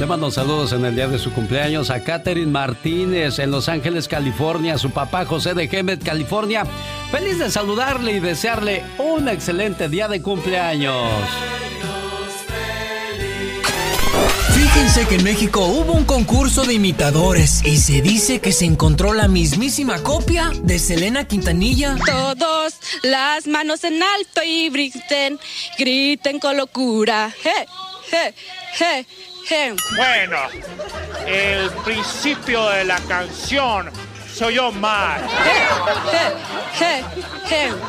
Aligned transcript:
Le 0.00 0.06
mando 0.06 0.30
saludos 0.30 0.72
en 0.72 0.82
el 0.86 0.94
día 0.94 1.08
de 1.08 1.18
su 1.18 1.30
cumpleaños 1.30 1.90
a 1.90 2.02
Catherine 2.02 2.50
Martínez 2.50 3.38
en 3.38 3.50
Los 3.50 3.68
Ángeles, 3.68 4.08
California, 4.08 4.76
a 4.76 4.78
su 4.78 4.92
papá 4.92 5.26
José 5.26 5.52
de 5.52 5.68
Gemet, 5.68 6.02
California. 6.02 6.64
Feliz 7.10 7.38
de 7.38 7.50
saludarle 7.50 8.12
y 8.12 8.20
desearle 8.20 8.82
un 8.96 9.28
excelente 9.28 9.90
día 9.90 10.08
de 10.08 10.22
cumpleaños. 10.22 10.96
Fíjense 14.54 15.06
que 15.06 15.16
en 15.16 15.24
México 15.24 15.66
hubo 15.66 15.92
un 15.92 16.04
concurso 16.04 16.64
de 16.64 16.72
imitadores 16.72 17.62
y 17.66 17.76
se 17.76 18.00
dice 18.00 18.40
que 18.40 18.52
se 18.52 18.64
encontró 18.64 19.12
la 19.12 19.28
mismísima 19.28 20.02
copia 20.02 20.50
de 20.62 20.78
Selena 20.78 21.26
Quintanilla. 21.26 21.96
Todos 22.06 22.72
las 23.02 23.46
manos 23.46 23.84
en 23.84 24.02
alto 24.02 24.40
y 24.46 24.70
griten, 24.70 25.38
griten 25.78 26.38
con 26.38 26.56
locura. 26.56 27.34
¡Hey, 27.44 27.66
hey, 28.10 28.34
hey! 28.78 29.06
Bueno, 29.96 30.36
el 31.26 31.70
principio 31.84 32.68
de 32.68 32.84
la 32.84 32.98
canción 33.00 33.90
soy 34.32 34.54
yo 34.54 34.70
mal. 34.72 35.20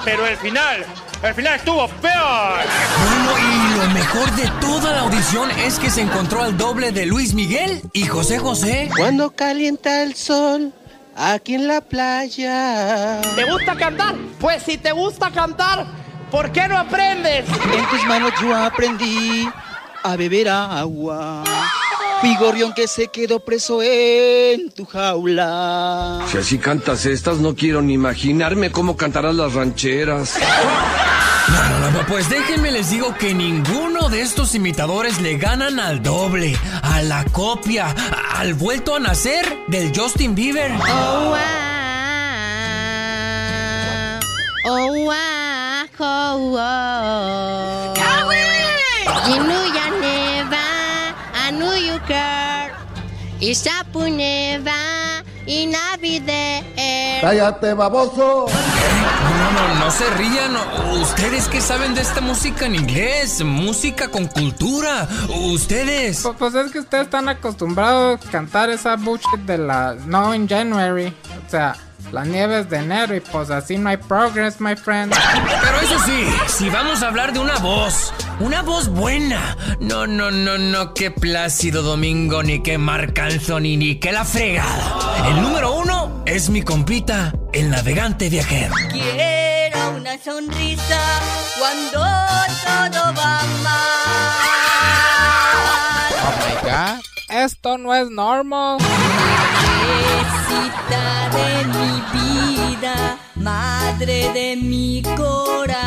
Pero 0.04 0.26
el 0.26 0.38
final, 0.38 0.86
el 1.22 1.34
final 1.34 1.56
estuvo 1.56 1.88
peor. 1.88 2.60
Bueno, 3.06 3.38
y 3.38 3.78
lo 3.78 3.94
mejor 3.94 4.32
de 4.32 4.48
toda 4.60 4.92
la 4.92 5.02
audición 5.02 5.52
es 5.52 5.78
que 5.78 5.90
se 5.90 6.02
encontró 6.02 6.44
al 6.44 6.58
doble 6.58 6.92
de 6.92 7.06
Luis 7.06 7.34
Miguel 7.34 7.82
y 7.94 8.06
José 8.06 8.40
José. 8.40 8.90
Cuando 8.96 9.32
calienta 9.32 10.04
el 10.04 10.16
sol 10.16 10.74
aquí 11.16 11.56
en 11.56 11.68
la 11.68 11.82
playa. 11.82 13.22
¿Te 13.36 13.46
gusta 13.46 13.76
cantar? 13.76 14.16
Pues 14.40 14.64
si 14.64 14.78
te 14.78 14.92
gusta 14.92 15.30
cantar, 15.32 15.86
¿por 16.32 16.52
qué 16.52 16.68
no 16.68 16.78
aprendes? 16.78 17.46
En 17.48 17.86
tus 17.90 18.04
manos 18.06 18.34
yo 18.42 18.56
aprendí 18.56 19.48
a 20.04 20.16
beber 20.16 20.50
agua. 20.50 21.44
Fui 22.22 22.38
que 22.76 22.88
se 22.88 23.08
quedó 23.08 23.40
preso 23.40 23.82
en 23.82 24.70
tu 24.72 24.86
jaula. 24.86 26.24
Si 26.32 26.38
así 26.38 26.60
cantas 26.60 27.08
estas, 27.08 27.40
no 27.40 27.56
quiero 27.56 27.82
ni 27.82 27.94
imaginarme 27.94 28.72
cómo 28.72 28.96
cantarás 28.96 29.34
las 29.34 29.54
rancheras. 29.54 30.38
No, 31.50 31.80
no, 31.80 31.92
no, 31.92 32.06
pues 32.06 32.30
déjenme 32.30 32.72
les 32.72 32.92
digo 32.92 33.16
que 33.18 33.34
ninguno 33.34 34.08
de 34.10 34.22
estos 34.22 34.54
imitadores 34.54 35.20
le 35.20 35.38
ganan 35.38 35.80
al 35.80 36.04
doble, 36.04 36.56
a 36.84 37.02
la 37.02 37.26
copia, 37.26 37.96
al 38.36 38.54
vuelto 38.54 38.96
a 38.96 39.00
nacer 39.00 39.66
del 39.68 39.92
Justin 39.96 40.36
Bieber. 40.36 40.72
Oh, 40.74 41.30
wow. 41.30 41.38
Oh, 44.64 44.94
wow. 45.06 45.88
Oh, 46.00 46.38
wow. 46.52 46.82
Isapuneva 53.42 55.24
y 55.48 55.66
Navidad. 55.66 56.62
¡Cállate, 57.22 57.74
baboso! 57.74 58.46
No, 58.46 59.52
no, 59.52 59.80
no 59.80 59.92
se 59.92 60.08
rían. 60.12 60.56
Ustedes 61.02 61.48
que 61.48 61.60
saben 61.60 61.96
de 61.96 62.02
esta 62.02 62.22
música 62.22 62.68
en 62.68 62.76
inglés, 62.76 63.44
música 63.44 64.10
con 64.10 64.28
cultura. 64.28 65.08
Ustedes. 65.54 66.22
Pues, 66.22 66.36
pues 66.38 66.54
es 66.54 66.72
que 66.72 66.80
ustedes 66.80 67.06
están 67.06 67.30
acostumbrados 67.30 68.24
a 68.24 68.30
cantar 68.30 68.70
esa 68.70 68.96
bullshit 68.96 69.40
de 69.48 69.58
la 69.58 69.96
No 70.06 70.36
in 70.36 70.48
January. 70.48 71.12
O 71.48 71.50
sea, 71.50 71.76
la 72.12 72.26
nieve 72.26 72.60
es 72.60 72.70
de 72.70 72.78
enero 72.78 73.16
y 73.16 73.20
pues 73.20 73.50
así 73.50 73.78
no 73.78 73.90
hay 73.90 73.98
progress, 73.98 74.60
my 74.60 74.76
friend. 74.76 75.14
Pero 75.14 75.80
eso 75.82 76.00
sí, 76.06 76.26
si 76.48 76.70
vamos 76.70 77.04
a 77.04 77.08
hablar 77.08 77.34
de 77.34 77.40
una 77.40 77.58
voz, 77.60 78.14
una 78.40 78.62
voz 78.62 78.90
buena. 78.90 79.56
No, 79.80 80.08
no, 80.08 80.32
no, 80.32 80.58
no, 80.58 80.94
qué 80.94 81.12
Plácido 81.12 81.84
Domingo, 81.84 82.44
ni 82.44 82.62
qué 82.64 82.78
Marc 82.78 83.18
Anthony, 83.20 83.78
ni 83.78 84.00
qué 84.00 84.12
la 84.12 84.26
fregada. 84.26 85.28
El 85.30 85.42
número 85.42 85.76
uno 85.76 86.24
es 86.26 86.50
mi 86.50 86.62
compita, 86.62 87.34
el 87.54 87.70
navegante 87.70 88.30
viajero. 88.30 88.74
Quiero 88.92 89.96
una 89.98 90.18
sonrisa 90.18 91.00
cuando 91.60 92.01
esto 97.44 97.78
no 97.78 97.94
es 97.96 98.10
normal 98.10 98.78
de 101.32 101.66
mi 101.66 102.02
vida, 102.14 103.18
madre 103.36 104.32
de 104.34 104.56
mi 104.56 105.02
corazón. 105.16 105.82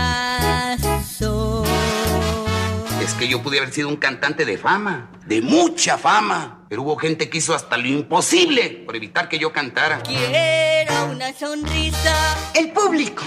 Es 3.01 3.15
que 3.15 3.29
yo 3.29 3.43
pude 3.43 3.59
haber 3.59 3.73
sido 3.73 3.89
un 3.89 3.97
cantante 3.97 4.45
de 4.45 4.59
fama, 4.59 5.11
de 5.27 5.43
mucha 5.43 5.99
fama, 5.99 6.65
pero 6.69 6.83
hubo 6.83 6.97
gente 6.97 7.29
que 7.29 7.39
hizo 7.39 7.55
hasta 7.55 7.77
lo 7.77 7.87
imposible 7.87 8.83
por 8.87 8.97
evitar 8.97 9.29
que 9.29 9.39
yo 9.39 9.53
cantara. 9.53 10.03
Quiero 10.03 11.11
una 11.11 11.33
sonrisa. 11.33 12.37
El 12.55 12.73
público. 12.73 13.23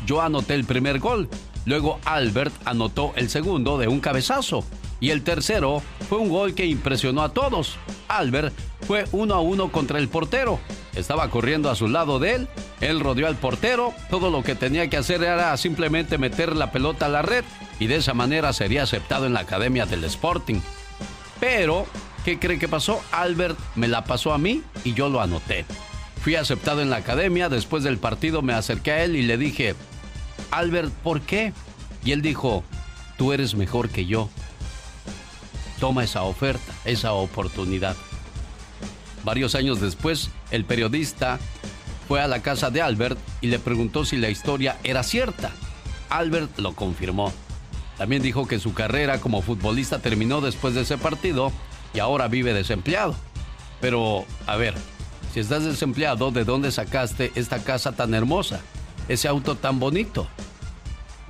Yo 0.06 0.21
anoté 0.21 0.55
el 0.55 0.65
primer 0.65 0.99
gol. 0.99 1.29
Luego 1.65 1.99
Albert 2.05 2.53
anotó 2.65 3.12
el 3.17 3.31
segundo 3.31 3.79
de 3.79 3.88
un 3.88 4.00
cabezazo. 4.00 4.65
Y 5.00 5.11
el 5.11 5.23
tercero 5.23 5.82
fue 6.09 6.19
un 6.19 6.29
gol 6.29 6.55
que 6.55 6.67
impresionó 6.67 7.23
a 7.23 7.32
todos. 7.32 7.79
Albert 8.09 8.55
fue 8.87 9.05
uno 9.12 9.35
a 9.35 9.41
uno 9.41 9.73
contra 9.73 9.99
el 9.99 10.09
portero. 10.09 10.61
Estaba 10.94 11.31
corriendo 11.31 11.71
a 11.71 11.75
su 11.75 11.88
lado 11.88 12.19
de 12.19 12.35
él. 12.35 12.49
Él 12.82 13.00
rodeó 13.00 13.27
al 13.27 13.37
portero. 13.37 13.94
Todo 14.11 14.31
lo 14.31 14.43
que 14.43 14.55
tenía 14.55 14.91
que 14.91 14.99
hacer 14.99 15.23
era 15.23 15.56
simplemente 15.56 16.19
meter 16.19 16.55
la 16.55 16.73
pelota 16.73 17.06
a 17.06 17.11
la 17.11 17.23
red. 17.23 17.44
y 17.79 17.87
de 17.87 17.97
esa 17.97 18.12
manera 18.12 18.53
sería 18.53 18.83
aceptado 18.83 19.25
en 19.25 19.33
la 19.33 19.41
academia 19.41 19.87
del 19.87 20.05
Sporting. 20.05 20.61
Pero, 21.41 21.87
¿qué 22.26 22.38
cree 22.38 22.59
que 22.59 22.69
pasó? 22.69 23.00
Albert 23.11 23.59
me 23.75 23.88
la 23.88 24.05
pasó 24.05 24.35
a 24.35 24.38
mí 24.38 24.62
y 24.85 24.93
yo 24.93 25.09
lo 25.09 25.23
anoté. 25.23 25.65
Fui 26.22 26.34
aceptado 26.34 26.82
en 26.82 26.90
la 26.90 26.96
academia, 26.96 27.49
después 27.49 27.82
del 27.82 27.99
partido 27.99 28.43
me 28.43 28.52
acerqué 28.52 28.93
a 28.93 29.05
él 29.05 29.17
y 29.17 29.22
le 29.22 29.38
dije, 29.38 29.75
Albert, 30.50 30.93
¿por 31.02 31.22
qué? 31.22 31.52
Y 32.05 32.12
él 32.12 32.20
dijo, 32.20 32.62
tú 33.17 33.32
eres 33.32 33.55
mejor 33.55 33.88
que 33.88 34.05
yo. 34.05 34.28
Toma 35.78 36.05
esa 36.05 36.22
oferta, 36.22 36.75
esa 36.84 37.12
oportunidad. 37.12 37.96
Varios 39.25 39.55
años 39.55 39.81
después, 39.81 40.31
el 40.50 40.64
periodista 40.64 41.38
fue 42.06 42.20
a 42.20 42.28
la 42.28 42.43
casa 42.43 42.70
de 42.70 42.82
Albert 42.82 43.19
y 43.40 43.46
le 43.46 43.58
preguntó 43.58 44.05
si 44.05 44.16
la 44.16 44.28
historia 44.28 44.76
era 44.84 45.02
cierta. 45.02 45.52
Albert 46.11 46.58
lo 46.58 46.75
confirmó. 46.75 47.32
También 47.96 48.23
dijo 48.23 48.46
que 48.46 48.58
su 48.58 48.75
carrera 48.75 49.20
como 49.20 49.43
futbolista 49.43 50.00
terminó 50.00 50.40
después 50.40 50.75
de 50.75 50.82
ese 50.82 50.99
partido 50.99 51.52
y 51.94 51.99
ahora 51.99 52.28
vive 52.28 52.52
desempleado. 52.52 53.14
Pero, 53.81 54.25
a 54.46 54.56
ver, 54.56 54.75
si 55.32 55.41
estás 55.41 55.65
desempleado, 55.65 56.31
¿de 56.31 56.44
dónde 56.44 56.73
sacaste 56.73 57.32
esta 57.35 57.62
casa 57.62 57.93
tan 57.93 58.15
hermosa? 58.15 58.61
Ese 59.09 59.29
auto 59.29 59.55
tan 59.55 59.79
bonito. 59.79 60.29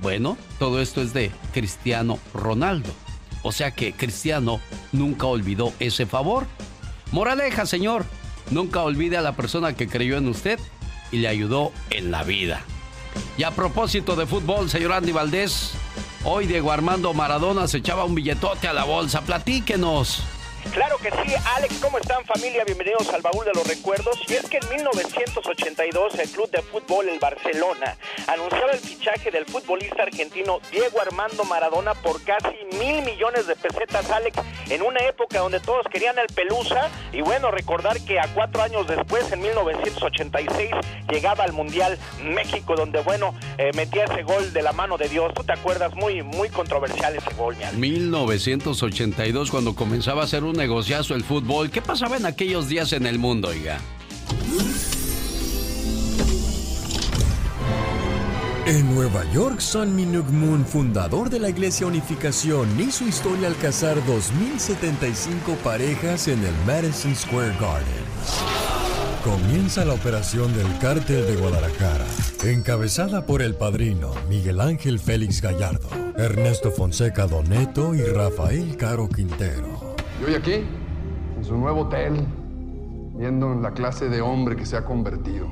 Bueno, 0.01 0.37
todo 0.57 0.81
esto 0.81 1.01
es 1.01 1.13
de 1.13 1.31
Cristiano 1.53 2.17
Ronaldo. 2.33 2.89
O 3.43 3.51
sea 3.51 3.71
que 3.71 3.93
Cristiano 3.93 4.59
nunca 4.91 5.27
olvidó 5.27 5.73
ese 5.79 6.05
favor. 6.05 6.47
Moraleja, 7.11 7.65
señor, 7.65 8.05
nunca 8.49 8.81
olvide 8.81 9.17
a 9.17 9.21
la 9.21 9.35
persona 9.35 9.73
que 9.73 9.87
creyó 9.87 10.17
en 10.17 10.27
usted 10.27 10.59
y 11.11 11.17
le 11.17 11.27
ayudó 11.27 11.71
en 11.89 12.09
la 12.11 12.23
vida. 12.23 12.61
Y 13.37 13.43
a 13.43 13.51
propósito 13.51 14.15
de 14.15 14.25
fútbol, 14.25 14.69
señor 14.69 14.93
Andy 14.93 15.11
Valdés, 15.11 15.73
hoy 16.23 16.47
Diego 16.47 16.71
Armando 16.71 17.13
Maradona 17.13 17.67
se 17.67 17.77
echaba 17.77 18.05
un 18.05 18.15
billetote 18.15 18.67
a 18.67 18.73
la 18.73 18.83
bolsa. 18.83 19.21
Platíquenos. 19.21 20.23
Claro 20.69 20.97
que 20.99 21.11
sí, 21.11 21.33
Alex, 21.55 21.79
¿cómo 21.81 21.97
están 21.97 22.23
familia? 22.23 22.63
Bienvenidos 22.63 23.09
al 23.09 23.21
baúl 23.21 23.43
de 23.43 23.51
los 23.53 23.67
recuerdos. 23.67 24.17
Y 24.29 24.35
es 24.35 24.49
que 24.49 24.57
en 24.57 24.69
1982 24.69 26.15
el 26.17 26.29
club 26.29 26.49
de 26.49 26.61
fútbol, 26.61 27.09
el 27.09 27.19
Barcelona, 27.19 27.97
anunciaba 28.27 28.71
el 28.71 28.79
fichaje 28.79 29.31
del 29.31 29.45
futbolista 29.45 30.03
argentino 30.03 30.59
Diego 30.71 31.01
Armando 31.01 31.43
Maradona 31.43 31.93
por 31.95 32.23
casi 32.23 32.55
mil 32.79 33.03
millones 33.03 33.47
de 33.47 33.55
pesetas, 33.57 34.09
Alex, 34.11 34.37
en 34.69 34.81
una 34.81 35.01
época 35.01 35.39
donde 35.39 35.59
todos 35.59 35.85
querían 35.91 36.17
el 36.19 36.27
Pelusa. 36.27 36.89
Y 37.11 37.19
bueno, 37.19 37.51
recordar 37.51 37.99
que 38.05 38.19
a 38.19 38.33
cuatro 38.33 38.61
años 38.61 38.87
después, 38.87 39.29
en 39.33 39.41
1986, 39.41 40.71
llegaba 41.09 41.43
al 41.43 41.51
Mundial 41.51 41.97
México, 42.23 42.75
donde, 42.75 43.01
bueno, 43.01 43.35
eh, 43.57 43.71
metía 43.75 44.05
ese 44.05 44.23
gol 44.23 44.53
de 44.53 44.61
la 44.61 44.71
mano 44.71 44.97
de 44.97 45.09
Dios. 45.09 45.33
¿Tú 45.33 45.43
te 45.43 45.51
acuerdas? 45.51 45.93
Muy, 45.95 46.23
muy 46.23 46.47
controversial 46.47 47.13
ese 47.13 47.33
gol, 47.33 47.57
mi 47.57 47.63
Alex. 47.63 47.77
1982, 47.77 49.51
cuando 49.51 49.75
comenzaba 49.75 50.23
a 50.23 50.27
ser 50.27 50.45
un 50.45 50.50
negociazo 50.53 51.15
el 51.15 51.23
fútbol. 51.23 51.69
¿Qué 51.69 51.81
pasaba 51.81 52.17
en 52.17 52.25
aquellos 52.25 52.67
días 52.67 52.93
en 52.93 53.05
el 53.05 53.19
mundo, 53.19 53.49
oiga? 53.49 53.79
En 58.67 58.93
Nueva 58.93 59.23
York, 59.33 59.59
San 59.59 59.95
Minuk 59.95 60.29
Moon, 60.29 60.65
fundador 60.65 61.29
de 61.29 61.39
la 61.39 61.49
Iglesia 61.49 61.87
Unificación, 61.87 62.79
hizo 62.79 63.07
historia 63.07 63.47
al 63.47 63.57
casar 63.57 63.97
2.075 64.05 65.57
parejas 65.63 66.27
en 66.27 66.45
el 66.45 66.53
Madison 66.65 67.15
Square 67.15 67.55
Garden. 67.59 68.61
Comienza 69.23 69.83
la 69.83 69.93
operación 69.93 70.55
del 70.55 70.67
Cártel 70.79 71.25
de 71.27 71.35
Guadalajara, 71.35 72.05
encabezada 72.43 73.25
por 73.25 73.41
el 73.41 73.55
padrino 73.55 74.13
Miguel 74.29 74.61
Ángel 74.61 74.99
Félix 74.99 75.41
Gallardo, 75.41 75.89
Ernesto 76.15 76.71
Fonseca 76.71 77.27
Doneto 77.27 77.93
y 77.93 78.01
Rafael 78.03 78.77
Caro 78.77 79.09
Quintero. 79.09 79.90
Y 80.21 80.23
hoy 80.23 80.35
aquí, 80.35 80.63
en 81.35 81.43
su 81.43 81.57
nuevo 81.57 81.81
hotel, 81.81 82.13
viendo 83.15 83.53
en 83.53 83.63
la 83.63 83.71
clase 83.71 84.07
de 84.07 84.21
hombre 84.21 84.55
que 84.55 84.67
se 84.67 84.77
ha 84.77 84.85
convertido, 84.85 85.47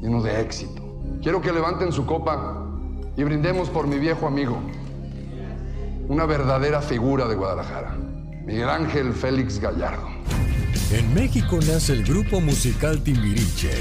lleno 0.00 0.22
de 0.22 0.40
éxito. 0.40 0.80
Quiero 1.20 1.40
que 1.40 1.52
levanten 1.52 1.90
su 1.90 2.06
copa 2.06 2.64
y 3.16 3.24
brindemos 3.24 3.68
por 3.68 3.88
mi 3.88 3.98
viejo 3.98 4.28
amigo, 4.28 4.58
una 6.06 6.24
verdadera 6.24 6.80
figura 6.80 7.26
de 7.26 7.34
Guadalajara, 7.34 7.96
Miguel 8.46 8.68
Ángel 8.68 9.12
Félix 9.12 9.58
Gallardo. 9.58 10.06
En 10.92 11.12
México 11.14 11.56
nace 11.56 11.94
el 11.94 12.04
grupo 12.04 12.40
musical 12.40 13.02
Timbiriche. 13.02 13.72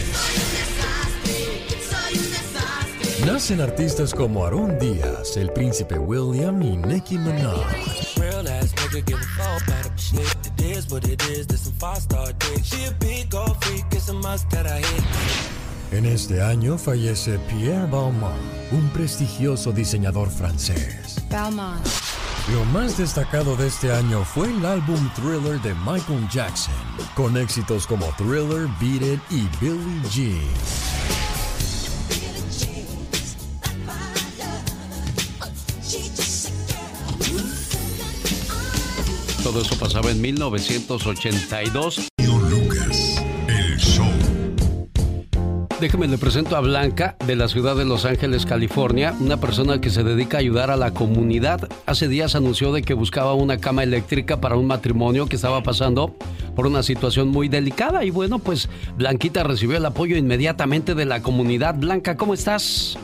Nacen 3.27 3.61
artistas 3.61 4.11
como 4.15 4.43
Aarón 4.43 4.79
Díaz, 4.79 5.37
el 5.37 5.51
príncipe 5.51 5.99
William 5.99 6.63
y 6.63 6.77
Nicki 6.77 7.19
Minaj. 7.19 8.10
En 15.91 16.05
este 16.05 16.41
año 16.41 16.77
fallece 16.77 17.37
Pierre 17.49 17.85
Balmain, 17.91 18.33
un 18.71 18.87
prestigioso 18.89 19.71
diseñador 19.73 20.29
francés. 20.29 21.21
Balmain. 21.29 21.81
Lo 22.53 22.63
más 22.65 22.97
destacado 22.97 23.55
de 23.55 23.67
este 23.67 23.91
año 23.91 24.23
fue 24.23 24.47
el 24.47 24.65
álbum 24.65 25.09
Thriller 25.15 25.61
de 25.61 25.75
Michael 25.85 26.27
Jackson, 26.29 26.73
con 27.15 27.37
éxitos 27.37 27.85
como 27.85 28.05
Thriller, 28.17 28.67
Beat 28.79 29.01
It 29.01 29.19
y 29.29 29.47
Billie 29.59 30.01
Jean. 30.09 31.00
Todo 39.51 39.63
eso 39.63 39.77
pasaba 39.77 40.11
en 40.11 40.21
1982. 40.21 42.07
Lucas, 42.49 43.21
el 43.49 43.77
show. 43.77 44.05
Déjeme 45.81 46.07
le 46.07 46.17
presento 46.17 46.55
a 46.55 46.61
Blanca 46.61 47.17
de 47.27 47.35
la 47.35 47.49
ciudad 47.49 47.75
de 47.75 47.83
Los 47.83 48.05
Ángeles, 48.05 48.45
California, 48.45 49.13
una 49.19 49.41
persona 49.41 49.81
que 49.81 49.89
se 49.89 50.05
dedica 50.05 50.37
a 50.37 50.39
ayudar 50.39 50.71
a 50.71 50.77
la 50.77 50.93
comunidad. 50.93 51.67
Hace 51.85 52.07
días 52.07 52.35
anunció 52.35 52.71
de 52.71 52.81
que 52.81 52.93
buscaba 52.93 53.33
una 53.33 53.57
cama 53.57 53.83
eléctrica 53.83 54.39
para 54.39 54.55
un 54.55 54.67
matrimonio 54.67 55.25
que 55.25 55.35
estaba 55.35 55.61
pasando 55.63 56.15
por 56.55 56.65
una 56.65 56.81
situación 56.81 57.27
muy 57.27 57.49
delicada 57.49 58.05
y 58.05 58.09
bueno, 58.09 58.39
pues 58.39 58.69
Blanquita 58.95 59.43
recibió 59.43 59.75
el 59.75 59.85
apoyo 59.85 60.15
inmediatamente 60.15 60.95
de 60.95 61.03
la 61.03 61.21
comunidad. 61.21 61.75
Blanca, 61.75 62.15
¿cómo 62.15 62.33
estás? 62.35 62.97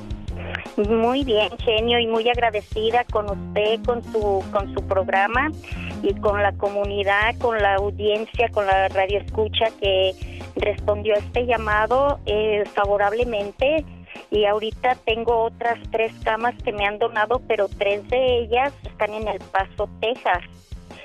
Muy 0.78 1.26
bien, 1.26 1.50
genio, 1.58 2.00
y 2.00 2.08
muy 2.08 2.30
agradecida 2.30 3.04
con 3.12 3.26
usted, 3.26 3.84
con 3.84 4.02
su, 4.14 4.44
con 4.54 4.74
su 4.74 4.82
programa 4.84 5.52
y 6.04 6.14
con 6.16 6.42
la 6.42 6.52
comunidad, 6.54 7.36
con 7.40 7.58
la 7.58 7.76
audiencia, 7.76 8.50
con 8.50 8.66
la 8.66 8.88
radio 8.90 9.20
escucha 9.20 9.66
que 9.80 10.14
respondió 10.56 11.16
a 11.16 11.20
este 11.20 11.46
llamado 11.46 12.20
eh, 12.26 12.64
favorablemente. 12.74 13.86
Y 14.32 14.46
ahorita 14.46 14.96
tengo 15.06 15.44
otras 15.44 15.78
tres 15.92 16.12
camas 16.24 16.56
que 16.64 16.72
me 16.74 16.86
han 16.86 16.98
donado, 17.00 17.42
pero 17.48 17.68
tres 17.70 18.08
de 18.10 18.40
ellas 18.40 18.74
están 18.84 19.14
en 19.14 19.28
El 19.28 19.40
Paso, 19.40 19.90
Texas. 20.02 20.40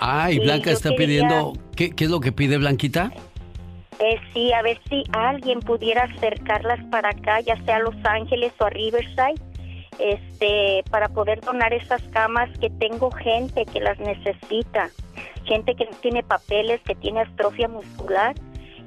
Ah, 0.00 0.30
y 0.30 0.38
Blanca 0.40 0.70
está 0.70 0.90
quería- 0.90 1.06
pidiendo. 1.06 1.52
¿qué, 1.76 1.90
¿Qué 1.90 2.04
es 2.04 2.10
lo 2.10 2.20
que 2.20 2.32
pide 2.32 2.56
Blanquita? 2.58 3.12
Eh, 3.98 4.18
sí, 4.32 4.52
a 4.52 4.62
ver 4.62 4.80
si 4.88 5.04
alguien 5.12 5.60
pudiera 5.60 6.04
acercarlas 6.04 6.80
para 6.90 7.10
acá, 7.10 7.40
ya 7.40 7.62
sea 7.64 7.76
a 7.76 7.80
Los 7.80 7.94
Ángeles 8.04 8.52
o 8.58 8.64
a 8.64 8.70
Riverside, 8.70 9.34
este, 9.98 10.84
para 10.90 11.08
poder 11.08 11.40
donar 11.40 11.72
esas 11.72 12.02
camas 12.12 12.50
que 12.58 12.70
tengo 12.70 13.10
gente 13.10 13.64
que 13.66 13.80
las 13.80 13.98
necesita, 13.98 14.90
gente 15.44 15.74
que 15.74 15.84
no 15.84 15.96
tiene 16.00 16.22
papeles, 16.22 16.80
que 16.82 16.94
tiene 16.94 17.20
atrofia 17.20 17.68
muscular 17.68 18.34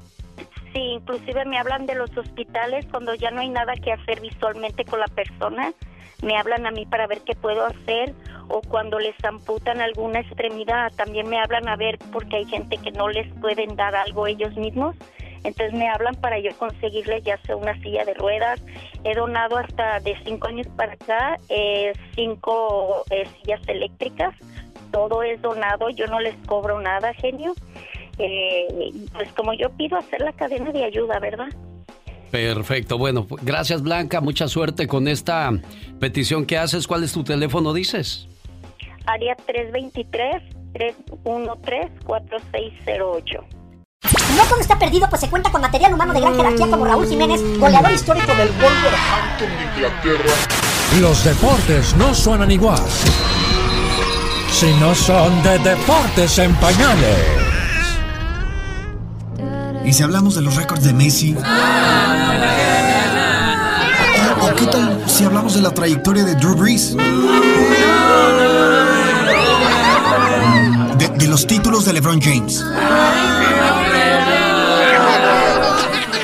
Sí, 0.71 0.79
inclusive 0.79 1.45
me 1.45 1.57
hablan 1.57 1.87
de 1.87 1.95
los 1.95 2.15
hospitales 2.15 2.85
cuando 2.91 3.15
ya 3.15 3.31
no 3.31 3.41
hay 3.41 3.49
nada 3.49 3.73
que 3.73 3.91
hacer 3.91 4.21
visualmente 4.21 4.85
con 4.85 4.99
la 4.99 5.07
persona. 5.07 5.73
Me 6.23 6.37
hablan 6.37 6.65
a 6.65 6.71
mí 6.71 6.85
para 6.85 7.07
ver 7.07 7.21
qué 7.21 7.35
puedo 7.35 7.65
hacer 7.65 8.13
o 8.49 8.61
cuando 8.61 8.99
les 8.99 9.15
amputan 9.23 9.81
alguna 9.81 10.19
extremidad, 10.21 10.91
también 10.95 11.27
me 11.29 11.39
hablan 11.39 11.67
a 11.67 11.75
ver 11.75 11.97
porque 12.11 12.37
hay 12.37 12.45
gente 12.45 12.77
que 12.77 12.91
no 12.91 13.09
les 13.09 13.31
pueden 13.35 13.75
dar 13.75 13.95
algo 13.95 14.27
ellos 14.27 14.55
mismos. 14.55 14.95
Entonces 15.43 15.73
me 15.73 15.87
hablan 15.89 16.15
para 16.15 16.39
yo 16.39 16.51
conseguirles 16.57 17.23
ya 17.23 17.37
sea 17.43 17.55
una 17.55 17.79
silla 17.81 18.03
de 18.05 18.13
ruedas. 18.15 18.61
He 19.03 19.13
donado 19.13 19.57
hasta 19.57 19.99
de 19.99 20.15
cinco 20.25 20.47
años 20.47 20.67
para 20.75 20.93
acá 20.93 21.39
eh, 21.49 21.93
cinco 22.15 23.03
eh, 23.09 23.25
sillas 23.37 23.61
eléctricas. 23.67 24.35
Todo 24.91 25.23
es 25.23 25.41
donado, 25.41 25.89
yo 25.89 26.07
no 26.07 26.19
les 26.19 26.35
cobro 26.47 26.81
nada, 26.81 27.13
genio. 27.13 27.53
Eh, 28.17 28.91
pues 29.13 29.31
como 29.33 29.53
yo 29.53 29.69
pido 29.71 29.97
hacer 29.97 30.21
la 30.21 30.33
cadena 30.33 30.71
de 30.71 30.85
ayuda, 30.85 31.19
¿verdad? 31.19 31.49
Perfecto, 32.31 32.97
bueno, 32.97 33.27
gracias 33.41 33.81
Blanca, 33.81 34.21
mucha 34.21 34.47
suerte 34.47 34.87
con 34.87 35.07
esta 35.07 35.51
petición 35.99 36.45
que 36.45 36.57
haces. 36.57 36.87
¿Cuál 36.87 37.03
es 37.03 37.13
tu 37.13 37.23
teléfono, 37.23 37.73
dices? 37.73 38.27
Área 39.05 39.35
323-313-4608. 40.73 43.45
No 44.35 44.43
todo 44.49 44.59
está 44.59 44.77
perdido, 44.77 45.07
pues 45.09 45.21
se 45.21 45.29
cuenta 45.29 45.49
con 45.51 45.61
material 45.61 45.93
humano 45.93 46.13
de 46.13 46.19
gran 46.19 46.35
jerarquía 46.35 46.67
como 46.67 46.85
Raúl 46.85 47.07
Jiménez, 47.07 47.41
goleador 47.59 47.91
histórico 47.91 48.35
del 48.35 48.49
Wolverhampton 48.49 49.49
de 49.49 49.63
Inglaterra. 49.75 50.33
Los 51.01 51.23
deportes 51.23 51.95
no 51.95 52.13
suenan 52.13 52.51
igual 52.51 52.83
si 54.51 54.71
no 54.79 54.93
son 54.95 55.43
de 55.43 55.59
deportes 55.59 56.39
en 56.39 56.55
pañales. 56.55 57.46
¿Y 59.87 59.93
si 59.93 60.03
hablamos 60.03 60.35
de 60.35 60.41
los 60.41 60.57
récords 60.57 60.83
de 60.83 60.91
Messi? 60.91 61.33
¿O 64.41 64.55
qué 64.55 64.65
tal 64.65 65.01
si 65.07 65.23
hablamos 65.23 65.53
de 65.53 65.61
la 65.61 65.71
trayectoria 65.71 66.25
de 66.25 66.35
Drew 66.35 66.55
Brees? 66.55 66.93
De, 70.97 71.07
de 71.07 71.27
los 71.27 71.47
títulos 71.47 71.85
de 71.85 71.93
LeBron 71.93 72.19
James. 72.21 72.65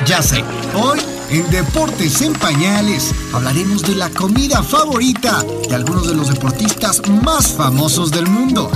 Ya 0.04 0.20
sé, 0.20 0.44
hoy 0.74 1.00
en 1.30 1.50
Deportes 1.50 2.20
en 2.20 2.34
Pañales 2.34 3.14
hablaremos 3.32 3.82
de 3.82 3.94
la 3.94 4.10
comida 4.10 4.62
favorita 4.62 5.42
de 5.66 5.74
algunos 5.74 6.06
de 6.06 6.14
los 6.14 6.28
deportistas 6.28 7.00
más 7.08 7.46
famosos 7.46 8.10
del 8.10 8.26
mundo. 8.26 8.70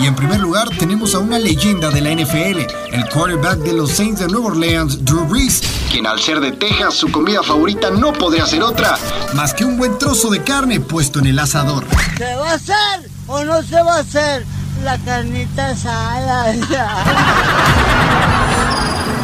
Y 0.00 0.06
en 0.06 0.14
primer 0.14 0.40
lugar 0.40 0.66
tenemos 0.78 1.14
a 1.14 1.18
una 1.18 1.38
leyenda 1.38 1.90
de 1.90 2.00
la 2.00 2.10
NFL, 2.10 2.60
el 2.92 3.06
quarterback 3.12 3.58
de 3.58 3.74
los 3.74 3.90
Saints 3.90 4.20
de 4.20 4.28
Nueva 4.28 4.46
Orleans, 4.46 5.04
Drew 5.04 5.26
Brees, 5.26 5.60
quien 5.90 6.06
al 6.06 6.18
ser 6.18 6.40
de 6.40 6.52
Texas 6.52 6.94
su 6.94 7.12
comida 7.12 7.42
favorita 7.42 7.90
no 7.90 8.14
podría 8.14 8.46
ser 8.46 8.62
otra, 8.62 8.96
más 9.34 9.52
que 9.52 9.66
un 9.66 9.76
buen 9.76 9.98
trozo 9.98 10.30
de 10.30 10.42
carne 10.42 10.80
puesto 10.80 11.18
en 11.18 11.26
el 11.26 11.38
asador. 11.38 11.84
¿Se 12.16 12.34
va 12.34 12.52
a 12.52 12.54
hacer 12.54 13.10
o 13.26 13.44
no 13.44 13.62
se 13.62 13.82
va 13.82 13.96
a 13.96 14.00
hacer 14.00 14.46
la 14.82 14.96
carnita 14.98 15.68
asada? 15.68 16.54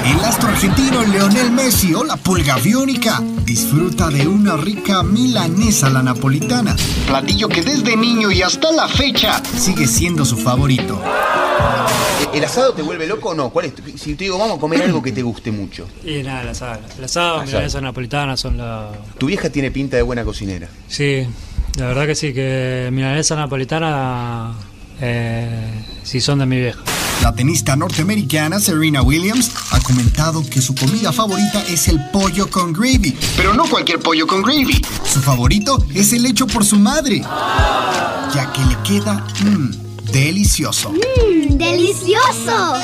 El 0.06 0.24
astro 0.24 0.48
argentino 0.50 1.02
Leonel 1.04 1.50
Messi 1.50 1.92
o 1.94 2.04
la 2.04 2.16
pulga 2.16 2.56
biónica 2.56 3.20
disfruta 3.44 4.08
de 4.08 4.26
una 4.26 4.56
rica 4.56 5.02
milanesa 5.02 5.90
la 5.90 6.02
napolitana, 6.02 6.76
platillo 7.06 7.48
que 7.48 7.62
desde 7.62 7.96
niño 7.96 8.30
y 8.30 8.42
hasta 8.42 8.70
la 8.72 8.88
fecha 8.88 9.42
sigue 9.44 9.86
siendo 9.86 10.24
su 10.24 10.36
favorito. 10.36 11.00
¿El 12.32 12.44
asado 12.44 12.72
te 12.74 12.82
vuelve 12.82 13.06
loco 13.06 13.30
o 13.30 13.34
no? 13.34 13.50
¿Cuál 13.50 13.66
es? 13.66 13.74
tu- 13.74 13.82
Si 13.98 14.14
te 14.14 14.24
digo, 14.24 14.38
vamos 14.38 14.58
a 14.58 14.60
comer 14.60 14.82
algo 14.82 15.02
que 15.02 15.12
te 15.12 15.22
guste 15.22 15.50
mucho. 15.50 15.86
Y 16.04 16.22
nada, 16.22 16.42
el 16.42 16.48
asado. 16.50 16.80
El 16.98 17.04
asado, 17.04 17.34
Asado. 17.36 17.46
milanesa 17.46 17.80
napolitana 17.80 18.36
son 18.36 18.58
la... 18.58 18.90
Tu 19.18 19.26
vieja 19.26 19.48
tiene 19.50 19.70
pinta 19.70 19.96
de 19.96 20.02
buena 20.02 20.22
cocinera. 20.24 20.68
Sí, 20.88 21.26
la 21.78 21.86
verdad 21.86 22.06
que 22.06 22.14
sí, 22.14 22.32
que 22.34 22.90
milanesa 22.92 23.36
napolitana 23.36 24.52
eh, 25.00 25.84
sí 26.02 26.20
son 26.20 26.38
de 26.40 26.46
mi 26.46 26.58
vieja. 26.58 26.80
La 27.22 27.34
tenista 27.34 27.76
norteamericana 27.76 28.60
Serena 28.60 29.02
Williams 29.02 29.50
ha 29.70 29.80
comentado 29.80 30.44
que 30.48 30.60
su 30.60 30.74
comida 30.74 31.12
favorita 31.12 31.62
es 31.68 31.88
el 31.88 32.00
pollo 32.10 32.48
con 32.50 32.72
gravy. 32.72 33.16
Pero 33.36 33.54
no 33.54 33.64
cualquier 33.64 33.98
pollo 33.98 34.26
con 34.26 34.42
gravy. 34.42 34.80
Su 35.04 35.20
favorito 35.20 35.84
es 35.94 36.12
el 36.12 36.26
hecho 36.26 36.46
por 36.46 36.64
su 36.64 36.78
madre, 36.78 37.20
ya 37.20 38.52
que 38.52 38.64
le 38.64 38.76
queda 38.84 39.26
mmm, 39.44 39.70
delicioso. 40.12 40.90
¡Mmm, 40.92 41.56
delicioso! 41.56 42.74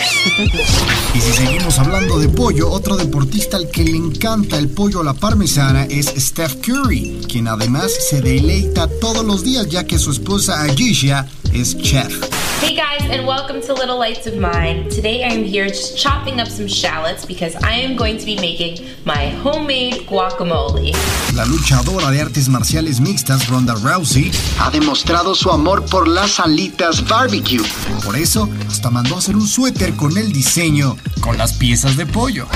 Y 1.15 1.21
si 1.21 1.33
seguimos 1.33 1.79
hablando 1.79 2.19
de 2.19 2.29
pollo, 2.29 2.71
otro 2.71 2.97
deportista 2.97 3.59
al 3.59 3.71
que 3.71 3.85
le 3.85 3.97
encanta 3.97 4.59
el 4.59 4.71
pollo 4.71 5.01
a 5.01 5.05
la 5.05 5.15
parmesana 5.15 5.85
es 5.85 6.07
Steph 6.07 6.57
Curry, 6.63 7.21
quien 7.29 7.49
además 7.49 7.93
se 8.11 8.23
deleita 8.23 8.89
todos 9.01 9.25
los 9.25 9.45
días 9.45 9.69
ya 9.69 9.85
que 9.85 9.99
su 9.99 10.11
esposa 10.11 10.63
Agisha 10.63 11.29
es 11.53 11.77
chef. 11.83 12.13
Hey 12.61 12.77
guys, 12.77 13.03
and 13.11 13.27
welcome 13.27 13.61
to 13.61 13.75
Little 13.75 13.99
Lights 13.99 14.27
of 14.27 14.37
Mine. 14.37 14.89
Today 14.89 15.25
I'm 15.25 15.45
here 15.45 15.67
just 15.67 15.99
chopping 15.99 16.41
up 16.41 16.49
some 16.49 16.67
shallots 16.67 17.27
because 17.27 17.57
I 17.57 17.73
am 17.73 17.97
going 17.97 18.19
to 18.19 18.25
be 18.25 18.37
making 18.37 18.87
my 19.05 19.31
homemade 19.43 20.07
guacamole. 20.07 20.93
La 21.35 21.45
luchadora 21.45 22.11
de 22.11 22.21
artes 22.21 22.49
marciales 22.49 23.01
mixtas 23.01 23.49
Ronda 23.49 23.75
Rousey 23.75 24.31
ha 24.61 24.71
demostrado 24.71 25.35
su 25.35 25.51
amor 25.51 25.85
por 25.91 26.09
las 26.09 26.41
alitas 26.41 27.07
barbecue. 27.07 27.63
Por 28.05 28.17
eso, 28.17 28.49
hasta 28.69 28.91
mandó 28.91 29.17
a 29.17 29.19
hacer 29.19 29.37
un 29.37 29.47
suéter 29.47 29.95
con 29.95 30.17
el 30.17 30.33
diseño 30.33 30.97
con 31.21 31.37
las 31.37 31.53
piezas 31.55 31.97
de 31.97 32.07
pollo. 32.07 32.47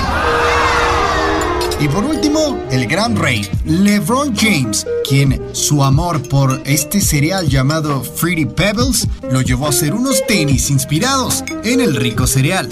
Y 1.79 1.87
por 1.89 2.03
último, 2.03 2.59
el 2.71 2.87
gran 2.87 3.15
rey, 3.15 3.47
LeBron 3.63 4.35
James, 4.35 4.87
quien 5.07 5.39
su 5.51 5.83
amor 5.83 6.27
por 6.27 6.59
este 6.65 6.99
cereal 6.99 7.47
llamado 7.47 8.03
Fruity 8.03 8.45
Pebbles 8.45 9.07
lo 9.29 9.41
llevó 9.41 9.67
a 9.67 9.69
hacer 9.69 9.93
unos 9.93 10.25
tenis 10.25 10.71
inspirados 10.71 11.43
en 11.63 11.79
el 11.79 11.95
rico 11.95 12.25
cereal. 12.25 12.67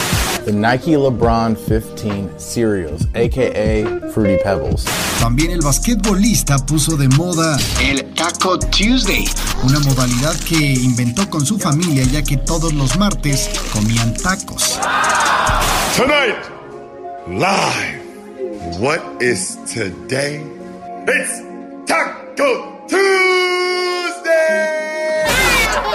The 0.46 0.54
Nike 0.54 0.98
LeBron 0.98 1.56
15 1.56 2.32
cereals, 2.40 3.04
aka 3.14 4.10
Fruity 4.12 4.44
Pebbles. 4.44 4.86
También 5.20 5.52
el 5.52 5.62
basquetbolista 5.62 6.58
puso 6.66 6.98
de 6.98 7.08
moda 7.10 7.60
el 7.84 8.06
Taco 8.16 8.58
Tuesday, 8.58 9.26
una 9.62 9.80
modalidad 9.82 10.36
que 10.40 10.58
inventó 10.58 11.30
con 11.30 11.46
su 11.46 11.60
familia 11.60 12.04
ya 12.06 12.24
que 12.24 12.38
todos 12.38 12.74
los 12.74 12.98
martes 12.98 13.52
comían 13.72 14.16
tacos. 14.16 14.80
Tonight, 15.96 16.38
live. 17.28 18.05
What 18.74 19.22
is 19.22 19.58
today? 19.72 20.42
It's 21.08 21.42
Taco 21.86 22.82
Tuesday! 22.88 24.26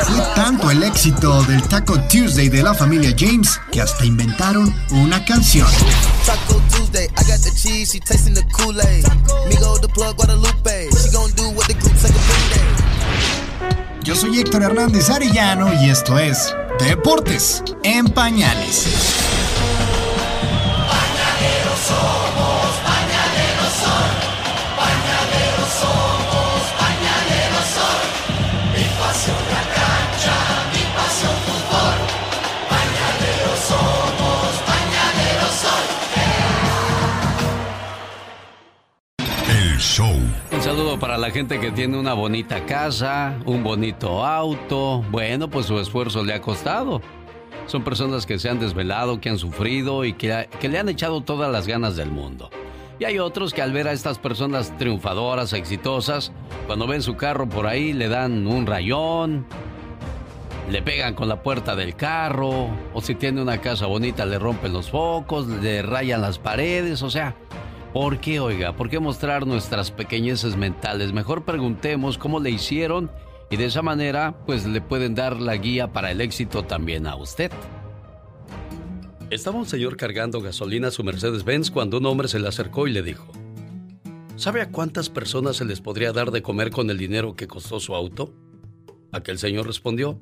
Fue 0.04 0.22
tanto 0.34 0.70
el 0.70 0.84
éxito 0.84 1.42
del 1.44 1.62
Taco 1.68 1.98
Tuesday 2.08 2.48
de 2.48 2.62
la 2.62 2.72
familia 2.72 3.12
James 3.18 3.60
que 3.72 3.80
hasta 3.80 4.06
inventaron 4.06 4.72
una 4.92 5.24
canción. 5.24 5.66
Taco 6.24 6.62
Tuesday, 6.70 7.06
I 7.06 7.24
got 7.24 7.40
the 7.42 7.50
cheese, 7.56 7.92
she 7.92 7.98
tasting 8.00 8.34
the 8.34 8.44
Kool-Aid. 8.52 9.04
Migo 9.48 9.78
the 9.80 9.88
plug, 9.88 10.16
Guadalupe. 10.16 10.88
She 10.90 11.10
gon' 11.12 11.32
do 11.32 11.50
what 11.50 11.66
the 11.66 11.74
group 11.74 11.96
say 11.96 12.10
the 12.10 12.20
Yo 14.04 14.14
soy 14.14 14.38
Héctor 14.38 14.62
Hernández 14.62 15.10
Arellano 15.10 15.72
y 15.82 15.90
esto 15.90 16.16
es 16.18 16.54
Deportes 16.78 17.62
en 17.82 18.06
Pañales. 18.08 18.86
Pañaleros 20.88 21.80
somos, 21.86 22.50
saludo 40.70 41.00
para 41.00 41.18
la 41.18 41.32
gente 41.32 41.58
que 41.58 41.72
tiene 41.72 41.98
una 41.98 42.14
bonita 42.14 42.64
casa, 42.64 43.36
un 43.44 43.64
bonito 43.64 44.24
auto. 44.24 45.04
Bueno, 45.10 45.50
pues 45.50 45.66
su 45.66 45.80
esfuerzo 45.80 46.22
le 46.22 46.32
ha 46.32 46.40
costado. 46.40 47.02
Son 47.66 47.82
personas 47.82 48.24
que 48.24 48.38
se 48.38 48.48
han 48.48 48.60
desvelado, 48.60 49.20
que 49.20 49.30
han 49.30 49.38
sufrido 49.38 50.04
y 50.04 50.12
que, 50.12 50.48
que 50.60 50.68
le 50.68 50.78
han 50.78 50.88
echado 50.88 51.22
todas 51.22 51.50
las 51.50 51.66
ganas 51.66 51.96
del 51.96 52.12
mundo. 52.12 52.50
Y 53.00 53.04
hay 53.04 53.18
otros 53.18 53.52
que 53.52 53.62
al 53.62 53.72
ver 53.72 53.88
a 53.88 53.92
estas 53.92 54.20
personas 54.20 54.72
triunfadoras, 54.78 55.54
exitosas, 55.54 56.30
cuando 56.68 56.86
ven 56.86 57.02
su 57.02 57.16
carro 57.16 57.48
por 57.48 57.66
ahí 57.66 57.92
le 57.92 58.06
dan 58.06 58.46
un 58.46 58.64
rayón, 58.64 59.46
le 60.70 60.82
pegan 60.82 61.14
con 61.14 61.28
la 61.28 61.42
puerta 61.42 61.74
del 61.74 61.96
carro, 61.96 62.68
o 62.94 63.00
si 63.00 63.16
tiene 63.16 63.42
una 63.42 63.60
casa 63.60 63.86
bonita 63.86 64.24
le 64.24 64.38
rompen 64.38 64.72
los 64.72 64.88
focos, 64.88 65.48
le 65.48 65.82
rayan 65.82 66.20
las 66.20 66.38
paredes, 66.38 67.02
o 67.02 67.10
sea, 67.10 67.34
¿por 67.92 68.20
qué, 68.20 68.40
oiga? 68.40 68.76
¿Por 68.76 68.88
qué 68.88 68.99
mostrar 68.99 69.47
nuestras 69.47 69.90
pequeñeces 69.90 70.56
mentales? 70.56 71.12
Mejor 71.12 71.44
preguntemos 71.44 72.18
cómo 72.18 72.40
le 72.40 72.50
hicieron 72.50 73.11
y 73.50 73.56
de 73.56 73.66
esa 73.66 73.82
manera, 73.82 74.37
pues 74.47 74.66
le 74.66 74.80
pueden 74.80 75.14
dar 75.14 75.40
la 75.40 75.56
guía 75.56 75.92
para 75.92 76.11
el 76.11 76.20
éxito 76.20 76.64
también 76.64 77.06
a 77.06 77.16
usted. 77.16 77.50
Estaba 79.30 79.59
un 79.59 79.66
señor 79.66 79.97
cargando 79.97 80.40
gasolina 80.40 80.88
a 80.88 80.90
su 80.90 81.04
Mercedes-Benz 81.04 81.70
cuando 81.70 81.99
un 81.99 82.06
hombre 82.06 82.28
se 82.28 82.40
le 82.40 82.49
acercó 82.49 82.87
y 82.87 82.92
le 82.92 83.02
dijo, 83.02 83.26
¿Sabe 84.37 84.62
a 84.62 84.70
cuántas 84.70 85.11
personas 85.11 85.56
se 85.56 85.64
les 85.64 85.80
podría 85.80 86.12
dar 86.12 86.30
de 86.30 86.42
comer 86.42 86.70
con 86.70 86.88
el 86.90 86.99
dinero 86.99 87.37
que 87.37 87.47
costó 87.47 87.78
su 87.78 87.94
auto? 87.94 88.32
Aquel 89.12 89.38
señor 89.38 89.66
respondió, 89.66 90.18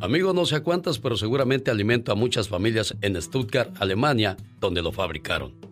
Amigo, 0.00 0.32
no 0.32 0.46
sé 0.46 0.56
a 0.56 0.62
cuántas, 0.62 0.98
pero 0.98 1.16
seguramente 1.16 1.70
alimento 1.70 2.10
a 2.10 2.14
muchas 2.14 2.48
familias 2.48 2.96
en 3.02 3.20
Stuttgart, 3.20 3.70
Alemania, 3.80 4.36
donde 4.58 4.82
lo 4.82 4.92
fabricaron. 4.92 5.69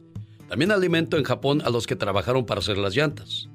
También 0.49 0.73
alimento 0.73 1.19
en 1.19 1.25
Japón 1.25 1.61
a 1.65 1.71
los 1.71 1.87
que 1.87 1.95
trabajaron 1.95 2.47
para 2.47 2.61
hacer 2.61 2.79
las 2.79 2.97
llantas. 2.97 3.49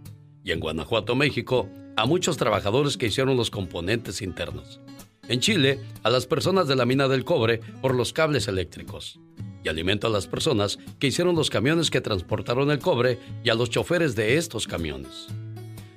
Y 0.43 0.51
en 0.51 0.59
Guanajuato, 0.59 1.15
México, 1.15 1.67
a 1.95 2.05
muchos 2.05 2.38
trabajadores 2.38 2.97
que 2.97 3.07
hicieron 3.07 3.35
los 3.35 3.50
componentes 3.50 4.21
internos. 4.21 4.79
En 5.27 5.39
Chile, 5.39 5.79
a 6.03 6.09
las 6.09 6.27
personas 6.27 6.67
de 6.67 6.75
la 6.75 6.85
mina 6.85 7.07
del 7.07 7.25
cobre 7.25 7.62
por 7.81 7.95
los 7.95 8.13
cables 8.13 8.47
eléctricos. 8.47 9.19
Y 9.63 9.69
alimento 9.69 10.07
a 10.07 10.09
las 10.09 10.27
personas 10.27 10.77
que 11.00 11.07
hicieron 11.07 11.35
los 11.35 11.50
camiones 11.50 11.89
que 11.89 12.01
transportaron 12.01 12.69
el 12.69 12.79
cobre 12.79 13.17
y 13.43 13.50
a 13.50 13.55
los 13.55 13.69
choferes 13.69 14.15
de 14.15 14.38
estos 14.38 14.67
camiones. 14.67 15.27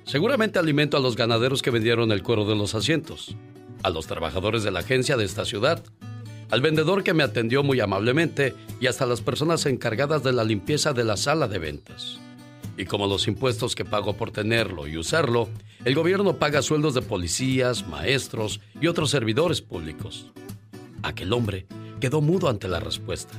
Seguramente 0.05 0.57
alimento 0.57 0.97
a 0.97 1.01
los 1.01 1.15
ganaderos 1.15 1.61
que 1.61 1.69
vendieron 1.69 2.11
el 2.11 2.23
cuero 2.23 2.45
de 2.45 2.55
los 2.55 2.73
asientos, 2.73 3.35
a 3.83 3.89
los 3.89 4.07
trabajadores 4.07 4.63
de 4.63 4.71
la 4.71 4.79
agencia 4.79 5.17
de 5.17 5.25
esta 5.25 5.43
ciudad, 5.43 5.83
al 6.49 6.61
vendedor 6.61 7.03
que 7.03 7.13
me 7.13 7.23
atendió 7.23 7.63
muy 7.63 7.79
amablemente 7.79 8.55
y 8.79 8.87
hasta 8.87 9.05
las 9.05 9.21
personas 9.21 9.65
encargadas 9.65 10.23
de 10.23 10.31
la 10.31 10.43
limpieza 10.43 10.93
de 10.93 11.03
la 11.03 11.17
sala 11.17 11.47
de 11.47 11.59
ventas. 11.59 12.19
Y 12.77 12.85
como 12.85 13.07
los 13.07 13.27
impuestos 13.27 13.75
que 13.75 13.85
pago 13.85 14.13
por 14.15 14.31
tenerlo 14.31 14.87
y 14.87 14.97
usarlo, 14.97 15.49
el 15.83 15.95
gobierno 15.95 16.37
paga 16.37 16.61
sueldos 16.61 16.93
de 16.93 17.01
policías, 17.01 17.87
maestros 17.87 18.61
y 18.79 18.87
otros 18.87 19.09
servidores 19.09 19.61
públicos. 19.61 20.31
Aquel 21.03 21.33
hombre 21.33 21.65
quedó 21.99 22.21
mudo 22.21 22.49
ante 22.49 22.67
la 22.67 22.79
respuesta. 22.79 23.33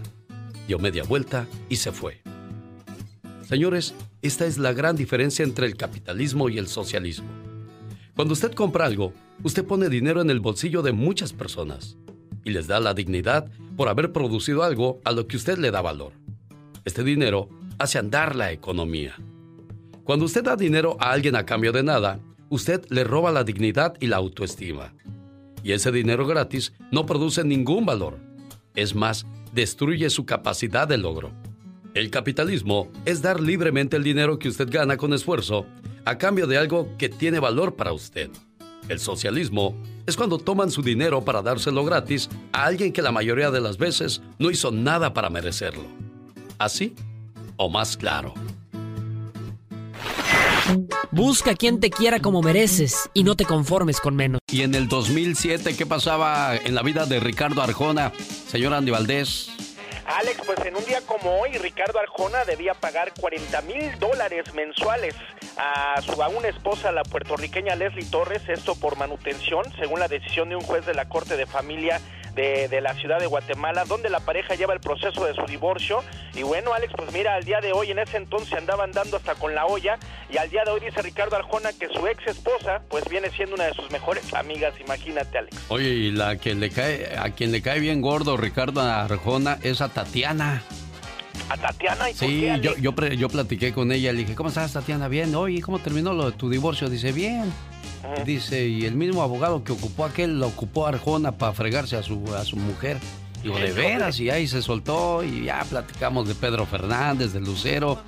Dio 0.67 0.79
media 0.79 1.05
vuelta 1.05 1.47
y 1.69 1.77
se 1.77 1.93
fue. 1.93 2.21
Señores, 3.49 3.95
esta 4.21 4.45
es 4.45 4.59
la 4.59 4.73
gran 4.73 4.97
diferencia 4.97 5.45
entre 5.45 5.67
el 5.67 5.77
capitalismo 5.77 6.51
y 6.51 6.59
el 6.59 6.67
socialismo. 6.67 7.29
Cuando 8.15 8.35
usted 8.35 8.53
compra 8.53 8.85
algo, 8.85 9.15
usted 9.45 9.65
pone 9.65 9.89
dinero 9.89 10.21
en 10.21 10.29
el 10.29 10.41
bolsillo 10.41 10.83
de 10.83 10.93
muchas 10.93 11.33
personas 11.33 11.97
y 12.49 12.53
les 12.53 12.67
da 12.67 12.81
la 12.81 12.95
dignidad 12.95 13.51
por 13.77 13.89
haber 13.89 14.13
producido 14.13 14.63
algo 14.63 15.01
a 15.05 15.13
lo 15.13 15.27
que 15.27 15.37
usted 15.37 15.59
le 15.59 15.71
da 15.71 15.83
valor. 15.83 16.13
Este 16.85 17.05
dinero 17.05 17.49
hace 17.79 17.99
andar 17.99 18.35
la 18.35 18.51
economía. 18.51 19.15
Cuando 20.05 20.25
usted 20.25 20.43
da 20.43 20.57
dinero 20.57 20.97
a 20.99 21.13
alguien 21.13 21.37
a 21.37 21.45
cambio 21.45 21.71
de 21.73 21.83
nada, 21.83 22.19
usted 22.49 22.85
le 22.89 23.05
roba 23.05 23.31
la 23.31 23.45
dignidad 23.45 23.95
y 24.01 24.07
la 24.07 24.17
autoestima. 24.17 24.95
Y 25.63 25.73
ese 25.73 25.93
dinero 25.93 26.27
gratis 26.27 26.73
no 26.91 27.05
produce 27.05 27.45
ningún 27.45 27.85
valor. 27.85 28.19
Es 28.75 28.95
más, 28.95 29.27
destruye 29.53 30.09
su 30.09 30.25
capacidad 30.25 30.89
de 30.89 30.97
logro. 30.97 31.31
El 31.95 32.11
capitalismo 32.11 32.91
es 33.05 33.21
dar 33.21 33.41
libremente 33.41 33.97
el 33.97 34.05
dinero 34.05 34.39
que 34.39 34.49
usted 34.49 34.69
gana 34.71 34.97
con 34.97 35.13
esfuerzo 35.13 35.67
a 36.05 36.17
cambio 36.17 36.47
de 36.47 36.57
algo 36.57 36.97
que 36.97 37.11
tiene 37.11 37.39
valor 37.39 37.77
para 37.77 37.93
usted. 37.93 38.31
El 38.89 39.01
socialismo 39.01 39.77
es 40.07 40.17
cuando 40.17 40.39
toman 40.39 40.71
su 40.71 40.83
dinero 40.83 41.25
para 41.25 41.43
dárselo 41.43 41.85
gratis 41.85 42.31
a 42.53 42.65
alguien 42.65 42.93
que 42.93 43.03
la 43.03 43.13
mayoría 43.13 43.51
de 43.51 43.61
las 43.61 43.77
veces 43.77 44.23
no 44.39 44.51
hizo 44.51 44.71
nada 44.71 45.13
para 45.13 45.29
merecerlo. 45.29 45.85
¿Así? 46.59 46.95
¿O 47.57 47.69
más 47.69 47.97
claro? 47.97 48.33
Busca 51.11 51.55
quien 51.55 51.81
te 51.81 51.91
quiera 51.91 52.21
como 52.21 52.43
mereces 52.43 53.11
y 53.15 53.25
no 53.25 53.37
te 53.37 53.45
conformes 53.45 54.01
con 54.01 54.17
menos. 54.17 54.41
Y 54.51 54.63
en 54.63 54.75
el 54.75 54.89
2007, 54.89 55.77
¿qué 55.77 55.87
pasaba 55.87 56.57
en 56.57 56.75
la 56.75 56.83
vida 56.83 57.07
de 57.07 57.21
Ricardo 57.21 57.63
Arjona, 57.63 58.13
señor 58.49 58.75
Andy 58.75 58.91
Valdés? 58.91 59.51
Alex, 60.09 60.41
pues 60.47 60.59
en 60.65 60.75
un 60.75 60.85
día 60.87 61.03
como 61.05 61.39
hoy, 61.39 61.53
Ricardo 61.59 61.99
Arjona 61.99 62.47
debía 62.47 62.73
pagar 62.73 63.13
40 63.21 63.61
mil 63.63 63.99
dólares 63.99 64.55
mensuales 64.55 65.15
a 65.59 66.01
su 66.01 66.23
aún 66.23 66.47
esposa, 66.47 66.93
la 66.93 67.03
puertorriqueña 67.03 67.75
Leslie 67.75 68.07
Torres, 68.07 68.43
esto 68.49 68.75
por 68.75 68.97
manutención, 68.97 69.65
según 69.79 70.01
la 70.01 70.09
decisión 70.09 70.49
de 70.49 70.57
un 70.57 70.63
juez 70.63 70.87
de 70.87 70.95
la 70.95 71.11
Corte 71.11 71.37
de 71.37 71.45
Familia 71.45 72.01
de, 72.35 72.69
de, 72.69 72.81
la 72.81 72.95
ciudad 72.95 73.19
de 73.19 73.27
Guatemala, 73.27 73.85
donde 73.85 74.09
la 74.09 74.21
pareja 74.21 74.55
lleva 74.55 74.73
el 74.73 74.81
proceso 74.81 75.25
de 75.25 75.35
su 75.35 75.45
divorcio. 75.47 76.05
Y 76.35 76.43
bueno, 76.43 76.73
Alex, 76.73 76.93
pues 76.97 77.13
mira, 77.13 77.35
al 77.35 77.45
día 77.45 77.61
de 77.61 77.73
hoy, 77.73 77.91
en 77.91 77.99
ese 77.99 78.17
entonces 78.17 78.53
andaban 78.55 78.93
dando 78.93 79.17
hasta 79.17 79.35
con 79.35 79.55
la 79.55 79.67
olla, 79.67 79.99
y 80.31 80.37
al 80.37 80.49
día 80.49 80.63
de 80.65 80.71
hoy 80.71 80.81
dice 80.81 81.03
Ricardo 81.03 81.37
Arjona 81.37 81.73
que 81.73 81.89
su 81.89 82.07
ex 82.07 82.25
esposa, 82.27 82.81
pues 82.89 83.05
viene 83.09 83.31
siendo 83.31 83.57
una 83.57 83.65
de 83.65 83.75
sus 83.75 83.91
mejores 83.91 84.33
amigas, 84.35 84.75
imagínate, 84.81 85.39
Alex. 85.39 85.57
Oye, 85.69 85.89
y 85.89 86.11
la 86.13 86.37
que 86.37 86.55
le 86.55 86.71
cae, 86.71 87.19
a 87.19 87.31
quien 87.31 87.51
le 87.51 87.61
cae 87.61 87.81
bien 87.81 88.01
gordo 88.01 88.37
Ricardo 88.37 88.81
Arjona 88.81 89.59
es 89.63 89.81
a 89.81 89.89
Tatiana. 90.05 90.63
¿A 91.49 91.57
Tatiana? 91.57 92.09
¿Y 92.09 92.15
sí, 92.15 92.19
por 92.19 92.29
qué, 92.29 92.61
yo, 92.63 92.77
yo, 92.77 93.09
yo 93.09 93.29
platiqué 93.29 93.73
con 93.73 93.91
ella, 93.91 94.13
le 94.13 94.21
dije, 94.21 94.37
¿cómo 94.37 94.49
estás, 94.49 94.73
Tatiana? 94.73 95.09
Bien, 95.09 95.35
oye, 95.35 95.61
¿cómo 95.61 95.81
terminó 95.81 96.13
lo 96.13 96.31
de 96.31 96.37
tu 96.37 96.49
divorcio? 96.49 96.89
Dice, 96.89 97.11
bien. 97.11 97.53
Dice, 98.25 98.69
y 98.69 98.85
el 98.85 98.95
mismo 98.95 99.23
abogado 99.23 99.65
que 99.65 99.73
ocupó 99.73 100.05
aquel, 100.05 100.39
lo 100.39 100.47
ocupó 100.47 100.87
Arjona 100.87 101.33
para 101.33 101.53
fregarse 101.53 101.97
a 101.97 102.05
su, 102.05 102.33
a 102.33 102.45
su 102.45 102.57
mujer. 102.57 102.99
Digo, 103.43 103.59
de 103.59 103.73
veras, 103.73 104.21
y 104.21 104.31
ahí 104.31 104.47
se 104.47 104.63
soltó 104.63 105.25
y 105.25 105.47
ya 105.47 105.65
platicamos 105.69 106.29
de 106.29 106.37
Pedro 106.37 106.65
Fernández, 106.65 107.33
de 107.33 107.41
Lucero. 107.41 107.99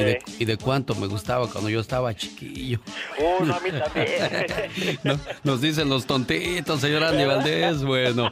Y 0.00 0.04
de, 0.04 0.22
y 0.40 0.44
de, 0.44 0.56
cuánto 0.56 0.94
me 0.94 1.06
gustaba 1.06 1.46
cuando 1.48 1.70
yo 1.70 1.80
estaba 1.80 2.14
chiquillo. 2.14 2.80
Oh, 3.18 3.44
no, 3.44 3.54
a 3.54 3.60
mí 3.60 3.70
también. 3.70 4.98
no, 5.04 5.18
nos 5.44 5.60
dicen 5.60 5.88
los 5.88 6.06
tontitos, 6.06 6.80
señor 6.80 7.04
Andy 7.04 7.24
Valdés. 7.24 7.82
Bueno, 7.82 8.30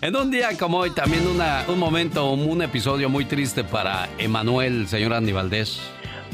en 0.00 0.16
un 0.16 0.30
día 0.30 0.56
como 0.58 0.78
hoy, 0.78 0.90
también 0.90 1.26
una, 1.26 1.64
un 1.68 1.78
momento, 1.78 2.30
un 2.30 2.62
episodio 2.62 3.08
muy 3.08 3.24
triste 3.24 3.64
para 3.64 4.08
Emanuel, 4.18 4.88
señor 4.88 5.14
Andy 5.14 5.32
Valdés. 5.32 5.80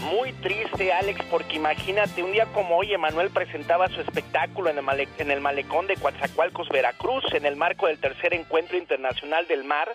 Muy 0.00 0.32
triste, 0.32 0.92
Alex, 0.94 1.22
porque 1.30 1.56
imagínate, 1.56 2.22
un 2.22 2.32
día 2.32 2.46
como 2.46 2.78
hoy, 2.78 2.92
Emanuel 2.92 3.28
presentaba 3.28 3.86
su 3.88 4.00
espectáculo 4.00 4.70
en 4.70 4.78
el, 4.78 4.82
male 4.82 5.08
en 5.18 5.30
el 5.30 5.42
malecón 5.42 5.86
de 5.86 5.96
Coatzacoalcos, 5.96 6.70
Veracruz, 6.70 7.24
en 7.34 7.44
el 7.44 7.56
marco 7.56 7.86
del 7.86 7.98
tercer 7.98 8.32
encuentro 8.32 8.78
internacional 8.78 9.46
del 9.46 9.64
mar. 9.64 9.94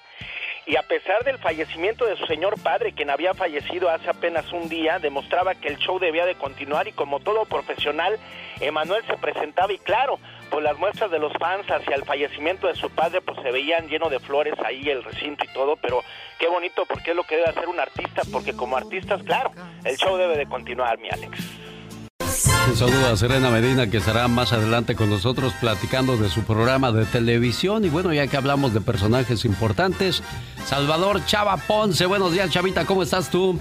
Y 0.67 0.77
a 0.77 0.83
pesar 0.83 1.23
del 1.23 1.37
fallecimiento 1.37 2.05
de 2.05 2.17
su 2.17 2.25
señor 2.25 2.59
padre, 2.59 2.93
quien 2.93 3.11
había 3.11 3.35
fallecido 3.35 3.89
hace 3.89 4.09
apenas 4.09 4.51
un 4.51 4.67
día, 4.67 4.97
demostraba 4.97 5.53
que 5.53 5.67
el 5.67 5.77
show 5.77 5.99
debía 5.99 6.25
de 6.25 6.33
continuar 6.35 6.87
y 6.87 6.91
como 6.91 7.19
todo 7.19 7.45
profesional, 7.45 8.17
Emanuel 8.59 9.05
se 9.05 9.15
presentaba 9.17 9.71
y 9.73 9.77
claro, 9.77 10.19
pues 10.49 10.63
las 10.63 10.77
muestras 10.79 11.11
de 11.11 11.19
los 11.19 11.33
fans 11.33 11.69
hacia 11.69 11.95
el 11.95 12.03
fallecimiento 12.03 12.65
de 12.65 12.75
su 12.75 12.89
padre 12.89 13.21
pues 13.21 13.39
se 13.43 13.51
veían 13.51 13.87
lleno 13.87 14.09
de 14.09 14.19
flores 14.19 14.55
ahí 14.65 14.89
el 14.89 15.03
recinto 15.03 15.45
y 15.45 15.53
todo, 15.53 15.75
pero 15.75 16.01
qué 16.39 16.47
bonito 16.47 16.85
porque 16.87 17.11
es 17.11 17.15
lo 17.15 17.23
que 17.23 17.35
debe 17.35 17.49
hacer 17.49 17.67
un 17.67 17.79
artista, 17.79 18.23
porque 18.31 18.55
como 18.55 18.75
artistas, 18.75 19.21
claro, 19.21 19.51
el 19.83 19.97
show 19.97 20.17
debe 20.17 20.35
de 20.35 20.47
continuar, 20.47 20.97
mi 20.97 21.09
Alex. 21.09 21.64
Un 22.67 22.75
saludo 22.75 23.07
a 23.07 23.15
Serena 23.15 23.51
Medina 23.51 23.89
que 23.89 23.97
estará 23.97 24.27
más 24.27 24.51
adelante 24.51 24.95
con 24.95 25.09
nosotros 25.09 25.53
platicando 25.61 26.17
de 26.17 26.29
su 26.29 26.43
programa 26.43 26.91
de 26.91 27.05
televisión 27.05 27.85
y 27.85 27.89
bueno, 27.89 28.11
ya 28.11 28.25
que 28.25 28.37
hablamos 28.37 28.73
de 28.73 28.81
personajes 28.81 29.45
importantes, 29.45 30.23
Salvador 30.65 31.23
Chava 31.25 31.57
Ponce, 31.57 32.07
buenos 32.07 32.33
días 32.33 32.49
Chavita, 32.49 32.85
¿cómo 32.85 33.03
estás 33.03 33.29
tú? 33.29 33.59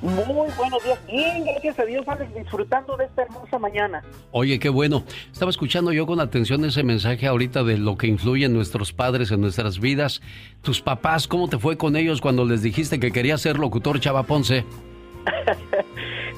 Muy 0.00 0.50
buenos 0.56 0.82
días, 0.82 0.98
bien, 1.06 1.44
gracias 1.44 1.78
a 1.78 1.84
Dios, 1.84 2.08
Alex, 2.08 2.34
disfrutando 2.34 2.96
de 2.96 3.04
esta 3.04 3.22
hermosa 3.22 3.58
mañana. 3.58 4.02
Oye, 4.32 4.58
qué 4.58 4.68
bueno. 4.68 5.04
Estaba 5.30 5.50
escuchando 5.50 5.92
yo 5.92 6.06
con 6.06 6.18
atención 6.18 6.64
ese 6.64 6.82
mensaje 6.82 7.26
ahorita 7.26 7.62
de 7.62 7.78
lo 7.78 7.96
que 7.96 8.08
influye 8.08 8.46
en 8.46 8.54
nuestros 8.54 8.92
padres, 8.92 9.30
en 9.30 9.40
nuestras 9.40 9.78
vidas. 9.78 10.20
Tus 10.62 10.80
papás, 10.80 11.28
¿cómo 11.28 11.48
te 11.48 11.58
fue 11.58 11.76
con 11.76 11.94
ellos 11.94 12.20
cuando 12.20 12.44
les 12.44 12.62
dijiste 12.62 12.98
que 12.98 13.12
querías 13.12 13.42
ser 13.42 13.58
locutor 13.58 14.00
Chava 14.00 14.24
Ponce? 14.24 14.64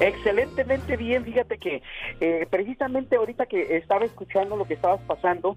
Excelentemente 0.01 0.97
bien, 0.97 1.25
fíjate 1.25 1.59
que 1.59 1.83
eh, 2.21 2.47
precisamente 2.51 3.17
ahorita 3.17 3.47
que 3.47 3.77
estaba 3.77 4.05
escuchando 4.05 4.57
lo 4.57 4.65
que 4.65 4.75
estabas 4.75 5.01
pasando, 5.03 5.57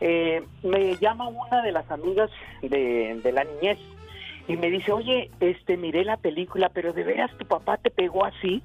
eh, 0.00 0.42
me 0.62 0.96
llama 0.96 1.28
una 1.28 1.62
de 1.62 1.72
las 1.72 1.90
amigas 1.90 2.30
de, 2.62 3.20
de 3.22 3.32
la 3.32 3.44
niñez 3.44 3.78
y 4.46 4.56
me 4.56 4.70
dice, 4.70 4.92
oye, 4.92 5.30
este, 5.40 5.76
miré 5.76 6.04
la 6.04 6.16
película, 6.16 6.68
pero 6.68 6.92
de 6.92 7.04
veras 7.04 7.30
tu 7.38 7.46
papá 7.46 7.78
te 7.78 7.90
pegó 7.90 8.24
así. 8.24 8.62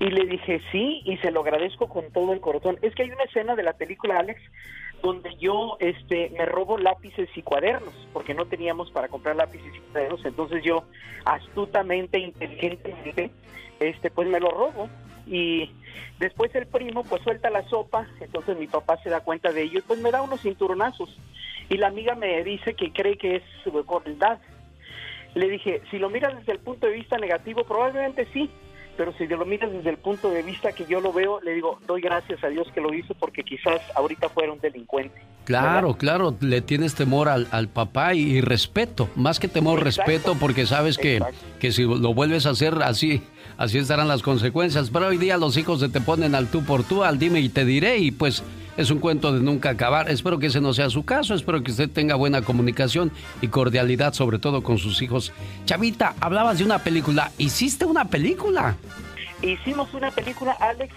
Y 0.00 0.06
le 0.06 0.26
dije, 0.26 0.60
sí, 0.72 1.02
y 1.04 1.16
se 1.18 1.30
lo 1.30 1.40
agradezco 1.40 1.88
con 1.88 2.10
todo 2.12 2.32
el 2.32 2.40
corazón. 2.40 2.78
Es 2.82 2.94
que 2.94 3.02
hay 3.02 3.10
una 3.10 3.24
escena 3.24 3.54
de 3.54 3.62
la 3.62 3.74
película, 3.74 4.18
Alex, 4.18 4.40
donde 5.04 5.36
yo 5.36 5.76
este, 5.80 6.30
me 6.30 6.46
robo 6.46 6.78
lápices 6.78 7.28
y 7.36 7.42
cuadernos, 7.42 7.94
porque 8.14 8.32
no 8.32 8.46
teníamos 8.46 8.90
para 8.90 9.08
comprar 9.08 9.36
lápices 9.36 9.76
y 9.76 9.80
cuadernos. 9.92 10.24
Entonces 10.24 10.62
yo, 10.64 10.84
astutamente, 11.26 12.18
inteligentemente, 12.18 13.30
este, 13.80 14.10
pues 14.10 14.26
me 14.28 14.40
lo 14.40 14.50
robo. 14.50 14.88
Y 15.26 15.70
después 16.18 16.54
el 16.54 16.66
primo, 16.66 17.04
pues 17.04 17.22
suelta 17.22 17.50
la 17.50 17.68
sopa, 17.68 18.08
entonces 18.18 18.58
mi 18.58 18.66
papá 18.66 18.96
se 19.02 19.10
da 19.10 19.20
cuenta 19.20 19.52
de 19.52 19.64
ello 19.64 19.80
y 19.80 19.82
pues 19.82 20.00
me 20.00 20.10
da 20.10 20.22
unos 20.22 20.40
cinturonazos. 20.40 21.14
Y 21.68 21.76
la 21.76 21.88
amiga 21.88 22.14
me 22.14 22.42
dice 22.42 22.72
que 22.72 22.90
cree 22.90 23.18
que 23.18 23.36
es 23.36 23.42
crueldad. 23.86 24.38
Le 25.34 25.48
dije, 25.50 25.82
si 25.90 25.98
lo 25.98 26.08
miras 26.08 26.34
desde 26.38 26.52
el 26.52 26.60
punto 26.60 26.86
de 26.86 26.94
vista 26.94 27.18
negativo, 27.18 27.64
probablemente 27.64 28.26
sí, 28.32 28.50
pero 28.96 29.12
si 29.16 29.26
lo 29.26 29.44
miras 29.44 29.72
desde 29.72 29.90
el 29.90 29.98
punto 29.98 30.30
de 30.30 30.42
vista 30.42 30.72
que 30.72 30.86
yo 30.86 31.00
lo 31.00 31.12
veo, 31.12 31.40
le 31.40 31.54
digo, 31.54 31.78
doy 31.86 32.00
gracias 32.00 32.42
a 32.44 32.48
Dios 32.48 32.66
que 32.74 32.80
lo 32.80 32.92
hizo 32.94 33.14
porque 33.14 33.42
quizás 33.42 33.80
ahorita 33.94 34.28
fuera 34.28 34.52
un 34.52 34.60
delincuente. 34.60 35.20
Claro, 35.44 35.96
claro, 35.96 36.34
le 36.40 36.62
tienes 36.62 36.94
temor 36.94 37.28
al, 37.28 37.48
al 37.50 37.68
papá 37.68 38.14
y, 38.14 38.40
respeto, 38.40 39.10
más 39.14 39.38
que 39.38 39.48
temor, 39.48 39.84
respeto, 39.84 40.36
porque 40.40 40.66
sabes 40.66 40.96
que, 40.96 41.20
que 41.60 41.70
si 41.70 41.82
lo 41.82 42.14
vuelves 42.14 42.46
a 42.46 42.50
hacer 42.50 42.74
así, 42.82 43.22
así 43.58 43.78
estarán 43.78 44.08
las 44.08 44.22
consecuencias. 44.22 44.88
Pero 44.90 45.08
hoy 45.08 45.18
día 45.18 45.36
los 45.36 45.56
hijos 45.58 45.80
se 45.80 45.90
te 45.90 46.00
ponen 46.00 46.34
al 46.34 46.48
tú 46.48 46.64
por 46.64 46.82
tú, 46.82 47.04
al 47.04 47.18
dime 47.18 47.40
y 47.40 47.50
te 47.50 47.66
diré, 47.66 47.98
y 47.98 48.10
pues 48.10 48.42
es 48.76 48.90
un 48.90 48.98
cuento 48.98 49.32
de 49.32 49.40
nunca 49.40 49.70
acabar. 49.70 50.10
Espero 50.10 50.38
que 50.38 50.46
ese 50.46 50.60
no 50.60 50.72
sea 50.72 50.90
su 50.90 51.04
caso, 51.04 51.34
espero 51.34 51.62
que 51.62 51.70
usted 51.70 51.90
tenga 51.90 52.14
buena 52.14 52.42
comunicación 52.42 53.10
y 53.40 53.48
cordialidad, 53.48 54.12
sobre 54.12 54.38
todo 54.38 54.62
con 54.62 54.78
sus 54.78 55.02
hijos. 55.02 55.32
Chavita, 55.64 56.14
hablabas 56.20 56.58
de 56.58 56.64
una 56.64 56.78
película, 56.78 57.30
¿hiciste 57.38 57.84
una 57.84 58.06
película? 58.06 58.76
Hicimos 59.42 59.92
una 59.94 60.10
película, 60.10 60.52
Alex, 60.52 60.94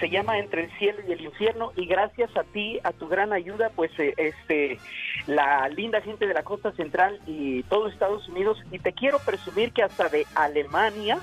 se 0.00 0.08
llama 0.08 0.38
Entre 0.38 0.64
el 0.64 0.78
cielo 0.78 0.98
y 1.08 1.12
el 1.12 1.20
infierno 1.20 1.72
y 1.76 1.86
gracias 1.86 2.36
a 2.36 2.42
ti, 2.44 2.78
a 2.82 2.92
tu 2.92 3.08
gran 3.08 3.32
ayuda, 3.32 3.70
pues 3.74 3.90
eh, 3.98 4.14
este 4.16 4.78
la 5.26 5.68
linda 5.68 6.00
gente 6.00 6.26
de 6.26 6.34
la 6.34 6.42
costa 6.42 6.72
central 6.72 7.20
y 7.26 7.62
todo 7.64 7.88
Estados 7.88 8.28
Unidos 8.28 8.58
y 8.70 8.78
te 8.78 8.92
quiero 8.92 9.18
presumir 9.20 9.72
que 9.72 9.82
hasta 9.82 10.08
de 10.08 10.26
Alemania 10.34 11.18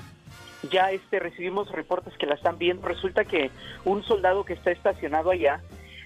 ya 0.70 0.90
este 0.90 1.18
recibimos 1.18 1.70
reportes 1.70 2.14
que 2.18 2.26
la 2.26 2.34
están 2.34 2.58
viendo. 2.58 2.86
Resulta 2.86 3.24
que 3.24 3.50
un 3.84 4.02
soldado 4.04 4.44
que 4.44 4.54
está 4.54 4.70
estacionado 4.70 5.30
allá 5.30 5.60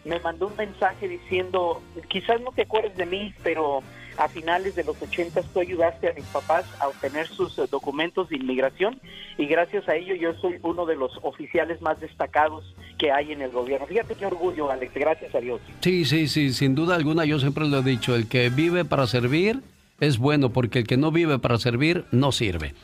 me 0.07 0.21
mandó 0.21 0.47
un 0.47 0.57
mensaje 0.57 1.09
diciendo, 1.09 1.83
quizás 2.09 2.41
no 2.41 2.53
te 2.53 2.63
acuerdes 2.63 2.97
de 2.97 3.07
mí, 3.07 3.35
pero 3.43 3.83
a 4.17 4.29
finales 4.29 4.75
de 4.75 4.85
los 4.85 5.01
80 5.01 5.43
tú 5.43 5.61
ayudaste 5.61 6.09
a 6.09 6.15
mis 6.15 6.25
papás 6.27 6.65
a 6.81 6.89
obtener 6.89 7.27
sus 7.27 7.59
eh, 7.59 7.67
documentos 7.71 8.29
de 8.29 8.37
inmigración 8.37 8.99
y 9.37 9.47
gracias 9.47 9.89
a 9.89 9.97
ello 9.97 10.15
yo 10.15 10.33
soy 10.35 10.57
uno 10.63 10.87
de 10.87 10.97
los 10.97 11.13
oficiales 11.23 11.83
más 11.83 12.01
destacados 12.01 12.75
que 12.99 13.11
hay 13.11 13.33
en 13.33 13.43
el 13.43 13.51
gobierno. 13.51 13.87
Fíjate 13.87 14.15
qué 14.15 14.27
orgullo, 14.27 14.71
Alex, 14.71 14.95
gracias 14.95 15.35
a 15.35 15.41
Dios. 15.41 15.61
Sí, 15.81 16.05
sí, 16.05 16.29
sí, 16.29 16.53
sin 16.53 16.75
duda 16.75 16.95
alguna 16.95 17.25
yo 17.25 17.39
siempre 17.39 17.67
lo 17.67 17.79
he 17.79 17.83
dicho, 17.83 18.15
el 18.15 18.29
que 18.29 18.49
vive 18.49 18.85
para 18.85 19.07
servir 19.07 19.61
es 20.01 20.19
bueno 20.19 20.51
porque 20.51 20.81
el 20.81 20.87
que 20.87 20.97
no 20.97 21.11
vive 21.11 21.39
para 21.39 21.59
servir 21.59 22.05
no 22.11 22.33
sirve. 22.33 22.75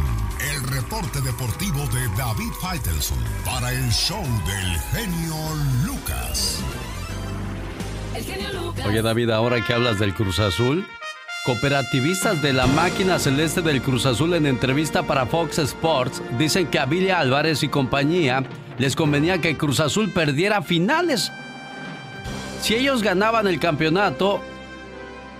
el 0.52 0.62
reporte 0.68 1.20
deportivo 1.20 1.78
de 1.88 2.09
David 2.16 2.50
Faitelson 2.61 3.18
para 3.44 3.72
el 3.72 3.90
show 3.90 4.22
del 4.22 4.78
genio 4.92 5.35
Lucas. 5.87 6.61
El 8.14 8.24
genio 8.24 8.52
Lucas. 8.52 8.87
Oye 8.87 9.02
David, 9.02 9.30
ahora 9.30 9.64
que 9.64 9.74
hablas 9.74 9.98
del 9.98 10.14
Cruz 10.14 10.40
Azul, 10.40 10.87
Cooperativistas 11.44 12.42
de 12.42 12.53
la 12.53 12.66
máquina 12.66 13.18
celeste 13.18 13.62
del 13.62 13.81
Cruz 13.81 14.05
Azul 14.05 14.35
en 14.35 14.44
entrevista 14.44 15.05
para 15.05 15.24
Fox 15.24 15.59
Sports 15.59 16.20
dicen 16.38 16.66
que 16.66 16.79
a 16.79 16.85
Billy 16.85 17.09
Álvarez 17.09 17.62
y 17.62 17.68
compañía 17.68 18.44
les 18.76 18.94
convenía 18.94 19.40
que 19.40 19.57
Cruz 19.57 19.81
Azul 19.81 20.12
perdiera 20.12 20.61
finales. 20.61 21.33
Si 22.61 22.74
ellos 22.74 23.03
ganaban 23.03 23.46
el 23.46 23.59
campeonato, 23.59 24.42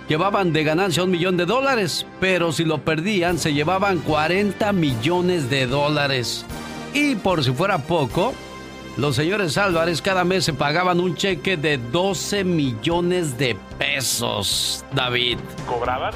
llevaban 0.09 0.53
de 0.53 0.63
ganancia 0.63 1.03
un 1.03 1.11
millón 1.11 1.37
de 1.37 1.45
dólares, 1.45 2.07
pero 2.19 2.51
si 2.51 2.65
lo 2.65 2.83
perdían 2.83 3.37
se 3.37 3.53
llevaban 3.53 3.99
40 3.99 4.73
millones 4.73 5.51
de 5.51 5.67
dólares. 5.67 6.45
Y 6.95 7.13
por 7.13 7.43
si 7.43 7.51
fuera 7.51 7.77
poco, 7.77 8.33
los 8.97 9.15
señores 9.15 9.57
Álvarez 9.57 10.01
cada 10.01 10.23
mes 10.23 10.45
se 10.45 10.53
pagaban 10.53 10.99
un 10.99 11.15
cheque 11.15 11.57
de 11.57 11.77
12 11.77 12.43
millones 12.43 13.37
de 13.37 13.55
pesos, 13.77 14.85
David. 14.91 15.39
¿Cobraban? 15.67 16.13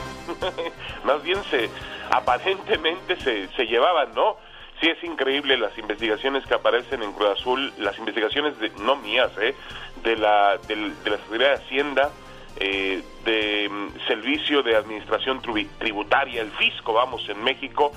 Más 1.06 1.24
bien 1.24 1.40
se, 1.50 1.70
aparentemente 2.12 3.16
se, 3.22 3.48
se 3.56 3.66
llevaban, 3.66 4.14
¿no? 4.14 4.38
Sí 4.82 4.88
es 4.90 5.02
increíble 5.04 5.58
las 5.58 5.78
investigaciones 5.78 6.46
que 6.46 6.54
aparecen 6.54 7.02
en 7.02 7.14
Cruz 7.14 7.40
Azul, 7.40 7.74
las 7.78 7.98
investigaciones 7.98 8.60
de, 8.60 8.70
no 8.82 8.98
mías, 8.98 9.32
¿eh? 9.40 9.56
de 10.04 10.18
la, 10.18 10.58
de, 10.68 10.76
la 10.76 11.18
Secretaría 11.18 11.48
de 11.48 11.54
Hacienda, 11.54 12.12
eh, 12.58 13.04
de 13.24 13.70
mm, 13.70 14.08
Servicio 14.08 14.64
de 14.64 14.76
Administración 14.76 15.42
Tributaria, 15.80 16.42
el 16.42 16.52
Fisco, 16.52 16.92
vamos, 16.92 17.28
en 17.30 17.42
México, 17.42 17.94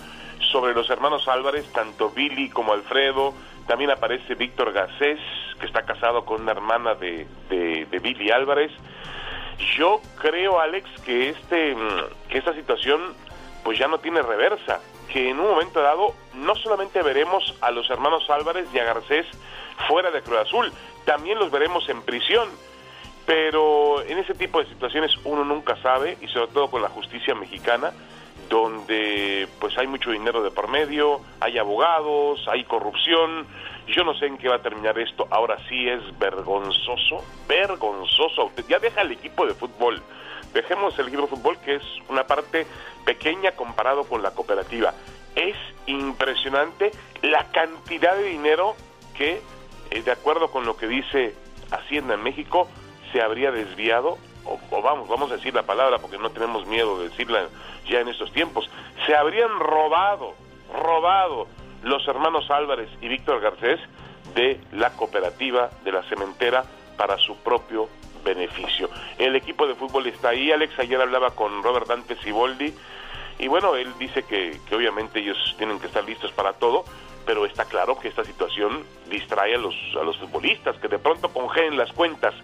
sobre 0.52 0.72
los 0.72 0.88
hermanos 0.88 1.26
Álvarez, 1.26 1.66
tanto 1.72 2.10
Billy 2.10 2.48
como 2.48 2.72
Alfredo, 2.72 3.34
también 3.68 3.90
aparece 3.90 4.34
Víctor 4.34 4.72
Garcés, 4.72 5.20
que 5.60 5.66
está 5.66 5.82
casado 5.82 6.24
con 6.24 6.40
una 6.42 6.52
hermana 6.52 6.94
de, 6.94 7.26
de, 7.50 7.98
Billy 7.98 8.30
Álvarez. 8.30 8.72
Yo 9.76 10.00
creo, 10.16 10.58
Alex, 10.58 10.88
que, 11.04 11.28
este, 11.28 11.76
que 12.30 12.38
esta 12.38 12.54
situación 12.54 13.14
pues 13.62 13.78
ya 13.78 13.86
no 13.86 13.98
tiene 13.98 14.22
reversa, 14.22 14.80
que 15.12 15.28
en 15.28 15.38
un 15.38 15.50
momento 15.50 15.82
dado 15.82 16.14
no 16.32 16.54
solamente 16.54 17.02
veremos 17.02 17.54
a 17.60 17.70
los 17.70 17.90
hermanos 17.90 18.28
Álvarez 18.30 18.66
y 18.72 18.78
a 18.78 18.84
Garcés 18.84 19.26
fuera 19.86 20.10
de 20.10 20.22
Cruz 20.22 20.38
Azul, 20.38 20.72
también 21.04 21.38
los 21.38 21.50
veremos 21.50 21.86
en 21.90 22.00
prisión. 22.02 22.48
Pero 23.26 24.02
en 24.04 24.16
ese 24.16 24.32
tipo 24.32 24.60
de 24.60 24.68
situaciones 24.70 25.12
uno 25.24 25.44
nunca 25.44 25.76
sabe, 25.82 26.16
y 26.22 26.28
sobre 26.28 26.50
todo 26.52 26.70
con 26.70 26.80
la 26.80 26.88
justicia 26.88 27.34
mexicana, 27.34 27.92
donde 28.48 29.48
pues 29.60 29.76
hay 29.78 29.86
mucho 29.86 30.10
dinero 30.10 30.42
de 30.42 30.50
por 30.50 30.68
medio, 30.68 31.20
hay 31.40 31.58
abogados, 31.58 32.46
hay 32.48 32.64
corrupción. 32.64 33.46
Yo 33.86 34.04
no 34.04 34.14
sé 34.14 34.26
en 34.26 34.38
qué 34.38 34.48
va 34.48 34.56
a 34.56 34.62
terminar 34.62 34.98
esto. 34.98 35.26
Ahora 35.30 35.56
sí 35.68 35.88
es 35.88 36.00
vergonzoso, 36.18 37.24
vergonzoso. 37.46 38.50
Ya 38.68 38.78
deja 38.78 39.02
el 39.02 39.12
equipo 39.12 39.46
de 39.46 39.54
fútbol. 39.54 40.02
Dejemos 40.52 40.98
el 40.98 41.08
equipo 41.08 41.22
de 41.22 41.28
fútbol 41.28 41.58
que 41.64 41.76
es 41.76 41.82
una 42.08 42.26
parte 42.26 42.66
pequeña 43.04 43.52
comparado 43.52 44.04
con 44.04 44.22
la 44.22 44.32
cooperativa. 44.32 44.94
Es 45.34 45.56
impresionante 45.86 46.90
la 47.22 47.44
cantidad 47.50 48.16
de 48.16 48.24
dinero 48.24 48.74
que, 49.16 49.40
eh, 49.90 50.02
de 50.02 50.10
acuerdo 50.10 50.50
con 50.50 50.64
lo 50.66 50.76
que 50.76 50.86
dice 50.86 51.34
Hacienda 51.70 52.14
en 52.14 52.22
México, 52.22 52.68
se 53.12 53.22
habría 53.22 53.50
desviado 53.50 54.18
o, 54.44 54.82
vamos, 54.82 55.08
vamos 55.08 55.30
a 55.30 55.36
decir 55.36 55.54
la 55.54 55.62
palabra 55.64 55.98
porque 55.98 56.18
no 56.18 56.30
tenemos 56.30 56.66
miedo 56.66 56.98
de 56.98 57.08
decirla 57.08 57.48
ya 57.88 58.00
en 58.00 58.08
estos 58.08 58.32
tiempos, 58.32 58.68
se 59.06 59.14
habrían 59.14 59.58
robado, 59.58 60.34
robado 60.72 61.46
los 61.82 62.06
hermanos 62.08 62.50
Álvarez 62.50 62.90
y 63.00 63.08
Víctor 63.08 63.40
Garcés 63.40 63.80
de 64.34 64.60
la 64.72 64.90
cooperativa 64.90 65.70
de 65.84 65.92
la 65.92 66.02
cementera 66.04 66.64
para 66.96 67.16
su 67.18 67.36
propio 67.36 67.88
beneficio. 68.24 68.90
El 69.16 69.36
equipo 69.36 69.66
de 69.66 69.74
fútbol 69.74 70.06
está 70.06 70.30
ahí, 70.30 70.50
Alex 70.52 70.78
ayer 70.78 71.00
hablaba 71.00 71.30
con 71.30 71.62
Robert 71.62 71.86
Dante 71.86 72.16
Siboldi 72.16 72.74
y 73.38 73.46
bueno, 73.46 73.76
él 73.76 73.92
dice 73.98 74.24
que, 74.24 74.58
obviamente 74.74 75.20
ellos 75.20 75.54
tienen 75.56 75.78
que 75.78 75.86
estar 75.86 76.04
listos 76.04 76.32
para 76.32 76.54
todo, 76.54 76.84
pero 77.24 77.46
está 77.46 77.64
claro 77.66 77.98
que 77.98 78.08
esta 78.08 78.24
situación 78.24 78.84
distrae 79.08 79.54
a 79.54 79.58
los, 79.58 79.74
a 79.98 80.02
los 80.02 80.18
futbolistas, 80.18 80.76
que 80.78 80.88
de 80.88 80.98
pronto 80.98 81.28
congelen 81.28 81.76
las 81.76 81.92
cuentas 81.92 82.34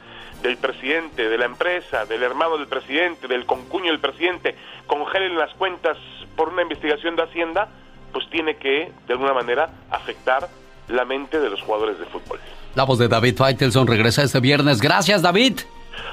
del 0.44 0.58
presidente, 0.58 1.26
de 1.26 1.38
la 1.38 1.46
empresa, 1.46 2.04
del 2.04 2.22
hermano 2.22 2.58
del 2.58 2.68
presidente, 2.68 3.26
del 3.26 3.46
concuño 3.46 3.90
del 3.90 3.98
presidente, 3.98 4.54
congelen 4.86 5.38
las 5.38 5.52
cuentas 5.54 5.96
por 6.36 6.50
una 6.50 6.60
investigación 6.60 7.16
de 7.16 7.22
Hacienda, 7.22 7.68
pues 8.12 8.28
tiene 8.28 8.56
que, 8.56 8.92
de 9.06 9.12
alguna 9.14 9.32
manera, 9.32 9.70
afectar 9.90 10.48
la 10.88 11.06
mente 11.06 11.40
de 11.40 11.48
los 11.48 11.62
jugadores 11.62 11.98
de 11.98 12.04
fútbol. 12.04 12.38
La 12.74 12.84
voz 12.84 12.98
de 12.98 13.08
David 13.08 13.38
Faitelson 13.38 13.86
regresa 13.86 14.22
este 14.22 14.38
viernes. 14.40 14.82
Gracias, 14.82 15.22
David. 15.22 15.60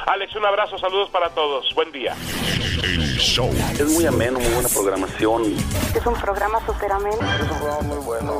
Alex, 0.08 0.34
un 0.36 0.46
abrazo, 0.46 0.78
saludos 0.78 1.10
para 1.10 1.30
todos. 1.32 1.76
Buen 1.76 1.92
día. 1.92 2.16
El 2.84 3.18
show. 3.18 3.50
Es 3.74 3.92
muy 3.92 4.06
ameno, 4.06 4.40
muy 4.40 4.54
buena 4.54 4.70
programación. 4.70 5.56
Es 5.94 6.06
un 6.06 6.16
programa 6.16 6.66
súper 6.66 6.90
ameno. 6.90 7.18
Es 7.18 7.42
un 7.42 7.58
programa 7.58 7.82
muy 7.82 7.98
bueno. 7.98 8.40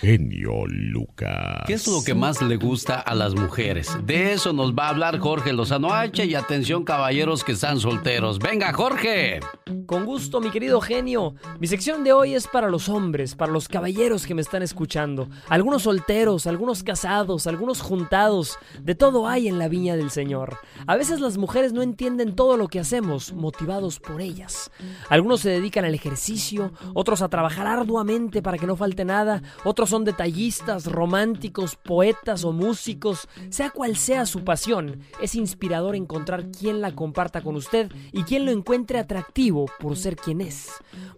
Genio 0.00 0.64
Lucas. 0.68 1.64
¿Qué 1.66 1.72
es 1.72 1.88
lo 1.88 2.04
que 2.04 2.14
más 2.14 2.40
le 2.40 2.54
gusta 2.54 3.00
a 3.00 3.16
las 3.16 3.34
mujeres? 3.34 3.96
De 4.04 4.32
eso 4.32 4.52
nos 4.52 4.72
va 4.72 4.86
a 4.86 4.90
hablar 4.90 5.18
Jorge 5.18 5.52
Lozano 5.52 5.92
H. 5.92 6.24
Y 6.24 6.36
atención, 6.36 6.84
caballeros 6.84 7.42
que 7.42 7.50
están 7.50 7.80
solteros. 7.80 8.38
¡Venga, 8.38 8.72
Jorge! 8.72 9.40
Con 9.86 10.04
gusto, 10.04 10.40
mi 10.40 10.50
querido 10.50 10.80
genio. 10.80 11.34
Mi 11.58 11.66
sección 11.66 12.04
de 12.04 12.12
hoy 12.12 12.34
es 12.34 12.46
para 12.46 12.70
los 12.70 12.88
hombres, 12.88 13.34
para 13.34 13.50
los 13.50 13.66
caballeros 13.66 14.24
que 14.24 14.34
me 14.34 14.40
están 14.40 14.62
escuchando. 14.62 15.28
Algunos 15.48 15.82
solteros, 15.82 16.46
algunos 16.46 16.84
casados, 16.84 17.48
algunos 17.48 17.80
juntados. 17.80 18.56
De 18.80 18.94
todo 18.94 19.26
hay 19.26 19.48
en 19.48 19.58
la 19.58 19.66
viña 19.66 19.96
del 19.96 20.10
Señor. 20.10 20.58
A 20.86 20.94
veces 20.94 21.18
las 21.18 21.38
mujeres 21.38 21.72
no 21.72 21.82
entienden 21.82 22.36
todo 22.36 22.56
lo 22.56 22.68
que 22.68 22.78
hacemos, 22.78 23.32
motivados 23.32 23.98
por 23.98 24.20
ellas. 24.20 24.70
Algunos 25.08 25.40
se 25.40 25.50
dedican 25.50 25.84
al 25.84 25.94
ejercicio, 25.94 26.72
otros 26.94 27.20
a 27.20 27.28
trabajar 27.28 27.66
arduamente 27.66 28.42
para 28.42 28.58
que 28.58 28.66
no 28.66 28.76
falte 28.76 29.04
nada, 29.04 29.42
otros 29.64 29.87
son 29.88 30.04
detallistas, 30.04 30.86
románticos, 30.86 31.76
poetas 31.76 32.44
o 32.44 32.52
músicos. 32.52 33.28
Sea 33.50 33.70
cual 33.70 33.96
sea 33.96 34.26
su 34.26 34.44
pasión, 34.44 35.00
es 35.20 35.34
inspirador 35.34 35.96
encontrar 35.96 36.50
quien 36.50 36.80
la 36.80 36.94
comparta 36.94 37.40
con 37.40 37.56
usted 37.56 37.90
y 38.12 38.22
quien 38.22 38.44
lo 38.44 38.52
encuentre 38.52 38.98
atractivo 38.98 39.66
por 39.78 39.96
ser 39.96 40.16
quien 40.16 40.40
es. 40.40 40.70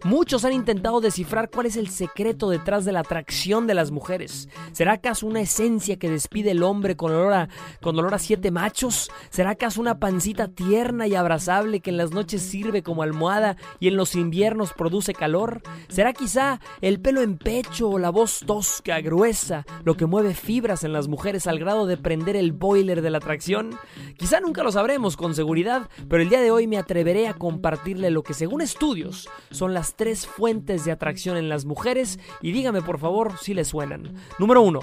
Muchos 0.03 0.45
han 0.45 0.53
intentado 0.53 1.01
descifrar 1.01 1.49
cuál 1.49 1.67
es 1.67 1.77
el 1.77 1.89
secreto 1.89 2.49
detrás 2.49 2.85
de 2.85 2.91
la 2.91 3.01
atracción 3.01 3.67
de 3.67 3.73
las 3.73 3.91
mujeres. 3.91 4.49
¿Será 4.71 4.93
acaso 4.93 5.27
una 5.27 5.41
esencia 5.41 5.97
que 5.97 6.09
despide 6.09 6.51
el 6.51 6.63
hombre 6.63 6.95
con 6.95 7.11
olor 7.11 7.33
a, 7.33 7.49
con 7.81 7.97
olor 7.99 8.13
a 8.13 8.19
siete 8.19 8.51
machos? 8.51 9.11
¿Será 9.29 9.51
acaso 9.51 9.81
una 9.81 9.99
pancita 9.99 10.47
tierna 10.47 11.07
y 11.07 11.15
abrazable 11.15 11.81
que 11.81 11.91
en 11.91 11.97
las 11.97 12.11
noches 12.11 12.41
sirve 12.41 12.83
como 12.83 13.03
almohada 13.03 13.57
y 13.79 13.87
en 13.87 13.95
los 13.95 14.15
inviernos 14.15 14.73
produce 14.73 15.13
calor? 15.13 15.61
¿Será 15.87 16.13
quizá 16.13 16.59
el 16.81 16.99
pelo 16.99 17.21
en 17.21 17.37
pecho 17.37 17.89
o 17.89 17.99
la 17.99 18.09
voz 18.09 18.43
tosca, 18.61 19.01
gruesa, 19.01 19.65
lo 19.83 19.97
que 19.97 20.05
mueve 20.05 20.35
fibras 20.35 20.83
en 20.83 20.93
las 20.93 21.07
mujeres 21.07 21.47
al 21.47 21.57
grado 21.57 21.87
de 21.87 21.97
prender 21.97 22.35
el 22.35 22.51
boiler 22.51 23.01
de 23.01 23.09
la 23.09 23.17
atracción? 23.17 23.71
Quizá 24.19 24.39
nunca 24.39 24.61
lo 24.61 24.71
sabremos 24.71 25.17
con 25.17 25.33
seguridad, 25.33 25.89
pero 26.07 26.21
el 26.21 26.29
día 26.29 26.41
de 26.41 26.51
hoy 26.51 26.67
me 26.67 26.77
atreveré 26.77 27.27
a 27.27 27.33
compartirle 27.33 28.11
lo 28.11 28.21
que 28.21 28.35
según 28.35 28.61
estudios 28.61 29.27
son 29.49 29.73
las 29.73 29.95
tres 29.95 30.27
fuentes 30.27 30.85
de 30.85 30.91
atracción 30.91 31.37
en 31.37 31.49
las 31.49 31.65
mujeres 31.65 32.19
y 32.39 32.51
dígame 32.51 32.83
por 32.83 32.99
favor 32.99 33.35
si 33.39 33.55
le 33.55 33.65
suenan. 33.65 34.13
Número 34.37 34.61
uno, 34.61 34.81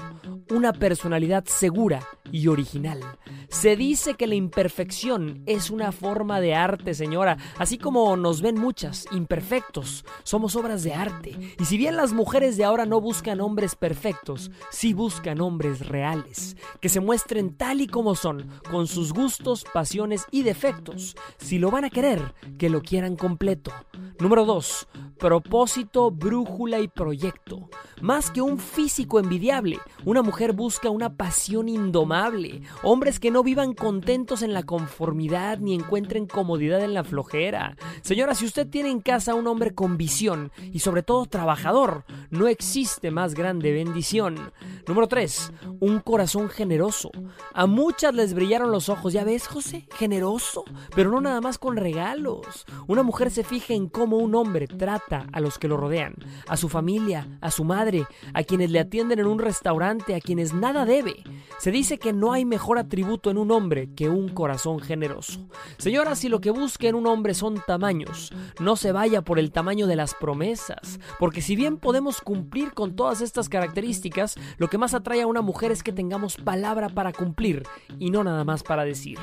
una 0.49 0.73
personalidad 0.73 1.45
segura 1.45 2.01
y 2.33 2.47
original. 2.47 2.99
Se 3.47 3.75
dice 3.75 4.15
que 4.15 4.27
la 4.27 4.35
imperfección 4.35 5.41
es 5.45 5.69
una 5.69 5.93
forma 5.93 6.41
de 6.41 6.53
arte, 6.53 6.93
señora, 6.93 7.37
así 7.57 7.77
como 7.77 8.15
nos 8.17 8.41
ven 8.41 8.59
muchas, 8.59 9.05
imperfectos, 9.11 10.05
somos 10.23 10.55
obras 10.57 10.83
de 10.83 10.93
arte. 10.93 11.55
Y 11.59 11.65
si 11.65 11.77
bien 11.77 11.95
las 11.95 12.13
mujeres 12.13 12.57
de 12.57 12.65
ahora 12.65 12.85
no 12.85 13.01
buscan 13.01 13.41
hombres 13.41 13.68
perfectos, 13.75 14.51
sí 14.69 14.93
buscan 14.93 15.41
hombres 15.41 15.87
reales, 15.87 16.55
que 16.79 16.89
se 16.89 16.99
muestren 16.99 17.55
tal 17.55 17.81
y 17.81 17.87
como 17.87 18.15
son, 18.15 18.49
con 18.69 18.87
sus 18.87 19.13
gustos, 19.13 19.65
pasiones 19.73 20.25
y 20.31 20.43
defectos. 20.43 21.15
Si 21.37 21.59
lo 21.59 21.71
van 21.71 21.85
a 21.85 21.89
querer, 21.89 22.33
que 22.57 22.69
lo 22.69 22.81
quieran 22.81 23.15
completo. 23.15 23.71
Número 24.19 24.45
2. 24.45 24.87
Propósito, 25.17 26.11
brújula 26.11 26.79
y 26.79 26.87
proyecto. 26.87 27.69
Más 28.01 28.31
que 28.31 28.41
un 28.41 28.57
físico 28.57 29.19
envidiable, 29.19 29.79
una 30.05 30.21
mujer 30.21 30.53
busca 30.53 30.89
una 30.89 31.15
pasión 31.17 31.67
indomable. 31.67 32.61
Hombres 32.83 33.19
que 33.19 33.31
no 33.31 33.43
vivan 33.43 33.73
contentos 33.73 34.41
en 34.41 34.53
la 34.53 34.63
conformidad 34.63 35.59
ni 35.59 35.73
encuentren 35.73 36.25
comodidad 36.25 36.81
en 36.81 36.93
la 36.93 37.03
flojera. 37.03 37.75
Señora, 38.01 38.35
si 38.35 38.45
usted 38.45 38.67
tiene 38.67 38.89
en 38.89 39.01
casa 39.01 39.35
un 39.35 39.47
hombre 39.47 39.75
con 39.75 39.97
visión 39.97 40.51
y 40.71 40.79
sobre 40.79 41.03
todo 41.03 41.25
trabajador, 41.25 42.05
no 42.29 42.47
existe 42.47 43.11
más 43.11 43.33
grande 43.33 43.58
bendición. 43.59 44.51
Número 44.87 45.07
3. 45.07 45.51
Un 45.79 45.99
corazón 45.99 46.49
generoso. 46.49 47.11
A 47.53 47.65
muchas 47.65 48.13
les 48.13 48.33
brillaron 48.33 48.71
los 48.71 48.89
ojos, 48.89 49.13
¿ya 49.13 49.23
ves, 49.23 49.47
José? 49.47 49.87
Generoso, 49.95 50.63
pero 50.95 51.11
no 51.11 51.21
nada 51.21 51.41
más 51.41 51.57
con 51.57 51.77
regalos. 51.77 52.65
Una 52.87 53.03
mujer 53.03 53.31
se 53.31 53.43
fija 53.43 53.73
en 53.73 53.87
cómo 53.87 54.17
un 54.17 54.35
hombre 54.35 54.67
trata 54.67 55.27
a 55.31 55.39
los 55.39 55.59
que 55.59 55.67
lo 55.67 55.77
rodean, 55.77 56.15
a 56.47 56.57
su 56.57 56.69
familia, 56.69 57.37
a 57.41 57.51
su 57.51 57.63
madre, 57.63 58.05
a 58.33 58.43
quienes 58.43 58.71
le 58.71 58.79
atienden 58.79 59.19
en 59.19 59.27
un 59.27 59.39
restaurante, 59.39 60.15
a 60.15 60.21
quienes 60.21 60.53
nada 60.53 60.85
debe. 60.85 61.23
Se 61.57 61.71
dice 61.71 61.97
que 61.97 62.13
no 62.13 62.31
hay 62.31 62.45
mejor 62.45 62.79
atributo 62.79 63.29
en 63.29 63.37
un 63.37 63.51
hombre 63.51 63.89
que 63.95 64.09
un 64.09 64.29
corazón 64.29 64.79
generoso. 64.79 65.47
Señora, 65.77 66.15
si 66.15 66.29
lo 66.29 66.39
que 66.39 66.51
busca 66.51 66.87
en 66.87 66.95
un 66.95 67.07
hombre 67.07 67.33
son 67.33 67.61
tamaños, 67.65 68.33
no 68.59 68.75
se 68.75 68.91
vaya 68.91 69.21
por 69.21 69.39
el 69.39 69.51
tamaño 69.51 69.87
de 69.87 69.95
las 69.95 70.13
promesas, 70.13 70.99
porque 71.19 71.41
si 71.41 71.55
bien 71.55 71.77
podemos 71.77 72.21
cumplir 72.21 72.73
con 72.73 72.95
todas 72.95 73.21
estas 73.21 73.48
características, 73.49 74.35
lo 74.57 74.67
que 74.67 74.77
más 74.77 74.93
atrae 74.93 75.21
a 75.21 75.27
una 75.27 75.41
mujer 75.41 75.71
es 75.71 75.83
que 75.83 75.91
tengamos 75.91 76.37
palabra 76.37 76.89
para 76.89 77.11
cumplir 77.11 77.63
y 77.97 78.11
no 78.11 78.23
nada 78.23 78.43
más 78.43 78.63
para 78.63 78.85
decir. 78.85 79.17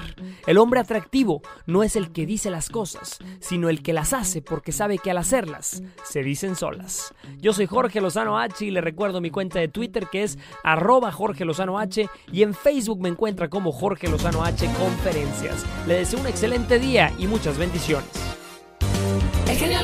El 0.46 0.58
hombre 0.58 0.80
atractivo 0.80 1.42
no 1.66 1.82
es 1.82 1.96
el 1.96 2.12
que 2.12 2.26
dice 2.26 2.50
las 2.50 2.68
cosas, 2.68 3.18
sino 3.40 3.68
el 3.68 3.82
que 3.82 3.92
las 3.92 4.12
hace 4.12 4.42
porque 4.42 4.72
sabe 4.72 4.98
que 4.98 5.10
al 5.10 5.18
hacerlas 5.18 5.82
se 6.04 6.22
dicen 6.22 6.56
solas. 6.56 7.14
Yo 7.38 7.52
soy 7.52 7.66
Jorge 7.66 8.00
Lozano 8.00 8.38
H 8.38 8.64
y 8.64 8.70
le 8.70 8.80
recuerdo 8.80 9.20
mi 9.20 9.30
cuenta 9.30 9.60
de 9.60 9.68
Twitter 9.68 10.08
que 10.10 10.22
es 10.24 10.38
arroba 10.64 11.12
Jorge 11.12 11.44
Lozano 11.44 11.78
H 11.78 12.08
y 12.32 12.42
en 12.42 12.54
Facebook 12.54 13.00
me 13.00 13.08
encuentra 13.08 13.48
como 13.48 13.72
Jorge 13.72 14.08
Lozano 14.08 14.44
H 14.44 14.66
Conferencias. 14.78 15.64
Le 15.86 15.94
deseo 15.94 16.20
un 16.20 16.26
excelente 16.26 16.78
día 16.78 17.12
y 17.18 17.26
muchas 17.26 17.56
bendiciones. 17.56 18.36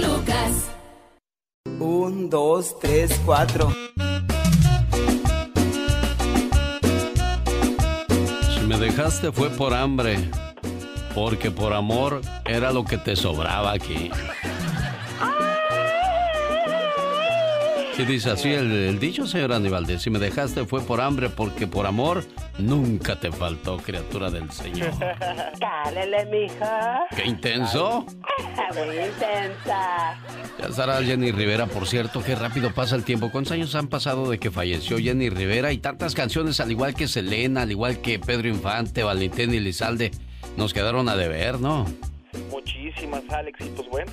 Lucas. 0.01 0.72
Un, 1.83 2.31
dos, 2.31 2.79
tres, 2.79 3.21
cuatro. 3.27 3.73
Si 8.55 8.61
me 8.69 8.79
dejaste 8.79 9.33
fue 9.33 9.51
por 9.51 9.75
hambre, 9.75 10.31
porque 11.13 11.51
por 11.51 11.73
amor 11.73 12.21
era 12.45 12.71
lo 12.73 12.85
que 12.85 12.99
te 12.99 13.17
sobraba 13.17 13.73
aquí. 13.73 14.13
Dice 18.07 18.31
así 18.31 18.53
el, 18.53 18.71
el 18.73 18.99
dicho, 18.99 19.27
señor 19.27 19.53
Aníbalde. 19.53 19.99
Si 19.99 20.11
me 20.11 20.19
dejaste 20.19 20.67
fue 20.67 20.83
por 20.83 21.01
hambre, 21.01 21.31
porque 21.31 21.67
por 21.67 21.87
amor 21.87 22.25
nunca 22.59 23.19
te 23.19 23.31
faltó, 23.33 23.79
criatura 23.79 24.31
del 24.31 24.51
Señor. 24.51 24.91
Cálele, 25.61 26.27
mija. 26.27 27.01
¡Qué 27.17 27.27
intenso! 27.27 28.05
Muy 28.75 28.97
intensa. 28.97 30.19
Ya 30.59 30.67
estará 30.69 31.03
Jenny 31.03 31.33
Rivera, 31.33 31.67
por 31.67 31.87
cierto, 31.87 32.23
qué 32.23 32.35
rápido 32.35 32.73
pasa 32.75 32.97
el 32.97 33.05
tiempo. 33.05 33.31
¿Cuántos 33.31 33.53
años 33.53 33.75
han 33.75 33.89
pasado 33.89 34.29
de 34.29 34.39
que 34.39 34.51
falleció 34.51 34.99
Jenny 34.99 35.31
Rivera? 35.31 35.73
Y 35.73 35.79
tantas 35.79 36.15
canciones, 36.15 36.61
al 36.61 36.71
igual 36.71 36.95
que 36.95 37.09
Selena, 37.09 37.63
al 37.63 37.71
igual 37.71 37.99
que 37.99 38.19
Pedro 38.19 38.49
Infante, 38.49 39.03
Valentín 39.03 39.55
y 39.55 39.61
Lizalde, 39.61 40.11
nos 40.57 40.75
quedaron 40.75 41.09
a 41.09 41.17
deber, 41.17 41.61
¿no? 41.61 41.87
Muchísimas, 42.51 43.23
Alex, 43.31 43.61
y 43.61 43.69
pues 43.71 43.89
bueno. 43.89 44.13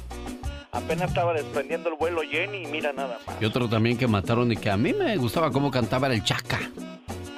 Apenas 0.72 1.10
estaba 1.10 1.34
desprendiendo 1.34 1.90
el 1.90 1.96
vuelo 1.96 2.22
Jenny 2.22 2.68
mira 2.68 2.94
nada 2.94 3.20
más. 3.26 3.42
Y 3.42 3.46
otro 3.46 3.68
también 3.68 3.98
que 3.98 4.08
mataron 4.08 4.52
y 4.52 4.56
que 4.56 4.70
a 4.70 4.78
mí 4.78 4.94
me 4.94 5.18
gustaba 5.18 5.52
cómo 5.52 5.72
cantaba 5.72 6.08
era 6.08 6.16
el 6.16 6.24
Chaca. 6.24 6.60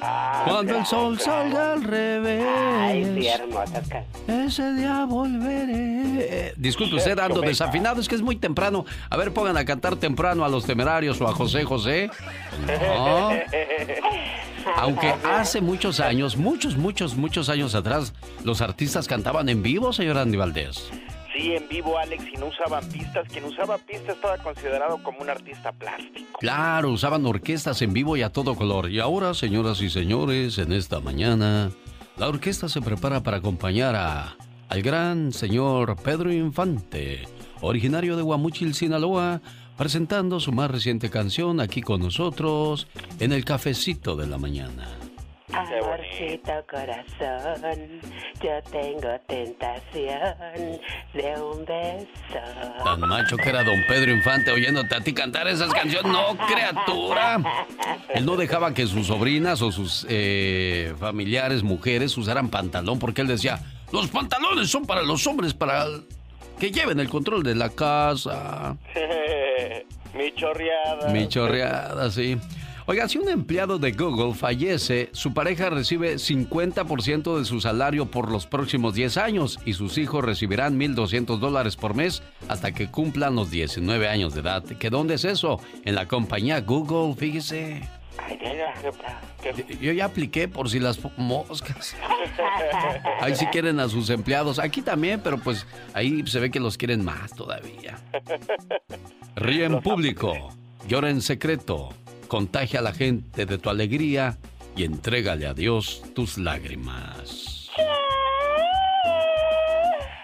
Ah, 0.03 0.45
Cuando 0.47 0.77
el 0.77 0.85
sol 0.85 1.19
salga 1.19 1.73
al 1.73 1.83
revés. 1.83 2.43
Ay, 2.47 3.19
sí, 3.19 3.27
hermosa. 3.27 3.81
Ese 4.27 4.73
día 4.73 5.05
volveré. 5.05 6.01
Eh, 6.19 6.53
disculpe 6.57 6.95
usted 6.95 7.19
ando 7.19 7.41
desafinado, 7.41 8.01
es 8.01 8.07
que 8.07 8.15
es 8.15 8.21
muy 8.21 8.35
temprano. 8.35 8.85
A 9.09 9.17
ver, 9.17 9.31
pongan 9.31 9.57
a 9.57 9.65
cantar 9.65 9.95
temprano 9.97 10.43
a 10.43 10.49
los 10.49 10.65
temerarios 10.65 11.21
o 11.21 11.27
a 11.27 11.33
José 11.33 11.63
José. 11.65 12.09
No. 12.67 13.29
Aunque 14.75 15.13
hace 15.23 15.61
muchos 15.61 15.99
años, 15.99 16.35
muchos, 16.37 16.77
muchos, 16.77 17.15
muchos 17.15 17.49
años 17.49 17.75
atrás, 17.75 18.13
los 18.43 18.61
artistas 18.61 19.07
cantaban 19.07 19.49
en 19.49 19.61
vivo, 19.61 19.93
señor 19.93 20.17
Andy 20.17 20.37
Valdés. 20.37 20.89
Sí, 21.41 21.55
en 21.55 21.67
vivo, 21.67 21.97
Alex, 21.97 22.23
y 22.31 22.37
no 22.37 22.47
usaban 22.47 22.87
pistas. 22.89 23.27
Quien 23.27 23.45
usaba 23.45 23.79
pistas 23.79 24.15
estaba 24.15 24.37
considerado 24.37 25.01
como 25.01 25.21
un 25.21 25.29
artista 25.29 25.71
plástico. 25.71 26.37
Claro, 26.39 26.91
usaban 26.91 27.25
orquestas 27.25 27.81
en 27.81 27.93
vivo 27.93 28.15
y 28.15 28.21
a 28.21 28.29
todo 28.29 28.53
color. 28.53 28.91
Y 28.91 28.99
ahora, 28.99 29.33
señoras 29.33 29.81
y 29.81 29.89
señores, 29.89 30.59
en 30.59 30.71
esta 30.71 30.99
mañana, 30.99 31.71
la 32.17 32.27
orquesta 32.27 32.69
se 32.69 32.79
prepara 32.79 33.23
para 33.23 33.37
acompañar 33.37 33.95
a, 33.95 34.35
al 34.69 34.81
gran 34.83 35.33
señor 35.33 35.95
Pedro 36.03 36.31
Infante, 36.31 37.23
originario 37.61 38.17
de 38.17 38.21
Guamuchil, 38.21 38.75
Sinaloa, 38.75 39.41
presentando 39.79 40.39
su 40.39 40.51
más 40.51 40.69
reciente 40.69 41.09
canción 41.09 41.59
aquí 41.59 41.81
con 41.81 42.01
nosotros 42.01 42.87
en 43.19 43.31
el 43.31 43.45
cafecito 43.45 44.15
de 44.15 44.27
la 44.27 44.37
mañana. 44.37 45.00
Amorcito 45.53 46.65
corazón, 46.69 47.99
yo 48.41 48.61
tengo 48.71 49.19
tentación 49.27 50.79
de 51.13 51.41
un 51.41 51.65
beso. 51.65 52.83
Tan 52.83 52.99
macho 53.01 53.37
que 53.37 53.49
era 53.49 53.63
don 53.63 53.83
Pedro 53.87 54.11
Infante 54.11 54.51
oyéndote 54.51 54.95
a 54.95 55.01
ti 55.01 55.13
cantar 55.13 55.47
esas 55.47 55.73
canciones. 55.73 56.11
No, 56.11 56.37
criatura. 56.47 57.39
Él 58.09 58.25
no 58.25 58.37
dejaba 58.37 58.73
que 58.73 58.87
sus 58.87 59.07
sobrinas 59.07 59.61
o 59.61 59.71
sus 59.71 60.05
eh, 60.09 60.93
familiares, 60.99 61.63
mujeres, 61.63 62.17
usaran 62.17 62.49
pantalón 62.49 62.99
porque 62.99 63.21
él 63.21 63.27
decía, 63.27 63.59
los 63.91 64.07
pantalones 64.07 64.69
son 64.69 64.85
para 64.85 65.01
los 65.01 65.27
hombres, 65.27 65.53
para 65.53 65.85
que 66.59 66.71
lleven 66.71 66.99
el 66.99 67.09
control 67.09 67.43
de 67.43 67.55
la 67.55 67.69
casa. 67.69 68.77
Mi 70.13 70.33
chorreada. 70.33 71.09
Mi 71.09 71.27
chorreada, 71.27 72.09
sí. 72.11 72.37
Oiga, 72.91 73.07
si 73.07 73.19
un 73.19 73.29
empleado 73.29 73.79
de 73.79 73.93
Google 73.93 74.33
fallece, 74.33 75.07
su 75.13 75.33
pareja 75.33 75.69
recibe 75.69 76.15
50% 76.15 77.39
de 77.39 77.45
su 77.45 77.61
salario 77.61 78.11
por 78.11 78.29
los 78.29 78.47
próximos 78.47 78.95
10 78.95 79.15
años 79.15 79.59
y 79.63 79.71
sus 79.71 79.97
hijos 79.97 80.25
recibirán 80.25 80.77
1.200 80.77 81.39
dólares 81.39 81.77
por 81.77 81.95
mes 81.95 82.21
hasta 82.49 82.73
que 82.73 82.91
cumplan 82.91 83.33
los 83.35 83.49
19 83.49 84.09
años 84.09 84.33
de 84.33 84.41
edad. 84.41 84.65
¿Qué 84.77 84.89
dónde 84.89 85.13
es 85.13 85.23
eso? 85.23 85.61
En 85.85 85.95
la 85.95 86.09
compañía 86.09 86.59
Google, 86.59 87.15
fíjese. 87.15 87.87
Yo 89.79 89.93
ya 89.93 90.03
apliqué 90.03 90.49
por 90.49 90.69
si 90.69 90.81
las 90.81 90.99
moscas. 91.15 91.95
Ahí 93.21 93.37
sí 93.37 93.45
quieren 93.53 93.79
a 93.79 93.87
sus 93.87 94.09
empleados. 94.09 94.59
Aquí 94.59 94.81
también, 94.81 95.21
pero 95.23 95.37
pues 95.37 95.65
ahí 95.93 96.27
se 96.27 96.41
ve 96.41 96.51
que 96.51 96.59
los 96.59 96.77
quieren 96.77 97.05
más 97.05 97.33
todavía. 97.33 97.97
Ríe 99.37 99.63
en 99.63 99.79
público, 99.79 100.33
llora 100.89 101.09
en 101.09 101.21
secreto, 101.21 101.93
contagia 102.31 102.79
a 102.79 102.81
la 102.81 102.93
gente 102.93 103.45
de 103.45 103.57
tu 103.57 103.69
alegría 103.69 104.37
y 104.77 104.85
entrégale 104.85 105.47
a 105.47 105.53
Dios 105.53 106.01
tus 106.15 106.37
lágrimas. 106.37 107.69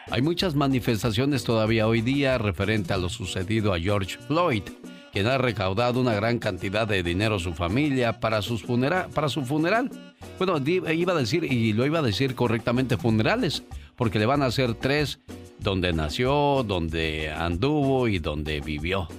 Hay 0.10 0.22
muchas 0.22 0.56
manifestaciones 0.56 1.44
todavía 1.44 1.86
hoy 1.86 2.00
día 2.00 2.38
referente 2.38 2.94
a 2.94 2.98
lo 2.98 3.10
sucedido 3.10 3.74
a 3.74 3.80
George 3.82 4.18
Floyd, 4.26 4.64
quien 5.12 5.28
ha 5.28 5.38
recaudado 5.38 6.00
una 6.00 6.14
gran 6.14 6.40
cantidad 6.40 6.88
de 6.88 7.04
dinero 7.04 7.36
a 7.36 7.40
su 7.40 7.54
familia 7.54 8.22
para, 8.22 8.42
sus 8.42 8.64
funera 8.64 9.10
para 9.10 9.28
su 9.28 9.44
funeral. 9.44 9.92
Bueno, 10.38 10.66
iba 10.66 11.12
a 11.12 11.18
decir, 11.18 11.44
y 11.44 11.74
lo 11.74 11.86
iba 11.86 12.00
a 12.00 12.04
decir 12.04 12.36
correctamente, 12.36 12.96
funerales, 12.96 13.64
porque 13.98 14.18
le 14.18 14.26
van 14.26 14.44
a 14.44 14.46
hacer 14.46 14.76
tres, 14.76 15.20
donde 15.60 15.92
nació, 15.92 16.64
donde 16.64 17.34
anduvo 17.34 18.08
y 18.08 18.20
donde 18.20 18.62
vivió 18.62 19.10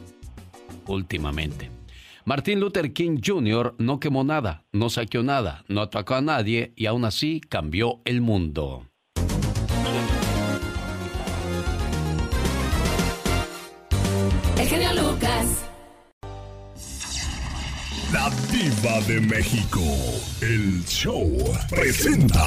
últimamente. 0.86 1.77
Martin 2.28 2.60
Luther 2.60 2.92
King 2.92 3.22
Jr. 3.24 3.74
no 3.78 3.98
quemó 3.98 4.22
nada, 4.22 4.66
no 4.70 4.90
saqueó 4.90 5.22
nada, 5.22 5.64
no 5.66 5.80
atacó 5.80 6.14
a 6.14 6.20
nadie 6.20 6.74
y 6.76 6.84
aún 6.84 7.06
así 7.06 7.40
cambió 7.40 8.02
el 8.04 8.20
mundo. 8.20 8.86
El 14.58 14.68
genio 14.68 14.92
Lucas. 14.92 15.64
La 18.12 18.28
diva 18.52 19.00
de 19.06 19.20
México. 19.22 19.80
El 20.42 20.84
show 20.84 21.32
presenta. 21.70 22.44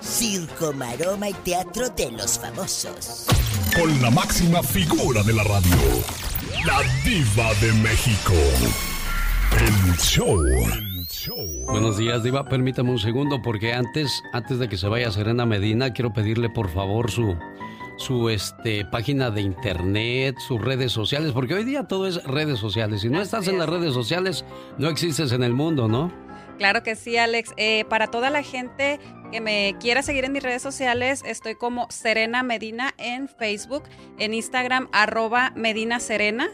Circo, 0.00 0.72
maroma 0.72 1.28
y 1.28 1.34
teatro 1.34 1.90
de 1.90 2.10
los 2.12 2.38
famosos. 2.38 3.26
Con 3.78 4.00
la 4.00 4.10
máxima 4.10 4.62
figura 4.62 5.22
de 5.22 5.34
la 5.34 5.44
radio. 5.44 6.25
La 6.66 6.80
diva 7.04 7.54
de 7.60 7.72
México. 7.74 8.32
El 9.56 9.96
show. 9.98 10.42
Buenos 11.66 11.96
días, 11.96 12.24
Diva. 12.24 12.48
Permítame 12.48 12.90
un 12.90 12.98
segundo 12.98 13.40
porque 13.40 13.72
antes, 13.72 14.20
antes 14.32 14.58
de 14.58 14.68
que 14.68 14.76
se 14.76 14.88
vaya 14.88 15.12
Serena 15.12 15.46
Medina, 15.46 15.92
quiero 15.92 16.12
pedirle 16.12 16.50
por 16.50 16.68
favor 16.68 17.08
su, 17.12 17.36
su 17.98 18.30
este, 18.30 18.84
página 18.84 19.30
de 19.30 19.42
internet, 19.42 20.38
sus 20.40 20.60
redes 20.60 20.90
sociales, 20.90 21.30
porque 21.30 21.54
hoy 21.54 21.62
día 21.62 21.84
todo 21.84 22.08
es 22.08 22.24
redes 22.24 22.58
sociales. 22.58 23.02
Si 23.02 23.10
no 23.10 23.20
estás 23.22 23.46
en 23.46 23.58
las 23.58 23.68
redes 23.68 23.94
sociales, 23.94 24.44
no 24.76 24.88
existes 24.88 25.30
en 25.30 25.44
el 25.44 25.52
mundo, 25.52 25.86
¿no? 25.86 26.25
Claro 26.58 26.82
que 26.82 26.96
sí, 26.96 27.16
Alex. 27.16 27.52
Eh, 27.56 27.84
para 27.88 28.06
toda 28.08 28.30
la 28.30 28.42
gente 28.42 28.98
que 29.30 29.40
me 29.40 29.76
quiera 29.80 30.02
seguir 30.02 30.24
en 30.24 30.32
mis 30.32 30.42
redes 30.42 30.62
sociales, 30.62 31.22
estoy 31.26 31.54
como 31.54 31.90
Serena 31.90 32.42
Medina 32.42 32.94
en 32.96 33.28
Facebook, 33.28 33.84
en 34.18 34.34
Instagram 34.34 34.88
arroba 34.92 35.52
Medina 35.56 36.00
Serena, 36.00 36.48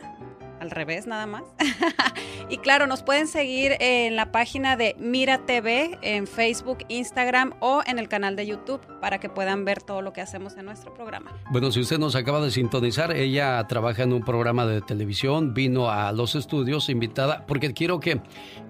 al 0.62 0.70
revés 0.70 1.06
nada 1.06 1.26
más. 1.26 1.42
y 2.48 2.58
claro, 2.58 2.86
nos 2.86 3.02
pueden 3.02 3.26
seguir 3.26 3.76
en 3.80 4.16
la 4.16 4.30
página 4.30 4.76
de 4.76 4.94
Mira 4.98 5.44
TV 5.44 5.98
en 6.02 6.26
Facebook, 6.26 6.78
Instagram 6.88 7.54
o 7.60 7.82
en 7.84 7.98
el 7.98 8.08
canal 8.08 8.36
de 8.36 8.46
YouTube 8.46 8.80
para 9.00 9.18
que 9.18 9.28
puedan 9.28 9.64
ver 9.64 9.82
todo 9.82 10.02
lo 10.02 10.12
que 10.12 10.20
hacemos 10.20 10.56
en 10.56 10.66
nuestro 10.66 10.94
programa. 10.94 11.32
Bueno, 11.50 11.72
si 11.72 11.80
usted 11.80 11.98
nos 11.98 12.14
acaba 12.14 12.40
de 12.40 12.50
sintonizar, 12.50 13.14
ella 13.14 13.66
trabaja 13.66 14.04
en 14.04 14.12
un 14.12 14.22
programa 14.22 14.64
de 14.64 14.80
televisión, 14.80 15.52
vino 15.52 15.90
a 15.90 16.12
los 16.12 16.36
estudios 16.36 16.88
invitada, 16.88 17.44
porque 17.46 17.74
quiero 17.74 17.98
que, 17.98 18.20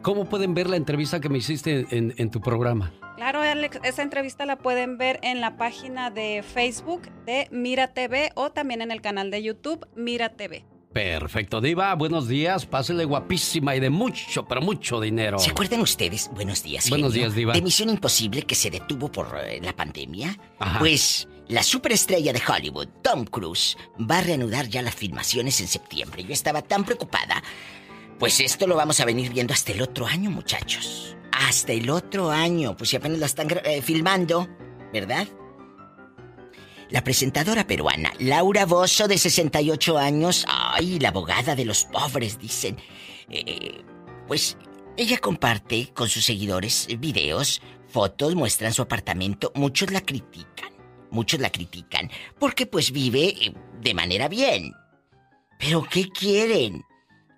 ¿cómo 0.00 0.24
pueden 0.24 0.54
ver 0.54 0.70
la 0.70 0.76
entrevista 0.76 1.20
que 1.20 1.28
me 1.28 1.38
hiciste 1.38 1.86
en, 1.90 2.14
en 2.16 2.30
tu 2.30 2.40
programa? 2.40 2.92
Claro, 3.16 3.42
Alex, 3.42 3.78
esa 3.84 4.02
entrevista 4.02 4.46
la 4.46 4.56
pueden 4.56 4.96
ver 4.96 5.20
en 5.22 5.42
la 5.42 5.58
página 5.58 6.10
de 6.10 6.42
Facebook 6.42 7.02
de 7.26 7.48
Mira 7.50 7.92
TV 7.92 8.32
o 8.34 8.50
también 8.50 8.80
en 8.80 8.90
el 8.90 9.02
canal 9.02 9.30
de 9.30 9.42
YouTube 9.42 9.86
Mira 9.94 10.30
TV. 10.30 10.64
Perfecto, 10.92 11.60
Diva. 11.60 11.94
Buenos 11.94 12.28
días. 12.28 12.66
Pásele 12.66 13.04
guapísima 13.04 13.74
y 13.74 13.80
de 13.80 13.90
mucho, 13.90 14.46
pero 14.46 14.60
mucho 14.60 15.00
dinero. 15.00 15.38
¿Se 15.38 15.50
acuerdan 15.50 15.80
ustedes? 15.80 16.30
Buenos 16.34 16.62
días. 16.62 16.88
Buenos 16.90 17.12
genio, 17.12 17.26
días, 17.28 17.36
Diva. 17.36 17.52
De 17.54 17.62
Misión 17.62 17.88
Imposible 17.88 18.42
que 18.42 18.54
se 18.54 18.70
detuvo 18.70 19.10
por 19.10 19.34
eh, 19.42 19.60
la 19.62 19.74
pandemia. 19.74 20.38
Pues 20.78 21.28
la 21.48 21.62
superestrella 21.62 22.32
de 22.32 22.42
Hollywood, 22.46 22.88
Tom 23.02 23.24
Cruise, 23.24 23.76
va 23.98 24.18
a 24.18 24.22
reanudar 24.22 24.68
ya 24.68 24.82
las 24.82 24.94
filmaciones 24.94 25.60
en 25.60 25.68
septiembre. 25.68 26.24
Yo 26.24 26.32
estaba 26.32 26.62
tan 26.62 26.84
preocupada. 26.84 27.42
Pues 28.18 28.38
esto 28.40 28.66
lo 28.66 28.76
vamos 28.76 29.00
a 29.00 29.04
venir 29.04 29.32
viendo 29.32 29.54
hasta 29.54 29.72
el 29.72 29.82
otro 29.82 30.06
año, 30.06 30.30
muchachos. 30.30 31.16
Hasta 31.32 31.72
el 31.72 31.88
otro 31.88 32.30
año. 32.30 32.76
Pues 32.76 32.90
si 32.90 32.96
apenas 32.96 33.18
la 33.18 33.26
están 33.26 33.48
eh, 33.64 33.80
filmando, 33.82 34.48
¿verdad? 34.92 35.26
La 36.92 37.02
presentadora 37.02 37.66
peruana, 37.66 38.12
Laura 38.18 38.66
Bozo, 38.66 39.08
de 39.08 39.16
68 39.16 39.96
años, 39.96 40.44
ay, 40.46 40.98
la 40.98 41.08
abogada 41.08 41.56
de 41.56 41.64
los 41.64 41.86
pobres, 41.86 42.38
dicen. 42.38 42.76
Eh, 43.30 43.82
pues 44.28 44.58
ella 44.98 45.16
comparte 45.16 45.90
con 45.94 46.10
sus 46.10 46.26
seguidores 46.26 46.88
videos, 46.98 47.62
fotos, 47.88 48.34
muestran 48.34 48.74
su 48.74 48.82
apartamento. 48.82 49.52
Muchos 49.54 49.90
la 49.90 50.02
critican, 50.02 50.70
muchos 51.10 51.40
la 51.40 51.48
critican, 51.48 52.10
porque 52.38 52.66
pues 52.66 52.90
vive 52.90 53.28
eh, 53.40 53.54
de 53.80 53.94
manera 53.94 54.28
bien. 54.28 54.74
Pero 55.58 55.88
¿qué 55.90 56.10
quieren? 56.10 56.82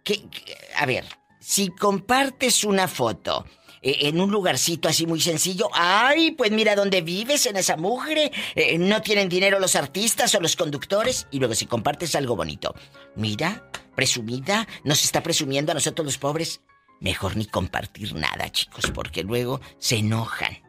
¿Qué, 0.03 0.29
qué? 0.31 0.57
A 0.77 0.85
ver, 0.85 1.05
si 1.39 1.69
compartes 1.69 2.65
una 2.65 2.89
foto 2.89 3.45
eh, 3.85 4.09
en 4.09 4.19
un 4.19 4.33
lugarcito 4.33 4.89
así 4.89 5.07
muy 5.07 5.21
sencillo. 5.21 5.69
Ay, 5.75 6.31
pues 6.31 6.51
mira 6.51 6.75
dónde 6.75 7.03
vives 7.03 7.45
en 7.45 7.57
esa 7.57 7.77
mugre. 7.77 8.33
Eh, 8.55 8.79
no 8.79 9.03
tienen 9.03 9.29
dinero 9.29 9.61
los 9.61 9.77
artistas 9.77 10.35
o 10.35 10.41
los 10.41 10.57
conductores. 10.57 11.29
Y 11.31 11.39
luego 11.39 11.55
si 11.55 11.67
compartes 11.67 12.15
algo 12.15 12.35
bonito. 12.35 12.75
Mira, 13.15 13.71
presumida, 13.95 14.67
nos 14.85 15.05
está 15.05 15.23
presumiendo 15.23 15.71
a 15.73 15.75
nosotros 15.75 16.07
los 16.07 16.19
pobres. 16.19 16.63
Mejor 17.01 17.37
ni 17.37 17.45
compartir 17.45 18.15
nada, 18.15 18.51
chicos, 18.51 18.91
porque 18.95 19.23
luego 19.23 19.61
se 19.79 19.97
enojan. 19.97 20.63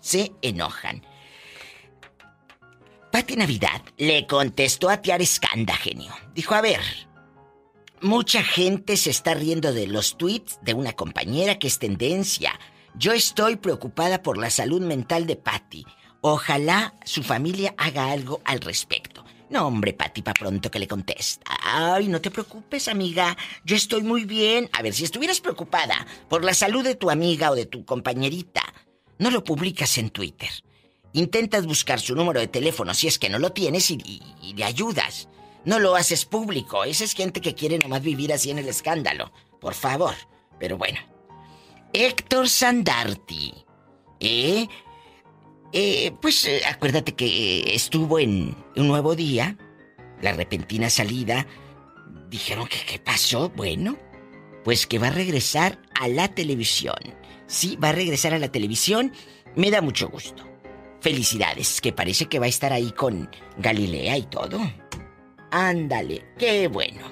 Se 0.00 0.32
enojan. 0.42 1.06
Pati 3.12 3.36
Navidad 3.36 3.82
le 3.96 4.26
contestó 4.26 4.90
a 4.90 5.00
Tiar 5.00 5.22
Escanda, 5.22 5.76
genio. 5.76 6.12
Dijo, 6.34 6.54
a 6.54 6.60
ver, 6.60 6.80
Mucha 8.02 8.42
gente 8.42 8.96
se 8.98 9.10
está 9.10 9.34
riendo 9.34 9.72
de 9.72 9.86
los 9.86 10.18
tweets 10.18 10.58
de 10.62 10.74
una 10.74 10.92
compañera 10.92 11.58
que 11.58 11.66
es 11.66 11.78
tendencia. 11.78 12.58
Yo 12.94 13.12
estoy 13.12 13.56
preocupada 13.56 14.22
por 14.22 14.36
la 14.36 14.50
salud 14.50 14.82
mental 14.82 15.26
de 15.26 15.36
Patty. 15.36 15.84
Ojalá 16.20 16.94
su 17.04 17.22
familia 17.22 17.74
haga 17.78 18.10
algo 18.10 18.42
al 18.44 18.60
respecto. 18.60 19.24
No, 19.48 19.66
hombre, 19.66 19.94
Patty, 19.94 20.22
pa' 20.22 20.34
pronto 20.34 20.70
que 20.70 20.78
le 20.78 20.88
contesta. 20.88 21.56
Ay, 21.62 22.08
no 22.08 22.20
te 22.20 22.30
preocupes, 22.30 22.88
amiga. 22.88 23.36
Yo 23.64 23.76
estoy 23.76 24.02
muy 24.02 24.24
bien. 24.24 24.68
A 24.72 24.82
ver, 24.82 24.92
si 24.92 25.04
estuvieras 25.04 25.40
preocupada 25.40 26.06
por 26.28 26.44
la 26.44 26.52
salud 26.52 26.84
de 26.84 26.96
tu 26.96 27.10
amiga 27.10 27.50
o 27.50 27.54
de 27.54 27.66
tu 27.66 27.84
compañerita, 27.84 28.62
no 29.18 29.30
lo 29.30 29.44
publicas 29.44 29.96
en 29.98 30.10
Twitter. 30.10 30.50
Intentas 31.12 31.64
buscar 31.64 31.98
su 32.00 32.14
número 32.14 32.40
de 32.40 32.48
teléfono 32.48 32.92
si 32.92 33.06
es 33.06 33.18
que 33.18 33.30
no 33.30 33.38
lo 33.38 33.52
tienes 33.52 33.90
y, 33.90 34.20
le 34.54 34.64
ayudas. 34.64 35.28
No 35.66 35.80
lo 35.80 35.96
haces 35.96 36.24
público. 36.24 36.84
Esa 36.84 37.02
es 37.02 37.12
gente 37.12 37.40
que 37.40 37.56
quiere 37.56 37.78
nomás 37.78 38.00
vivir 38.00 38.32
así 38.32 38.52
en 38.52 38.58
el 38.58 38.68
escándalo. 38.68 39.32
Por 39.60 39.74
favor. 39.74 40.14
Pero 40.60 40.78
bueno. 40.78 41.00
Héctor 41.92 42.48
Sandarti. 42.48 43.52
¿Eh? 44.20 44.68
eh 45.72 46.12
pues 46.22 46.44
eh, 46.46 46.62
acuérdate 46.66 47.16
que 47.16 47.26
eh, 47.26 47.74
estuvo 47.74 48.20
en 48.20 48.56
un 48.76 48.86
nuevo 48.86 49.16
día. 49.16 49.58
La 50.22 50.32
repentina 50.32 50.88
salida. 50.88 51.48
Dijeron 52.30 52.68
que 52.68 52.78
qué 52.86 53.00
pasó. 53.00 53.50
Bueno. 53.50 53.98
Pues 54.62 54.86
que 54.86 55.00
va 55.00 55.08
a 55.08 55.10
regresar 55.10 55.82
a 56.00 56.06
la 56.06 56.28
televisión. 56.28 56.98
Sí, 57.48 57.76
va 57.76 57.88
a 57.88 57.92
regresar 57.92 58.34
a 58.34 58.38
la 58.38 58.52
televisión. 58.52 59.12
Me 59.56 59.72
da 59.72 59.80
mucho 59.80 60.08
gusto. 60.08 60.44
Felicidades, 61.00 61.80
que 61.80 61.92
parece 61.92 62.26
que 62.26 62.38
va 62.38 62.46
a 62.46 62.50
estar 62.50 62.72
ahí 62.72 62.92
con 62.92 63.28
Galilea 63.58 64.16
y 64.16 64.22
todo. 64.22 64.60
Ándale, 65.50 66.24
qué 66.38 66.68
bueno. 66.68 67.02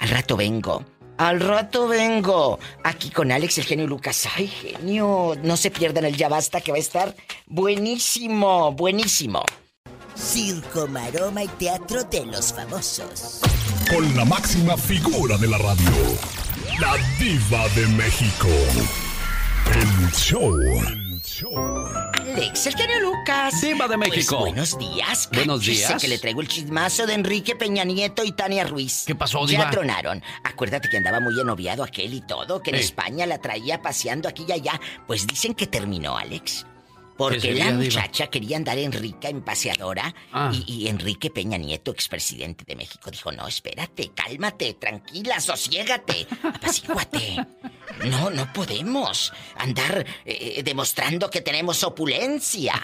Al 0.00 0.08
rato 0.08 0.36
vengo. 0.36 0.84
Al 1.16 1.40
rato 1.40 1.86
vengo. 1.86 2.58
Aquí 2.82 3.10
con 3.10 3.30
Alex, 3.30 3.58
el 3.58 3.64
genio 3.64 3.86
Lucas. 3.86 4.28
Ay, 4.36 4.48
genio. 4.48 5.34
No 5.42 5.56
se 5.56 5.70
pierdan 5.70 6.04
el 6.04 6.16
Ya 6.16 6.28
Basta, 6.28 6.60
que 6.60 6.72
va 6.72 6.76
a 6.76 6.80
estar 6.80 7.14
buenísimo, 7.46 8.72
buenísimo. 8.72 9.44
Circo, 10.16 10.86
maroma 10.86 11.44
y 11.44 11.48
teatro 11.48 12.04
de 12.04 12.26
los 12.26 12.52
famosos. 12.52 13.40
Con 13.90 14.16
la 14.16 14.24
máxima 14.24 14.76
figura 14.76 15.36
de 15.38 15.48
la 15.48 15.58
radio, 15.58 15.90
la 16.80 16.96
diva 17.18 17.68
de 17.70 17.86
México. 17.88 18.48
El 19.72 20.12
show. 20.12 21.03
Show. 21.34 21.52
Alex, 22.14 22.66
el 22.68 22.74
genio 22.76 23.00
Lucas. 23.00 23.60
Diva 23.60 23.88
de 23.88 23.96
México. 23.96 24.38
Pues, 24.38 24.52
buenos 24.52 24.78
días. 24.78 25.28
Buenos 25.32 25.62
días. 25.62 26.00
que 26.00 26.06
le 26.06 26.18
traigo 26.18 26.40
el 26.40 26.46
chismazo 26.46 27.06
de 27.08 27.14
Enrique 27.14 27.56
Peña 27.56 27.82
Nieto 27.82 28.22
y 28.22 28.30
Tania 28.30 28.62
Ruiz. 28.64 29.02
¿Qué 29.04 29.16
pasó, 29.16 29.40
Ya 29.44 29.58
diva? 29.58 29.70
tronaron. 29.70 30.22
Acuérdate 30.44 30.88
que 30.88 30.96
andaba 30.96 31.18
muy 31.18 31.38
enoviado 31.40 31.82
aquel 31.82 32.14
y 32.14 32.20
todo, 32.20 32.62
que 32.62 32.70
en 32.70 32.76
Ey. 32.76 32.82
España 32.82 33.26
la 33.26 33.38
traía 33.38 33.82
paseando 33.82 34.28
aquí 34.28 34.44
y 34.48 34.52
allá. 34.52 34.80
Pues 35.08 35.26
dicen 35.26 35.54
que 35.54 35.66
terminó, 35.66 36.16
Alex. 36.16 36.66
Porque 37.16 37.40
sería, 37.40 37.64
la 37.66 37.70
diva? 37.72 37.84
muchacha 37.84 38.28
quería 38.28 38.56
andar 38.56 38.78
en 38.78 38.92
rica, 38.92 39.28
en 39.28 39.42
paseadora. 39.42 40.14
Ah. 40.32 40.52
Y, 40.52 40.84
y 40.84 40.88
Enrique 40.88 41.30
Peña 41.30 41.58
Nieto, 41.58 41.90
expresidente 41.90 42.64
de 42.64 42.76
México, 42.76 43.10
dijo: 43.10 43.32
No, 43.32 43.48
espérate, 43.48 44.12
cálmate, 44.14 44.74
tranquila, 44.74 45.40
sosiégate, 45.40 46.28
apacíguate. 46.44 47.36
No, 48.04 48.30
no 48.30 48.52
podemos 48.52 49.32
andar 49.56 50.06
eh, 50.24 50.62
demostrando 50.62 51.30
que 51.30 51.40
tenemos 51.40 51.82
opulencia. 51.84 52.74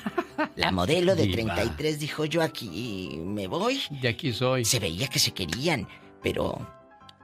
La 0.57 0.71
modelo 0.73 1.15
de 1.15 1.25
Diva. 1.25 1.55
33 1.55 1.99
dijo: 1.99 2.25
Yo 2.25 2.43
aquí 2.43 3.19
me 3.23 3.47
voy. 3.47 3.83
Y 3.91 4.07
aquí 4.07 4.33
soy. 4.33 4.65
Se 4.65 4.79
veía 4.79 5.09
que 5.09 5.19
se 5.19 5.33
querían, 5.33 5.89
pero 6.23 6.67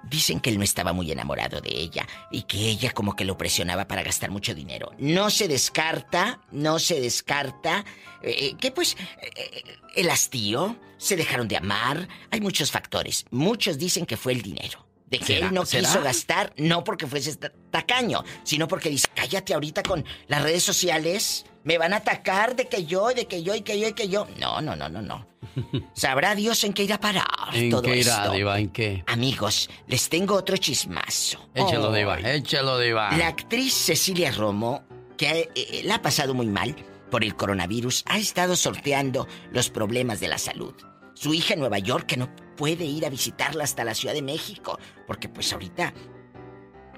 dicen 0.08 0.40
que 0.40 0.50
él 0.50 0.58
no 0.58 0.64
estaba 0.64 0.92
muy 0.92 1.10
enamorado 1.10 1.60
de 1.60 1.70
ella 1.70 2.06
y 2.30 2.42
que 2.42 2.58
ella 2.58 2.92
como 2.92 3.16
que 3.16 3.24
lo 3.24 3.36
presionaba 3.36 3.88
para 3.88 4.02
gastar 4.02 4.30
mucho 4.30 4.54
dinero. 4.54 4.92
No 4.98 5.30
se 5.30 5.48
descarta, 5.48 6.40
no 6.52 6.78
se 6.78 7.00
descarta 7.00 7.84
eh, 8.22 8.54
que 8.58 8.70
pues 8.70 8.96
eh, 9.20 9.62
el 9.94 10.10
hastío, 10.10 10.76
se 10.98 11.16
dejaron 11.16 11.48
de 11.48 11.56
amar, 11.56 12.08
hay 12.30 12.40
muchos 12.40 12.70
factores. 12.70 13.26
Muchos 13.30 13.78
dicen 13.78 14.06
que 14.06 14.16
fue 14.16 14.32
el 14.32 14.42
dinero. 14.42 14.85
De 15.06 15.18
que 15.20 15.38
él 15.38 15.54
no 15.54 15.64
¿Será? 15.64 15.86
quiso 15.88 16.02
gastar, 16.02 16.52
no 16.56 16.82
porque 16.82 17.06
fuese 17.06 17.36
ta- 17.36 17.52
tacaño, 17.70 18.24
sino 18.42 18.66
porque 18.66 18.88
dice, 18.90 19.06
cállate 19.14 19.54
ahorita 19.54 19.82
con 19.84 20.04
las 20.26 20.42
redes 20.42 20.64
sociales, 20.64 21.46
me 21.62 21.78
van 21.78 21.92
a 21.92 21.98
atacar 21.98 22.56
de 22.56 22.66
que 22.66 22.86
yo, 22.86 23.08
de 23.08 23.26
que 23.26 23.42
yo, 23.44 23.54
y 23.54 23.60
que 23.62 23.78
yo, 23.78 23.86
y 23.88 23.92
que 23.92 24.08
yo. 24.08 24.26
No, 24.40 24.60
no, 24.60 24.74
no, 24.74 24.88
no, 24.88 25.00
no. 25.02 25.26
Sabrá 25.94 26.34
Dios 26.34 26.64
en 26.64 26.72
qué 26.72 26.82
irá 26.82 26.96
a 26.96 27.00
parar 27.00 27.24
¿En 27.54 27.70
todo 27.70 27.82
qué 27.82 27.98
irá, 27.98 28.22
esto. 28.24 28.32
diva? 28.32 28.58
¿En 28.58 28.68
qué? 28.70 29.04
Amigos, 29.06 29.70
les 29.86 30.08
tengo 30.08 30.34
otro 30.34 30.56
chismazo. 30.56 31.38
Échalo, 31.54 31.92
Ay. 31.92 32.00
diva. 32.00 32.18
Échalo, 32.20 32.78
diva. 32.80 33.16
La 33.16 33.28
actriz 33.28 33.72
Cecilia 33.74 34.32
Romo, 34.32 34.82
que 35.16 35.50
eh, 35.54 35.82
la 35.84 35.96
ha 35.96 36.02
pasado 36.02 36.34
muy 36.34 36.46
mal 36.48 36.74
por 37.12 37.22
el 37.22 37.36
coronavirus, 37.36 38.02
ha 38.06 38.18
estado 38.18 38.56
sorteando 38.56 39.28
los 39.52 39.70
problemas 39.70 40.18
de 40.18 40.26
la 40.28 40.38
salud. 40.38 40.74
Su 41.16 41.34
hija 41.34 41.54
en 41.54 41.60
Nueva 41.60 41.78
York 41.80 42.06
que 42.06 42.16
no 42.16 42.28
puede 42.56 42.84
ir 42.84 43.04
a 43.06 43.10
visitarla 43.10 43.64
hasta 43.64 43.82
la 43.84 43.94
Ciudad 43.94 44.14
de 44.14 44.22
México, 44.22 44.78
porque 45.06 45.28
pues 45.28 45.52
ahorita 45.52 45.92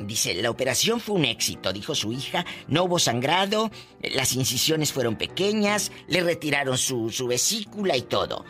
Dice, 0.01 0.33
la 0.41 0.51
operación 0.51 1.01
fue 1.01 1.17
un 1.17 1.25
éxito, 1.25 1.73
dijo 1.73 1.93
su 1.95 2.13
hija. 2.13 2.47
No 2.69 2.85
hubo 2.85 3.01
sangrado, 3.01 3.71
las 4.01 4.33
incisiones 4.33 4.93
fueron 4.93 5.17
pequeñas, 5.17 5.91
le 6.07 6.23
retiraron 6.23 6.79
su, 6.79 7.11
su 7.11 7.27
vesícula 7.27 7.97
y 7.97 8.03
todo. 8.03 8.45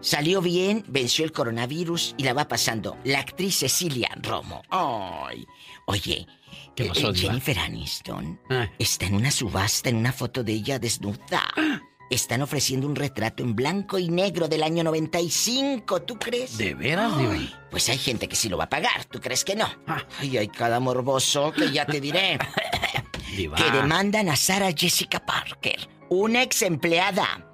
Salió 0.00 0.40
bien, 0.42 0.84
venció 0.88 1.24
el 1.24 1.30
coronavirus 1.30 2.16
y 2.18 2.24
la 2.24 2.32
va 2.32 2.48
pasando 2.48 2.96
la 3.04 3.20
actriz 3.20 3.58
Cecilia 3.58 4.08
Romo. 4.20 4.62
Ay, 4.70 5.46
oye, 5.86 6.26
¿Qué 6.74 6.86
pasó, 6.86 7.10
eh, 7.10 7.12
diva? 7.12 7.28
Jennifer 7.28 7.58
Aniston 7.60 8.40
Ah. 8.50 8.68
está 8.78 9.06
en 9.06 9.14
una 9.14 9.30
subasta 9.30 9.90
en 9.90 9.96
una 9.96 10.12
foto 10.12 10.42
de 10.42 10.54
ella 10.54 10.80
desnuda. 10.80 11.42
Están 12.10 12.42
ofreciendo 12.42 12.88
un 12.88 12.96
retrato 12.96 13.44
en 13.44 13.54
blanco 13.54 13.96
y 13.96 14.08
negro 14.08 14.48
del 14.48 14.64
año 14.64 14.82
95, 14.82 16.02
¿tú 16.02 16.18
crees? 16.18 16.58
¿De 16.58 16.74
veras, 16.74 17.16
diva? 17.16 17.32
Ay, 17.34 17.54
Pues 17.70 17.88
hay 17.88 17.98
gente 17.98 18.28
que 18.28 18.34
sí 18.34 18.48
lo 18.48 18.58
va 18.58 18.64
a 18.64 18.68
pagar, 18.68 19.04
¿tú 19.04 19.20
crees 19.20 19.44
que 19.44 19.54
no? 19.54 19.66
Ay, 20.18 20.36
hay 20.36 20.48
cada 20.48 20.80
morboso 20.80 21.52
que 21.52 21.70
ya 21.70 21.86
te 21.86 22.00
diré. 22.00 22.38
Diva. 23.36 23.56
que 23.56 23.70
demandan 23.70 24.28
a 24.28 24.34
Sarah 24.34 24.72
Jessica 24.76 25.24
Parker, 25.24 25.88
una 26.08 26.42
ex 26.42 26.62
empleada. 26.62 27.46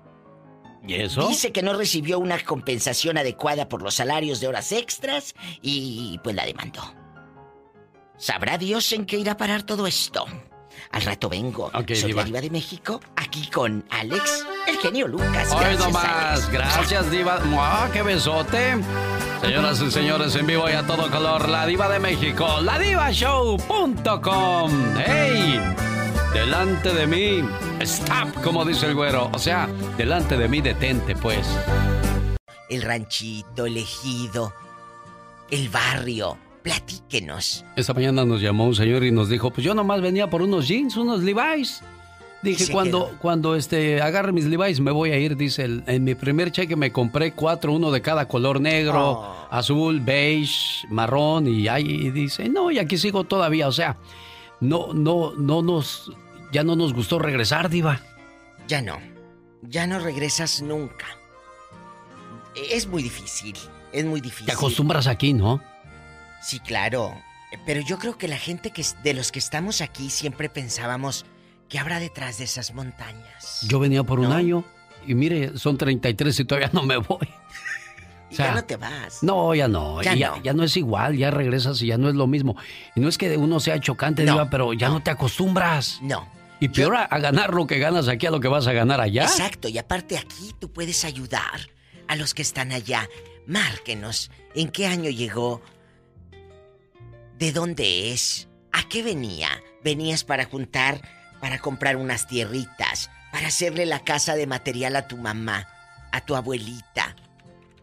¿Y 0.89 0.95
eso? 0.95 1.29
Dice 1.29 1.53
que 1.53 1.63
no 1.63 1.75
recibió 1.75 2.19
una 2.19 2.43
compensación 2.43 3.19
adecuada 3.19 3.69
por 3.69 3.83
los 3.83 3.95
salarios 3.95 4.41
de 4.41 4.49
horas 4.49 4.73
extras 4.73 5.35
y 5.61 6.19
pues 6.25 6.35
la 6.35 6.47
demandó. 6.47 6.95
¿Sabrá 8.17 8.57
Dios 8.57 8.91
en 8.93 9.05
qué 9.05 9.19
irá 9.19 9.33
a 9.33 9.37
parar 9.37 9.65
todo 9.65 9.87
esto? 9.87 10.25
Al 10.93 11.03
rato 11.03 11.29
vengo. 11.29 11.67
Ok, 11.75 11.93
Soy 11.95 12.13
diva. 12.13 12.23
la 12.23 12.27
diva 12.27 12.41
de 12.41 12.51
México, 12.51 13.01
aquí 13.17 13.49
con 13.49 13.85
Alex, 13.91 14.47
el 14.69 14.77
genio 14.79 15.09
Lucas. 15.09 15.51
Hoy 15.53 15.77
nomás. 15.79 16.49
Gracias, 16.51 17.11
Diva. 17.11 17.41
¡Mua, 17.41 17.91
¡Qué 17.93 18.03
besote! 18.03 18.77
Señoras 19.41 19.81
y 19.83 19.91
señores, 19.91 20.35
en 20.35 20.47
vivo 20.47 20.69
y 20.69 20.73
a 20.73 20.87
todo 20.87 21.11
color, 21.11 21.49
la 21.49 21.67
Diva 21.67 21.89
de 21.89 21.99
México, 21.99 22.61
ladivashow.com. 22.61 24.71
¡Hey! 25.05 25.61
Delante 26.33 26.93
de 26.93 27.07
mí, 27.07 27.43
stop, 27.81 28.43
como 28.43 28.65
dice 28.65 28.87
el 28.87 28.95
güero. 28.95 29.31
O 29.33 29.39
sea, 29.39 29.69
delante 29.97 30.37
de 30.37 30.49
mí, 30.49 30.61
detente, 30.61 31.15
pues. 31.17 31.47
El 32.69 32.83
ranchito, 32.83 33.67
el 33.67 33.77
ejido, 33.77 34.53
el 35.51 35.69
barrio. 35.69 36.37
Platíquenos. 36.67 37.65
Esta 37.77 37.95
mañana 37.95 38.25
nos 38.25 38.41
llamó 38.41 38.65
un 38.67 38.75
señor 38.75 39.05
y 39.05 39.13
nos 39.13 39.29
dijo, 39.29 39.53
pues 39.53 39.65
yo 39.65 39.73
nomás 39.73 40.01
venía 40.01 40.29
por 40.29 40.43
unos 40.43 40.67
jeans, 40.67 40.97
unos 40.97 41.23
Levi's. 41.23 41.81
Dije, 42.43 42.73
cuando, 42.73 43.07
quedó. 43.07 43.19
cuando 43.21 43.55
este, 43.55 44.03
agarre 44.03 44.33
mis 44.33 44.47
Levi's 44.47 44.81
me 44.81 44.91
voy 44.91 45.13
a 45.13 45.17
ir, 45.19 45.37
dice, 45.37 45.63
el- 45.63 45.85
en 45.87 46.03
mi 46.03 46.17
primer 46.17 46.51
cheque 46.51 46.75
me 46.75 46.91
compré 46.91 47.33
cuatro, 47.35 47.73
uno 47.73 47.93
de 47.93 48.03
cada 48.03 48.27
color 48.27 48.61
negro, 48.61 49.11
Oh. 49.21 49.47
azul, 49.49 50.01
beige, 50.01 50.87
marrón, 50.91 51.47
y 51.47 51.69
ahí 51.69 52.11
dice, 52.11 52.49
no, 52.49 52.73
y 52.73 52.81
aquí 52.81 52.99
sigo 52.99 53.23
todavía, 53.23 53.69
o 53.69 53.73
sea, 53.73 53.97
no, 54.61 54.93
no, 54.93 55.35
no 55.37 55.63
nos, 55.63 56.11
ya 56.53 56.65
no 56.65 56.75
nos 56.75 56.93
gustó 56.95 57.21
regresar, 57.21 57.71
diva. 57.71 58.01
Ya 58.67 58.83
no. 58.83 58.99
Ya 59.63 59.87
no 59.87 60.01
regresas 60.01 60.63
nunca. 60.63 61.07
Es 62.73 62.89
muy 62.89 63.05
difícil. 63.05 63.55
Es 63.93 64.05
muy 64.05 64.21
difícil. 64.21 64.47
Te 64.47 64.53
acostumbras 64.53 65.07
aquí, 65.07 65.33
¿no? 65.33 65.63
Sí, 66.47 66.61
claro. 66.61 67.15
Pero 67.65 67.81
yo 67.81 67.99
creo 67.99 68.19
que 68.19 68.29
la 68.29 68.37
gente 68.39 68.71
que 68.71 68.85
de 69.03 69.15
los 69.15 69.33
que 69.33 69.39
estamos 69.39 69.81
aquí 69.81 70.11
siempre 70.11 70.49
pensábamos 70.49 71.25
que 71.69 71.79
habrá 71.79 71.99
detrás 72.01 72.39
de 72.39 72.45
esas 72.45 72.75
montañas. 72.75 73.61
Yo 73.69 73.79
venía 73.81 74.03
por 74.05 74.21
un 74.21 74.33
año 74.33 74.65
y 75.07 75.15
mire, 75.15 75.57
son 75.59 75.77
33 75.79 76.41
y 76.41 76.45
todavía 76.45 76.71
no 76.73 76.83
me 76.83 76.97
voy. 76.99 77.29
Y 78.29 78.35
O 78.35 78.37
sea, 78.39 78.47
ya 78.47 78.55
no 78.57 78.65
te 78.65 78.77
vas. 78.77 79.23
No, 79.23 79.55
ya 79.55 79.69
no. 79.69 80.03
Ya 80.03 80.15
Ya, 80.15 80.31
no. 80.31 80.43
ya 80.43 80.53
no 80.53 80.65
es 80.65 80.77
igual, 80.77 81.17
ya 81.17 81.31
regresas 81.31 81.81
y 81.81 81.87
ya 81.87 81.97
no 81.97 82.09
es 82.09 82.17
lo 82.17 82.27
mismo. 82.27 82.57
Y 82.97 83.01
no 83.01 83.09
es 83.09 83.19
que 83.19 83.37
uno 83.37 83.61
sea 83.61 83.79
chocante, 83.79 84.25
No, 84.25 84.33
Diva, 84.33 84.51
pero 84.51 84.73
ya 84.73 84.89
no. 84.89 85.01
te 85.01 85.13
acostumbras. 85.13 86.01
No. 86.03 86.29
Y 86.59 86.69
peor 86.69 86.97
a, 86.97 87.05
a 87.05 87.19
ganar 87.21 87.55
lo 87.55 87.69
que 87.69 87.79
ganas 87.79 88.09
aquí 88.09 88.27
a 88.27 88.33
lo 88.33 88.41
que 88.41 88.49
vas 88.49 88.67
a 88.67 88.73
ganar 88.73 89.01
allá. 89.01 89.23
Exacto, 89.23 89.69
y 89.69 89.79
aparte 89.79 90.19
aquí 90.19 90.53
tú 90.59 90.73
puedes 90.73 91.05
ayudar 91.05 91.71
a 92.09 92.17
los 92.17 92.35
que 92.35 92.43
están 92.43 92.73
allá. 92.73 93.09
Márquenos 93.47 94.33
en 94.57 94.71
qué 94.71 94.89
año 94.89 95.09
llegó, 95.09 95.63
de 97.39 97.53
dónde 97.53 98.13
es, 98.13 98.49
a 98.73 98.89
qué 98.89 99.03
venía. 99.03 99.49
Venías 99.85 100.25
para 100.25 100.45
juntar, 100.45 101.01
para 101.41 101.59
comprar 101.59 101.97
unas 101.97 102.27
tierritas, 102.27 103.11
para 103.33 103.49
hacerle 103.49 103.87
la 103.87 104.01
casa 104.01 104.35
de 104.35 104.47
material 104.47 104.97
a 104.97 105.07
tu 105.07 105.17
mamá, 105.17 105.69
a 106.13 106.21
tu 106.23 106.35
abuelita. 106.35 107.15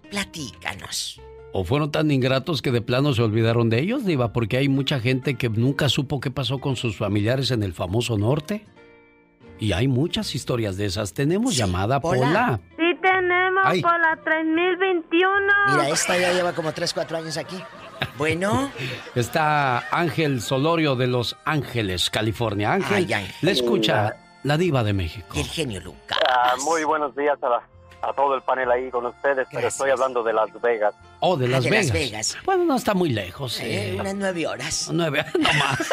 Platícanos. 0.10 1.22
¿O 1.56 1.64
fueron 1.64 1.91
tan 1.91 2.10
ingratos 2.10 2.64
que 2.64 2.72
de 2.72 2.82
plano 2.82 3.14
se 3.14 3.22
olvidaron 3.22 3.70
de 3.70 3.80
ellos, 3.80 4.06
Diva? 4.06 4.34
Porque 4.34 4.58
hay 4.58 4.70
mucha 4.70 4.99
gente 4.99 5.36
que 5.36 5.49
nunca 5.49 5.88
supo 5.88 6.20
qué 6.20 6.32
pasó 6.32 6.60
con 6.60 6.76
sus 6.76 6.97
familiares 6.97 7.51
en 7.51 7.62
el 7.62 7.74
famoso 7.74 8.18
norte. 8.18 8.66
Y 9.60 9.74
hay 9.74 9.88
muchas 9.88 10.34
historias 10.34 10.78
de 10.78 10.86
esas. 10.86 11.14
Tenemos 11.14 11.56
llamada 11.56 11.99
Pola. 11.99 12.20
Pola. 12.20 12.62
Sí 12.76 12.97
tenemos 12.99 13.62
Ay. 13.66 13.82
por 13.84 13.99
la 13.99 14.20
3021. 14.24 15.32
Mira, 15.72 15.89
esta 15.89 16.18
ya 16.18 16.34
lleva 16.34 16.54
como 16.54 16.72
3, 16.74 16.91
4 16.91 17.18
años 17.18 17.38
aquí. 17.38 17.58
Bueno, 18.18 18.72
Está 19.16 19.88
Ángel 19.91 20.41
Solorio 20.41 20.96
de 20.96 21.08
Los 21.08 21.36
Ángeles, 21.46 22.10
California. 22.10 22.74
Ángel, 22.74 23.06
Ay, 23.08 23.14
Ángel. 23.14 23.36
le 23.41 23.52
escucha 23.52 24.16
la 24.44 24.58
Diva 24.58 24.84
de 24.84 24.94
México. 24.94 25.28
y 25.36 25.41
el 25.41 25.48
genio 25.48 25.80
Lucas. 25.82 26.18
Ah, 26.30 26.56
muy 26.64 26.84
buenos 26.84 27.16
días 27.16 27.38
a 27.41 27.50
la 27.50 27.64
a 28.02 28.12
todo 28.12 28.36
el 28.36 28.41
panel 28.41 28.70
ahí 28.70 28.91
con 28.91 29.06
ustedes, 29.06 29.48
pero 29.50 29.70
estoy 29.70 29.89
hablando 29.89 30.24
de 30.24 30.34
Las 30.34 30.50
Vegas. 30.62 30.94
Oh, 31.22 31.38
de 31.38 31.46
Ah, 31.46 31.50
Las 31.52 31.64
de 31.64 31.70
Vegas. 31.70 31.86
Las 31.86 31.94
Vegas. 31.94 32.38
Bueno, 32.44 32.66
no 32.66 32.76
está 32.76 32.94
muy 32.94 33.10
lejos. 33.12 33.62
Eh, 33.62 33.91
eh. 33.96 33.98
unas 33.98 34.16
nueve 34.16 34.46
horas. 34.46 34.89
Nueve, 34.91 35.26
no 35.39 35.54
más. 35.54 35.89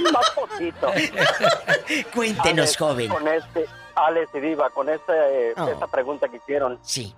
Más 0.12 0.30
poquito. 0.30 0.90
Cuéntenos, 2.14 2.58
Alex, 2.60 2.76
joven. 2.78 3.08
Con 3.10 3.28
este, 3.28 3.66
Alex 3.94 4.30
y 4.34 4.40
Diva, 4.40 4.70
con 4.70 4.88
este, 4.88 5.12
eh, 5.50 5.54
Oh. 5.58 5.68
esta 5.68 5.86
pregunta 5.88 6.28
que 6.28 6.38
hicieron. 6.38 6.78
Sí. 6.80 7.14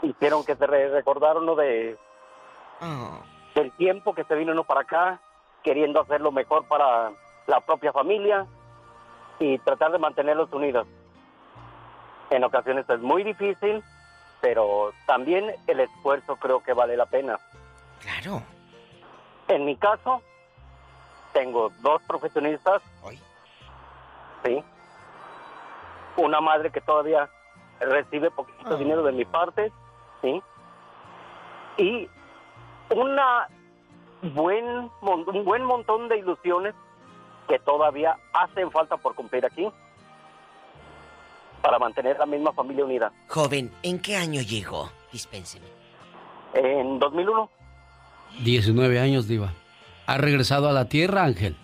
Hicieron 0.00 0.42
que 0.44 0.56
se 0.56 0.66
re- 0.66 0.88
recordaron 0.88 1.44
lo 1.44 1.54
de 1.54 1.98
Oh. 2.80 3.20
Del 3.54 3.70
tiempo 3.72 4.14
que 4.14 4.24
se 4.24 4.34
vino 4.34 4.52
uno 4.52 4.64
para 4.64 4.80
acá, 4.80 5.20
queriendo 5.62 6.00
hacer 6.00 6.20
lo 6.20 6.32
mejor 6.32 6.66
para 6.66 7.12
la 7.46 7.60
propia 7.60 7.92
familia 7.92 8.46
y 9.38 9.58
tratar 9.58 9.92
de 9.92 9.98
mantenerlos 9.98 10.52
unidos. 10.52 10.86
En 12.30 12.44
ocasiones 12.44 12.88
es 12.88 13.00
muy 13.00 13.22
difícil, 13.22 13.82
pero 14.40 14.92
también 15.06 15.54
el 15.66 15.80
esfuerzo 15.80 16.36
creo 16.36 16.62
que 16.62 16.72
vale 16.72 16.96
la 16.96 17.06
pena. 17.06 17.38
Claro. 18.00 18.42
En 19.48 19.64
mi 19.64 19.76
caso, 19.76 20.22
tengo 21.32 21.70
dos 21.80 22.02
profesionistas. 22.02 22.82
Sí. 24.44 24.62
Una 26.16 26.40
madre 26.40 26.70
que 26.70 26.80
todavía 26.80 27.28
recibe 27.80 28.30
poquito 28.30 28.76
dinero 28.76 29.02
de 29.02 29.12
mi 29.12 29.24
parte. 29.24 29.72
Sí. 30.22 30.42
Y 31.76 32.08
una 32.90 33.48
buen, 34.22 34.90
mon- 35.00 35.28
un 35.28 35.44
buen 35.44 35.64
montón 35.64 36.08
de 36.08 36.18
ilusiones 36.18 36.74
que 37.48 37.58
todavía 37.58 38.16
hacen 38.32 38.70
falta 38.70 38.96
por 38.96 39.14
cumplir 39.14 39.44
aquí 39.44 39.68
para 41.62 41.78
mantener 41.78 42.18
la 42.18 42.26
misma 42.26 42.52
familia 42.52 42.84
unida. 42.84 43.12
Joven, 43.28 43.72
¿en 43.82 44.00
qué 44.00 44.16
año 44.16 44.40
llegó? 44.42 44.90
Dispénseme. 45.12 45.66
En 46.54 46.98
2001, 46.98 47.50
19 48.42 49.00
años, 49.00 49.26
Diva. 49.28 49.50
¿Ha 50.06 50.18
regresado 50.18 50.68
a 50.68 50.72
la 50.72 50.88
tierra, 50.88 51.24
Ángel? 51.24 51.56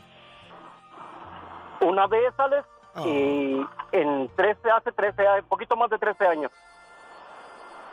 una 1.82 2.06
vez, 2.06 2.34
Alex, 2.36 2.66
y 3.06 3.58
en 3.92 4.28
13, 4.36 4.70
hace 4.70 4.92
13 4.92 5.26
años, 5.26 5.46
poquito 5.48 5.76
más 5.76 5.88
de 5.88 5.98
13 5.98 6.26
años, 6.26 6.50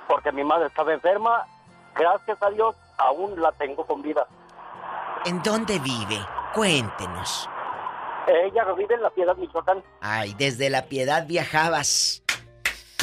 porque 0.10 0.30
mi 0.34 0.44
madre 0.44 0.68
estaba 0.68 0.94
enferma, 0.94 1.46
gracias 1.96 2.42
a 2.44 2.50
Dios, 2.50 2.76
aún 2.98 3.40
la 3.42 3.52
tengo 3.54 3.86
con 3.86 4.02
vida. 4.02 4.28
¿En 5.26 5.42
dónde 5.44 5.80
vive? 5.80 6.20
Cuéntenos. 6.54 7.50
Ella 8.28 8.66
vive 8.78 8.96
en 8.96 9.02
La 9.02 9.10
Piedad, 9.10 9.36
Michoacán. 9.38 9.84
Ay, 10.02 10.36
desde 10.38 10.70
la 10.70 10.86
piedad 10.86 11.26
viajabas. 11.28 12.24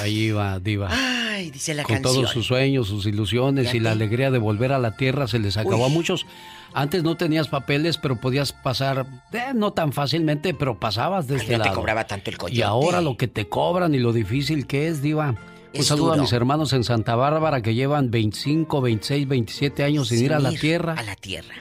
Ahí 0.03 0.33
va, 0.33 0.59
Diva. 0.59 0.89
Ay, 0.91 1.51
dice 1.51 1.73
la 1.73 1.85
Con 1.85 1.95
canción. 1.97 2.15
todos 2.15 2.31
sus 2.31 2.47
sueños, 2.47 2.89
sus 2.89 3.07
ilusiones 3.07 3.73
y 3.75 3.81
la 3.81 3.93
alegría 3.93 4.31
de 4.31 4.39
volver 4.39 4.73
a 4.73 4.79
la 4.79 4.97
tierra 4.97 5.29
se 5.29 5.39
les 5.39 5.57
acabó 5.57 5.87
a 5.87 5.89
muchos. 5.89 6.27
Antes 6.75 7.05
no 7.05 7.17
tenías 7.17 7.47
papeles, 7.49 7.97
pero 7.97 8.17
podías 8.17 8.53
pasar, 8.53 9.07
eh, 9.33 9.53
no 9.55 9.73
tan 9.73 9.93
fácilmente, 9.93 10.53
pero 10.53 10.81
pasabas 10.81 11.29
de 11.29 11.37
Ay, 11.37 11.41
este 11.43 11.59
no 11.59 11.65
te 11.65 11.71
cobraba 11.73 12.05
tanto 12.07 12.31
el 12.31 12.37
coyote. 12.39 12.59
Y 12.59 12.63
ahora 12.63 13.01
lo 13.01 13.17
que 13.17 13.29
te 13.29 13.49
cobran 13.49 13.95
y 13.95 13.99
lo 13.99 14.13
difícil 14.13 14.67
que 14.67 14.89
es, 14.89 15.01
Diva. 15.01 15.37
Un 15.75 15.81
Es 15.81 15.87
saludo 15.87 16.07
duro. 16.11 16.19
a 16.21 16.23
mis 16.23 16.33
hermanos 16.33 16.73
en 16.73 16.85
Santa 16.85 17.17
Bárbara 17.17 17.61
que 17.61 17.75
llevan 17.75 18.11
25, 18.11 18.81
26, 18.81 19.27
27 19.29 19.83
años 19.85 20.09
sin, 20.09 20.19
Sin 20.19 20.27
ir 20.27 20.33
a 20.35 20.39
la 20.39 20.51
tierra. 20.53 20.95
A 20.97 21.03
la 21.03 21.17
tierra. 21.17 21.55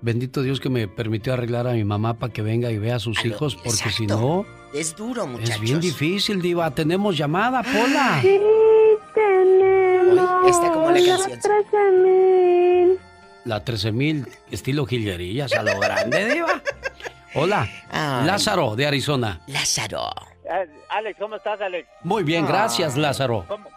Bendito 0.00 0.42
Dios 0.42 0.60
que 0.60 0.68
me 0.70 0.86
permitió 0.88 1.32
arreglar 1.34 1.66
a 1.66 1.72
mi 1.72 1.84
mamá 1.84 2.14
para 2.14 2.32
que 2.32 2.40
venga 2.40 2.70
y 2.70 2.78
vea 2.78 2.96
a 2.96 2.98
sus 3.00 3.24
hijos, 3.24 3.56
porque 3.56 3.90
si 3.90 4.06
no, 4.06 4.46
Es 4.72 4.94
duro, 4.96 5.26
muchachos. 5.26 5.56
es 5.56 5.60
bien 5.60 5.80
difícil, 5.80 6.40
Diva. 6.40 6.70
Tenemos 6.70 7.16
llamada, 7.16 7.62
Pola. 7.62 8.20
Sí, 8.22 8.38
tenemos. 9.14 10.30
Hoy 10.44 10.50
está 10.50 10.72
como 10.72 10.90
la 10.90 11.04
canción. 11.04 11.40
13,000. 11.40 12.98
La 13.44 13.64
13000, 13.64 14.26
estilo 14.50 14.86
jilguerillas 14.86 15.52
a 15.54 15.62
lo 15.62 15.78
grande, 15.80 16.32
Diva. 16.34 16.62
Hola, 17.34 17.68
Ay. 17.90 18.26
Lázaro 18.26 18.76
de 18.76 18.86
Arizona. 18.86 19.40
Lázaro. 19.46 20.10
Eh, 20.50 20.66
Alex, 20.88 21.18
¿cómo 21.18 21.36
estás, 21.36 21.60
Alex? 21.60 21.88
Muy 22.02 22.22
bien, 22.22 22.46
gracias, 22.46 22.96
Lázaro. 22.96 23.44
¿Cómo? 23.48 23.70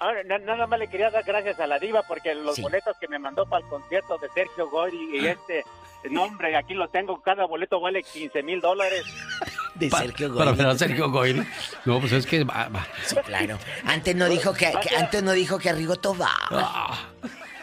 Ahora, 0.00 0.22
nada 0.40 0.66
más 0.66 0.78
le 0.78 0.88
quería 0.88 1.08
dar 1.10 1.22
gracias 1.24 1.58
a 1.60 1.66
la 1.66 1.78
diva 1.78 2.02
porque 2.02 2.34
los 2.34 2.58
boletos 2.60 2.96
que 2.98 3.08
me 3.08 3.18
mandó 3.18 3.46
para 3.46 3.64
el 3.64 3.70
concierto 3.70 4.18
de 4.18 4.28
Sergio 4.30 4.68
Goy 4.68 4.90
y, 5.14 5.18
y 5.20 5.26
este 5.28 5.64
nombre, 6.10 6.54
aquí 6.56 6.74
lo 6.74 6.88
tengo, 6.88 7.22
cada 7.22 7.46
boleto 7.46 7.80
vale 7.80 8.02
15 8.02 8.42
mil 8.42 8.60
dólares. 8.60 9.04
De 9.74 9.88
Pa- 9.88 9.98
Sergio 10.00 10.32
Para 10.36 10.50
Goy. 10.50 10.58
ver 10.58 10.66
a 10.68 10.78
Sergio 10.78 11.10
Goy. 11.10 11.46
No, 11.84 11.98
pues 12.00 12.12
es 12.12 12.26
que... 12.26 12.44
va- 12.44 12.68
va. 12.68 12.86
Sí, 13.04 13.16
claro. 13.24 13.58
Antes 13.86 14.14
no 14.14 14.28
dijo 14.28 14.52
que, 14.52 14.72
que- 14.82 14.94
antes 14.96 15.22
no 15.22 15.32
dijo 15.32 15.58
que 15.58 15.70
Arrigo 15.70 15.96
Tobar. 15.96 16.28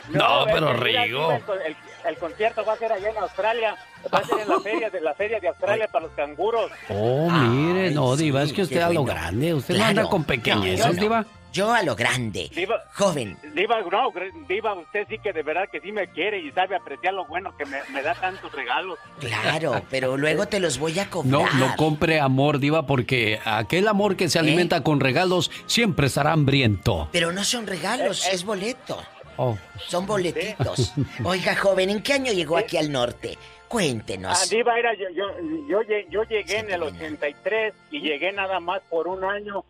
No, 0.10 0.46
pero 0.46 0.74
Rigo. 0.74 1.32
El, 1.32 1.42
el- 1.68 1.76
el 2.06 2.18
concierto 2.18 2.64
va 2.66 2.74
a 2.74 2.78
ser 2.78 2.92
allá 2.92 3.10
en 3.10 3.18
Australia, 3.18 3.76
va 4.14 4.20
a 4.20 4.24
ser 4.26 4.40
en 4.40 4.50
la 4.50 4.60
feria 4.64 4.90
de 4.90 5.02
la 5.02 5.14
feria 5.14 5.40
de 5.40 5.48
Australia 5.48 5.88
para 5.92 6.06
los 6.06 6.14
canguros. 6.16 6.72
Oh, 6.90 7.30
mire, 7.30 7.92
no, 7.92 8.16
sí, 8.16 8.24
Diva, 8.26 8.44
es 8.44 8.54
que 8.54 8.64
usted 8.64 8.80
a 8.82 8.90
lo 8.90 9.04
bueno. 9.04 9.20
grande. 9.20 9.54
Usted 9.54 9.78
no 9.78 9.86
anda 9.86 10.04
con 10.10 10.24
pequeñeces, 10.24 10.86
No, 10.86 10.94
no. 10.94 11.02
Diva. 11.02 11.26
Yo 11.54 11.74
a 11.74 11.84
lo 11.84 11.98
grande. 11.98 12.50
Diva, 12.56 12.82
Joven. 12.94 13.38
Diva, 13.54 13.82
no, 13.82 14.10
Diva, 14.48 14.74
usted 14.74 15.06
sí 15.10 15.18
que 15.20 15.34
de 15.34 15.44
verdad 15.44 15.68
que 15.70 15.82
sí 15.82 15.92
me 15.92 16.08
quiere 16.08 16.40
y 16.40 16.50
sabe 16.54 16.78
apreciar 16.78 17.14
lo 17.14 17.26
bueno 17.26 17.54
que 17.58 17.66
me, 17.66 17.78
me 17.92 18.02
da 18.02 18.16
tantos 18.16 18.54
regalos. 18.54 18.98
Claro, 19.20 19.82
pero 19.90 20.16
luego 20.16 20.46
te 20.48 20.62
los 20.62 20.78
voy 20.78 20.98
a 21.00 21.10
cobrar. 21.10 21.30
No, 21.30 21.52
no 21.60 21.76
compre 21.76 22.22
amor, 22.22 22.60
Diva, 22.60 22.88
porque 22.88 23.42
aquel 23.44 23.90
amor 23.90 24.16
que 24.16 24.30
se 24.30 24.40
alimenta 24.40 24.82
con 24.82 25.02
regalos 25.02 25.52
siempre 25.66 26.08
estará 26.08 26.32
hambriento. 26.32 27.10
Pero 27.12 27.34
no 27.34 27.44
son 27.44 27.68
regalos, 27.68 28.26
es 28.32 28.46
boleto. 28.46 29.02
Oh. 29.44 29.58
Son 29.88 30.06
boletitos. 30.06 30.94
Oiga, 31.24 31.56
joven, 31.56 31.90
¿en 31.90 32.04
qué 32.04 32.14
año 32.14 32.32
llegó 32.32 32.58
aquí 32.58 32.78
al 32.78 32.92
norte? 32.92 33.38
Ah, 33.40 33.66
Cuéntenos. 33.68 34.50
Diva, 34.50 34.78
era, 34.78 34.94
yo, 34.94 35.10
yo, 35.16 35.26
yo, 35.68 35.82
lle- 35.82 36.06
yo 36.10 36.24
llegué 36.26 36.60
en 36.60 36.70
el 36.72 36.84
83 36.84 37.74
y 37.90 38.02
llegué 38.02 38.32
nada 38.34 38.60
más 38.60 38.82
por 38.90 39.08
un 39.08 39.24
año. 39.24 39.64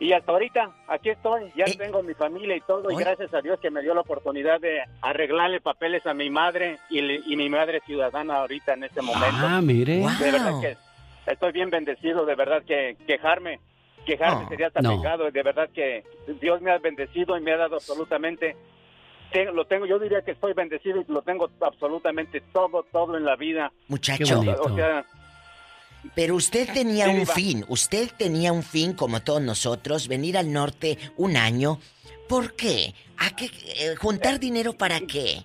Y 0.00 0.12
hasta 0.12 0.32
ahorita, 0.32 0.70
aquí 0.88 1.10
estoy, 1.10 1.52
ya 1.56 1.64
tengo 1.78 2.02
mi 2.02 2.14
familia 2.14 2.56
y 2.56 2.60
todo, 2.62 2.90
y 2.90 2.96
gracias 2.96 3.32
a 3.32 3.40
Dios 3.40 3.58
que 3.60 3.70
me 3.70 3.80
dio 3.82 3.94
la 3.94 4.00
oportunidad 4.02 4.60
de 4.60 4.80
arreglarle 5.00 5.60
papeles 5.60 6.04
a 6.06 6.12
mi 6.14 6.28
madre 6.30 6.78
y, 6.90 7.00
le- 7.00 7.22
y 7.26 7.36
mi 7.36 7.48
madre 7.48 7.80
ciudadana 7.86 8.36
ahorita 8.38 8.74
en 8.74 8.84
este 8.84 9.00
momento. 9.02 9.36
Ah, 9.46 9.60
mire. 9.62 9.98
De 10.18 10.32
verdad 10.32 10.60
que 10.60 10.76
estoy 11.30 11.52
bien 11.52 11.70
bendecido, 11.70 12.26
de 12.26 12.34
verdad 12.34 12.62
que 12.66 12.96
quejarme, 13.06 13.60
quejarme 14.04 14.44
Oh, 14.44 14.48
sería 14.48 14.66
hasta 14.66 14.82
no. 14.82 14.96
pecado, 15.00 15.30
de 15.30 15.42
verdad 15.42 15.68
que 15.74 16.04
Dios 16.40 16.60
me 16.60 16.72
ha 16.72 16.78
bendecido 16.78 17.36
y 17.36 17.40
me 17.40 17.52
ha 17.52 17.56
dado 17.56 17.76
absolutamente, 17.76 18.54
te- 18.54 18.56
lo 19.52 19.64
tengo, 19.66 19.86
yo 19.86 19.98
diría 19.98 20.22
que 20.22 20.30
estoy 20.32 20.52
bendecido 20.54 21.00
y 21.00 21.04
lo 21.12 21.22
tengo 21.22 21.50
absolutamente 21.60 22.40
todo, 22.52 22.84
todo 22.90 23.16
en 23.16 23.24
la 23.24 23.36
vida. 23.36 23.70
Muchacho. 23.88 24.40
O 24.40 24.74
sea, 24.74 25.04
Pero 26.14 26.36
usted 26.36 26.68
tenía 26.72 27.06
Sí, 27.06 27.10
un 27.18 27.26
fin, 27.26 27.64
usted 27.68 28.10
tenía 28.16 28.52
un 28.52 28.62
fin 28.62 28.92
como 28.94 29.20
todos 29.20 29.42
nosotros, 29.42 30.08
venir 30.08 30.38
al 30.38 30.52
norte 30.52 30.96
un 31.16 31.36
año. 31.36 31.78
¿Por 32.28 32.54
qué? 32.54 32.94
¿A 33.18 33.34
qué? 33.36 33.46
eh, 33.46 33.94
¿Juntar 33.96 34.38
dinero 34.40 34.72
para 34.72 35.00
qué? 35.00 35.42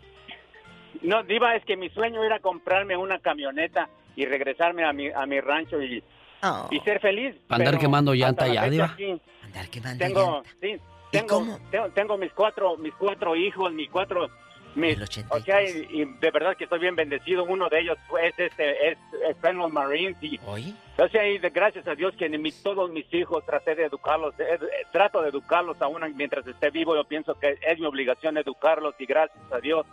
no, 1.01 1.23
Diva, 1.23 1.55
es 1.55 1.65
que 1.65 1.75
mi 1.75 1.89
sueño 1.89 2.23
era 2.23 2.39
comprarme 2.39 2.95
una 2.95 3.19
camioneta 3.19 3.89
y 4.15 4.25
regresarme 4.25 4.83
a 4.85 4.93
mi, 4.93 5.09
a 5.09 5.25
mi 5.25 5.39
rancho 5.41 5.81
y, 5.81 6.03
Oh. 6.43 6.67
y 6.71 6.79
ser 6.79 6.99
feliz. 6.99 7.35
Andar 7.49 7.77
quemando 7.77 8.13
llanta 8.15 8.47
ya, 8.47 8.67
Diva. 8.67 8.85
aquí 8.85 9.15
Andar 9.43 9.67
quemando 9.69 10.03
Tengo, 10.03 10.43
sí, 10.59 10.75
tengo, 11.11 11.59
tengo, 11.69 11.89
tengo 11.89 12.17
mis 12.17 12.31
cuatro, 12.33 12.77
mis 12.77 12.93
cuatro 12.95 13.35
hijos, 13.35 13.71
mis 13.73 13.89
cuatro, 13.89 14.29
mis, 14.75 14.97
o 15.29 15.39
sea, 15.41 15.61
y, 15.63 15.85
y 15.89 16.05
de 16.05 16.31
verdad 16.31 16.55
que 16.55 16.63
estoy 16.63 16.79
bien 16.79 16.95
bendecido. 16.95 17.43
Uno 17.43 17.67
de 17.69 17.79
ellos 17.81 17.97
es 18.23 18.33
este, 18.37 18.91
es, 18.91 18.97
está 19.29 19.49
en 19.49 19.57
los 19.57 19.71
Marines 19.71 20.15
y, 20.21 20.39
o 20.45 21.07
sea, 21.09 21.27
y 21.27 21.39
de, 21.39 21.49
gracias 21.49 21.85
a 21.87 21.95
Dios 21.95 22.13
que 22.17 22.29
ni 22.29 22.37
mi- 22.37 22.51
todos 22.53 22.89
mis 22.89 23.05
hijos 23.13 23.45
traté 23.45 23.75
de 23.75 23.85
educarlos, 23.85 24.33
eh, 24.39 24.57
eh, 24.61 24.67
trato 24.93 25.21
de 25.21 25.29
educarlos 25.29 25.81
aún 25.81 26.01
mientras 26.15 26.47
esté 26.47 26.69
vivo. 26.69 26.95
Yo 26.95 27.03
pienso 27.03 27.35
que 27.37 27.57
es 27.61 27.79
mi 27.79 27.85
obligación 27.85 28.37
educarlos 28.37 28.95
y 28.99 29.05
gracias 29.05 29.43
a 29.51 29.59
Dios 29.59 29.85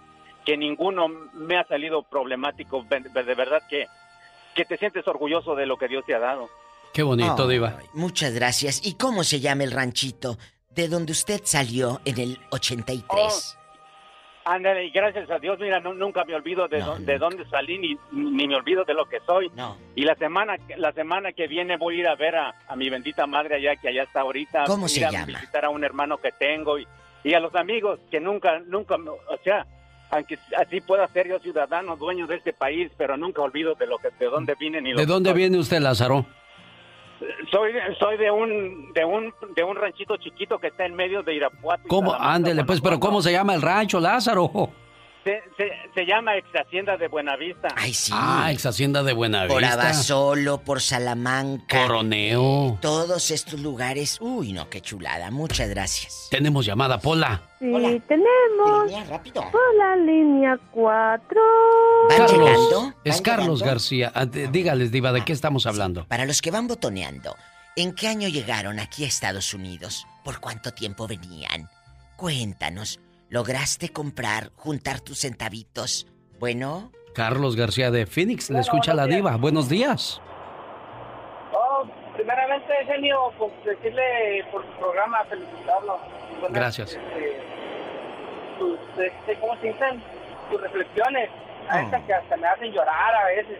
que 0.45 0.57
ninguno 0.57 1.09
me 1.09 1.59
ha 1.59 1.65
salido 1.67 2.03
problemático. 2.05 2.85
De, 2.89 3.01
verdad 3.35 3.63
que, 3.69 3.87
que 4.55 4.65
te 4.65 4.77
sientes 4.79 5.07
orgulloso 5.09 5.55
de 5.57 5.67
lo 5.67 5.77
que 5.77 5.89
Dios 5.89 6.05
te 6.07 6.15
ha 6.15 6.21
dado. 6.21 6.49
Qué 6.95 7.03
bonito, 7.03 7.43
Ay, 7.43 7.49
Diva. 7.51 7.79
Muchas 7.93 8.33
gracias. 8.33 8.81
¿Y 8.87 8.95
cómo 8.97 9.25
se 9.25 9.41
llama 9.41 9.65
el 9.65 9.73
ranchito 9.73 10.39
de 10.79 10.87
donde 10.89 11.11
usted 11.11 11.41
salió 11.43 12.01
en 12.05 12.19
el 12.21 12.39
83? 12.51 13.59
Ándale, 14.45 14.85
y 14.87 14.91
gracias 14.91 15.29
a 15.29 15.41
Dios, 15.41 15.59
mira, 15.59 15.81
nu- 15.81 15.93
nunca 15.93 16.25
me 16.25 16.35
olvido 16.37 16.69
de, 16.69 16.81
dó- 16.81 16.97
de 16.99 17.19
dónde 17.19 17.45
salí, 17.51 17.79
ni, 17.79 17.99
ni 18.13 18.47
me 18.47 18.55
olvido 18.55 18.85
de 18.85 18.95
lo 18.95 19.05
que 19.07 19.19
soy. 19.27 19.51
Y 19.97 20.05
la 20.05 20.15
semana 20.15 20.57
la 20.77 20.93
semana 20.93 21.33
que 21.33 21.49
viene 21.49 21.77
voy 21.77 21.97
a 21.97 21.99
ir 21.99 22.07
a 22.07 22.15
ver 22.15 22.37
a, 22.37 22.55
a 22.69 22.77
mi 22.77 22.89
bendita 22.89 23.27
madre 23.27 23.57
allá, 23.57 23.75
que 23.77 23.89
allá 23.89 24.05
está 24.05 24.21
ahorita. 24.21 24.65
¿Cómo 24.67 24.85
ir 24.87 24.91
se 24.91 25.05
a 25.05 25.11
llama? 25.11 25.27
visitar 25.27 25.65
a 25.65 25.71
un 25.71 25.83
hermano 25.83 26.17
que 26.19 26.31
tengo 26.31 26.79
y, 26.79 26.87
y 27.25 27.35
a 27.35 27.41
los 27.41 27.55
amigos 27.57 27.99
que 28.11 28.21
nunca, 28.21 28.61
nunca, 28.61 28.95
o 28.95 29.37
sea, 29.43 29.67
aunque 30.11 30.39
así 30.57 30.81
pueda 30.81 31.09
ser 31.09 31.29
yo 31.29 31.41
ciudadano, 31.41 31.97
dueño 31.97 32.29
de 32.29 32.37
este 32.37 32.53
país, 32.53 32.91
pero 32.97 33.17
nunca 33.17 33.43
olvido 33.43 33.75
de 33.75 33.87
lo 33.89 33.99
que, 33.99 34.11
de 34.19 34.27
dónde 34.27 34.55
vine 34.61 34.81
ni 34.81 34.93
lo 34.93 34.99
¿De 35.01 35.07
que 35.07 35.13
dónde 35.13 35.31
soy. 35.31 35.39
viene 35.41 35.59
usted, 35.59 35.81
Lázaro? 35.81 36.25
Soy 37.51 37.73
Soy, 37.99 38.17
de 38.17 38.31
un 38.31 38.93
de 38.93 39.05
un 39.05 39.33
de 39.55 39.65
un 39.65 39.77
ranchito 39.77 40.17
chiquito 40.17 40.59
que 40.59 40.69
está 40.69 40.87
en 40.87 40.95
medio 40.95 41.23
de 41.23 41.35
Irapuato. 41.35 41.85
¿Cómo? 41.89 42.15
Ándele, 42.15 42.65
pues, 42.65 42.81
pero 42.81 43.01
¿cómo 43.01 43.23
se 43.23 43.33
llama 43.33 43.55
el 43.55 43.63
rancho, 43.63 44.01
Lázaro? 44.01 44.51
Se, 45.29 45.43
se, 45.59 45.71
se 45.95 46.07
llama 46.07 46.39
Ex 46.39 46.49
Hacienda 46.55 46.97
de 46.97 47.07
Buenavista. 47.07 47.69
Ay, 47.77 47.93
sí. 47.93 48.11
Ah, 48.15 48.51
ex 48.51 48.65
hacienda 48.65 49.03
de 49.03 49.11
Por 49.11 49.19
Buenavista. 49.19 49.73
Abasolo, 49.75 50.57
por 50.63 50.81
Salamanca. 50.81 51.83
Coroneo. 51.83 52.79
Todos 52.81 53.31
estos 53.31 53.61
lugares. 53.61 54.17
Uy, 54.23 54.55
no, 54.55 54.71
qué 54.71 54.81
chulada. 54.81 55.31
Muchas 55.31 55.69
gracias. 55.69 56.29
Tenemos 56.31 56.65
llamada, 56.65 56.99
Pola. 56.99 57.43
Sí, 57.59 57.67
tenemos 58.09 58.91
por 59.53 59.77
la 59.77 59.97
línea 59.97 60.59
4. 60.71 61.41
Carlos. 62.17 62.95
Es 63.05 63.21
Carlos 63.21 63.63
García. 63.63 64.11
Ah, 64.15 64.25
Dígales, 64.25 64.91
Diva, 64.91 65.13
¿de 65.13 65.27
qué 65.27 65.35
estamos 65.35 65.67
hablando? 65.67 66.07
Para 66.07 66.25
los 66.25 66.41
que 66.41 66.51
van 66.51 66.69
botoneando, 66.69 67.37
¿en 67.77 67.95
qué 67.95 68.09
año 68.09 68.29
llegaron 68.29 68.81
aquí 68.81 69.05
a 69.05 69.09
Estados 69.09 69.53
Unidos? 69.53 70.07
¿Por 70.25 70.41
cuánto 70.41 70.73
tiempo 70.73 71.07
venían? 71.07 71.69
Cuéntanos, 72.17 72.99
¿lograste 73.29 73.91
comprar, 73.91 74.51
juntar 74.57 75.01
tus 75.01 75.21
centavitos? 75.21 76.07
Bueno, 76.39 76.93
Carlos 77.15 77.57
García 77.57 77.91
de 77.91 78.07
Phoenix, 78.07 78.51
le 78.51 78.61
escucha 78.61 78.95
la 78.95 79.07
Diva. 79.07 79.37
Buenos 79.37 79.69
días. 79.69 80.21
Oh, 81.53 81.85
primeramente, 82.15 82.73
genio, 82.87 83.33
pues 83.37 83.53
decirle 83.65 84.45
por 84.53 84.65
su 84.65 84.73
programa, 84.79 85.25
felicitarlo. 85.29 85.99
Buenas, 86.41 86.53
Gracias. 86.53 86.93
este, 86.93 87.41
sus, 88.59 88.79
este, 88.99 89.35
¿cómo 89.41 89.57
se 89.61 89.69
dicen? 89.69 90.03
Sus 90.51 90.61
reflexiones. 90.61 91.31
A 91.69 91.83
estas 91.83 92.03
que 92.05 92.15
hasta 92.15 92.37
me 92.37 92.47
hacen 92.47 92.73
llorar 92.73 93.15
a 93.15 93.27
veces. 93.27 93.59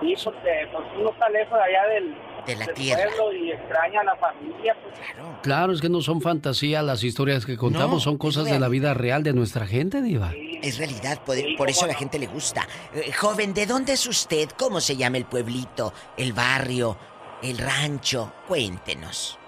Sí, 0.00 0.14
porque 0.24 0.68
pues, 0.72 0.84
uno 0.98 1.10
está 1.10 1.28
lejos 1.28 1.58
allá 1.58 1.86
del, 1.88 2.14
De 2.46 2.56
la 2.56 2.66
del 2.66 2.74
tierra. 2.74 3.02
pueblo 3.16 3.32
y 3.32 3.50
extraña 3.52 4.00
a 4.00 4.04
la 4.04 4.16
familia. 4.16 4.76
Pues. 4.82 4.94
Claro, 5.42 5.72
es 5.72 5.80
que 5.80 5.88
no 5.88 6.00
son 6.00 6.20
fantasía 6.20 6.82
las 6.82 7.02
historias 7.02 7.44
que 7.44 7.56
contamos, 7.56 7.90
No, 7.96 8.00
son 8.00 8.18
cosas 8.18 8.44
de 8.44 8.58
la 8.60 8.68
vida 8.68 8.94
real 8.94 9.22
de 9.22 9.32
nuestra 9.32 9.66
gente, 9.66 10.00
Diva. 10.02 10.32
es 10.62 10.78
realidad, 10.78 11.20
por, 11.24 11.36
por 11.56 11.68
eso 11.70 11.84
a 11.84 11.88
la 11.88 11.94
gente 11.94 12.18
le 12.18 12.26
gusta. 12.26 12.66
Eh, 12.94 13.12
joven, 13.12 13.52
¿de 13.54 13.66
dónde 13.66 13.94
es 13.94 14.06
usted? 14.06 14.48
¿Cómo 14.56 14.80
se 14.80 14.96
llama 14.96 15.16
el 15.18 15.24
pueblito, 15.24 15.92
el 16.16 16.32
barrio, 16.32 16.96
el 17.42 17.58
rancho? 17.58 18.32
Cuéntenos. 18.46 19.38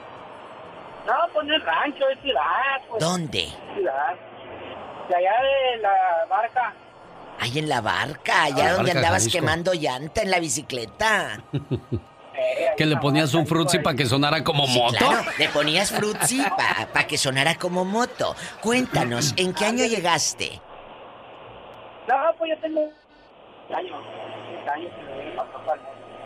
No, 1.06 1.14
pues 1.32 1.46
no 1.46 1.56
es 1.56 1.64
rancho, 1.64 2.04
es 2.12 2.20
ciudad. 2.20 2.80
Pues, 2.90 3.02
¿Dónde? 3.02 3.48
Ciudad. 3.76 4.14
De 5.08 5.14
allá 5.14 5.32
de 5.42 5.82
la 5.82 6.26
barca. 6.28 6.74
Ahí 7.40 7.58
en 7.58 7.68
la 7.68 7.80
barca, 7.80 8.42
allá 8.44 8.64
La 8.64 8.72
donde 8.72 8.92
barca, 8.92 8.98
andabas 8.98 9.22
Jalisco. 9.22 9.38
quemando 9.38 9.72
llanta 9.72 10.22
en 10.22 10.30
la 10.30 10.40
bicicleta. 10.40 11.40
Que 12.76 12.86
le 12.86 12.96
ponías 12.96 13.34
un 13.34 13.46
frutzi 13.46 13.78
para 13.80 13.96
que 13.96 14.06
sonara 14.06 14.44
como 14.44 14.66
Sí, 14.66 14.78
moto. 14.78 14.96
claro, 14.98 15.24
le 15.38 15.48
ponías 15.48 15.90
frutzi 15.90 16.40
para 16.92 17.06
que 17.06 17.18
sonara 17.18 17.56
como 17.56 17.84
moto. 17.84 18.34
Cuéntanos, 18.60 19.34
¿en 19.36 19.52
qué 19.52 19.64
año 19.66 19.84
llegaste? 19.84 20.60
No, 22.08 22.14
pues 22.38 22.50
yo 22.54 22.60
tengo 22.62 22.80
años. 23.74 23.92
años. 24.72 24.92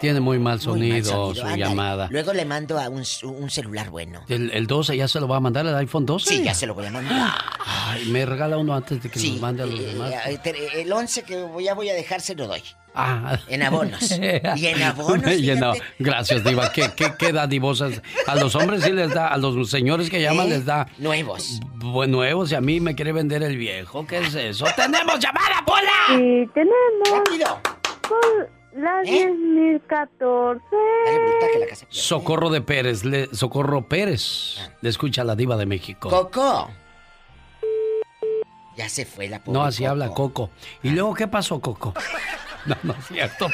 Tiene 0.00 0.18
muy 0.20 0.38
mal 0.38 0.40
Muy 0.40 0.40
mal 0.40 0.60
sonido, 0.60 1.04
sonido, 1.04 1.34
su 1.34 1.40
ándale. 1.42 1.64
llamada. 1.64 2.08
Luego 2.10 2.32
le 2.32 2.44
mando 2.44 2.78
a 2.78 2.88
un, 2.88 3.04
un 3.22 3.50
celular 3.50 3.88
bueno. 3.90 4.22
El, 4.28 4.50
el 4.50 4.66
12 4.66 4.96
ya 4.96 5.06
se 5.06 5.20
lo 5.20 5.28
va 5.28 5.36
a 5.36 5.40
mandar, 5.40 5.64
el 5.64 5.74
iPhone 5.76 6.04
12. 6.06 6.28
Sí, 6.28 6.42
ya 6.42 6.54
se 6.54 6.66
lo 6.66 6.74
voy 6.74 6.86
a 6.86 6.90
mandar. 6.90 7.30
Ay, 7.64 8.06
me 8.06 8.26
regala 8.26 8.58
uno 8.58 8.74
antes 8.74 9.00
de 9.00 9.08
que 9.08 9.18
Sí, 9.20 9.32
nos 9.32 9.40
mande 9.40 9.62
a 9.62 9.66
los 9.66 9.78
eh, 9.78 9.82
demás. 9.84 10.12
eh, 10.26 10.40
el 10.74 10.92
11 10.92 11.22
que 11.22 11.46
ya 11.60 11.74
voy 11.74 11.88
a 11.88 11.94
dejar 11.94 12.20
se 12.20 12.34
lo 12.34 12.48
doy. 12.48 12.62
Ah. 12.94 13.38
En 13.48 13.62
abonos. 13.62 14.10
Y 14.56 14.68
en 14.68 14.84
abonos. 14.84 15.78
Gracias, 15.98 16.44
Diva. 16.44 16.70
¿Qué, 16.72 16.90
qué, 16.94 17.12
qué 17.18 17.32
dadivosas? 17.32 18.02
A 18.26 18.34
los 18.36 18.54
hombres 18.54 18.82
sí 18.84 18.92
les 18.92 19.12
da, 19.14 19.28
a 19.28 19.36
los 19.38 19.70
señores 19.70 20.10
que 20.10 20.20
llaman 20.20 20.46
¿Eh? 20.46 20.50
les 20.50 20.64
da. 20.66 20.86
Nuevos. 20.98 21.60
Pues 21.80 22.08
nuevos 22.08 22.52
y 22.52 22.54
a 22.54 22.60
mí 22.60 22.80
me 22.80 22.94
quiere 22.94 23.12
vender 23.12 23.42
el 23.42 23.56
viejo. 23.56 24.06
¿Qué 24.06 24.18
es 24.18 24.34
eso? 24.34 24.64
¡Tenemos 24.76 25.18
llamada, 25.18 25.64
Pola! 25.64 25.90
Sí, 26.08 26.48
tenemos 26.54 27.10
¡Rápido! 27.10 27.60
por 28.08 28.50
la 28.74 29.02
10014. 29.04 30.60
Socorro 31.88 32.50
de 32.50 32.60
Pérez, 32.60 33.04
le- 33.04 33.34
Socorro 33.34 33.88
Pérez. 33.88 34.58
Le 34.80 34.88
escucha 34.90 35.24
la 35.24 35.34
Diva 35.36 35.56
de 35.56 35.66
México. 35.66 36.08
Coco. 36.08 36.70
Ya 38.76 38.88
se 38.88 39.04
fue 39.04 39.28
la 39.28 39.38
pobre 39.38 39.58
No, 39.58 39.64
así 39.64 39.84
habla 39.84 40.08
Coco. 40.08 40.50
¿Y 40.82 40.90
luego 40.90 41.12
qué 41.14 41.28
pasó, 41.28 41.60
Coco? 41.60 41.92
No, 42.66 42.76
no 42.82 42.92
es 42.92 43.06
cierto. 43.06 43.48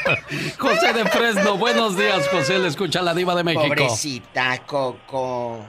José 0.59 0.93
de 0.93 1.05
Fresno, 1.05 1.57
buenos 1.57 1.97
días, 1.97 2.27
José. 2.29 2.59
Le 2.59 2.67
escucha 2.67 3.01
la 3.01 3.13
Diva 3.13 3.35
de 3.35 3.43
México. 3.43 3.63
Pobrecita 3.63 4.59
Coco. 4.65 5.65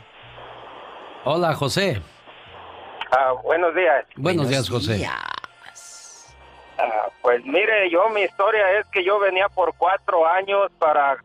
Hola, 1.25 1.55
José. 1.55 2.01
Ah, 3.11 3.33
buenos 3.43 3.75
días. 3.75 4.05
Buenos, 4.17 4.49
días, 4.49 4.69
José. 4.69 5.07
Ah, 5.07 7.09
pues 7.23 7.45
mire, 7.45 7.91
yo 7.91 8.09
mi 8.11 8.23
historia 8.23 8.79
es 8.79 8.87
que 8.89 9.05
yo 9.05 9.19
venía 9.19 9.49
por 9.49 9.75
cuatro 9.77 10.27
años 10.27 10.71
para 10.79 11.19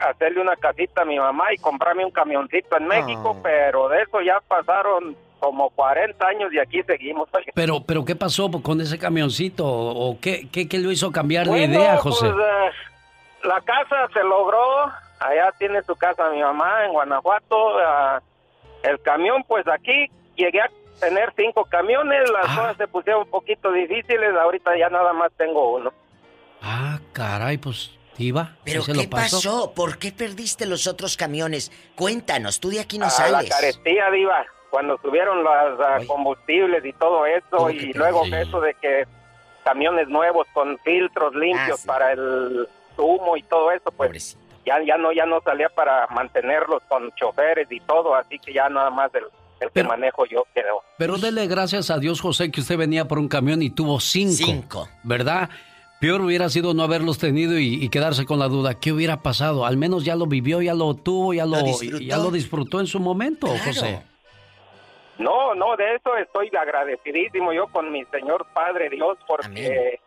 hacerle 0.00 0.40
una 0.40 0.56
casita 0.56 1.02
a 1.02 1.04
mi 1.04 1.18
mamá 1.18 1.52
y 1.52 1.58
comprarme 1.58 2.04
un 2.04 2.10
camioncito 2.10 2.76
en 2.76 2.86
México, 2.86 3.36
pero 3.42 3.88
de 3.88 4.02
eso 4.02 4.20
ya 4.20 4.40
pasaron 4.40 5.16
como 5.40 5.70
40 5.70 6.26
años 6.26 6.52
y 6.52 6.58
aquí 6.58 6.82
seguimos. 6.84 7.28
Pero, 7.54 7.82
pero 7.82 8.04
¿qué 8.04 8.14
pasó 8.16 8.50
con 8.62 8.80
ese 8.80 8.98
camioncito? 8.98 9.64
¿O 9.66 10.18
qué, 10.20 10.48
qué, 10.50 10.68
qué 10.68 10.78
lo 10.78 10.90
hizo 10.92 11.10
cambiar 11.12 11.44
de 11.46 11.50
Bueno, 11.50 11.74
idea, 11.74 11.96
José? 11.98 12.30
pues, 12.30 12.46
eh, 12.46 12.70
la 13.44 13.60
casa 13.62 14.08
se 14.12 14.22
logró, 14.22 14.84
allá 15.20 15.52
tiene 15.58 15.82
su 15.82 15.94
casa 15.96 16.30
mi 16.30 16.40
mamá 16.40 16.84
en 16.84 16.92
Guanajuato. 16.92 17.78
ah, 17.78 18.20
el 18.82 19.00
camión, 19.02 19.42
pues 19.48 19.66
aquí 19.68 20.06
llegué 20.36 20.60
a 20.60 20.70
tener 21.00 21.32
cinco 21.36 21.64
camiones, 21.64 22.28
las 22.30 22.46
cosas 22.56 22.76
se 22.76 22.86
pusieron 22.88 23.22
un 23.22 23.30
poquito 23.30 23.72
difíciles, 23.72 24.34
ahorita 24.40 24.76
ya 24.78 24.88
nada 24.88 25.12
más 25.12 25.30
tengo 25.36 25.74
uno. 25.76 25.92
Ah, 26.62 26.98
caray, 27.12 27.56
pues, 27.58 27.92
Diva. 28.16 28.56
¿Pero 28.64 28.82
¿se 28.82 28.92
qué 28.92 29.02
lo 29.04 29.10
pasó? 29.10 29.36
pasó? 29.36 29.72
¿Por 29.74 29.98
qué 29.98 30.10
perdiste 30.12 30.66
los 30.66 30.86
otros 30.88 31.16
camiones? 31.16 31.70
Cuéntanos, 31.96 32.58
tú 32.60 32.70
de 32.70 32.80
aquí 32.80 32.98
no 32.98 33.06
Ah, 33.06 33.10
sales. 33.10 33.48
La 33.48 33.56
carestía, 33.56 34.10
Diva, 34.10 34.44
cuando 34.70 34.98
subieron 34.98 35.42
los 35.42 35.80
ah, 35.80 35.98
combustibles 36.06 36.84
y 36.84 36.92
todo 36.92 37.26
eso, 37.26 37.70
y 37.70 37.92
luego 37.92 38.24
eso 38.26 38.60
de 38.60 38.74
que 38.74 39.06
camiones 39.64 40.08
nuevos 40.08 40.46
con 40.52 40.78
filtros 40.78 41.32
Ah, 41.34 41.38
limpios 41.38 41.84
para 41.84 42.12
el 42.12 42.68
humo 42.96 43.36
y 43.36 43.42
todo 43.42 43.70
eso, 43.70 43.90
pues 43.92 44.36
ya, 44.64 44.82
ya 44.84 44.96
no 44.96 45.12
ya 45.12 45.26
no 45.26 45.40
salía 45.40 45.68
para 45.68 46.06
mantenerlos 46.08 46.82
con 46.88 47.10
choferes 47.12 47.68
y 47.70 47.80
todo, 47.80 48.14
así 48.14 48.38
que 48.38 48.52
ya 48.52 48.68
nada 48.68 48.90
más 48.90 49.14
el, 49.14 49.24
el 49.60 49.70
que 49.70 49.84
manejo 49.84 50.26
yo 50.26 50.44
quedó. 50.54 50.82
Pero 50.96 51.16
dele 51.18 51.46
gracias 51.46 51.90
a 51.90 51.98
Dios, 51.98 52.20
José, 52.20 52.50
que 52.50 52.60
usted 52.60 52.76
venía 52.76 53.06
por 53.06 53.18
un 53.18 53.28
camión 53.28 53.62
y 53.62 53.70
tuvo 53.70 54.00
cinco. 54.00 54.44
Cinco. 54.44 54.88
¿Verdad? 55.02 55.48
Peor 56.00 56.20
hubiera 56.20 56.48
sido 56.48 56.74
no 56.74 56.84
haberlos 56.84 57.18
tenido 57.18 57.58
y, 57.58 57.82
y 57.82 57.88
quedarse 57.88 58.24
con 58.24 58.38
la 58.38 58.46
duda. 58.46 58.74
¿Qué 58.74 58.92
hubiera 58.92 59.20
pasado? 59.20 59.66
Al 59.66 59.76
menos 59.76 60.04
ya 60.04 60.14
lo 60.14 60.26
vivió, 60.26 60.62
ya 60.62 60.74
lo 60.74 60.94
tuvo, 60.94 61.34
ya 61.34 61.44
lo, 61.44 61.60
disfrutó. 61.62 61.98
ya 61.98 62.16
lo 62.18 62.30
disfrutó 62.30 62.80
en 62.80 62.86
su 62.86 63.00
momento, 63.00 63.48
José. 63.64 64.02
No, 65.18 65.54
no, 65.54 65.76
de 65.76 65.96
eso 65.96 66.16
estoy 66.16 66.50
agradecidísimo 66.56 67.52
yo 67.52 67.66
con 67.68 67.90
mi 67.90 68.04
Señor 68.06 68.46
Padre 68.54 68.88
Dios 68.88 69.18
porque 69.26 70.00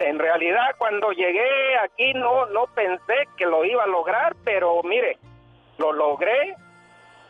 en 0.00 0.18
realidad 0.18 0.74
cuando 0.78 1.12
llegué 1.12 1.76
aquí 1.78 2.12
no 2.14 2.46
no 2.46 2.66
pensé 2.74 3.28
que 3.36 3.46
lo 3.46 3.64
iba 3.64 3.84
a 3.84 3.86
lograr, 3.86 4.34
pero 4.44 4.82
mire, 4.82 5.16
lo 5.78 5.92
logré, 5.92 6.56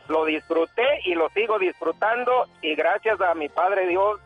lo 0.08 0.24
disfruté 0.24 1.00
y 1.04 1.14
lo 1.14 1.28
sigo 1.30 1.58
disfrutando 1.58 2.46
y 2.62 2.74
gracias 2.74 3.20
a 3.20 3.34
mi 3.34 3.50
Padre 3.50 3.86
Dios 3.88 4.18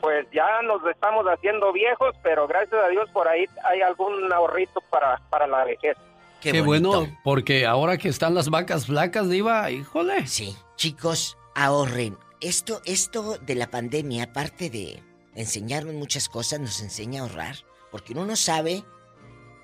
pues 0.00 0.26
ya 0.32 0.62
nos 0.62 0.84
estamos 0.86 1.24
haciendo 1.26 1.72
viejos, 1.72 2.14
pero 2.22 2.48
gracias 2.48 2.84
a 2.84 2.88
Dios 2.88 3.08
por 3.10 3.28
ahí 3.28 3.44
hay 3.64 3.80
algún 3.80 4.32
ahorrito 4.32 4.80
para 4.90 5.20
para 5.30 5.46
la 5.46 5.64
vejez. 5.64 5.96
Qué, 6.40 6.60
bueno, 6.62 7.06
porque 7.24 7.66
ahora 7.66 7.96
que 7.96 8.08
están 8.08 8.34
las 8.34 8.48
vacas 8.48 8.86
flacas, 8.86 9.28
Diva, 9.28 9.70
híjole. 9.70 10.26
Sí, 10.26 10.56
chicos, 10.76 11.37
ahorren. 11.64 12.16
Esto, 12.40 12.82
esto 12.84 13.38
de 13.38 13.54
la 13.54 13.70
pandemia, 13.70 14.24
aparte 14.24 14.70
de 14.70 15.02
enseñarnos 15.34 15.94
muchas 15.94 16.28
cosas, 16.28 16.60
nos 16.60 16.80
enseña 16.80 17.20
a 17.20 17.24
ahorrar. 17.24 17.56
Porque 17.90 18.12
uno 18.12 18.24
no 18.26 18.36
sabe 18.36 18.84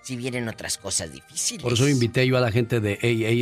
si 0.05 0.17
vienen 0.17 0.47
otras 0.49 0.77
cosas 0.79 1.11
difíciles. 1.11 1.63
Por 1.63 1.73
eso 1.73 1.89
invité 1.89 2.27
yo 2.27 2.37
a 2.37 2.41
la 2.41 2.53
gente 2.53 2.79
de 2.81 2.99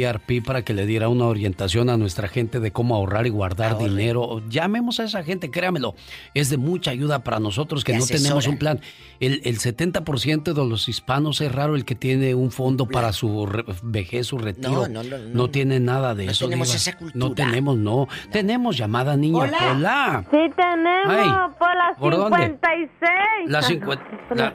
AARP 0.07 0.45
para 0.47 0.63
que 0.63 0.73
le 0.75 0.87
diera 0.87 1.09
una 1.09 1.27
orientación 1.27 1.91
a 1.91 1.97
nuestra 1.97 2.29
gente 2.29 2.61
de 2.61 2.71
cómo 2.71 2.95
ahorrar 2.95 3.27
y 3.27 3.31
guardar 3.31 3.77
dinero. 3.79 4.41
Llamemos 4.49 5.01
a 5.01 5.05
esa 5.05 5.25
gente, 5.25 5.51
créamelo. 5.51 5.97
Es 6.35 6.51
de 6.51 6.59
mucha 6.59 6.93
ayuda 6.93 7.25
para 7.25 7.41
nosotros 7.41 7.83
que 7.83 7.93
Te 7.95 7.99
no 7.99 8.07
tenemos 8.07 8.47
un 8.47 8.59
plan. 8.59 8.81
El, 9.19 9.41
el 9.45 9.59
70% 9.59 10.53
de 10.53 10.65
los 10.69 10.89
hispanos 10.89 11.41
es 11.41 11.51
raro 11.53 11.75
el 11.75 11.85
que 11.85 11.97
tiene 11.97 12.35
un 12.37 12.53
fondo 12.53 12.87
para 12.87 13.13
su 13.13 13.45
re- 13.47 13.65
vejez, 13.83 14.29
su 14.29 14.39
retiro. 14.39 14.87
No, 14.89 15.03
no, 15.03 15.03
no, 15.03 15.19
no. 15.19 15.51
tiene 15.51 15.81
nada 15.81 16.15
de 16.15 16.27
No 16.27 16.31
eso. 16.31 16.45
tenemos 16.47 16.69
Diva. 16.69 16.77
esa 16.77 16.97
cultura. 16.97 17.29
No 17.29 17.35
tenemos, 17.35 17.77
no. 17.77 18.07
Tenemos 18.31 18.77
llamada, 18.77 19.17
niña. 19.17 19.39
Hola. 19.41 19.59
Hola. 19.73 20.25
Sí, 20.31 20.39
tenemos 20.57 21.07
Ay, 21.09 21.57
por 21.59 21.77
la 21.77 21.95
¿por 21.99 22.17
dónde? 22.17 22.37
56. 22.39 23.11
La 23.47 23.63
50. 23.63 24.05
Son 24.29 24.39
la-. 24.39 24.55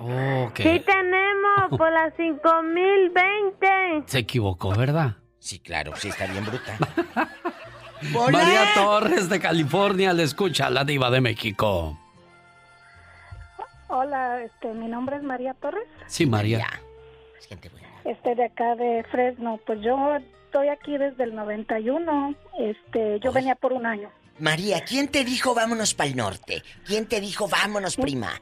Oh, 0.00 0.44
ok. 0.48 0.56
Sí, 0.56 0.62
tenemos 0.62 0.99
tenemos 1.00 1.68
por 1.78 1.92
las 1.92 2.14
5020. 2.16 4.02
Se 4.06 4.18
equivocó, 4.18 4.70
¿verdad? 4.74 5.16
Sí, 5.38 5.58
claro, 5.58 5.92
sí 5.96 6.08
está 6.08 6.26
bien 6.26 6.44
bruta. 6.44 6.76
María 8.30 8.72
Torres 8.74 9.28
de 9.28 9.40
California 9.40 10.12
le 10.12 10.22
escucha 10.22 10.66
a 10.66 10.70
la 10.70 10.84
diva 10.84 11.10
de 11.10 11.20
México. 11.20 11.98
Hola, 13.88 14.42
este, 14.42 14.72
mi 14.72 14.88
nombre 14.88 15.16
es 15.16 15.22
María 15.22 15.54
Torres. 15.54 15.86
Sí, 16.06 16.24
María. 16.24 16.66
Este 18.04 18.34
de 18.34 18.44
acá 18.44 18.76
de 18.76 19.04
Fresno. 19.10 19.58
Pues 19.66 19.80
yo 19.82 20.16
estoy 20.16 20.68
aquí 20.68 20.96
desde 20.96 21.24
el 21.24 21.34
91. 21.34 22.34
Este, 22.58 23.20
yo 23.20 23.32
venía 23.32 23.54
por 23.56 23.72
un 23.72 23.84
año. 23.86 24.08
María, 24.38 24.82
¿quién 24.84 25.08
te 25.08 25.24
dijo 25.24 25.54
vámonos 25.54 25.92
para 25.94 26.08
el 26.08 26.16
norte? 26.16 26.62
¿Quién 26.86 27.06
te 27.06 27.20
dijo 27.20 27.48
vámonos, 27.48 27.96
prima? 27.96 28.40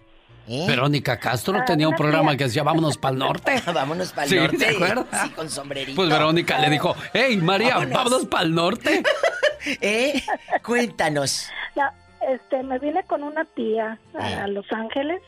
¿Eh? 0.49 0.64
Verónica 0.66 1.18
Castro 1.18 1.59
Ah, 1.61 1.64
tenía 1.64 1.88
un 1.88 1.94
programa 1.96 2.30
tía. 2.32 2.38
que 2.38 2.44
decía 2.44 2.62
vámonos 2.62 2.96
para 2.99 3.12
el 3.12 3.18
norte. 3.18 3.62
vámonos 3.74 4.12
para 4.12 4.24
el 4.24 4.28
Sí, 4.30 4.36
norte. 4.36 4.57
¿te 4.59 4.68
acuerdas? 4.68 5.07
Sí, 5.22 5.30
con 5.30 5.51
sombrerito. 5.51 5.96
Pues 5.96 6.09
Verónica 6.09 6.59
le 6.59 6.70
dijo, 6.70 6.96
hey 7.12 7.36
María, 7.36 7.74
Vámonos. 7.74 7.94
vámonos 7.94 8.26
para 8.26 8.42
el 8.44 8.55
norte. 8.55 9.03
¿Eh? 9.80 10.22
Cuéntanos. 10.64 11.51
Este, 12.28 12.62
me 12.64 12.78
vine 12.78 13.05
con 13.05 13.22
una 13.22 13.44
tía 13.44 13.99
a, 14.18 14.44
a 14.44 14.49
Los 14.49 14.70
Ángeles. 14.72 15.22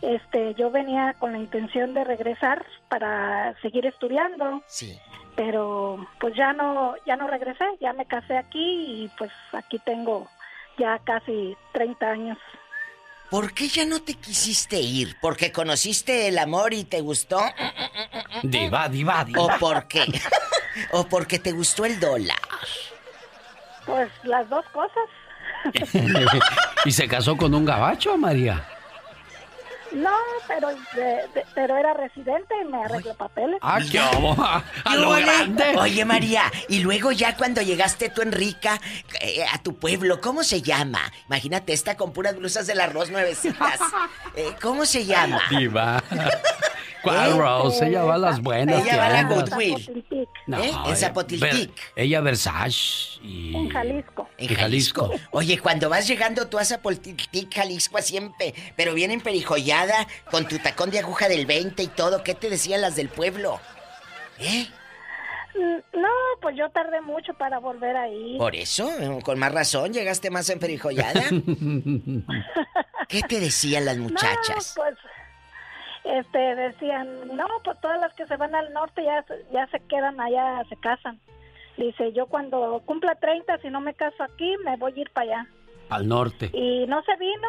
Este, 0.00 0.54
yo 0.54 0.70
venía 0.70 1.14
con 1.18 1.32
la 1.32 1.38
intención 1.38 1.92
de 1.92 2.04
regresar 2.04 2.64
para 2.88 3.54
seguir 3.60 3.84
estudiando. 3.86 4.62
Sí. 4.66 4.98
Pero 5.36 6.06
pues 6.20 6.34
ya 6.36 6.52
no, 6.52 6.94
ya 7.06 7.16
no 7.16 7.26
regresé, 7.26 7.64
ya 7.80 7.92
me 7.92 8.06
casé 8.06 8.38
aquí 8.38 9.04
y 9.04 9.10
pues 9.18 9.32
aquí 9.52 9.78
tengo 9.80 10.28
ya 10.78 10.98
casi 11.04 11.56
30 11.72 12.06
años. 12.06 12.38
¿Por 13.34 13.52
qué 13.52 13.66
ya 13.66 13.84
no 13.84 14.00
te 14.00 14.14
quisiste 14.14 14.78
ir? 14.78 15.16
¿Porque 15.20 15.50
conociste 15.50 16.28
el 16.28 16.38
amor 16.38 16.72
y 16.72 16.84
te 16.84 17.00
gustó? 17.00 17.40
Diva, 18.44 18.88
diva, 18.88 19.24
diva. 19.24 19.42
¿O 19.42 19.58
por 19.58 19.88
qué? 19.88 20.04
¿O 20.92 21.08
porque 21.08 21.40
te 21.40 21.50
gustó 21.50 21.84
el 21.84 21.98
dólar? 21.98 22.38
Pues 23.86 24.08
las 24.22 24.48
dos 24.48 24.64
cosas. 24.66 25.08
¿Y 26.84 26.92
se 26.92 27.08
casó 27.08 27.36
con 27.36 27.52
un 27.56 27.64
gabacho, 27.64 28.16
María? 28.16 28.64
No, 29.94 30.16
pero 30.48 30.68
de- 30.68 31.28
de- 31.34 31.46
pero 31.54 31.76
era 31.76 31.94
residente 31.94 32.54
y 32.62 32.64
me 32.68 32.78
arregló 32.84 33.14
papeles. 33.14 33.58
Ah, 33.62 33.78
qué 33.90 34.00
obo, 34.00 34.34
a, 34.84 34.96
lo 34.96 35.10
grande. 35.10 35.76
Oye, 35.78 36.04
María, 36.04 36.50
y 36.68 36.80
luego 36.80 37.12
ya 37.12 37.36
cuando 37.36 37.62
llegaste 37.62 38.08
tú, 38.10 38.22
Enrica, 38.22 38.80
eh, 39.20 39.44
a 39.52 39.58
tu 39.58 39.76
pueblo, 39.78 40.20
¿cómo 40.20 40.42
se 40.44 40.62
llama? 40.62 41.00
Imagínate 41.26 41.72
esta 41.72 41.96
con 41.96 42.12
puras 42.12 42.36
blusas 42.36 42.66
del 42.66 42.80
arroz 42.80 43.10
nuevecitas. 43.10 43.80
Eh, 44.36 44.52
¿Cómo 44.60 44.84
se 44.84 45.04
llama? 45.06 45.40
Diva. 45.48 46.02
¿Cuál 47.04 47.38
Rose? 47.38 47.86
Ella 47.86 48.02
va 48.04 48.14
a 48.14 48.18
las 48.18 48.40
buenas 48.42 48.82
Ella 48.82 48.96
va 48.96 49.06
a 49.06 49.10
la. 49.10 49.22
Goodwill. 49.24 50.04
No, 50.46 50.58
¿Eh? 50.58 50.68
En 50.70 50.74
ella- 50.86 50.96
Zapotiltic. 50.96 51.70
Ella 51.94 52.20
Versace 52.20 53.20
y... 53.22 53.54
En 53.54 53.68
Jalisco. 53.70 54.28
En 54.38 54.54
Jalisco. 54.54 55.10
Oye, 55.30 55.58
cuando 55.58 55.88
vas 55.88 56.06
llegando 56.08 56.48
tú 56.48 56.58
a 56.58 56.64
Zapotiltic, 56.64 57.54
Jalisco, 57.54 58.00
siempre, 58.02 58.54
pero 58.76 58.94
bien 58.94 59.10
emperijollada, 59.10 60.06
con 60.30 60.46
tu 60.48 60.58
tacón 60.58 60.90
de 60.90 60.98
aguja 60.98 61.28
del 61.28 61.46
20 61.46 61.82
y 61.82 61.86
todo, 61.88 62.22
¿qué 62.24 62.34
te 62.34 62.50
decían 62.50 62.80
las 62.80 62.96
del 62.96 63.08
pueblo? 63.08 63.60
¿Eh? 64.38 64.66
Mm, 65.54 65.98
No, 66.00 66.08
pues 66.42 66.56
yo 66.56 66.68
tardé 66.70 67.00
mucho 67.00 67.32
para 67.34 67.58
volver 67.60 67.96
ahí. 67.96 68.36
Por 68.38 68.56
eso, 68.56 68.90
con 69.22 69.38
más 69.38 69.52
razón, 69.52 69.92
llegaste 69.92 70.30
más 70.30 70.50
emperijollada. 70.50 71.22
¿Qué 73.08 73.20
te 73.28 73.38
decían 73.40 73.84
las 73.84 73.96
muchachas? 73.98 74.74
No, 74.76 74.82
pues, 74.82 74.94
este, 76.04 76.38
decían, 76.54 77.08
no, 77.34 77.46
pues 77.64 77.80
todas 77.80 78.00
las 78.00 78.12
que 78.14 78.26
se 78.26 78.36
van 78.36 78.54
al 78.54 78.72
norte 78.72 79.02
ya, 79.04 79.22
se- 79.24 79.44
ya 79.52 79.66
se 79.68 79.80
quedan 79.88 80.20
allá, 80.20 80.62
se 80.68 80.76
casan. 80.76 81.18
Dice, 81.76 82.12
yo 82.12 82.26
cuando 82.26 82.82
cumpla 82.86 83.14
30, 83.16 83.58
si 83.58 83.68
no 83.68 83.80
me 83.80 83.94
caso 83.94 84.22
aquí, 84.22 84.54
me 84.64 84.76
voy 84.76 84.92
a 84.96 85.00
ir 85.00 85.10
para 85.10 85.26
allá. 85.40 85.48
Al 85.90 86.06
norte. 86.06 86.50
Y 86.52 86.86
no 86.86 87.02
se 87.02 87.16
vino, 87.16 87.48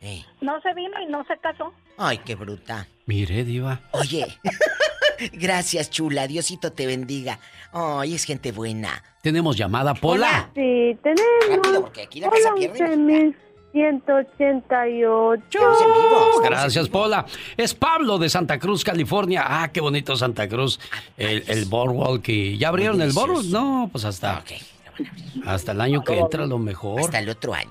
Eh. 0.00 0.24
no 0.40 0.60
se 0.60 0.72
vino 0.74 1.00
y 1.02 1.06
no 1.06 1.24
se 1.24 1.36
casó. 1.38 1.72
Ay, 1.98 2.18
qué 2.18 2.34
bruta. 2.34 2.86
Mire, 3.06 3.44
Diva. 3.44 3.80
Oye, 3.92 4.26
gracias, 5.32 5.90
chula. 5.90 6.26
Diosito 6.26 6.72
te 6.72 6.86
bendiga. 6.86 7.38
Ay, 7.72 8.14
es 8.14 8.24
gente 8.24 8.52
buena. 8.52 9.02
Tenemos 9.22 9.56
llamada, 9.56 9.94
Pola. 9.94 10.50
Sí, 10.54 10.96
tenemos. 11.02 11.78
porque 11.80 12.02
aquí 12.02 12.20
la 12.20 12.30
casa 12.30 12.50
Hola, 12.54 12.54
pierde 12.72 13.34
11188. 13.74 15.58
Gracias, 16.42 16.88
Pola. 16.88 17.26
Es 17.56 17.74
Pablo 17.74 18.18
de 18.18 18.28
Santa 18.28 18.58
Cruz, 18.58 18.84
California. 18.84 19.44
Ah, 19.46 19.70
qué 19.72 19.80
bonito 19.80 20.16
Santa 20.16 20.48
Cruz. 20.48 20.78
El, 21.16 21.44
el 21.48 21.64
Boardwalk. 21.66 22.28
y- 22.28 22.56
¿Ya 22.58 22.68
abrieron 22.68 23.00
el 23.02 23.12
Boardwalk? 23.12 23.44
No, 23.46 23.88
pues 23.90 24.04
hasta... 24.04 24.42
Hasta 25.44 25.72
el 25.72 25.80
año 25.80 26.04
que 26.04 26.16
entra, 26.18 26.44
a 26.44 26.46
lo 26.46 26.58
mejor. 26.58 27.00
Hasta 27.00 27.18
el 27.18 27.28
otro 27.28 27.52
año. 27.52 27.68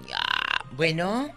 Bueno. 0.75 1.29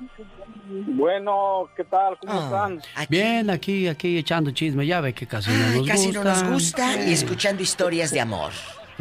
Bueno, 0.68 1.68
¿qué 1.76 1.84
tal? 1.84 2.18
¿Cómo 2.18 2.42
están? 2.42 2.82
Bien, 3.08 3.48
aquí, 3.50 3.86
aquí 3.86 4.18
echando 4.18 4.50
chisme. 4.50 4.84
Ya 4.84 5.00
ve 5.00 5.12
que 5.12 5.28
casi 5.28 5.50
no 5.52 5.76
nos 5.76 5.86
Casi 5.86 6.06
gusta. 6.06 6.24
no 6.24 6.24
nos 6.24 6.42
gusta 6.52 7.04
y 7.08 7.12
escuchando 7.12 7.62
historias 7.62 8.10
de 8.10 8.20
amor. 8.20 8.50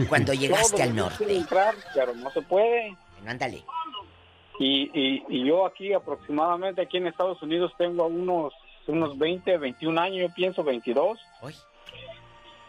Cuando 0.07 0.31
llegaste 0.35 0.83
al 0.83 0.95
norte. 0.95 1.35
entrar, 1.35 1.73
pero 1.95 2.13
no 2.13 2.29
se 2.31 2.43
puede. 2.43 2.95
Bueno, 3.15 3.31
ándale. 3.31 3.63
Y, 4.59 4.89
y, 4.93 5.23
y 5.29 5.45
yo 5.45 5.65
aquí 5.65 5.93
aproximadamente, 5.93 6.81
aquí 6.81 6.97
en 6.97 7.07
Estados 7.07 7.41
Unidos, 7.41 7.71
tengo 7.77 8.05
unos, 8.07 8.53
unos 8.87 9.17
20, 9.17 9.57
21 9.57 9.99
años, 10.01 10.29
yo 10.29 10.33
pienso 10.35 10.63
22. 10.63 11.19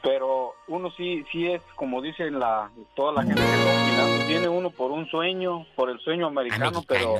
Pero 0.03 0.55
uno 0.69 0.91
sí, 0.97 1.25
sí 1.33 1.47
es, 1.51 1.61
como 1.75 2.01
dicen 2.01 2.39
la, 2.39 2.71
toda 2.95 3.13
la 3.13 3.23
gente 3.25 3.43
que 3.43 3.55
está 3.55 3.83
opinando, 3.83 4.27
tiene 4.27 4.49
uno 4.49 4.71
por 4.71 4.93
un 4.93 5.09
sueño, 5.09 5.67
por 5.75 5.91
el 5.91 5.99
sueño 6.01 6.27
americano, 6.29 6.85
pero 6.87 7.17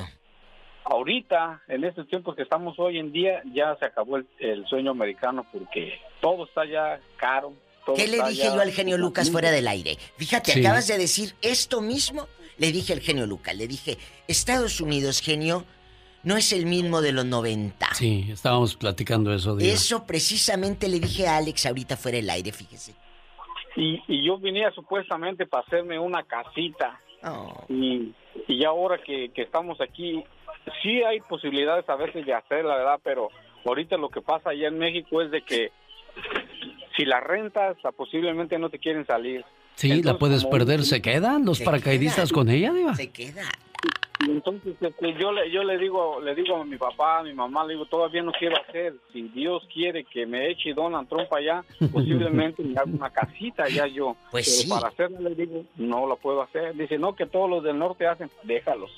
ahorita, 0.85 1.61
en 1.67 1.83
estos 1.83 2.07
tiempos 2.07 2.35
que 2.35 2.43
estamos 2.43 2.79
hoy 2.79 2.97
en 2.97 3.11
día, 3.11 3.41
ya 3.53 3.75
se 3.77 3.85
acabó 3.85 4.17
el, 4.17 4.27
el 4.39 4.65
sueño 4.67 4.91
americano 4.91 5.45
porque 5.51 5.99
todo 6.21 6.45
está 6.45 6.63
ya 6.65 6.99
caro. 7.17 7.51
todo 7.85 7.95
¿Qué 7.97 8.07
le 8.07 8.17
dije 8.23 8.35
ya- 8.45 8.55
yo 8.55 8.61
al 8.61 8.71
genio 8.71 8.97
Lucas 8.97 9.29
fuera 9.31 9.51
del 9.51 9.67
aire? 9.67 9.97
Fíjate, 10.15 10.51
Sí. 10.53 10.59
acabas 10.61 10.87
de 10.87 10.97
decir 10.97 11.35
esto 11.41 11.81
mismo. 11.81 12.25
Le 12.57 12.71
dije 12.71 12.93
al 12.93 13.01
genio 13.01 13.25
Lucas, 13.25 13.55
le 13.55 13.67
dije, 13.67 13.97
Estados 14.27 14.81
Unidos, 14.81 15.21
genio, 15.21 15.65
no 16.23 16.35
es 16.35 16.51
el 16.53 16.65
mismo 16.65 17.01
de 17.01 17.11
los 17.11 17.25
90. 17.25 17.93
Sí, 17.93 18.27
estábamos 18.31 18.75
platicando 18.75 19.33
eso, 19.33 19.55
Diva. 19.55 19.71
Eso 19.71 20.05
precisamente 20.05 20.87
le 20.87 20.99
dije 20.99 21.27
a 21.27 21.37
Alex 21.37 21.65
ahorita 21.65 21.95
fuera 21.95 22.17
del 22.17 22.29
aire, 22.29 22.51
fíjese. 22.51 22.95
Y, 23.75 24.01
y 24.07 24.25
yo 24.25 24.39
venía 24.39 24.71
supuestamente 24.71 25.45
para 25.45 25.63
hacerme 25.65 25.99
una 25.99 26.23
casita. 26.23 26.99
Y, 27.69 28.13
y 28.47 28.59
ya 28.59 28.69
ahora 28.69 28.97
que, 29.03 29.29
que 29.29 29.43
estamos 29.43 29.79
aquí, 29.81 30.23
sí 30.81 31.03
hay 31.03 31.19
posibilidades 31.21 31.87
a 31.89 31.95
veces 31.95 32.25
de 32.25 32.33
hacer, 32.33 32.65
la 32.65 32.75
verdad, 32.75 32.99
pero 33.03 33.29
ahorita 33.65 33.97
lo 33.97 34.09
que 34.09 34.21
pasa 34.21 34.49
allá 34.49 34.67
en 34.67 34.77
México 34.77 35.21
es 35.21 35.31
de 35.31 35.41
que 35.41 35.71
si 36.95 37.05
la 37.05 37.19
rentas, 37.19 37.77
posiblemente 37.95 38.57
no 38.57 38.69
te 38.69 38.79
quieren 38.79 39.05
salir. 39.05 39.45
Sí, 39.77 40.01
la 40.01 40.17
puedes 40.17 40.43
perder. 40.45 40.83
¿Se 40.83 41.01
quedan 41.01 41.45
los 41.45 41.59
Se 41.59 41.63
paracaidistas 41.65 42.31
con 42.31 42.49
ella, 42.49 42.73
Diva? 42.73 42.95
Se 42.95 43.11
queda. 43.11 43.43
Y 44.25 44.31
entonces 44.31 44.73
este, 44.81 45.13
yo 45.19 45.31
le 45.31 45.51
yo 45.51 45.63
le 45.63 45.77
digo 45.77 46.19
le 46.19 46.33
digo 46.33 46.55
a 46.55 46.65
mi 46.65 46.75
papá 46.77 47.19
a 47.19 47.23
mi 47.23 47.33
mamá 47.33 47.63
le 47.65 47.73
digo 47.73 47.85
todavía 47.85 48.23
no 48.23 48.31
quiero 48.31 48.57
hacer 48.59 48.95
si 49.13 49.21
Dios 49.29 49.61
quiere 49.71 50.05
que 50.05 50.25
me 50.25 50.49
eche 50.49 50.73
Donald 50.73 51.07
Trump 51.07 51.31
allá 51.31 51.63
posiblemente 51.93 52.63
me 52.63 52.73
haga 52.79 52.89
una 52.91 53.11
casita 53.11 53.65
allá 53.65 53.85
yo 53.85 54.17
Pues 54.31 54.45
pero 54.47 54.61
sí. 54.63 54.69
para 54.69 54.87
hacerlo 54.87 55.29
le 55.29 55.35
digo 55.35 55.63
no 55.75 56.07
la 56.07 56.15
puedo 56.15 56.41
hacer 56.41 56.73
dice 56.75 56.97
no 56.97 57.15
que 57.15 57.27
todos 57.27 57.47
los 57.47 57.63
del 57.63 57.77
norte 57.77 58.07
hacen 58.07 58.31
déjalos 58.41 58.89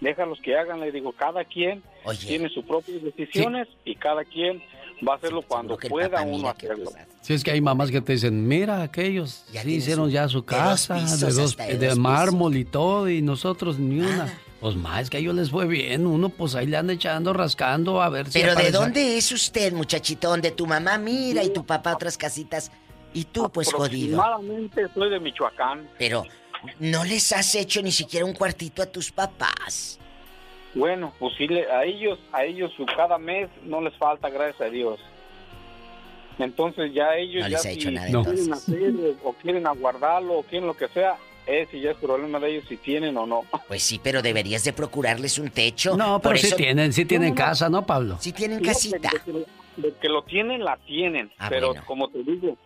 déjalos 0.00 0.40
que 0.40 0.56
hagan 0.56 0.78
le 0.78 0.92
digo 0.92 1.10
cada 1.10 1.44
quien 1.44 1.82
tiene 2.24 2.48
sus 2.48 2.64
propias 2.64 3.02
decisiones 3.02 3.66
y 3.84 3.96
cada 3.96 4.24
quien 4.24 4.62
va 5.06 5.14
a 5.14 5.16
hacerlo 5.16 5.42
cuando 5.42 5.76
pueda 5.76 6.22
uno 6.22 6.48
hacerlo 6.48 6.90
Si 7.22 7.34
es 7.34 7.42
que 7.42 7.50
hay 7.50 7.60
mamás 7.60 7.90
que 7.90 8.00
te 8.00 8.12
dicen, 8.12 8.46
mira, 8.46 8.82
aquellos 8.82 9.44
sí 9.50 9.74
hicieron 9.74 10.10
ya 10.10 10.28
su 10.28 10.44
casa, 10.44 10.96
pisos, 10.96 11.20
de, 11.20 11.32
dos, 11.32 11.56
de 11.56 11.78
de 11.78 11.94
mármol 11.94 12.56
y 12.56 12.64
todo, 12.64 13.08
y 13.08 13.22
nosotros 13.22 13.78
ni 13.78 14.00
una. 14.00 14.32
Pues 14.60 14.76
más, 14.76 15.02
es 15.02 15.10
que 15.10 15.18
a 15.18 15.20
ellos 15.20 15.34
les 15.34 15.50
fue 15.50 15.66
bien, 15.66 16.06
uno 16.06 16.30
pues 16.30 16.54
ahí 16.54 16.66
le 16.66 16.78
anda 16.78 16.94
echando, 16.94 17.34
rascando, 17.34 18.00
a 18.00 18.08
ver 18.08 18.30
si 18.30 18.40
Pero 18.40 18.54
¿de 18.54 18.70
dónde 18.70 19.18
es 19.18 19.30
usted, 19.30 19.74
muchachito? 19.74 20.30
Donde 20.30 20.52
tu 20.52 20.66
mamá 20.66 20.96
mira 20.96 21.44
y 21.44 21.52
tu 21.52 21.66
papá 21.66 21.92
otras 21.92 22.16
casitas. 22.16 22.72
Y 23.12 23.24
tú, 23.24 23.50
pues 23.50 23.70
jodido. 23.70 24.20
aproximadamente 24.20 24.88
soy 24.92 25.10
de 25.10 25.20
Michoacán 25.20 25.88
Pero 25.98 26.24
no 26.78 27.04
les 27.04 27.30
has 27.32 27.54
hecho 27.54 27.82
ni 27.82 27.92
siquiera 27.92 28.24
un 28.24 28.32
cuartito 28.32 28.82
a 28.82 28.86
tus 28.86 29.12
papás. 29.12 29.98
Bueno, 30.74 31.12
pues 31.18 31.34
sí, 31.36 31.46
le- 31.46 31.70
a 31.70 31.84
ellos, 31.84 32.18
a 32.32 32.44
ellos 32.44 32.72
su 32.76 32.84
cada 32.86 33.16
mes 33.18 33.48
no 33.64 33.80
les 33.80 33.94
falta, 33.96 34.28
gracias 34.28 34.60
a 34.60 34.70
Dios. 34.70 34.98
Entonces 36.38 36.92
ya 36.92 37.14
ellos 37.16 37.42
No 37.44 37.48
ya 37.48 37.56
les 37.58 37.66
hecho 37.66 37.88
si 37.90 37.94
nada, 37.94 38.08
quieren 38.24 38.52
hacer 38.52 38.92
o 39.22 39.32
quieren 39.34 39.66
aguardarlo 39.66 40.38
o 40.38 40.42
quieren 40.42 40.66
lo 40.66 40.74
que 40.76 40.88
sea, 40.88 41.16
ese 41.46 41.78
ya 41.80 41.92
es 41.92 41.96
problema 41.98 42.40
de 42.40 42.50
ellos 42.56 42.64
si 42.68 42.76
tienen 42.76 43.16
o 43.16 43.24
no. 43.26 43.44
Pues 43.68 43.82
sí, 43.84 44.00
pero 44.02 44.20
deberías 44.20 44.64
de 44.64 44.72
procurarles 44.72 45.38
un 45.38 45.50
techo. 45.50 45.96
No, 45.96 46.18
pero 46.18 46.30
Por 46.32 46.38
sí 46.38 46.48
eso- 46.48 46.56
tienen, 46.56 46.92
sí 46.92 47.04
tienen 47.04 47.34
casa, 47.34 47.68
¿no, 47.68 47.86
Pablo? 47.86 48.16
Sí 48.20 48.32
tienen 48.32 48.60
casita. 48.62 49.10
de 49.76 49.92
que 50.00 50.08
lo 50.08 50.22
tienen, 50.22 50.64
la 50.64 50.76
tienen. 50.78 51.30
Ah, 51.38 51.48
pero 51.50 51.68
bueno. 51.68 51.82
como 51.86 52.08
te 52.08 52.22
digo, 52.22 52.56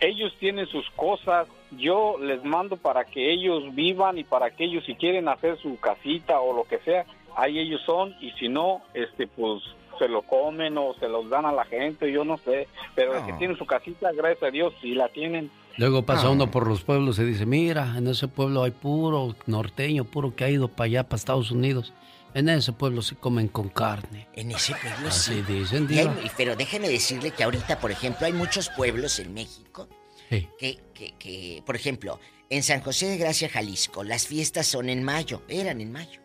ellos 0.00 0.32
tienen 0.38 0.66
sus 0.66 0.88
cosas. 0.90 1.46
Yo 1.72 2.16
les 2.20 2.42
mando 2.44 2.76
para 2.76 3.04
que 3.04 3.32
ellos 3.32 3.72
vivan 3.74 4.18
y 4.18 4.24
para 4.24 4.50
que 4.50 4.64
ellos 4.64 4.84
si 4.84 4.94
quieren 4.96 5.28
hacer 5.28 5.58
su 5.60 5.78
casita 5.78 6.40
o 6.40 6.52
lo 6.52 6.64
que 6.64 6.78
sea, 6.78 7.06
ahí 7.40 7.58
ellos 7.58 7.80
son. 7.86 8.14
Y 8.20 8.30
si 8.32 8.48
no, 8.48 8.82
este, 8.94 9.26
pues 9.26 9.62
se 9.98 10.08
lo 10.08 10.22
comen 10.22 10.78
o 10.78 10.94
se 10.98 11.08
los 11.08 11.28
dan 11.28 11.44
a 11.46 11.52
la 11.52 11.64
gente, 11.64 12.10
yo 12.10 12.24
no 12.24 12.38
sé. 12.38 12.68
Pero 12.94 13.16
el 13.18 13.24
que 13.26 13.32
No. 13.32 13.38
tiene 13.38 13.56
su 13.56 13.66
casita, 13.66 14.10
gracias 14.12 14.42
a 14.44 14.50
Dios, 14.50 14.72
sí 14.80 14.94
la 14.94 15.08
tienen. 15.08 15.50
Luego 15.76 16.02
pasa 16.02 16.26
Ah. 16.26 16.30
uno 16.30 16.50
por 16.50 16.66
los 16.66 16.82
pueblos 16.82 17.18
y 17.18 17.24
dice, 17.24 17.46
mira, 17.46 17.94
en 17.96 18.06
ese 18.08 18.26
pueblo 18.28 18.62
hay 18.64 18.70
puro 18.70 19.34
norteño, 19.46 20.04
puro 20.04 20.34
que 20.34 20.44
ha 20.44 20.50
ido 20.50 20.68
para 20.68 20.86
allá, 20.86 21.02
para 21.04 21.16
Estados 21.16 21.50
Unidos. 21.50 21.92
En 22.32 22.48
ese 22.48 22.72
pueblo 22.72 23.02
se 23.02 23.16
comen 23.16 23.48
con 23.48 23.68
carne. 23.68 24.28
En 24.34 24.52
ese 24.52 24.72
pueblo 24.74 25.08
Así 25.08 25.34
sí. 25.34 25.52
dicen, 25.52 25.86
Y 25.90 25.98
hay- 25.98 26.30
pero 26.36 26.54
déjeme 26.56 26.88
decirle 26.88 27.32
que 27.32 27.42
ahorita, 27.44 27.78
por 27.80 27.90
ejemplo, 27.90 28.26
hay 28.26 28.32
muchos 28.32 28.68
pueblos 28.76 29.18
en 29.18 29.34
México 29.34 29.88
Sí. 30.28 30.46
que, 30.58 30.78
que, 30.94 31.12
que, 31.18 31.62
por 31.66 31.74
ejemplo, 31.76 32.20
en 32.48 32.62
San 32.62 32.80
José 32.82 33.06
de 33.06 33.16
Gracia, 33.16 33.48
Jalisco, 33.48 34.04
las 34.04 34.26
fiestas 34.28 34.66
son 34.66 34.88
en 34.88 35.02
mayo, 35.02 35.42
eran 35.48 35.80
en 35.80 35.90
mayo. 35.92 36.19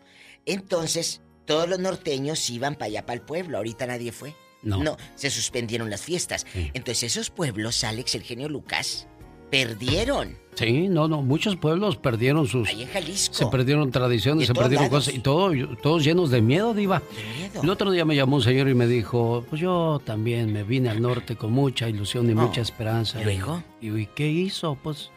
Entonces, 0.46 1.20
todos 1.44 1.68
los 1.68 1.78
norteños 1.78 2.48
iban 2.50 2.74
para 2.74 2.86
allá, 2.86 3.06
para 3.06 3.14
el 3.18 3.22
pueblo. 3.22 3.58
Ahorita 3.58 3.86
nadie 3.86 4.12
fue. 4.12 4.34
No. 4.62 4.96
se 5.14 5.30
suspendieron 5.30 5.90
las 5.90 6.02
fiestas. 6.02 6.44
Entonces, 6.54 7.04
esos 7.04 7.30
pueblos, 7.30 7.84
Alex, 7.84 8.14
el 8.16 8.22
genio 8.22 8.48
Lucas, 8.48 9.06
perdieron. 9.50 10.36
Sí, 10.56 10.88
no, 10.88 11.06
no, 11.06 11.22
muchos 11.22 11.54
pueblos 11.56 11.96
perdieron 11.96 12.46
sus... 12.48 12.66
Ahí 12.68 12.82
en 12.82 12.88
Jalisco. 12.88 13.34
Se 13.34 13.46
perdieron 13.46 13.90
tradiciones, 13.92 14.46
se 14.46 14.54
perdieron 14.54 14.86
lados. 14.86 15.04
cosas 15.04 15.14
y 15.14 15.18
todo, 15.20 15.52
todos 15.82 16.02
llenos 16.02 16.30
de 16.30 16.40
miedo, 16.40 16.72
Diva. 16.74 17.02
miedo. 17.38 17.62
El 17.62 17.70
otro 17.70 17.90
día 17.90 18.04
me 18.04 18.16
llamó 18.16 18.36
un 18.36 18.42
señor 18.42 18.68
y 18.68 18.74
me 18.74 18.86
dijo, 18.86 19.44
pues 19.50 19.60
yo 19.60 20.00
también 20.04 20.52
me 20.52 20.64
vine 20.64 20.88
al 20.88 21.00
norte 21.02 21.36
con 21.36 21.52
mucha 21.52 21.88
ilusión 21.88 22.28
y 22.28 22.32
Oh. 22.32 22.36
mucha 22.36 22.62
esperanza. 22.62 23.20
¿Y 23.20 23.24
luego? 23.24 23.62
Y, 23.80 23.90
y 23.96 24.06
¿qué 24.06 24.28
hizo? 24.28 24.76
Pues 24.82 25.10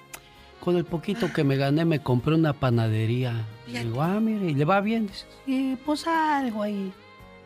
con 0.60 0.76
el 0.78 0.86
poquito 0.86 1.32
que 1.34 1.43
me 1.43 1.55
gané 1.55 1.86
me 1.86 1.99
compré 1.99 2.34
una 2.36 2.53
panadería. 2.53 3.34
Y 3.68 3.78
digo, 3.78 4.01
ah, 4.01 4.20
mire, 4.20 4.49
¿y 4.51 4.55
le 4.55 4.66
va 4.66 4.82
bien? 4.82 5.10
Sí, 5.45 5.78
pues 5.86 6.05
algo 6.07 6.64
ahí. 6.64 6.91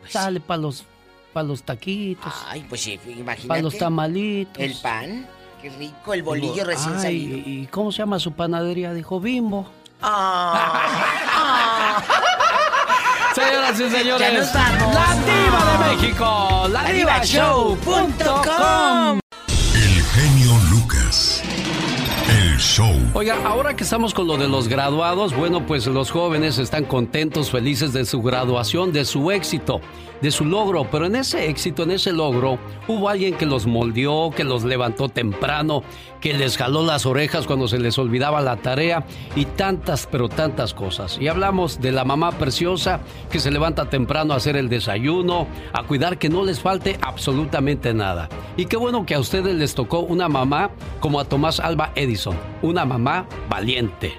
Sale 0.08 0.40
para 0.40 0.60
los, 0.62 0.84
para 1.32 1.46
los 1.46 1.62
taquitos, 1.62 2.32
Ay, 2.48 2.64
pues 2.68 2.80
sí, 2.82 2.98
imagínate. 3.06 3.46
para 3.48 3.62
los 3.62 3.78
tamalitos. 3.78 4.62
El 4.62 4.74
pan, 4.82 5.26
qué 5.62 5.70
rico, 5.70 6.12
el 6.14 6.22
bolillo 6.22 6.52
Digo, 6.54 6.66
recién 6.66 6.94
"Ay, 6.96 7.00
salido. 7.02 7.36
¿Y 7.38 7.68
cómo 7.70 7.90
se 7.92 7.98
llama 7.98 8.18
su 8.18 8.32
panadería? 8.32 8.92
Dijo, 8.92 9.20
Bimbo. 9.20 9.66
Señoras 13.34 13.80
y 13.80 13.90
señores, 13.90 14.20
Ya 14.20 14.32
nos 14.38 14.52
vamos. 14.52 14.94
la 14.94 15.14
diva 15.24 15.64
de 15.72 15.78
México, 15.96 16.68
la 16.70 16.82
Ladivashow.com. 16.84 19.18
El 19.74 20.02
genio. 20.02 20.53
Show. 22.58 22.94
Oiga, 23.14 23.36
ahora 23.44 23.74
que 23.74 23.84
estamos 23.84 24.14
con 24.14 24.26
lo 24.26 24.36
de 24.36 24.48
los 24.48 24.68
graduados, 24.68 25.34
bueno, 25.34 25.66
pues 25.66 25.86
los 25.86 26.10
jóvenes 26.10 26.58
están 26.58 26.84
contentos, 26.84 27.50
felices 27.50 27.92
de 27.92 28.04
su 28.04 28.22
graduación, 28.22 28.92
de 28.92 29.04
su 29.04 29.30
éxito, 29.30 29.80
de 30.24 30.30
su 30.30 30.46
logro, 30.46 30.88
pero 30.90 31.04
en 31.04 31.16
ese 31.16 31.50
éxito, 31.50 31.82
en 31.82 31.90
ese 31.90 32.10
logro, 32.10 32.58
hubo 32.88 33.10
alguien 33.10 33.34
que 33.34 33.44
los 33.44 33.66
moldeó, 33.66 34.30
que 34.30 34.42
los 34.42 34.64
levantó 34.64 35.10
temprano, 35.10 35.82
que 36.22 36.32
les 36.32 36.56
jaló 36.56 36.82
las 36.82 37.04
orejas 37.04 37.46
cuando 37.46 37.68
se 37.68 37.78
les 37.78 37.98
olvidaba 37.98 38.40
la 38.40 38.56
tarea 38.56 39.04
y 39.36 39.44
tantas, 39.44 40.08
pero 40.10 40.30
tantas 40.30 40.72
cosas. 40.72 41.18
Y 41.20 41.28
hablamos 41.28 41.78
de 41.78 41.92
la 41.92 42.06
mamá 42.06 42.32
preciosa 42.32 43.00
que 43.30 43.38
se 43.38 43.50
levanta 43.50 43.90
temprano 43.90 44.32
a 44.32 44.38
hacer 44.38 44.56
el 44.56 44.70
desayuno, 44.70 45.46
a 45.74 45.82
cuidar 45.82 46.16
que 46.16 46.30
no 46.30 46.42
les 46.42 46.58
falte 46.58 46.98
absolutamente 47.02 47.92
nada. 47.92 48.30
Y 48.56 48.64
qué 48.64 48.78
bueno 48.78 49.04
que 49.04 49.16
a 49.16 49.20
ustedes 49.20 49.54
les 49.54 49.74
tocó 49.74 50.00
una 50.00 50.30
mamá 50.30 50.70
como 51.00 51.20
a 51.20 51.26
Tomás 51.26 51.60
Alba 51.60 51.92
Edison, 51.96 52.36
una 52.62 52.86
mamá 52.86 53.28
valiente. 53.50 54.14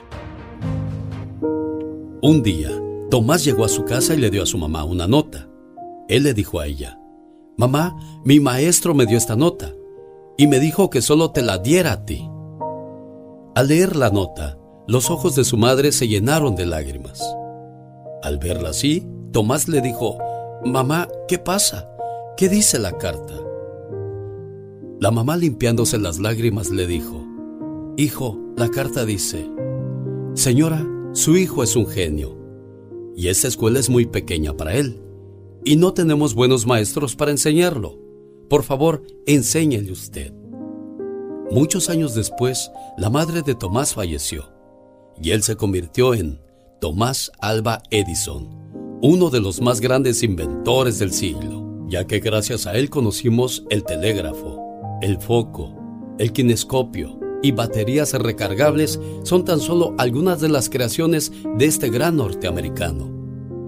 Un 2.22 2.43
día, 2.43 2.70
Tomás 3.10 3.43
llegó 3.43 3.66
a 3.66 3.70
su 3.70 3.86
casa 3.86 4.14
y 4.14 4.18
le 4.18 4.30
dio 4.30 4.43
a 4.43 4.45
su 4.45 4.60
mamá 4.60 4.84
una 4.84 5.08
nota. 5.08 5.47
Él 6.08 6.24
le 6.24 6.34
dijo 6.34 6.60
a 6.60 6.68
ella, 6.68 6.99
Mamá, 7.58 7.95
mi 8.26 8.39
maestro 8.39 8.93
me 8.93 9.06
dio 9.06 9.18
esta 9.18 9.36
nota 9.36 9.74
y 10.38 10.47
me 10.47 10.60
dijo 10.60 10.89
que 10.89 11.01
solo 11.01 11.32
te 11.32 11.41
la 11.41 11.58
diera 11.58 11.93
a 11.93 12.06
ti. 12.06 12.30
Al 13.56 13.70
leer 13.70 13.95
la 13.95 14.10
nota, 14.10 14.58
los 14.88 15.10
ojos 15.10 15.36
de 15.36 15.45
su 15.45 15.58
madre 15.58 15.91
se 15.91 16.08
llenaron 16.08 16.56
de 16.56 16.66
lágrimas. 16.66 17.24
Al 18.22 18.38
verla 18.38 18.70
así, 18.70 19.08
Tomás 19.32 19.68
le 19.68 19.82
dijo, 19.82 20.18
Mamá, 20.66 21.08
¿qué 21.28 21.38
pasa? 21.39 21.89
¿Qué 22.38 22.49
dice 22.49 22.80
la 22.80 22.97
carta? 22.97 23.34
La 24.99 25.12
mamá 25.12 25.38
limpiándose 25.38 25.97
las 25.97 26.20
lágrimas 26.20 26.70
le 26.70 26.88
dijo, 26.88 27.24
Hijo, 27.97 28.38
la 28.58 28.70
carta 28.70 29.06
dice, 29.06 29.49
Señora, 30.34 30.86
su 31.14 31.38
hijo 31.38 31.64
es 31.64 31.76
un 31.78 31.88
genio, 31.88 32.38
y 33.16 33.30
esta 33.30 33.47
escuela 33.47 33.80
es 33.80 33.89
muy 33.89 34.06
pequeña 34.06 34.53
para 34.58 34.74
él, 34.74 35.01
y 35.66 35.76
no 35.76 35.93
tenemos 35.93 36.36
buenos 36.36 36.66
maestros 36.68 37.16
para 37.16 37.32
enseñarlo. 37.32 37.97
Por 38.49 38.63
favor, 38.63 39.01
enséñele 39.26 39.91
usted. 39.91 40.32
Muchos 41.51 41.89
años 41.89 42.13
después, 42.13 42.72
la 42.97 43.09
madre 43.09 43.41
de 43.41 43.55
Tomás 43.55 43.95
falleció, 43.95 44.51
y 45.22 45.32
él 45.32 45.41
se 45.41 45.55
convirtió 45.55 46.13
en 46.13 46.39
Tomás 46.80 47.32
Alba 47.39 47.82
Edison, 47.89 48.47
uno 49.01 49.30
de 49.30 49.41
los 49.41 49.59
más 49.59 49.82
grandes 49.82 50.22
inventores 50.22 50.99
del 50.99 51.11
siglo, 51.11 51.88
ya 51.88 52.05
que 52.05 52.20
gracias 52.20 52.68
a 52.68 52.76
él 52.76 52.89
conocimos 52.89 53.66
el 53.70 53.84
telégrafo, 53.84 54.61
el 55.01 55.20
foco, 55.20 55.76
el 56.20 56.32
kinescopio 56.32 57.20
y 57.41 57.51
baterías 57.51 58.13
recargables 58.13 58.99
son 59.24 59.45
tan 59.45 59.59
solo 59.59 59.95
algunas 59.97 60.41
de 60.41 60.49
las 60.49 60.70
creaciones 60.70 61.32
de 61.57 61.66
este 61.66 61.89
gran 61.89 62.18
norteamericano. 62.18 63.05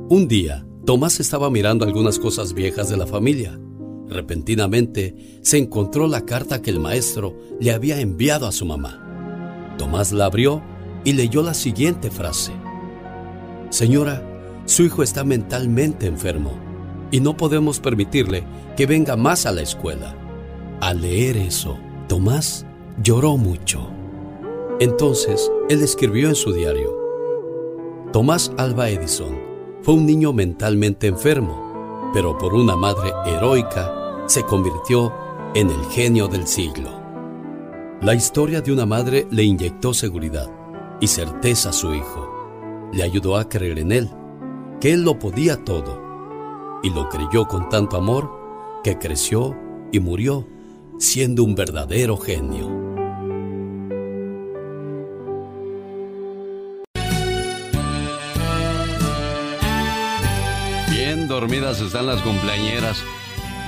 Un 0.10 0.28
día, 0.28 0.67
Tomás 0.88 1.20
estaba 1.20 1.50
mirando 1.50 1.84
algunas 1.84 2.18
cosas 2.18 2.54
viejas 2.54 2.88
de 2.88 2.96
la 2.96 3.06
familia. 3.06 3.60
Repentinamente, 4.08 5.42
se 5.42 5.58
encontró 5.58 6.08
la 6.08 6.22
carta 6.22 6.62
que 6.62 6.70
el 6.70 6.80
maestro 6.80 7.36
le 7.60 7.74
había 7.74 8.00
enviado 8.00 8.48
a 8.48 8.54
su 8.54 8.66
mamá. 8.66 9.76
Tomás 9.78 10.14
la 10.14 10.28
abrió 10.28 10.64
y 11.04 11.12
leyó 11.12 11.44
la 11.44 11.54
siguiente 11.54 12.10
frase. 12.10 12.54
Señora, 13.70 14.24
su 14.64 14.84
hijo 14.84 15.04
está 15.04 15.26
mentalmente 15.26 16.06
enfermo 16.06 16.54
y 17.12 17.20
no 17.20 17.36
podemos 17.36 17.82
permitirle 17.82 18.46
que 18.78 18.86
venga 18.86 19.18
más 19.18 19.46
a 19.46 19.52
la 19.52 19.64
escuela. 19.64 20.16
Al 20.80 21.02
leer 21.02 21.36
eso, 21.36 21.78
Tomás 22.08 22.66
lloró 23.04 23.36
mucho. 23.36 23.90
Entonces, 24.80 25.52
él 25.68 25.84
escribió 25.84 26.30
en 26.30 26.36
su 26.36 26.54
diario, 26.54 26.98
Tomás 28.14 28.54
Alba 28.56 28.90
Edison 28.90 29.47
fue 29.88 29.96
un 29.96 30.06
niño 30.06 30.34
mentalmente 30.34 31.08
enfermo, 31.08 32.12
pero 32.14 32.38
por 32.38 32.54
una 32.54 32.76
madre 32.76 33.14
heroica 33.26 34.26
se 34.26 34.44
convirtió 34.44 35.14
en 35.56 35.70
el 35.70 35.82
genio 35.86 36.28
del 36.28 36.46
siglo. 36.46 36.90
La 38.02 38.14
historia 38.14 38.60
de 38.60 38.74
una 38.74 38.86
madre 38.86 39.28
le 39.32 39.44
inyectó 39.44 39.94
seguridad 39.94 40.52
y 41.00 41.08
certeza 41.08 41.70
a 41.70 41.72
su 41.72 41.94
hijo. 41.94 42.90
Le 42.92 43.02
ayudó 43.02 43.38
a 43.38 43.48
creer 43.48 43.80
en 43.80 43.94
él, 43.94 44.10
que 44.82 44.92
él 44.92 45.04
lo 45.04 45.20
podía 45.20 45.64
todo, 45.64 46.02
y 46.84 46.90
lo 46.90 47.08
creyó 47.08 47.48
con 47.48 47.70
tanto 47.70 47.96
amor 47.96 48.30
que 48.84 48.98
creció 48.98 49.56
y 49.94 50.02
murió 50.02 50.46
siendo 51.00 51.46
un 51.46 51.56
verdadero 51.56 52.18
genio. 52.18 52.87
Dormidas 61.40 61.80
están 61.82 62.08
las 62.08 62.24
cumpleañeras. 62.24 63.04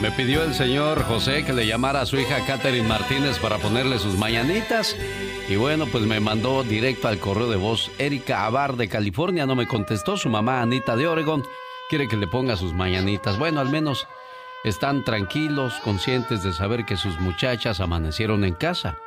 Me 0.02 0.10
pidió 0.10 0.42
el 0.42 0.56
señor 0.56 1.04
José 1.04 1.46
que 1.46 1.54
le 1.54 1.68
llamara 1.68 2.02
a 2.02 2.06
su 2.08 2.18
hija 2.18 2.44
Catherine 2.48 2.88
Martínez 2.88 3.38
para 3.38 3.60
ponerle 3.60 4.00
sus 4.00 4.18
mañanitas. 4.18 4.96
Y 5.48 5.56
bueno, 5.56 5.86
pues 5.86 6.04
me 6.06 6.20
mandó 6.20 6.64
directo 6.64 7.08
al 7.08 7.20
correo 7.20 7.48
de 7.48 7.58
voz. 7.58 7.92
Erika 8.00 8.48
Abar 8.48 8.76
de 8.76 8.88
California 8.88 9.46
no 9.46 9.56
me 9.56 9.68
contestó. 9.68 10.18
Su 10.18 10.30
mamá 10.30 10.64
Anita 10.64 10.96
de 10.96 11.08
Oregon 11.08 11.44
quiere 11.90 12.08
que 12.08 12.18
le 12.18 12.26
ponga 12.26 12.56
sus 12.56 12.74
mañanitas. 12.74 13.38
Bueno, 13.38 13.60
al 13.60 13.70
menos 13.70 14.08
están 14.64 15.04
tranquilos, 15.04 15.76
conscientes 15.84 16.42
de 16.42 16.54
saber 16.54 16.86
que 16.86 16.98
sus 16.98 17.20
muchachas 17.20 17.80
amanecieron 17.80 18.46
en 18.46 18.56
casa. 18.56 18.98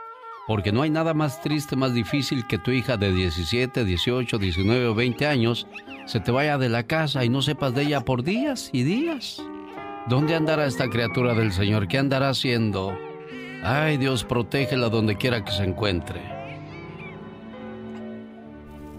Porque 0.46 0.72
no 0.72 0.82
hay 0.82 0.90
nada 0.90 1.14
más 1.14 1.40
triste, 1.40 1.76
más 1.76 1.94
difícil 1.94 2.46
que 2.46 2.58
tu 2.58 2.72
hija 2.72 2.96
de 2.96 3.12
17, 3.12 3.84
18, 3.84 4.38
19 4.38 4.86
o 4.86 4.94
20 4.94 5.26
años 5.26 5.68
se 6.06 6.20
te 6.20 6.32
vaya 6.32 6.58
de 6.58 6.68
la 6.68 6.82
casa 6.82 7.24
y 7.24 7.28
no 7.28 7.42
sepas 7.42 7.74
de 7.74 7.82
ella 7.82 8.00
por 8.00 8.24
días 8.24 8.70
y 8.72 8.82
días. 8.82 9.42
¿Dónde 10.08 10.34
andará 10.34 10.66
esta 10.66 10.88
criatura 10.88 11.34
del 11.34 11.52
Señor? 11.52 11.86
¿Qué 11.86 11.98
andará 11.98 12.30
haciendo? 12.30 12.92
Ay, 13.62 13.96
Dios, 13.96 14.24
protégela 14.24 14.88
donde 14.88 15.16
quiera 15.16 15.44
que 15.44 15.52
se 15.52 15.62
encuentre. 15.62 16.20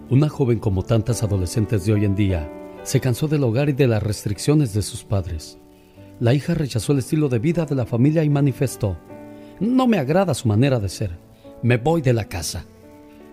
Una 0.09 0.29
joven 0.29 0.59
como 0.59 0.83
tantas 0.83 1.23
adolescentes 1.23 1.85
de 1.85 1.93
hoy 1.93 2.05
en 2.05 2.15
día 2.15 2.49
se 2.83 3.01
cansó 3.01 3.27
del 3.27 3.43
hogar 3.43 3.67
y 3.67 3.73
de 3.73 3.87
las 3.87 4.01
restricciones 4.01 4.73
de 4.73 4.81
sus 4.81 5.03
padres. 5.03 5.57
La 6.21 6.33
hija 6.33 6.53
rechazó 6.53 6.93
el 6.93 6.99
estilo 6.99 7.27
de 7.27 7.39
vida 7.39 7.65
de 7.65 7.75
la 7.75 7.85
familia 7.85 8.23
y 8.23 8.29
manifestó, 8.29 8.97
no 9.59 9.87
me 9.87 9.97
agrada 9.97 10.33
su 10.33 10.47
manera 10.47 10.79
de 10.79 10.89
ser, 10.89 11.17
me 11.63 11.77
voy 11.77 12.01
de 12.01 12.11
la 12.11 12.25
casa. 12.25 12.65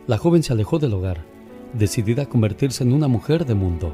La 0.06 0.16
joven 0.16 0.44
se 0.44 0.52
alejó 0.52 0.78
del 0.78 0.94
hogar, 0.94 1.24
decidida 1.72 2.22
a 2.22 2.28
convertirse 2.28 2.84
en 2.84 2.92
una 2.92 3.08
mujer 3.08 3.44
de 3.44 3.54
mundo. 3.54 3.92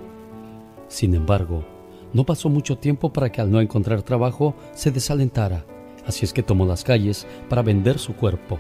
Sin 0.89 1.14
embargo, 1.14 1.64
no 2.12 2.24
pasó 2.24 2.51
mucho 2.51 2.76
tiempo 2.76 3.14
para 3.14 3.32
que 3.32 3.41
al 3.41 3.51
no 3.51 3.62
encontrar 3.62 4.03
trabajo 4.03 4.55
se 4.74 4.91
desalentara, 4.91 5.64
así 6.07 6.26
es 6.26 6.34
que 6.34 6.43
tomó 6.43 6.66
las 6.66 6.84
calles 6.84 7.26
para 7.49 7.62
vender 7.62 7.99
su 7.99 8.14
cuerpo. 8.14 8.59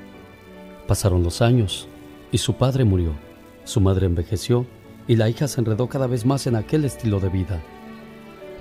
Pasaron 0.88 1.22
los 1.22 1.42
años 1.42 1.88
y 2.32 2.38
su 2.38 2.54
padre 2.54 2.84
murió, 2.84 3.12
su 3.64 3.82
madre 3.82 4.06
envejeció 4.06 4.66
y 5.06 5.16
la 5.16 5.28
hija 5.28 5.46
se 5.46 5.60
enredó 5.60 5.90
cada 5.90 6.06
vez 6.06 6.24
más 6.24 6.46
en 6.46 6.56
aquel 6.56 6.86
estilo 6.86 7.20
de 7.20 7.28
vida. 7.28 7.62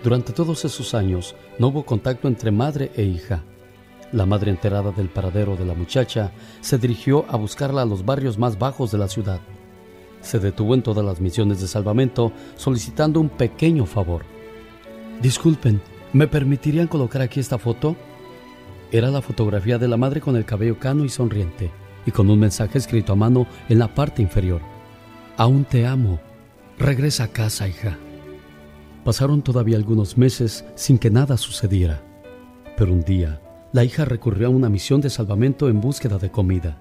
Durante 0.04 0.34
todos 0.34 0.66
esos 0.66 0.94
años 0.94 1.34
no 1.60 1.68
hubo 1.68 1.86
contacto 1.86 2.28
entre 2.28 2.52
madre 2.52 2.92
e 2.94 3.04
hija. 3.04 3.46
La 4.16 4.26
madre 4.26 4.50
enterada 4.50 4.94
del 4.94 5.10
paradero 5.10 5.58
de 5.58 5.66
la 5.66 5.74
muchacha 5.74 6.32
se 6.62 6.78
dirigió 6.78 7.26
a 7.28 7.36
buscarla 7.36 7.82
a 7.82 7.86
los 7.86 8.06
barrios 8.06 8.38
más 8.38 8.58
bajos 8.58 8.90
de 8.90 8.98
la 8.98 9.10
ciudad. 9.10 9.42
Se 10.22 10.40
detuvo 10.40 10.74
en 10.74 10.84
todas 10.84 11.04
las 11.04 11.20
misiones 11.20 11.60
de 11.60 11.68
salvamento 11.68 12.32
solicitando 12.56 13.20
un 13.20 13.28
pequeño 13.28 13.86
favor. 13.86 14.24
Disculpen, 15.22 15.82
¿me 16.14 16.30
permitirían 16.30 16.88
colocar 16.88 17.22
aquí 17.22 17.42
esta 17.42 17.58
foto? 17.58 17.98
Era 18.90 19.10
la 19.10 19.22
fotografía 19.22 19.78
de 19.78 19.90
la 19.90 19.98
madre 19.98 20.22
con 20.22 20.38
el 20.38 20.46
cabello 20.46 20.80
cano 20.80 21.04
y 21.04 21.10
sonriente, 21.10 21.70
y 22.06 22.12
con 22.12 22.30
un 22.30 22.40
mensaje 22.40 22.78
escrito 22.78 23.12
a 23.12 23.18
mano 23.18 23.46
en 23.68 23.80
la 23.80 23.94
parte 23.94 24.22
inferior. 24.22 24.62
Aún 25.36 25.66
te 25.66 25.86
amo. 25.86 26.22
Regresa 26.80 27.26
a 27.26 27.28
casa, 27.34 27.68
hija. 27.68 27.98
Pasaron 29.04 29.42
todavía 29.42 29.76
algunos 29.76 30.18
meses 30.18 30.64
sin 30.76 31.00
que 31.00 31.10
nada 31.10 31.36
sucediera, 31.36 32.02
pero 32.78 32.94
un 32.94 33.02
día 33.02 33.42
la 33.76 33.84
hija 33.84 34.06
recurrió 34.06 34.48
a 34.48 34.52
una 34.52 34.70
misión 34.70 35.02
de 35.02 35.10
salvamento 35.10 35.68
en 35.68 35.82
búsqueda 35.82 36.18
de 36.18 36.32
comida. 36.32 36.78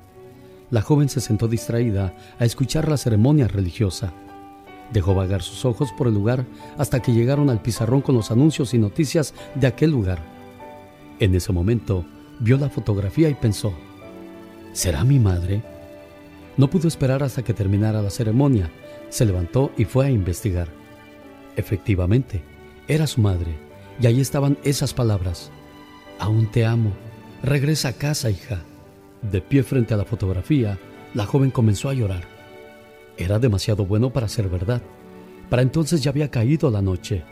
La 0.70 0.80
joven 0.80 1.08
se 1.08 1.20
sentó 1.20 1.48
distraída 1.48 2.14
a 2.38 2.44
escuchar 2.44 2.88
la 2.88 2.96
ceremonia 2.96 3.48
religiosa. 3.48 4.12
Dejó 4.92 5.12
vagar 5.12 5.42
sus 5.42 5.64
ojos 5.64 5.90
por 5.98 6.06
el 6.06 6.14
lugar 6.14 6.46
hasta 6.78 7.02
que 7.02 7.12
llegaron 7.12 7.50
al 7.50 7.60
pizarrón 7.60 8.00
con 8.00 8.14
los 8.14 8.30
anuncios 8.30 8.74
y 8.74 8.78
noticias 8.78 9.34
de 9.56 9.66
aquel 9.66 9.90
lugar. 9.90 10.20
En 11.18 11.34
ese 11.34 11.52
momento 11.52 12.04
vio 12.38 12.58
la 12.58 12.70
fotografía 12.70 13.28
y 13.28 13.34
pensó, 13.34 13.74
¿será 14.72 15.02
mi 15.02 15.18
madre? 15.18 15.64
No 16.56 16.70
pudo 16.70 16.86
esperar 16.86 17.24
hasta 17.24 17.42
que 17.42 17.54
terminara 17.54 18.02
la 18.02 18.10
ceremonia. 18.10 18.70
Se 19.08 19.26
levantó 19.26 19.72
y 19.76 19.84
fue 19.84 20.06
a 20.06 20.10
investigar. 20.10 20.68
Efectivamente, 21.56 22.44
era 22.86 23.08
su 23.08 23.20
madre, 23.20 23.56
y 24.00 24.06
ahí 24.06 24.20
estaban 24.20 24.58
esas 24.62 24.94
palabras. 24.94 25.50
Aún 26.18 26.50
te 26.50 26.64
amo. 26.64 26.92
Regresa 27.42 27.88
a 27.88 27.92
casa, 27.92 28.30
hija. 28.30 28.62
De 29.22 29.40
pie 29.40 29.62
frente 29.62 29.94
a 29.94 29.96
la 29.96 30.04
fotografía, 30.04 30.78
la 31.14 31.26
joven 31.26 31.50
comenzó 31.50 31.88
a 31.88 31.94
llorar. 31.94 32.24
Era 33.16 33.38
demasiado 33.38 33.86
bueno 33.86 34.12
para 34.12 34.28
ser 34.28 34.48
verdad. 34.48 34.82
Para 35.50 35.62
entonces 35.62 36.02
ya 36.02 36.10
había 36.10 36.30
caído 36.30 36.70
la 36.70 36.82
noche. 36.82 37.22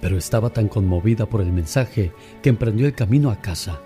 Pero 0.00 0.18
estaba 0.18 0.50
tan 0.50 0.68
conmovida 0.68 1.26
por 1.26 1.40
el 1.40 1.52
mensaje 1.52 2.12
que 2.42 2.48
emprendió 2.48 2.86
el 2.86 2.94
camino 2.94 3.30
a 3.30 3.40
casa. 3.40 3.80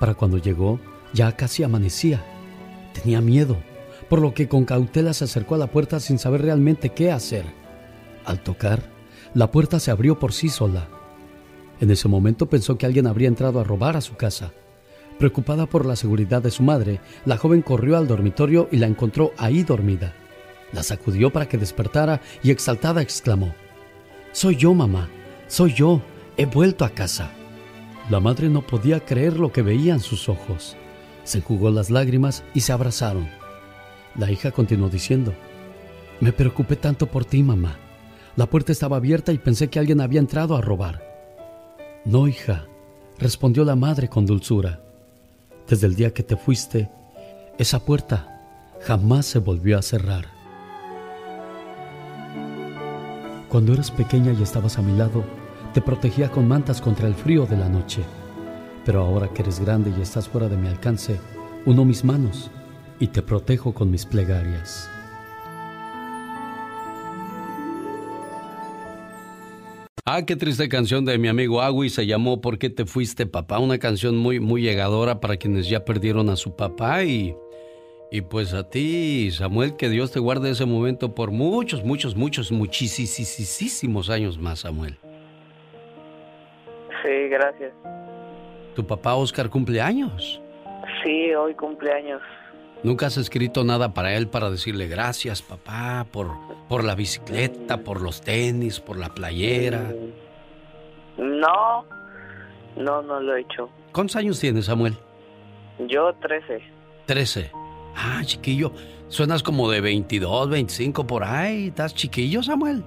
Para 0.00 0.14
cuando 0.14 0.38
llegó, 0.38 0.80
ya 1.12 1.32
casi 1.36 1.62
amanecía. 1.62 2.22
Tenía 2.92 3.20
miedo, 3.20 3.56
por 4.08 4.20
lo 4.20 4.34
que 4.34 4.48
con 4.48 4.64
cautela 4.64 5.12
se 5.14 5.24
acercó 5.24 5.54
a 5.54 5.58
la 5.58 5.68
puerta 5.68 6.00
sin 6.00 6.18
saber 6.18 6.42
realmente 6.42 6.90
qué 6.90 7.12
hacer. 7.12 7.44
Al 8.24 8.42
tocar, 8.42 8.82
la 9.34 9.50
puerta 9.50 9.80
se 9.80 9.90
abrió 9.90 10.18
por 10.18 10.32
sí 10.32 10.48
sola. 10.48 10.88
En 11.80 11.90
ese 11.90 12.08
momento 12.08 12.46
pensó 12.46 12.78
que 12.78 12.86
alguien 12.86 13.06
habría 13.06 13.28
entrado 13.28 13.60
a 13.60 13.64
robar 13.64 13.96
a 13.96 14.00
su 14.00 14.16
casa. 14.16 14.52
Preocupada 15.18 15.66
por 15.66 15.86
la 15.86 15.96
seguridad 15.96 16.42
de 16.42 16.50
su 16.50 16.62
madre, 16.62 17.00
la 17.24 17.36
joven 17.36 17.62
corrió 17.62 17.96
al 17.96 18.06
dormitorio 18.06 18.68
y 18.70 18.76
la 18.76 18.86
encontró 18.86 19.32
ahí 19.38 19.62
dormida. 19.62 20.14
La 20.72 20.82
sacudió 20.82 21.32
para 21.32 21.48
que 21.48 21.58
despertara 21.58 22.20
y 22.42 22.50
exaltada 22.50 23.02
exclamó, 23.02 23.54
Soy 24.32 24.56
yo, 24.56 24.74
mamá, 24.74 25.08
soy 25.48 25.72
yo, 25.72 26.02
he 26.36 26.44
vuelto 26.44 26.84
a 26.84 26.90
casa. 26.90 27.30
La 28.10 28.20
madre 28.20 28.48
no 28.48 28.62
podía 28.62 29.00
creer 29.00 29.38
lo 29.38 29.52
que 29.52 29.62
veía 29.62 29.94
en 29.94 30.00
sus 30.00 30.28
ojos. 30.28 30.76
Se 31.24 31.38
enjugó 31.38 31.70
las 31.70 31.90
lágrimas 31.90 32.44
y 32.54 32.60
se 32.60 32.72
abrazaron. 32.72 33.28
La 34.16 34.30
hija 34.30 34.50
continuó 34.50 34.88
diciendo, 34.88 35.34
Me 36.20 36.32
preocupé 36.32 36.76
tanto 36.76 37.06
por 37.06 37.24
ti, 37.24 37.42
mamá. 37.42 37.78
La 38.36 38.46
puerta 38.46 38.70
estaba 38.70 38.98
abierta 38.98 39.32
y 39.32 39.38
pensé 39.38 39.68
que 39.68 39.78
alguien 39.78 40.00
había 40.00 40.20
entrado 40.20 40.56
a 40.56 40.60
robar. 40.60 41.15
No, 42.06 42.28
hija, 42.28 42.66
respondió 43.18 43.64
la 43.64 43.74
madre 43.74 44.08
con 44.08 44.26
dulzura. 44.26 44.80
Desde 45.68 45.88
el 45.88 45.96
día 45.96 46.14
que 46.14 46.22
te 46.22 46.36
fuiste, 46.36 46.88
esa 47.58 47.84
puerta 47.84 48.76
jamás 48.80 49.26
se 49.26 49.40
volvió 49.40 49.76
a 49.76 49.82
cerrar. 49.82 50.26
Cuando 53.48 53.72
eras 53.72 53.90
pequeña 53.90 54.32
y 54.32 54.40
estabas 54.40 54.78
a 54.78 54.82
mi 54.82 54.96
lado, 54.96 55.24
te 55.74 55.82
protegía 55.82 56.30
con 56.30 56.46
mantas 56.46 56.80
contra 56.80 57.08
el 57.08 57.14
frío 57.16 57.44
de 57.44 57.56
la 57.56 57.68
noche. 57.68 58.04
Pero 58.84 59.02
ahora 59.02 59.26
que 59.34 59.42
eres 59.42 59.58
grande 59.58 59.92
y 59.98 60.00
estás 60.00 60.28
fuera 60.28 60.48
de 60.48 60.56
mi 60.56 60.68
alcance, 60.68 61.18
uno 61.64 61.84
mis 61.84 62.04
manos 62.04 62.52
y 63.00 63.08
te 63.08 63.20
protejo 63.20 63.74
con 63.74 63.90
mis 63.90 64.06
plegarias. 64.06 64.88
Ah, 70.08 70.24
qué 70.24 70.36
triste 70.36 70.68
canción 70.68 71.04
de 71.04 71.18
mi 71.18 71.26
amigo 71.26 71.60
Agui 71.60 71.88
se 71.88 72.06
llamó 72.06 72.40
¿Por 72.40 72.60
qué 72.60 72.70
te 72.70 72.86
fuiste, 72.86 73.26
papá? 73.26 73.58
Una 73.58 73.80
canción 73.80 74.16
muy, 74.16 74.38
muy 74.38 74.62
llegadora 74.62 75.18
para 75.18 75.36
quienes 75.36 75.68
ya 75.68 75.84
perdieron 75.84 76.30
a 76.30 76.36
su 76.36 76.54
papá 76.54 77.02
y, 77.02 77.34
y 78.12 78.20
pues 78.20 78.54
a 78.54 78.70
ti, 78.70 79.32
Samuel, 79.32 79.76
que 79.76 79.88
Dios 79.88 80.12
te 80.12 80.20
guarde 80.20 80.50
ese 80.50 80.64
momento 80.64 81.12
por 81.12 81.32
muchos, 81.32 81.82
muchos, 81.82 82.14
muchos, 82.14 82.52
muchísimos 82.52 84.08
años 84.08 84.38
más, 84.38 84.60
Samuel. 84.60 84.96
Sí, 87.02 87.28
gracias. 87.28 87.72
¿Tu 88.76 88.86
papá 88.86 89.16
Oscar 89.16 89.50
cumple 89.50 89.80
años? 89.80 90.40
Sí, 91.02 91.34
hoy 91.34 91.52
cumpleaños. 91.54 92.22
¿Nunca 92.86 93.06
has 93.06 93.16
escrito 93.16 93.64
nada 93.64 93.94
para 93.94 94.14
él 94.14 94.28
para 94.28 94.48
decirle 94.48 94.86
gracias, 94.86 95.42
papá, 95.42 96.06
por, 96.12 96.28
por 96.68 96.84
la 96.84 96.94
bicicleta, 96.94 97.78
por 97.78 98.00
los 98.00 98.20
tenis, 98.20 98.78
por 98.78 98.96
la 98.96 99.08
playera? 99.08 99.92
No, 101.18 101.84
no, 102.76 103.02
no 103.02 103.18
lo 103.18 103.34
he 103.34 103.40
hecho. 103.40 103.68
¿Cuántos 103.90 104.14
años 104.14 104.38
tienes, 104.38 104.66
Samuel? 104.66 104.94
Yo 105.88 106.12
13. 106.12 106.62
13. 107.06 107.50
Ah, 107.96 108.20
chiquillo. 108.24 108.70
Suenas 109.08 109.42
como 109.42 109.68
de 109.68 109.80
22, 109.80 110.48
25 110.48 111.08
por 111.08 111.24
ahí. 111.24 111.66
¿Estás 111.66 111.92
chiquillo, 111.92 112.40
Samuel? 112.44 112.84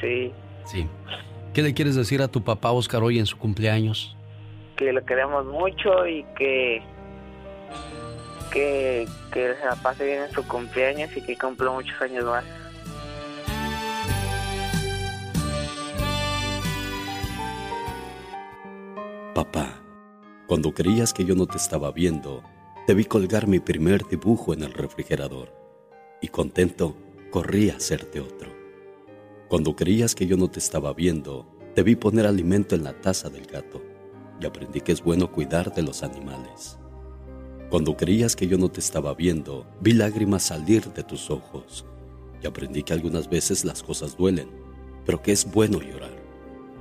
Sí. 0.00 0.30
Sí. 0.66 0.86
¿Qué 1.52 1.62
le 1.62 1.74
quieres 1.74 1.96
decir 1.96 2.22
a 2.22 2.28
tu 2.28 2.44
papá 2.44 2.70
Oscar 2.70 3.02
hoy 3.02 3.18
en 3.18 3.26
su 3.26 3.38
cumpleaños? 3.38 4.16
Que 4.76 4.92
lo 4.92 5.04
queremos 5.04 5.44
mucho 5.46 6.06
y 6.06 6.24
que 6.38 6.80
que, 8.54 9.08
que 9.32 9.48
la 9.48 9.94
en 9.98 10.30
su 10.32 10.46
cumpleaños 10.46 11.10
y 11.16 11.20
que 11.20 11.36
cumpla 11.36 11.72
muchos 11.72 12.00
años 12.00 12.24
más. 12.24 12.44
Papá, 19.34 19.82
cuando 20.46 20.72
creías 20.72 21.12
que 21.12 21.24
yo 21.24 21.34
no 21.34 21.46
te 21.46 21.56
estaba 21.56 21.90
viendo, 21.90 22.44
te 22.86 22.94
vi 22.94 23.04
colgar 23.04 23.48
mi 23.48 23.58
primer 23.58 24.06
dibujo 24.06 24.54
en 24.54 24.62
el 24.62 24.72
refrigerador 24.72 25.52
y 26.22 26.28
contento 26.28 26.96
corrí 27.32 27.70
a 27.70 27.76
hacerte 27.76 28.20
otro. 28.20 28.54
Cuando 29.48 29.74
creías 29.74 30.14
que 30.14 30.26
yo 30.26 30.36
no 30.36 30.48
te 30.48 30.60
estaba 30.60 30.94
viendo, 30.94 31.46
te 31.74 31.82
vi 31.82 31.96
poner 31.96 32.26
alimento 32.26 32.76
en 32.76 32.84
la 32.84 32.92
taza 33.00 33.28
del 33.28 33.46
gato 33.46 33.82
y 34.40 34.46
aprendí 34.46 34.80
que 34.80 34.92
es 34.92 35.02
bueno 35.02 35.32
cuidar 35.32 35.74
de 35.74 35.82
los 35.82 36.04
animales. 36.04 36.78
Cuando 37.74 37.96
creías 37.96 38.36
que 38.36 38.46
yo 38.46 38.56
no 38.56 38.70
te 38.70 38.78
estaba 38.78 39.14
viendo, 39.14 39.66
vi 39.80 39.94
lágrimas 39.94 40.44
salir 40.44 40.92
de 40.92 41.02
tus 41.02 41.28
ojos 41.28 41.84
y 42.40 42.46
aprendí 42.46 42.84
que 42.84 42.92
algunas 42.92 43.28
veces 43.28 43.64
las 43.64 43.82
cosas 43.82 44.16
duelen, 44.16 44.48
pero 45.04 45.20
que 45.20 45.32
es 45.32 45.44
bueno 45.50 45.82
llorar. 45.82 46.16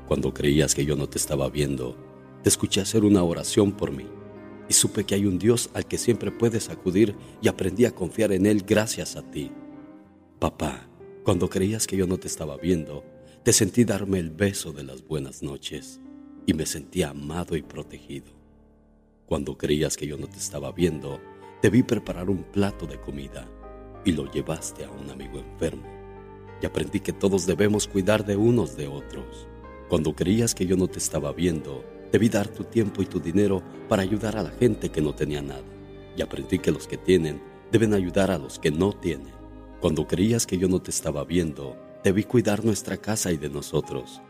Cuando 0.08 0.36
creías 0.36 0.76
que 0.76 0.86
yo 0.86 0.96
no 0.96 1.10
te 1.10 1.18
estaba 1.18 1.50
viendo, 1.50 1.98
te 2.44 2.50
escuché 2.50 2.80
hacer 2.80 3.06
una 3.06 3.24
oración 3.24 3.72
por 3.72 3.92
mí 3.92 4.06
y 4.70 4.74
supe 4.74 5.04
que 5.04 5.16
hay 5.16 5.26
un 5.26 5.40
Dios 5.40 5.72
al 5.74 5.88
que 5.88 5.98
siempre 5.98 6.30
puedes 6.30 6.70
acudir 6.70 7.16
y 7.42 7.48
aprendí 7.48 7.86
a 7.86 7.96
confiar 7.96 8.32
en 8.32 8.46
Él 8.46 8.64
gracias 8.64 9.16
a 9.16 9.24
ti. 9.24 9.52
Papá, 10.38 10.88
cuando 11.24 11.50
creías 11.50 11.88
que 11.88 11.98
yo 11.98 12.06
no 12.06 12.20
te 12.20 12.28
estaba 12.28 12.56
viendo, 12.58 13.04
te 13.42 13.52
sentí 13.52 13.84
darme 13.84 14.20
el 14.20 14.30
beso 14.30 14.72
de 14.72 14.84
las 14.84 15.04
buenas 15.04 15.42
noches 15.42 16.00
y 16.46 16.54
me 16.54 16.68
sentí 16.68 17.02
amado 17.02 17.56
y 17.56 17.64
protegido. 17.64 18.43
Cuando 19.34 19.58
creías 19.58 19.98
que 19.98 20.06
yo 20.06 20.16
no 20.16 20.28
te 20.28 20.38
estaba 20.38 20.72
viendo, 20.72 21.20
te 21.60 21.72
vi 21.72 21.82
preparar 21.82 22.30
un 22.30 22.44
plato 22.44 22.86
de 22.86 23.02
comida 23.02 23.50
y 24.06 24.12
lo 24.12 24.32
llevaste 24.32 24.86
a 24.86 24.92
un 24.92 25.10
amigo 25.10 25.40
enfermo. 25.40 25.88
Y 26.62 26.68
aprendí 26.68 27.00
que 27.00 27.14
todos 27.14 27.48
debemos 27.48 27.88
cuidar 27.88 28.28
de 28.28 28.36
unos 28.36 28.78
de 28.78 28.88
otros. 28.88 29.48
Cuando 29.90 30.14
creías 30.14 30.54
que 30.54 30.68
yo 30.68 30.78
no 30.78 30.88
te 30.88 31.00
estaba 31.00 31.34
viendo, 31.34 31.84
debí 32.12 32.30
dar 32.30 32.48
tu 32.48 32.66
tiempo 32.66 33.02
y 33.02 33.08
tu 33.08 33.20
dinero 33.20 33.64
para 33.90 34.04
ayudar 34.04 34.38
a 34.38 34.44
la 34.44 34.52
gente 34.52 34.90
que 34.90 35.02
no 35.02 35.16
tenía 35.16 35.42
nada. 35.42 35.66
Y 36.16 36.22
aprendí 36.22 36.60
que 36.60 36.72
los 36.72 36.86
que 36.88 36.98
tienen 36.98 37.42
deben 37.72 37.96
ayudar 37.96 38.30
a 38.30 38.38
los 38.38 38.60
que 38.60 38.70
no 38.70 38.94
tienen. 38.94 39.34
Cuando 39.82 40.06
creías 40.06 40.46
que 40.46 40.60
yo 40.60 40.68
no 40.68 40.80
te 40.80 40.92
estaba 40.92 41.24
viendo, 41.24 41.76
debí 42.04 42.24
cuidar 42.24 42.64
nuestra 42.64 42.98
casa 42.98 43.32
y 43.32 43.38
de 43.38 43.50
nosotros. 43.50 44.22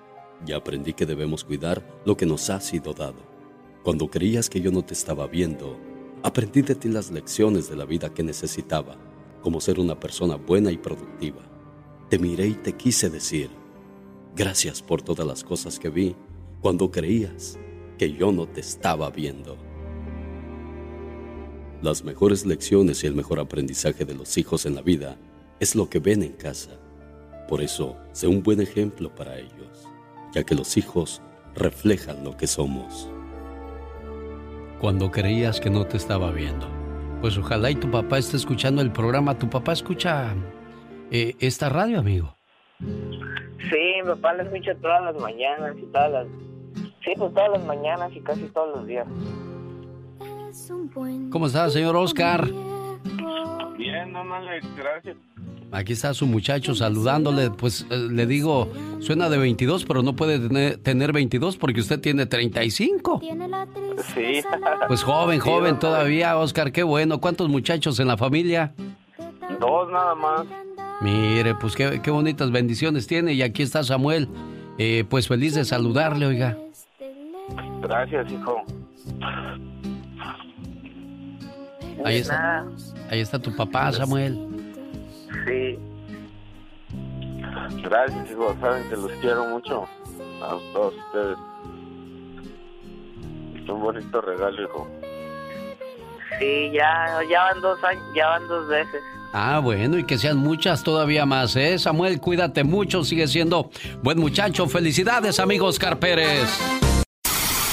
Y 0.48 0.54
aprendí 0.54 0.94
que 0.94 1.06
debemos 1.06 1.44
cuidar 1.44 1.86
lo 2.06 2.16
que 2.16 2.26
nos 2.26 2.50
ha 2.50 2.62
sido 2.62 2.94
dado. 2.94 3.33
Cuando 3.84 4.10
creías 4.10 4.50
que 4.50 4.62
yo 4.62 4.72
no 4.72 4.82
te 4.86 4.94
estaba 4.94 5.28
viendo, 5.28 5.78
aprendí 6.24 6.62
de 6.62 6.74
ti 6.74 6.88
las 6.88 7.12
lecciones 7.12 7.70
de 7.70 7.76
la 7.76 7.84
vida 7.84 8.14
que 8.14 8.24
necesitaba, 8.24 8.96
como 9.42 9.60
ser 9.60 9.78
una 9.78 10.00
persona 10.00 10.38
buena 10.38 10.72
y 10.72 10.78
productiva. 10.78 11.42
Te 12.10 12.18
miré 12.18 12.48
y 12.48 12.54
te 12.54 12.78
quise 12.78 13.10
decir, 13.10 13.50
gracias 14.38 14.82
por 14.82 15.02
todas 15.02 15.28
las 15.28 15.44
cosas 15.44 15.80
que 15.80 15.90
vi 15.90 16.16
cuando 16.62 16.92
creías 16.92 17.60
que 17.98 18.14
yo 18.14 18.32
no 18.32 18.48
te 18.48 18.62
estaba 18.62 19.10
viendo. 19.10 19.58
Las 21.82 22.06
mejores 22.06 22.46
lecciones 22.46 23.04
y 23.04 23.08
el 23.08 23.16
mejor 23.16 23.42
aprendizaje 23.42 24.06
de 24.06 24.16
los 24.16 24.38
hijos 24.38 24.66
en 24.66 24.76
la 24.76 24.82
vida 24.82 25.18
es 25.60 25.76
lo 25.76 25.90
que 25.90 26.00
ven 26.00 26.24
en 26.24 26.32
casa. 26.32 26.80
Por 27.50 27.62
eso, 27.62 27.98
sé 28.14 28.28
un 28.28 28.44
buen 28.44 28.62
ejemplo 28.62 29.14
para 29.14 29.38
ellos, 29.38 29.90
ya 30.34 30.46
que 30.46 30.56
los 30.56 30.78
hijos 30.78 31.22
reflejan 31.54 32.24
lo 32.24 32.38
que 32.38 32.48
somos. 32.48 33.10
Cuando 34.84 35.10
creías 35.10 35.62
que 35.62 35.70
no 35.70 35.86
te 35.86 35.96
estaba 35.96 36.30
viendo. 36.32 36.68
Pues 37.22 37.38
ojalá 37.38 37.72
y 37.72 37.76
tu 37.76 37.90
papá 37.90 38.18
esté 38.18 38.36
escuchando 38.36 38.82
el 38.82 38.92
programa. 38.92 39.40
¿Tu 39.40 39.50
papá 39.50 39.72
escucha 39.72 40.36
eh, 41.10 41.36
esta 41.40 41.70
radio, 41.70 42.00
amigo? 42.00 42.36
Sí, 42.80 44.02
mi 44.04 44.10
papá 44.10 44.34
la 44.34 44.44
escucha 44.44 44.76
todas 44.76 45.02
las 45.06 45.16
mañanas 45.22 45.78
y 45.78 45.84
todas 45.84 46.12
las... 46.12 46.28
Sí, 47.02 47.14
pues 47.18 47.34
todas 47.34 47.52
las 47.52 47.66
mañanas 47.66 48.12
y 48.14 48.20
casi 48.20 48.42
todos 48.50 48.76
los 48.76 48.86
días. 48.86 49.08
¿Cómo 51.32 51.48
está, 51.48 51.70
señor 51.70 51.96
Oscar? 51.96 52.46
Bien, 53.78 54.12
no, 54.12 54.26
no, 54.26 54.36
gracias. 54.76 55.16
Aquí 55.74 55.94
está 55.94 56.14
su 56.14 56.28
muchacho 56.28 56.76
saludándole. 56.76 57.50
Pues 57.50 57.88
eh, 57.90 57.98
le 57.98 58.28
digo, 58.28 58.72
suena 59.00 59.28
de 59.28 59.40
22, 59.40 59.86
pero 59.86 60.04
no 60.04 60.16
puede 60.16 60.38
tener, 60.38 60.78
tener 60.78 61.12
22 61.12 61.58
porque 61.58 61.82
usted 61.82 62.00
tiene 62.00 62.28
35. 62.28 63.22
Sí. 64.14 64.42
Pues 64.88 65.02
joven, 65.02 65.40
joven 65.40 65.80
todavía, 65.80 66.38
Oscar, 66.38 66.72
qué 66.72 66.84
bueno. 66.84 67.20
¿Cuántos 67.20 67.50
muchachos 67.50 68.00
en 68.00 68.08
la 68.08 68.18
familia? 68.18 68.74
Dos 69.60 69.92
nada 69.92 70.14
más. 70.14 70.46
Mire, 71.02 71.56
pues 71.56 71.76
qué, 71.76 72.00
qué 72.04 72.12
bonitas 72.12 72.52
bendiciones 72.52 73.08
tiene. 73.08 73.34
Y 73.34 73.42
aquí 73.42 73.64
está 73.64 73.84
Samuel. 73.84 74.30
Eh, 74.78 75.06
pues 75.10 75.28
feliz 75.28 75.56
de 75.56 75.66
saludarle, 75.66 76.28
oiga. 76.28 76.56
Gracias, 77.82 78.32
hijo. 78.32 78.62
Ahí 82.06 82.18
está. 82.18 82.64
Ahí 83.10 83.20
está 83.22 83.40
tu 83.40 83.56
papá, 83.56 83.92
Samuel. 83.92 84.53
Sí. 85.46 85.80
Gracias, 87.84 88.32
hijo. 88.32 88.56
Saben 88.62 88.90
que 88.90 88.96
los 88.96 89.12
quiero 89.22 89.46
mucho. 89.46 89.88
A 90.42 90.58
todos 90.74 90.94
ustedes. 91.06 91.38
Es 93.56 93.70
un 93.70 93.82
bonito 93.82 94.22
regalo, 94.22 94.62
hijo. 94.64 94.88
Sí, 96.40 96.72
ya, 96.74 97.20
ya 97.30 97.44
van 97.44 97.62
dos 97.62 97.84
años, 97.84 98.04
ya 98.16 98.28
van 98.28 98.48
dos 98.48 98.68
veces. 98.68 99.02
Ah, 99.36 99.60
bueno, 99.60 99.98
y 99.98 100.04
que 100.04 100.18
sean 100.18 100.38
muchas 100.38 100.84
todavía 100.84 101.26
más, 101.26 101.56
¿eh? 101.56 101.80
Samuel, 101.80 102.20
cuídate 102.20 102.64
mucho, 102.64 103.04
sigue 103.04 103.28
siendo 103.28 103.72
buen 104.04 104.20
muchacho. 104.20 104.68
Felicidades, 104.68 105.40
amigos 105.40 105.80
Carpérez. 105.80 106.50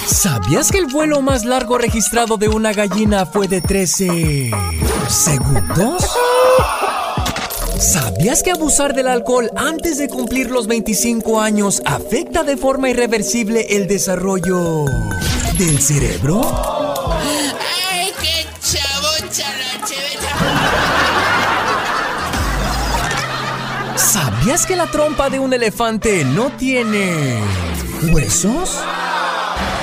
¿Sabías 0.05 0.71
que 0.71 0.79
el 0.79 0.87
vuelo 0.87 1.21
más 1.21 1.45
largo 1.45 1.77
registrado 1.77 2.37
de 2.37 2.49
una 2.49 2.73
gallina 2.73 3.25
fue 3.25 3.47
de 3.47 3.61
13 3.61 4.51
segundos? 5.07 6.17
¿Sabías 7.81 8.43
que 8.43 8.51
abusar 8.51 8.93
del 8.93 9.07
alcohol 9.07 9.49
antes 9.55 9.97
de 9.97 10.07
cumplir 10.07 10.51
los 10.51 10.67
25 10.67 11.41
años 11.41 11.81
afecta 11.83 12.43
de 12.43 12.55
forma 12.55 12.91
irreversible 12.91 13.65
el 13.71 13.87
desarrollo 13.87 14.85
del 15.57 15.81
cerebro? 15.81 16.41
¡Ay, 17.91 18.11
qué 18.21 18.45
chavocha 18.61 19.47
la 19.57 19.81
¿Sabías 23.97 24.67
que 24.67 24.75
la 24.75 24.85
trompa 24.85 25.31
de 25.31 25.39
un 25.39 25.51
elefante 25.51 26.23
no 26.23 26.51
tiene 26.51 27.39
huesos? 28.13 28.77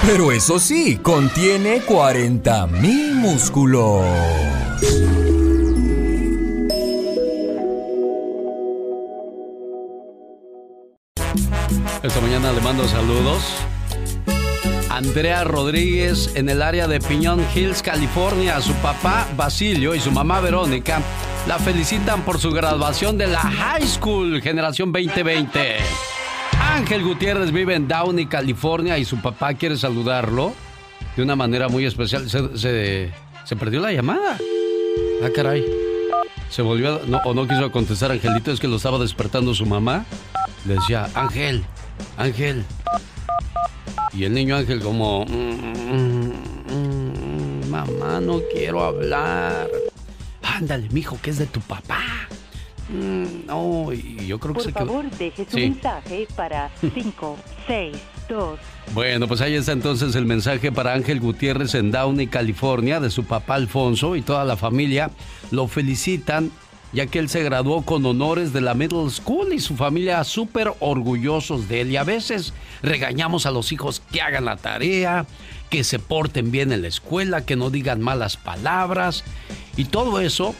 Pero 0.06 0.30
eso 0.30 0.60
sí, 0.60 0.98
contiene 0.98 1.80
40 1.80 2.68
mil 2.68 3.16
músculos. 3.16 4.04
Esta 12.02 12.20
mañana 12.20 12.52
le 12.52 12.60
mando 12.60 12.86
saludos. 12.86 13.42
Andrea 14.90 15.44
Rodríguez 15.44 16.32
en 16.34 16.48
el 16.48 16.62
área 16.62 16.88
de 16.88 17.00
Piñón 17.00 17.44
Hills, 17.54 17.82
California. 17.82 18.60
Su 18.60 18.72
papá 18.74 19.26
Basilio 19.36 19.94
y 19.94 20.00
su 20.00 20.10
mamá 20.10 20.40
Verónica 20.40 21.00
la 21.46 21.58
felicitan 21.58 22.22
por 22.22 22.38
su 22.38 22.50
graduación 22.52 23.18
de 23.18 23.26
la 23.26 23.40
High 23.40 23.86
School 23.86 24.40
Generación 24.42 24.92
2020. 24.92 25.76
Ángel 26.60 27.02
Gutiérrez 27.04 27.52
vive 27.52 27.74
en 27.74 27.86
Downey, 27.88 28.26
California 28.26 28.98
y 28.98 29.04
su 29.04 29.16
papá 29.20 29.54
quiere 29.54 29.76
saludarlo 29.76 30.52
de 31.16 31.22
una 31.22 31.36
manera 31.36 31.68
muy 31.68 31.84
especial. 31.84 32.28
Se, 32.28 32.58
se- 33.44 33.56
perdió 33.56 33.80
la 33.80 33.92
llamada. 33.92 34.36
Ah, 35.24 35.28
caray. 35.34 35.64
Se 36.50 36.62
volvió 36.62 37.00
o 37.24 37.34
no 37.34 37.46
quiso 37.46 37.70
contestar 37.70 38.10
Angelito, 38.10 38.50
es 38.52 38.60
que 38.60 38.68
lo 38.68 38.76
estaba 38.76 38.98
despertando 38.98 39.54
su 39.54 39.66
mamá. 39.66 40.04
Le 40.66 40.74
decía, 40.74 41.08
Ángel, 41.14 41.64
Ángel. 42.16 42.64
Y 44.12 44.24
el 44.24 44.32
niño 44.34 44.56
Ángel 44.56 44.80
como, 44.80 45.24
"Mm, 45.26 46.32
mm, 46.32 46.32
mm, 47.64 47.70
mamá, 47.70 48.20
no 48.20 48.40
quiero 48.52 48.82
hablar. 48.84 49.68
Ándale, 50.42 50.88
mijo, 50.90 51.18
que 51.22 51.30
es 51.30 51.38
de 51.38 51.46
tu 51.46 51.60
papá. 51.60 52.00
"Mm, 52.88 53.46
no, 53.46 53.92
y 53.92 54.26
yo 54.26 54.38
creo 54.40 54.54
que 54.54 54.60
Por 54.60 54.64
se 54.64 54.72
quedó. 54.72 54.86
favor, 54.86 55.10
deje 55.10 55.44
su 55.44 55.56
Sí. 55.56 55.60
mensaje 55.70 56.26
para 56.34 56.70
5, 56.94 57.36
6, 57.66 57.96
2, 58.28 58.58
Bueno, 58.94 59.28
pues 59.28 59.42
ahí 59.42 59.54
está 59.54 59.72
entonces 59.72 60.14
el 60.14 60.24
mensaje 60.24 60.72
para 60.72 60.94
Ángel 60.94 61.20
Gutiérrez 61.20 61.74
en 61.74 61.90
Downey, 61.90 62.26
California, 62.28 62.98
de 63.00 63.10
su 63.10 63.24
papá 63.24 63.54
Alfonso 63.56 64.16
y 64.16 64.22
toda 64.22 64.46
la 64.46 64.56
familia. 64.56 65.10
Lo 65.50 65.68
felicitan 65.68 66.50
ya 66.92 67.06
que 67.06 67.18
él 67.18 67.28
se 67.28 67.42
graduó 67.42 67.82
con 67.82 68.04
honores 68.06 68.52
de 68.52 68.60
la 68.60 68.74
middle 68.74 69.10
school 69.10 69.52
y 69.52 69.60
su 69.60 69.76
familia 69.76 70.24
súper 70.24 70.72
orgullosos 70.80 71.68
de 71.68 71.82
él. 71.82 71.92
Y 71.92 71.96
a 71.96 72.04
veces 72.04 72.54
regañamos 72.82 73.46
a 73.46 73.50
los 73.50 73.72
hijos 73.72 74.02
que 74.10 74.22
hagan 74.22 74.46
la 74.46 74.56
tarea, 74.56 75.26
que 75.70 75.84
se 75.84 75.98
porten 75.98 76.50
bien 76.50 76.72
en 76.72 76.82
la 76.82 76.88
escuela, 76.88 77.44
que 77.44 77.56
no 77.56 77.70
digan 77.70 78.00
malas 78.00 78.36
palabras. 78.36 79.24
Y 79.76 79.84
todo 79.84 80.20
eso 80.20 80.54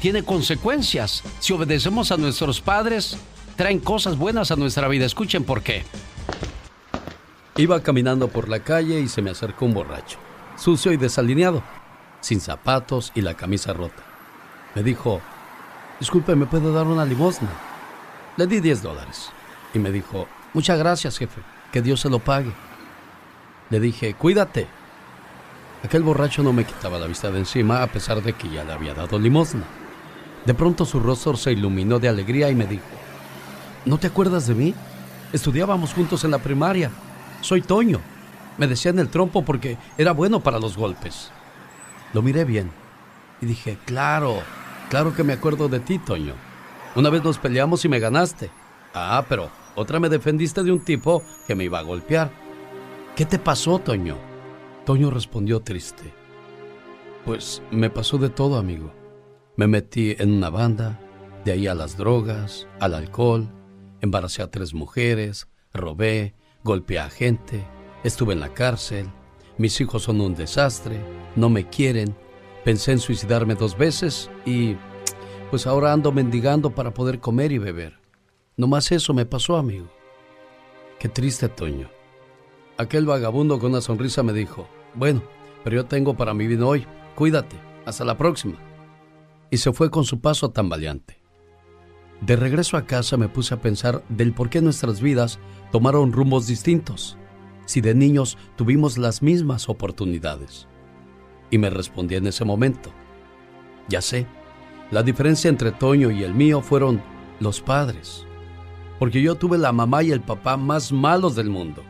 tiene 0.00 0.22
consecuencias. 0.22 1.22
Si 1.40 1.52
obedecemos 1.52 2.12
a 2.12 2.16
nuestros 2.16 2.60
padres, 2.60 3.16
traen 3.56 3.80
cosas 3.80 4.16
buenas 4.16 4.50
a 4.50 4.56
nuestra 4.56 4.88
vida. 4.88 5.04
Escuchen 5.04 5.44
por 5.44 5.62
qué. 5.62 5.84
Iba 7.56 7.82
caminando 7.82 8.28
por 8.28 8.48
la 8.48 8.60
calle 8.60 9.00
y 9.00 9.08
se 9.08 9.20
me 9.20 9.30
acercó 9.30 9.66
un 9.66 9.74
borracho, 9.74 10.18
sucio 10.56 10.90
y 10.90 10.96
desalineado, 10.96 11.62
sin 12.20 12.40
zapatos 12.40 13.12
y 13.14 13.20
la 13.20 13.34
camisa 13.34 13.74
rota. 13.74 14.02
Me 14.74 14.82
dijo, 14.82 15.20
disculpe, 16.02 16.34
¿me 16.34 16.46
puede 16.46 16.72
dar 16.72 16.88
una 16.88 17.04
limosna? 17.04 17.48
Le 18.36 18.48
di 18.48 18.58
10 18.58 18.82
dólares 18.82 19.30
y 19.72 19.78
me 19.78 19.92
dijo, 19.92 20.26
muchas 20.52 20.76
gracias, 20.76 21.16
jefe, 21.16 21.40
que 21.70 21.80
Dios 21.80 22.00
se 22.00 22.10
lo 22.10 22.18
pague. 22.18 22.52
Le 23.70 23.78
dije, 23.78 24.12
cuídate. 24.14 24.66
Aquel 25.84 26.02
borracho 26.02 26.42
no 26.42 26.52
me 26.52 26.64
quitaba 26.64 26.98
la 26.98 27.06
vista 27.06 27.30
de 27.30 27.38
encima 27.38 27.84
a 27.84 27.86
pesar 27.86 28.20
de 28.20 28.32
que 28.32 28.50
ya 28.50 28.64
le 28.64 28.72
había 28.72 28.94
dado 28.94 29.16
limosna. 29.16 29.62
De 30.44 30.54
pronto 30.54 30.84
su 30.84 30.98
rostro 30.98 31.36
se 31.36 31.52
iluminó 31.52 32.00
de 32.00 32.08
alegría 32.08 32.50
y 32.50 32.56
me 32.56 32.66
dijo, 32.66 32.82
¿no 33.84 33.96
te 33.96 34.08
acuerdas 34.08 34.48
de 34.48 34.56
mí? 34.56 34.74
Estudiábamos 35.32 35.94
juntos 35.94 36.24
en 36.24 36.32
la 36.32 36.38
primaria. 36.38 36.90
Soy 37.42 37.62
Toño. 37.62 38.00
Me 38.58 38.66
decían 38.66 38.98
el 38.98 39.08
trompo 39.08 39.44
porque 39.44 39.78
era 39.96 40.10
bueno 40.10 40.40
para 40.40 40.58
los 40.58 40.76
golpes. 40.76 41.30
Lo 42.12 42.22
miré 42.22 42.44
bien 42.44 42.72
y 43.40 43.46
dije, 43.46 43.78
claro, 43.86 44.42
claro 44.92 45.14
que 45.14 45.24
me 45.24 45.32
acuerdo 45.32 45.70
de 45.70 45.80
ti, 45.80 45.98
Toño. 45.98 46.34
Una 46.96 47.08
vez 47.08 47.24
nos 47.24 47.38
peleamos 47.38 47.82
y 47.82 47.88
me 47.88 47.98
ganaste. 47.98 48.50
Ah, 48.92 49.24
pero 49.26 49.48
otra 49.74 49.98
me 49.98 50.10
defendiste 50.10 50.62
de 50.62 50.70
un 50.70 50.80
tipo 50.80 51.22
que 51.46 51.54
me 51.54 51.64
iba 51.64 51.78
a 51.78 51.82
golpear. 51.82 52.30
¿Qué 53.16 53.24
te 53.24 53.38
pasó, 53.38 53.78
Toño? 53.78 54.18
Toño 54.84 55.10
respondió 55.10 55.60
triste. 55.60 56.12
Pues 57.24 57.62
me 57.70 57.88
pasó 57.88 58.18
de 58.18 58.28
todo, 58.28 58.58
amigo. 58.58 58.92
Me 59.56 59.66
metí 59.66 60.14
en 60.18 60.30
una 60.30 60.50
banda, 60.50 61.00
de 61.46 61.52
ahí 61.52 61.66
a 61.68 61.74
las 61.74 61.96
drogas, 61.96 62.68
al 62.78 62.92
alcohol, 62.92 63.48
embaracé 64.02 64.42
a 64.42 64.50
tres 64.50 64.74
mujeres, 64.74 65.48
robé, 65.72 66.34
golpeé 66.64 66.98
a 66.98 67.08
gente, 67.08 67.66
estuve 68.04 68.34
en 68.34 68.40
la 68.40 68.52
cárcel, 68.52 69.10
mis 69.56 69.80
hijos 69.80 70.02
son 70.02 70.20
un 70.20 70.34
desastre, 70.34 71.00
no 71.34 71.48
me 71.48 71.66
quieren, 71.70 72.14
pensé 72.64 72.92
en 72.92 72.98
suicidarme 72.98 73.54
dos 73.54 73.76
veces 73.76 74.30
y 74.44 74.76
pues 75.50 75.66
ahora 75.66 75.92
ando 75.92 76.12
mendigando 76.12 76.74
para 76.74 76.94
poder 76.94 77.20
comer 77.20 77.52
y 77.52 77.58
beber. 77.58 77.98
No 78.56 78.66
más 78.66 78.92
eso 78.92 79.14
me 79.14 79.26
pasó, 79.26 79.56
amigo. 79.56 79.88
Qué 80.98 81.08
triste, 81.08 81.48
Toño. 81.48 81.90
Aquel 82.78 83.06
vagabundo 83.06 83.58
con 83.58 83.72
una 83.72 83.80
sonrisa 83.80 84.22
me 84.22 84.32
dijo, 84.32 84.68
bueno, 84.94 85.22
pero 85.64 85.76
yo 85.76 85.86
tengo 85.86 86.16
para 86.16 86.34
mi 86.34 86.46
vida 86.46 86.64
hoy, 86.64 86.86
cuídate, 87.14 87.56
hasta 87.84 88.04
la 88.04 88.16
próxima. 88.16 88.56
Y 89.50 89.58
se 89.58 89.72
fue 89.72 89.90
con 89.90 90.04
su 90.04 90.20
paso 90.20 90.50
tambaleante. 90.50 91.20
De 92.20 92.36
regreso 92.36 92.76
a 92.76 92.86
casa 92.86 93.16
me 93.16 93.28
puse 93.28 93.52
a 93.52 93.60
pensar 93.60 94.04
del 94.08 94.32
por 94.32 94.48
qué 94.48 94.62
nuestras 94.62 95.00
vidas 95.00 95.38
tomaron 95.72 96.12
rumbos 96.12 96.46
distintos, 96.46 97.18
si 97.66 97.80
de 97.80 97.94
niños 97.94 98.38
tuvimos 98.56 98.96
las 98.96 99.22
mismas 99.22 99.68
oportunidades. 99.68 100.68
Y 101.52 101.58
me 101.58 101.70
respondí 101.70 102.16
en 102.16 102.26
ese 102.26 102.44
momento, 102.44 102.90
ya 103.88 104.00
sé, 104.00 104.26
la 104.90 105.02
diferencia 105.02 105.48
entre 105.48 105.70
Toño 105.70 106.10
y 106.10 106.24
el 106.24 106.34
mío 106.34 106.62
fueron 106.62 107.02
los 107.40 107.60
padres, 107.60 108.26
porque 108.98 109.22
yo 109.22 109.34
tuve 109.34 109.58
la 109.58 109.70
mamá 109.70 110.02
y 110.02 110.12
el 110.12 110.22
papá 110.22 110.56
más 110.56 110.92
malos 110.92 111.36
del 111.36 111.50
mundo. 111.50 111.84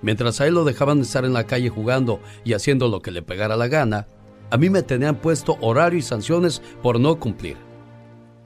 Mientras 0.00 0.40
a 0.40 0.46
él 0.46 0.54
lo 0.54 0.64
dejaban 0.64 1.00
estar 1.00 1.26
en 1.26 1.34
la 1.34 1.44
calle 1.44 1.68
jugando 1.68 2.20
y 2.44 2.54
haciendo 2.54 2.88
lo 2.88 3.02
que 3.02 3.10
le 3.10 3.22
pegara 3.22 3.56
la 3.56 3.68
gana, 3.68 4.08
a 4.50 4.56
mí 4.56 4.70
me 4.70 4.82
tenían 4.82 5.16
puesto 5.16 5.58
horario 5.60 5.98
y 5.98 6.02
sanciones 6.02 6.62
por 6.82 6.98
no 6.98 7.20
cumplir. 7.20 7.58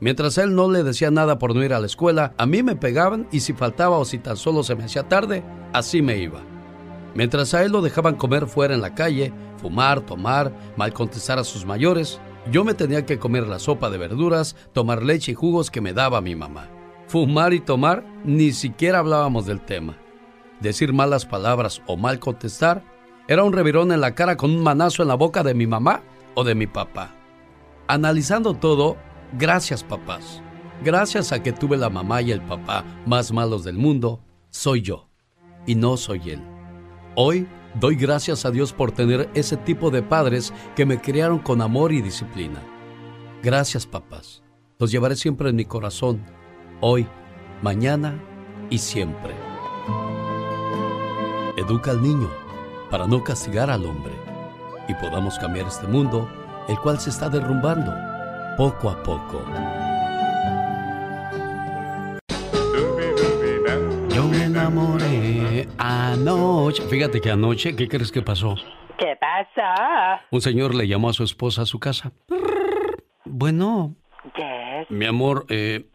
Mientras 0.00 0.38
a 0.38 0.42
él 0.42 0.56
no 0.56 0.68
le 0.68 0.82
decía 0.82 1.12
nada 1.12 1.38
por 1.38 1.54
no 1.54 1.62
ir 1.62 1.72
a 1.72 1.78
la 1.78 1.86
escuela, 1.86 2.34
a 2.36 2.46
mí 2.46 2.64
me 2.64 2.74
pegaban 2.74 3.28
y 3.30 3.38
si 3.38 3.52
faltaba 3.52 3.98
o 3.98 4.04
si 4.04 4.18
tan 4.18 4.36
solo 4.36 4.64
se 4.64 4.74
me 4.74 4.82
hacía 4.82 5.08
tarde, 5.08 5.44
así 5.72 6.02
me 6.02 6.18
iba. 6.18 6.51
Mientras 7.14 7.52
a 7.54 7.62
él 7.62 7.72
lo 7.72 7.82
dejaban 7.82 8.16
comer 8.16 8.46
fuera 8.46 8.74
en 8.74 8.80
la 8.80 8.94
calle, 8.94 9.32
fumar, 9.58 10.00
tomar, 10.00 10.52
mal 10.76 10.92
contestar 10.92 11.38
a 11.38 11.44
sus 11.44 11.66
mayores, 11.66 12.20
yo 12.50 12.64
me 12.64 12.74
tenía 12.74 13.06
que 13.06 13.18
comer 13.18 13.46
la 13.46 13.58
sopa 13.58 13.90
de 13.90 13.98
verduras, 13.98 14.56
tomar 14.72 15.02
leche 15.02 15.32
y 15.32 15.34
jugos 15.34 15.70
que 15.70 15.80
me 15.80 15.92
daba 15.92 16.20
mi 16.20 16.34
mamá. 16.34 16.68
Fumar 17.06 17.52
y 17.52 17.60
tomar, 17.60 18.04
ni 18.24 18.52
siquiera 18.52 18.98
hablábamos 18.98 19.46
del 19.46 19.60
tema. 19.60 19.96
Decir 20.60 20.92
malas 20.92 21.26
palabras 21.26 21.82
o 21.86 21.96
mal 21.96 22.18
contestar 22.18 22.82
era 23.28 23.44
un 23.44 23.52
revirón 23.52 23.92
en 23.92 24.00
la 24.00 24.14
cara 24.14 24.36
con 24.36 24.50
un 24.50 24.62
manazo 24.62 25.02
en 25.02 25.08
la 25.08 25.14
boca 25.14 25.42
de 25.42 25.54
mi 25.54 25.66
mamá 25.66 26.02
o 26.34 26.44
de 26.44 26.54
mi 26.54 26.66
papá. 26.66 27.14
Analizando 27.86 28.54
todo, 28.54 28.96
gracias 29.38 29.84
papás. 29.84 30.42
Gracias 30.82 31.30
a 31.30 31.42
que 31.42 31.52
tuve 31.52 31.76
la 31.76 31.90
mamá 31.90 32.22
y 32.22 32.32
el 32.32 32.40
papá 32.42 32.84
más 33.06 33.32
malos 33.32 33.62
del 33.62 33.76
mundo, 33.76 34.20
soy 34.50 34.82
yo 34.82 35.08
y 35.66 35.74
no 35.74 35.96
soy 35.96 36.30
él. 36.30 36.51
Hoy 37.14 37.46
doy 37.78 37.96
gracias 37.96 38.46
a 38.46 38.50
Dios 38.50 38.72
por 38.72 38.90
tener 38.90 39.28
ese 39.34 39.58
tipo 39.58 39.90
de 39.90 40.02
padres 40.02 40.52
que 40.74 40.86
me 40.86 40.98
criaron 40.98 41.38
con 41.38 41.60
amor 41.60 41.92
y 41.92 42.00
disciplina. 42.00 42.62
Gracias 43.42 43.86
papás. 43.86 44.42
Los 44.78 44.90
llevaré 44.90 45.16
siempre 45.16 45.50
en 45.50 45.56
mi 45.56 45.66
corazón, 45.66 46.24
hoy, 46.80 47.06
mañana 47.60 48.18
y 48.70 48.78
siempre. 48.78 49.34
Educa 51.58 51.90
al 51.90 52.02
niño 52.02 52.30
para 52.90 53.06
no 53.06 53.22
castigar 53.22 53.70
al 53.70 53.84
hombre 53.84 54.14
y 54.88 54.94
podamos 54.94 55.38
cambiar 55.38 55.66
este 55.66 55.86
mundo, 55.86 56.28
el 56.68 56.78
cual 56.78 56.98
se 56.98 57.10
está 57.10 57.28
derrumbando 57.28 57.92
poco 58.56 58.88
a 58.88 59.02
poco. 59.02 59.42
Anoche. 66.12 66.82
Fíjate 66.88 67.20
que 67.20 67.30
anoche, 67.30 67.74
¿qué 67.76 67.88
crees 67.88 68.10
que 68.12 68.22
pasó? 68.22 68.54
¿Qué 68.98 69.16
pasa? 69.18 70.20
Un 70.30 70.40
señor 70.40 70.74
le 70.74 70.86
llamó 70.86 71.08
a 71.08 71.12
su 71.12 71.24
esposa 71.24 71.62
a 71.62 71.66
su 71.66 71.78
casa. 71.80 72.12
Bueno, 73.24 73.94
Yes. 74.36 74.88
mi 74.90 75.06
amor, 75.06 75.46
eh, 75.48 75.86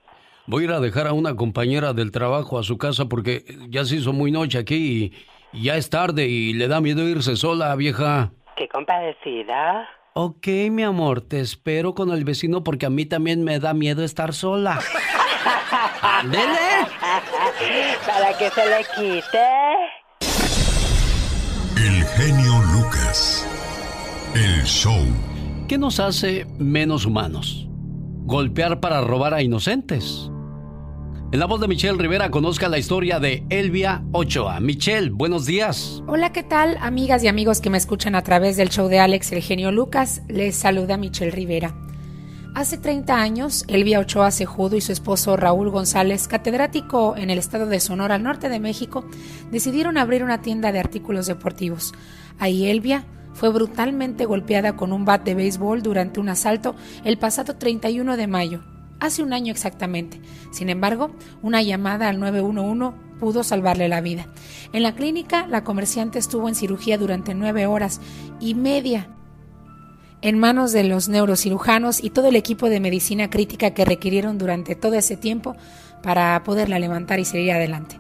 voy 0.47 0.63
a 0.63 0.65
ir 0.65 0.71
a 0.73 0.79
dejar 0.79 1.07
a 1.07 1.13
una 1.13 1.35
compañera 1.35 1.93
del 1.93 2.11
trabajo 2.11 2.59
a 2.59 2.63
su 2.63 2.77
casa 2.77 3.05
porque 3.05 3.45
ya 3.69 3.85
se 3.85 3.95
hizo 3.97 4.11
muy 4.11 4.31
noche 4.31 4.57
aquí 4.57 5.13
y, 5.53 5.57
y 5.57 5.63
ya 5.63 5.77
es 5.77 5.89
tarde 5.89 6.27
y 6.27 6.53
le 6.53 6.67
da 6.67 6.81
miedo 6.81 7.07
irse 7.07 7.35
sola, 7.37 7.73
vieja. 7.75 8.31
Qué 8.57 8.67
compadecida. 8.67 9.87
Ok, 10.13 10.47
mi 10.71 10.83
amor, 10.83 11.21
te 11.21 11.39
espero 11.39 11.93
con 11.93 12.09
el 12.11 12.25
vecino 12.25 12.63
porque 12.63 12.87
a 12.87 12.89
mí 12.89 13.05
también 13.05 13.43
me 13.43 13.59
da 13.59 13.73
miedo 13.73 14.03
estar 14.03 14.33
sola. 14.33 14.79
¡Ándele! 16.01 16.87
Para 18.05 18.37
que 18.37 18.49
se 18.49 18.65
le 18.65 18.85
quite. 18.95 19.47
El 24.37 24.65
show. 24.65 25.01
¿Qué 25.67 25.79
nos 25.79 25.99
hace 25.99 26.45
menos 26.59 27.07
humanos? 27.07 27.67
Golpear 28.25 28.79
para 28.79 29.01
robar 29.01 29.33
a 29.33 29.41
inocentes. 29.41 30.29
En 31.31 31.39
la 31.39 31.47
voz 31.47 31.59
de 31.59 31.67
Michelle 31.67 31.97
Rivera 31.97 32.29
conozca 32.29 32.69
la 32.69 32.77
historia 32.77 33.19
de 33.19 33.47
Elvia 33.49 34.03
Ochoa. 34.11 34.59
Michelle, 34.59 35.09
buenos 35.09 35.47
días. 35.47 36.03
Hola, 36.05 36.33
¿qué 36.33 36.43
tal, 36.43 36.77
amigas 36.81 37.23
y 37.23 37.27
amigos 37.27 37.61
que 37.61 37.71
me 37.71 37.79
escuchan 37.79 38.13
a 38.13 38.21
través 38.21 38.57
del 38.57 38.69
show 38.69 38.87
de 38.89 38.99
Alex 38.99 39.31
El 39.31 39.41
Genio 39.41 39.71
Lucas? 39.71 40.21
Les 40.27 40.55
saluda 40.55 40.97
Michelle 40.97 41.31
Rivera. 41.31 41.73
Hace 42.53 42.77
30 42.77 43.19
años, 43.19 43.65
Elvia 43.67 43.99
Ochoa 43.99 44.29
Cejudo 44.29 44.75
y 44.75 44.81
su 44.81 44.91
esposo 44.91 45.35
Raúl 45.35 45.71
González, 45.71 46.27
catedrático 46.27 47.17
en 47.17 47.31
el 47.31 47.39
estado 47.39 47.65
de 47.65 47.79
Sonora, 47.79 48.13
al 48.13 48.23
norte 48.23 48.49
de 48.49 48.59
México, 48.59 49.03
decidieron 49.49 49.97
abrir 49.97 50.23
una 50.23 50.43
tienda 50.43 50.71
de 50.71 50.77
artículos 50.77 51.25
deportivos. 51.25 51.95
Ahí 52.37 52.67
Elvia 52.67 53.03
fue 53.37 53.49
brutalmente 53.49 54.25
golpeada 54.25 54.75
con 54.75 54.91
un 54.91 55.05
bat 55.05 55.23
de 55.23 55.35
béisbol 55.35 55.83
durante 55.83 56.19
un 56.19 56.27
asalto 56.27 56.75
el 57.03 57.19
pasado 57.19 57.55
31 57.55 58.17
de 58.17 58.25
mayo, 58.25 58.63
hace 58.99 59.21
un 59.21 59.31
año 59.31 59.51
exactamente. 59.51 60.19
Sin 60.51 60.69
embargo, 60.69 61.11
una 61.43 61.61
llamada 61.61 62.09
al 62.09 62.19
911 62.19 62.97
pudo 63.19 63.43
salvarle 63.43 63.89
la 63.89 64.01
vida. 64.01 64.25
En 64.73 64.81
la 64.81 64.95
clínica, 64.95 65.45
la 65.45 65.63
comerciante 65.63 66.17
estuvo 66.17 66.49
en 66.49 66.55
cirugía 66.55 66.97
durante 66.97 67.35
nueve 67.35 67.67
horas 67.67 68.01
y 68.39 68.55
media 68.55 69.09
en 70.23 70.39
manos 70.39 70.71
de 70.71 70.83
los 70.83 71.07
neurocirujanos 71.07 72.03
y 72.03 72.09
todo 72.09 72.29
el 72.29 72.35
equipo 72.35 72.69
de 72.69 72.79
medicina 72.79 73.29
crítica 73.29 73.75
que 73.75 73.85
requirieron 73.85 74.39
durante 74.39 74.73
todo 74.73 74.95
ese 74.95 75.15
tiempo 75.15 75.55
para 76.01 76.41
poderla 76.43 76.79
levantar 76.79 77.19
y 77.19 77.25
seguir 77.25 77.51
adelante. 77.51 77.99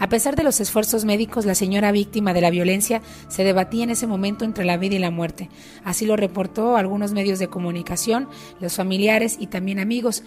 A 0.00 0.08
pesar 0.08 0.34
de 0.34 0.42
los 0.42 0.60
esfuerzos 0.60 1.04
médicos, 1.04 1.44
la 1.44 1.54
señora 1.54 1.92
víctima 1.92 2.32
de 2.32 2.40
la 2.40 2.48
violencia 2.48 3.02
se 3.28 3.44
debatía 3.44 3.84
en 3.84 3.90
ese 3.90 4.06
momento 4.06 4.46
entre 4.46 4.64
la 4.64 4.78
vida 4.78 4.96
y 4.96 4.98
la 4.98 5.10
muerte. 5.10 5.50
Así 5.84 6.06
lo 6.06 6.16
reportó 6.16 6.76
algunos 6.76 7.12
medios 7.12 7.38
de 7.38 7.48
comunicación, 7.48 8.26
los 8.60 8.76
familiares 8.76 9.36
y 9.38 9.48
también 9.48 9.78
amigos. 9.78 10.22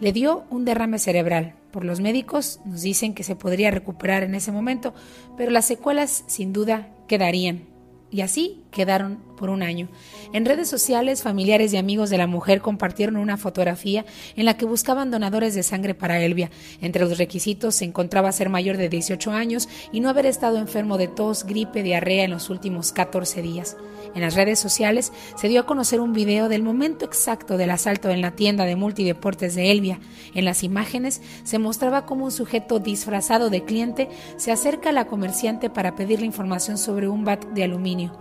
Le 0.00 0.12
dio 0.12 0.42
un 0.50 0.64
derrame 0.64 0.98
cerebral. 0.98 1.54
Por 1.70 1.84
los 1.84 2.00
médicos 2.00 2.58
nos 2.64 2.82
dicen 2.82 3.14
que 3.14 3.22
se 3.22 3.36
podría 3.36 3.70
recuperar 3.70 4.24
en 4.24 4.34
ese 4.34 4.50
momento, 4.50 4.92
pero 5.36 5.52
las 5.52 5.66
secuelas 5.66 6.24
sin 6.26 6.52
duda 6.52 6.88
quedarían. 7.06 7.68
Y 8.10 8.22
así 8.22 8.61
quedaron 8.72 9.18
por 9.36 9.50
un 9.50 9.62
año. 9.62 9.88
En 10.32 10.44
redes 10.44 10.68
sociales, 10.68 11.22
familiares 11.22 11.72
y 11.72 11.76
amigos 11.76 12.10
de 12.10 12.18
la 12.18 12.26
mujer 12.26 12.60
compartieron 12.60 13.16
una 13.16 13.36
fotografía 13.36 14.04
en 14.34 14.46
la 14.46 14.56
que 14.56 14.64
buscaban 14.64 15.10
donadores 15.10 15.54
de 15.54 15.62
sangre 15.62 15.94
para 15.94 16.20
Elvia. 16.20 16.50
Entre 16.80 17.04
los 17.04 17.18
requisitos 17.18 17.76
se 17.76 17.84
encontraba 17.84 18.32
ser 18.32 18.48
mayor 18.48 18.76
de 18.76 18.88
18 18.88 19.30
años 19.30 19.68
y 19.92 20.00
no 20.00 20.08
haber 20.08 20.26
estado 20.26 20.58
enfermo 20.58 20.98
de 20.98 21.08
tos, 21.08 21.44
gripe, 21.44 21.82
diarrea 21.82 22.24
en 22.24 22.30
los 22.30 22.50
últimos 22.50 22.92
14 22.92 23.42
días. 23.42 23.76
En 24.14 24.22
las 24.22 24.34
redes 24.34 24.58
sociales 24.58 25.12
se 25.36 25.48
dio 25.48 25.60
a 25.60 25.66
conocer 25.66 26.00
un 26.00 26.12
video 26.12 26.48
del 26.48 26.62
momento 26.62 27.04
exacto 27.04 27.56
del 27.56 27.70
asalto 27.70 28.10
en 28.10 28.20
la 28.20 28.32
tienda 28.32 28.64
de 28.64 28.76
multideportes 28.76 29.54
de 29.54 29.70
Elvia. 29.70 30.00
En 30.34 30.44
las 30.44 30.62
imágenes 30.62 31.20
se 31.44 31.58
mostraba 31.58 32.06
como 32.06 32.24
un 32.24 32.32
sujeto 32.32 32.78
disfrazado 32.78 33.50
de 33.50 33.64
cliente 33.64 34.08
se 34.36 34.52
acerca 34.52 34.90
a 34.90 34.92
la 34.92 35.06
comerciante 35.06 35.70
para 35.70 35.94
pedirle 35.94 36.26
información 36.26 36.78
sobre 36.78 37.08
un 37.08 37.24
bat 37.24 37.44
de 37.46 37.64
aluminio. 37.64 38.12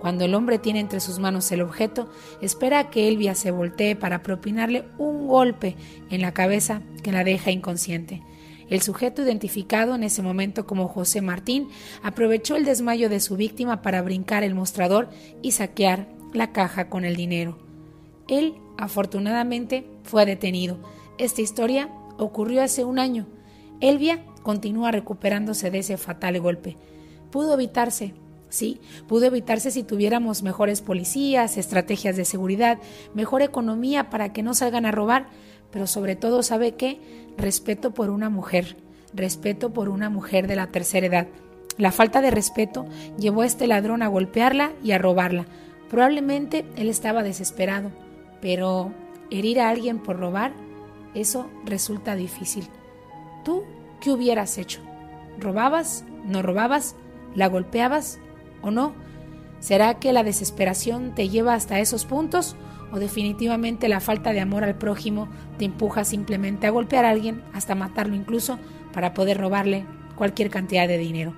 Cuando 0.00 0.24
el 0.24 0.34
hombre 0.34 0.58
tiene 0.58 0.80
entre 0.80 1.00
sus 1.00 1.18
manos 1.18 1.52
el 1.52 1.60
objeto, 1.60 2.08
espera 2.40 2.78
a 2.78 2.90
que 2.90 3.06
Elvia 3.06 3.34
se 3.34 3.50
voltee 3.50 3.96
para 3.96 4.22
propinarle 4.22 4.84
un 4.96 5.28
golpe 5.28 5.76
en 6.08 6.22
la 6.22 6.32
cabeza 6.32 6.82
que 7.02 7.12
la 7.12 7.22
deja 7.22 7.50
inconsciente. 7.50 8.22
El 8.70 8.80
sujeto 8.80 9.22
identificado 9.22 9.94
en 9.94 10.04
ese 10.04 10.22
momento 10.22 10.66
como 10.66 10.88
José 10.88 11.20
Martín 11.20 11.68
aprovechó 12.02 12.56
el 12.56 12.64
desmayo 12.64 13.10
de 13.10 13.20
su 13.20 13.36
víctima 13.36 13.82
para 13.82 14.00
brincar 14.00 14.42
el 14.42 14.54
mostrador 14.54 15.10
y 15.42 15.52
saquear 15.52 16.08
la 16.32 16.52
caja 16.52 16.88
con 16.88 17.04
el 17.04 17.16
dinero. 17.16 17.58
Él, 18.28 18.54
afortunadamente, 18.78 19.86
fue 20.04 20.24
detenido. 20.24 20.78
Esta 21.18 21.42
historia 21.42 21.90
ocurrió 22.16 22.62
hace 22.62 22.84
un 22.84 22.98
año. 22.98 23.26
Elvia 23.80 24.24
continúa 24.42 24.92
recuperándose 24.92 25.70
de 25.70 25.80
ese 25.80 25.96
fatal 25.96 26.40
golpe. 26.40 26.76
Pudo 27.30 27.54
evitarse, 27.54 28.14
Sí, 28.50 28.80
pudo 29.06 29.26
evitarse 29.26 29.70
si 29.70 29.84
tuviéramos 29.84 30.42
mejores 30.42 30.82
policías, 30.82 31.56
estrategias 31.56 32.16
de 32.16 32.24
seguridad, 32.24 32.78
mejor 33.14 33.42
economía 33.42 34.10
para 34.10 34.32
que 34.32 34.42
no 34.42 34.54
salgan 34.54 34.84
a 34.86 34.90
robar, 34.90 35.28
pero 35.70 35.86
sobre 35.86 36.16
todo, 36.16 36.42
¿sabe 36.42 36.74
qué? 36.74 37.00
Respeto 37.38 37.92
por 37.92 38.10
una 38.10 38.28
mujer. 38.28 38.76
respeto 39.12 39.72
por 39.72 39.88
una 39.88 40.08
mujer 40.10 40.46
de 40.46 40.56
la 40.56 40.68
tercera 40.68 41.06
edad. 41.06 41.26
La 41.78 41.90
falta 41.92 42.20
de 42.20 42.30
respeto 42.30 42.86
llevó 43.18 43.42
a 43.42 43.46
este 43.46 43.66
ladrón 43.66 44.02
a 44.02 44.08
golpearla 44.08 44.72
y 44.84 44.92
a 44.92 44.98
robarla. 44.98 45.46
Probablemente 45.88 46.64
él 46.76 46.88
estaba 46.88 47.22
desesperado, 47.22 47.90
pero 48.40 48.92
herir 49.30 49.60
a 49.60 49.68
alguien 49.68 49.98
por 49.98 50.18
robar, 50.18 50.52
eso 51.14 51.50
resulta 51.64 52.14
difícil. 52.14 52.68
¿Tú 53.44 53.64
qué 54.00 54.10
hubieras 54.12 54.58
hecho? 54.58 54.80
¿Robabas? 55.38 56.04
¿No 56.24 56.42
robabas? 56.42 56.94
¿La 57.34 57.48
golpeabas 57.48 58.18
o 58.62 58.70
no? 58.70 58.94
¿Será 59.60 59.98
que 59.98 60.12
la 60.12 60.24
desesperación 60.24 61.14
te 61.14 61.28
lleva 61.28 61.54
hasta 61.54 61.80
esos 61.80 62.04
puntos 62.04 62.56
o 62.92 62.98
definitivamente 62.98 63.88
la 63.88 64.00
falta 64.00 64.32
de 64.32 64.40
amor 64.40 64.64
al 64.64 64.76
prójimo 64.76 65.28
te 65.58 65.66
empuja 65.66 66.04
simplemente 66.04 66.66
a 66.66 66.70
golpear 66.70 67.04
a 67.04 67.10
alguien, 67.10 67.42
hasta 67.52 67.74
matarlo 67.74 68.14
incluso, 68.14 68.58
para 68.92 69.14
poder 69.14 69.38
robarle 69.38 69.84
cualquier 70.16 70.50
cantidad 70.50 70.88
de 70.88 70.98
dinero? 70.98 71.34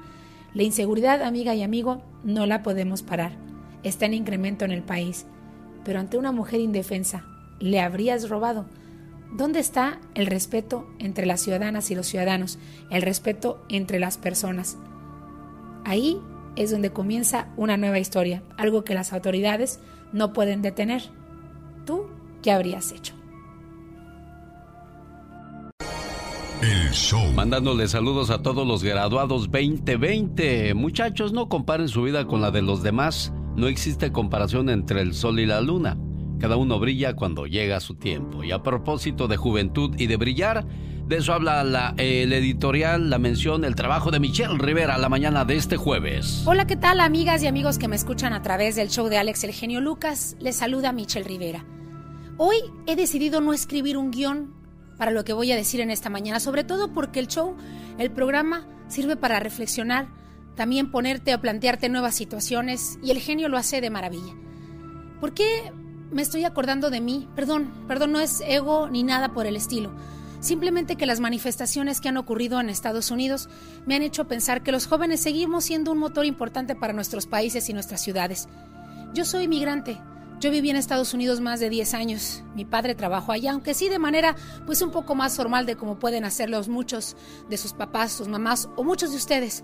La 0.54 0.62
inseguridad, 0.62 1.22
amiga 1.22 1.54
y 1.54 1.62
amigo, 1.62 2.02
no 2.24 2.46
la 2.46 2.62
podemos 2.62 3.02
parar. 3.02 3.32
Está 3.82 4.06
en 4.06 4.14
incremento 4.14 4.64
en 4.64 4.70
el 4.70 4.82
país. 4.82 5.26
Pero 5.84 5.98
ante 5.98 6.18
una 6.18 6.30
mujer 6.30 6.60
indefensa, 6.60 7.24
¿le 7.58 7.80
habrías 7.80 8.28
robado? 8.28 8.66
¿Dónde 9.32 9.60
está 9.60 9.98
el 10.14 10.26
respeto 10.26 10.86
entre 10.98 11.24
las 11.24 11.40
ciudadanas 11.40 11.90
y 11.90 11.94
los 11.94 12.06
ciudadanos? 12.06 12.58
El 12.90 13.00
respeto 13.00 13.64
entre 13.70 13.98
las 13.98 14.18
personas. 14.18 14.76
Ahí 15.84 16.20
es 16.56 16.70
donde 16.70 16.90
comienza 16.90 17.48
una 17.56 17.76
nueva 17.76 17.98
historia, 17.98 18.42
algo 18.56 18.84
que 18.84 18.94
las 18.94 19.12
autoridades 19.12 19.80
no 20.12 20.32
pueden 20.32 20.62
detener. 20.62 21.02
¿Tú 21.86 22.06
qué 22.42 22.52
habrías 22.52 22.92
hecho? 22.92 23.14
El 26.62 26.90
show. 26.92 27.32
Mandándole 27.32 27.88
saludos 27.88 28.30
a 28.30 28.40
todos 28.40 28.66
los 28.66 28.84
graduados 28.84 29.50
2020. 29.50 30.74
Muchachos, 30.74 31.32
no 31.32 31.48
comparen 31.48 31.88
su 31.88 32.02
vida 32.02 32.26
con 32.26 32.40
la 32.40 32.52
de 32.52 32.62
los 32.62 32.84
demás. 32.84 33.32
No 33.56 33.66
existe 33.66 34.12
comparación 34.12 34.70
entre 34.70 35.00
el 35.00 35.12
sol 35.12 35.40
y 35.40 35.46
la 35.46 35.60
luna. 35.60 35.98
Cada 36.38 36.56
uno 36.56 36.78
brilla 36.78 37.16
cuando 37.16 37.46
llega 37.46 37.80
su 37.80 37.96
tiempo. 37.96 38.44
Y 38.44 38.52
a 38.52 38.62
propósito 38.62 39.26
de 39.26 39.36
juventud 39.36 39.94
y 39.98 40.06
de 40.06 40.16
brillar, 40.16 40.64
de 41.12 41.18
eso 41.18 41.34
habla 41.34 41.62
la, 41.62 41.92
el 41.98 42.32
editorial, 42.32 43.10
la 43.10 43.18
mención, 43.18 43.66
el 43.66 43.74
trabajo 43.74 44.10
de 44.10 44.18
Michelle 44.18 44.56
Rivera 44.56 44.96
la 44.96 45.10
mañana 45.10 45.44
de 45.44 45.56
este 45.56 45.76
jueves. 45.76 46.42
Hola, 46.46 46.66
¿qué 46.66 46.74
tal 46.74 47.00
amigas 47.00 47.42
y 47.42 47.46
amigos 47.46 47.76
que 47.76 47.86
me 47.86 47.96
escuchan 47.96 48.32
a 48.32 48.40
través 48.40 48.76
del 48.76 48.88
show 48.88 49.08
de 49.08 49.18
Alex 49.18 49.44
El 49.44 49.52
Genio 49.52 49.82
Lucas? 49.82 50.36
Les 50.40 50.56
saluda 50.56 50.90
Michelle 50.92 51.28
Rivera. 51.28 51.66
Hoy 52.38 52.56
he 52.86 52.96
decidido 52.96 53.42
no 53.42 53.52
escribir 53.52 53.98
un 53.98 54.10
guion 54.10 54.54
para 54.96 55.10
lo 55.10 55.22
que 55.22 55.34
voy 55.34 55.52
a 55.52 55.56
decir 55.56 55.82
en 55.82 55.90
esta 55.90 56.08
mañana, 56.08 56.40
sobre 56.40 56.64
todo 56.64 56.94
porque 56.94 57.20
el 57.20 57.28
show, 57.28 57.56
el 57.98 58.10
programa, 58.10 58.66
sirve 58.88 59.16
para 59.16 59.38
reflexionar, 59.38 60.08
también 60.56 60.90
ponerte 60.90 61.34
o 61.34 61.40
plantearte 61.42 61.90
nuevas 61.90 62.14
situaciones 62.14 62.98
y 63.02 63.10
el 63.10 63.18
genio 63.18 63.50
lo 63.50 63.58
hace 63.58 63.82
de 63.82 63.90
maravilla. 63.90 64.32
¿Por 65.20 65.34
qué 65.34 65.74
me 66.10 66.22
estoy 66.22 66.44
acordando 66.44 66.88
de 66.88 67.02
mí? 67.02 67.28
Perdón, 67.36 67.70
perdón, 67.86 68.12
no 68.12 68.20
es 68.20 68.42
ego 68.46 68.88
ni 68.88 69.02
nada 69.02 69.34
por 69.34 69.44
el 69.44 69.56
estilo 69.56 69.92
Simplemente 70.42 70.96
que 70.96 71.06
las 71.06 71.20
manifestaciones 71.20 72.00
que 72.00 72.08
han 72.08 72.16
ocurrido 72.16 72.60
en 72.60 72.68
Estados 72.68 73.12
Unidos 73.12 73.48
me 73.86 73.94
han 73.94 74.02
hecho 74.02 74.26
pensar 74.26 74.64
que 74.64 74.72
los 74.72 74.88
jóvenes 74.88 75.20
seguimos 75.20 75.64
siendo 75.64 75.92
un 75.92 75.98
motor 75.98 76.26
importante 76.26 76.74
para 76.74 76.92
nuestros 76.92 77.28
países 77.28 77.68
y 77.68 77.72
nuestras 77.72 78.00
ciudades. 78.00 78.48
Yo 79.14 79.24
soy 79.24 79.44
inmigrante. 79.44 80.00
Yo 80.40 80.50
viví 80.50 80.68
en 80.68 80.74
Estados 80.74 81.14
Unidos 81.14 81.38
más 81.38 81.60
de 81.60 81.70
10 81.70 81.94
años. 81.94 82.42
Mi 82.56 82.64
padre 82.64 82.96
trabajó 82.96 83.30
allá, 83.30 83.52
aunque 83.52 83.72
sí 83.72 83.88
de 83.88 84.00
manera 84.00 84.34
pues 84.66 84.82
un 84.82 84.90
poco 84.90 85.14
más 85.14 85.36
formal 85.36 85.64
de 85.64 85.76
como 85.76 86.00
pueden 86.00 86.24
hacerlo 86.24 86.60
muchos 86.66 87.16
de 87.48 87.56
sus 87.56 87.72
papás, 87.72 88.10
sus 88.10 88.26
mamás 88.26 88.68
o 88.74 88.82
muchos 88.82 89.12
de 89.12 89.18
ustedes. 89.18 89.62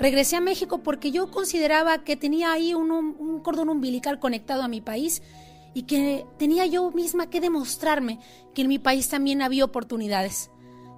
Regresé 0.00 0.34
a 0.34 0.40
México 0.40 0.82
porque 0.82 1.12
yo 1.12 1.30
consideraba 1.30 1.98
que 1.98 2.16
tenía 2.16 2.50
ahí 2.50 2.74
un 2.74 3.40
cordón 3.44 3.68
umbilical 3.68 4.18
conectado 4.18 4.64
a 4.64 4.68
mi 4.68 4.80
país 4.80 5.22
y 5.78 5.82
que 5.84 6.26
tenía 6.38 6.66
yo 6.66 6.90
misma 6.90 7.30
que 7.30 7.40
demostrarme 7.40 8.18
que 8.52 8.62
en 8.62 8.68
mi 8.68 8.80
país 8.80 9.08
también 9.08 9.42
había 9.42 9.64
oportunidades. 9.64 10.50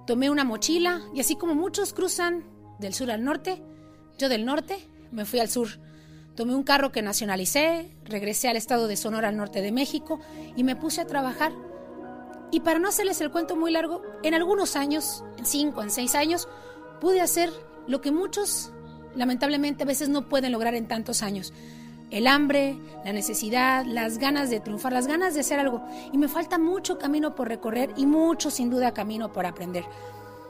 Tomé 0.07 0.31
una 0.31 0.43
mochila 0.43 1.01
y 1.13 1.19
así 1.19 1.35
como 1.35 1.53
muchos 1.53 1.93
cruzan 1.93 2.45
del 2.79 2.95
sur 2.95 3.11
al 3.11 3.23
norte, 3.23 3.61
yo 4.17 4.27
del 4.27 4.43
norte 4.43 4.79
me 5.11 5.25
fui 5.25 5.39
al 5.39 5.49
sur. 5.49 5.67
Tomé 6.35 6.55
un 6.55 6.63
carro 6.63 6.91
que 6.91 7.03
nacionalicé, 7.03 7.95
regresé 8.05 8.49
al 8.49 8.55
estado 8.55 8.87
de 8.87 8.97
Sonora 8.97 9.27
al 9.27 9.37
norte 9.37 9.61
de 9.61 9.71
México 9.71 10.19
y 10.55 10.63
me 10.63 10.75
puse 10.75 11.01
a 11.01 11.05
trabajar. 11.05 11.53
Y 12.49 12.61
para 12.61 12.79
no 12.79 12.87
hacerles 12.87 13.21
el 13.21 13.29
cuento 13.29 13.55
muy 13.55 13.69
largo, 13.69 14.01
en 14.23 14.33
algunos 14.33 14.75
años, 14.75 15.23
en 15.37 15.45
cinco, 15.45 15.83
en 15.83 15.91
seis 15.91 16.15
años, 16.15 16.47
pude 16.99 17.21
hacer 17.21 17.51
lo 17.85 18.01
que 18.01 18.09
muchos 18.09 18.73
lamentablemente 19.13 19.83
a 19.83 19.85
veces 19.85 20.09
no 20.09 20.27
pueden 20.27 20.51
lograr 20.51 20.73
en 20.73 20.87
tantos 20.87 21.21
años 21.21 21.53
el 22.11 22.27
hambre, 22.27 22.77
la 23.03 23.13
necesidad, 23.13 23.85
las 23.85 24.17
ganas 24.17 24.49
de 24.49 24.59
triunfar, 24.59 24.93
las 24.93 25.07
ganas 25.07 25.33
de 25.33 25.39
hacer 25.39 25.59
algo. 25.59 25.81
Y 26.11 26.17
me 26.17 26.27
falta 26.27 26.59
mucho 26.59 26.99
camino 26.99 27.33
por 27.33 27.47
recorrer 27.47 27.91
y 27.95 28.05
mucho, 28.05 28.51
sin 28.51 28.69
duda, 28.69 28.93
camino 28.93 29.31
por 29.31 29.45
aprender. 29.45 29.85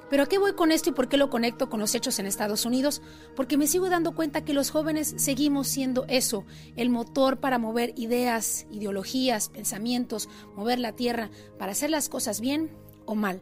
Pero 0.10 0.24
¿a 0.24 0.26
qué 0.26 0.40
voy 0.40 0.54
con 0.56 0.74
esto 0.74 0.90
y 0.90 0.94
por 0.94 1.08
qué 1.08 1.16
lo 1.16 1.30
conecto 1.30 1.70
con 1.70 1.80
los 1.80 1.96
hechos 1.96 2.20
en 2.20 2.26
Estados 2.26 2.66
Unidos? 2.66 3.02
Porque 3.34 3.58
me 3.58 3.66
sigo 3.66 3.90
dando 3.90 4.14
cuenta 4.14 4.44
que 4.44 4.54
los 4.54 4.70
jóvenes 4.70 5.14
seguimos 5.16 5.70
siendo 5.70 6.04
eso, 6.10 6.44
el 6.76 6.90
motor 6.90 7.40
para 7.40 7.60
mover 7.60 7.94
ideas, 7.96 8.66
ideologías, 8.72 9.48
pensamientos, 9.48 10.28
mover 10.58 10.80
la 10.80 10.92
tierra, 10.92 11.30
para 11.58 11.72
hacer 11.72 11.92
las 11.92 12.10
cosas 12.10 12.42
bien 12.42 12.72
o 13.06 13.16
mal. 13.16 13.42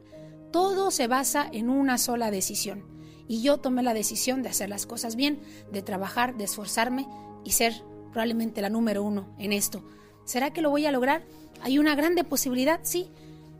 Todo 0.52 0.92
se 0.92 1.08
basa 1.08 1.50
en 1.52 1.72
una 1.72 1.98
sola 1.98 2.30
decisión. 2.30 2.86
Y 3.28 3.42
yo 3.42 3.58
tomé 3.58 3.82
la 3.82 3.96
decisión 3.96 4.44
de 4.44 4.50
hacer 4.50 4.70
las 4.70 4.86
cosas 4.86 5.16
bien, 5.16 5.42
de 5.72 5.82
trabajar, 5.82 6.38
de 6.38 6.44
esforzarme 6.44 7.08
y 7.44 7.52
ser 7.52 7.84
probablemente 8.12 8.62
la 8.62 8.70
número 8.70 9.04
uno 9.04 9.28
en 9.38 9.54
esto. 9.54 9.84
¿Será 10.26 10.52
que 10.52 10.62
lo 10.62 10.70
voy 10.70 10.86
a 10.86 10.92
lograr? 10.92 11.24
Hay 11.62 11.80
una 11.80 11.96
grande 11.96 12.24
posibilidad, 12.24 12.80
sí, 12.84 13.10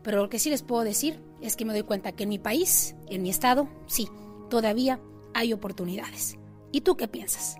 pero 0.02 0.22
lo 0.22 0.28
que 0.28 0.38
sí 0.38 0.50
les 0.50 0.62
puedo 0.62 0.82
decir 0.82 1.20
es 1.40 1.56
que 1.56 1.64
me 1.64 1.72
doy 1.72 1.82
cuenta 1.82 2.12
que 2.12 2.24
en 2.24 2.28
mi 2.28 2.38
país, 2.38 2.94
en 3.08 3.22
mi 3.22 3.30
estado, 3.30 3.68
sí, 3.86 4.08
todavía 4.48 5.00
hay 5.34 5.52
oportunidades. 5.52 6.38
¿Y 6.72 6.82
tú 6.82 6.96
qué 6.96 7.08
piensas? 7.08 7.56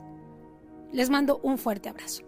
Les 0.93 1.11
mando 1.11 1.41
un 1.43 1.59
fuerte 1.59 1.89
abrazo. 1.89 2.23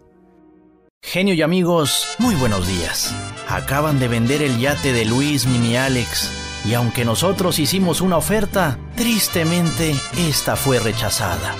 Genio 1.01 1.33
y 1.33 1.41
amigos, 1.41 2.15
muy 2.17 2.33
buenos 2.35 2.67
días. 2.67 3.13
Acaban 3.49 3.99
de 3.99 4.07
vender 4.07 4.41
el 4.41 4.57
yate 4.59 4.93
de 4.93 5.05
Luis 5.05 5.45
Mimi 5.45 5.75
Alex 5.75 6.31
y 6.65 6.75
aunque 6.75 7.03
nosotros 7.03 7.59
hicimos 7.59 7.99
una 7.99 8.17
oferta, 8.17 8.79
tristemente 8.95 9.93
esta 10.17 10.55
fue 10.55 10.79
rechazada. 10.79 11.55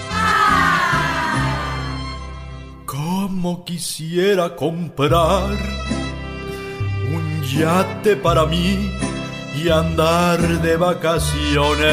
Como 3.44 3.66
quisiera 3.66 4.56
comprar 4.56 5.52
un 7.14 7.44
yate 7.44 8.16
para 8.16 8.46
mí 8.46 8.90
y 9.62 9.68
andar 9.68 10.40
de 10.40 10.78
vacaciones 10.78 11.84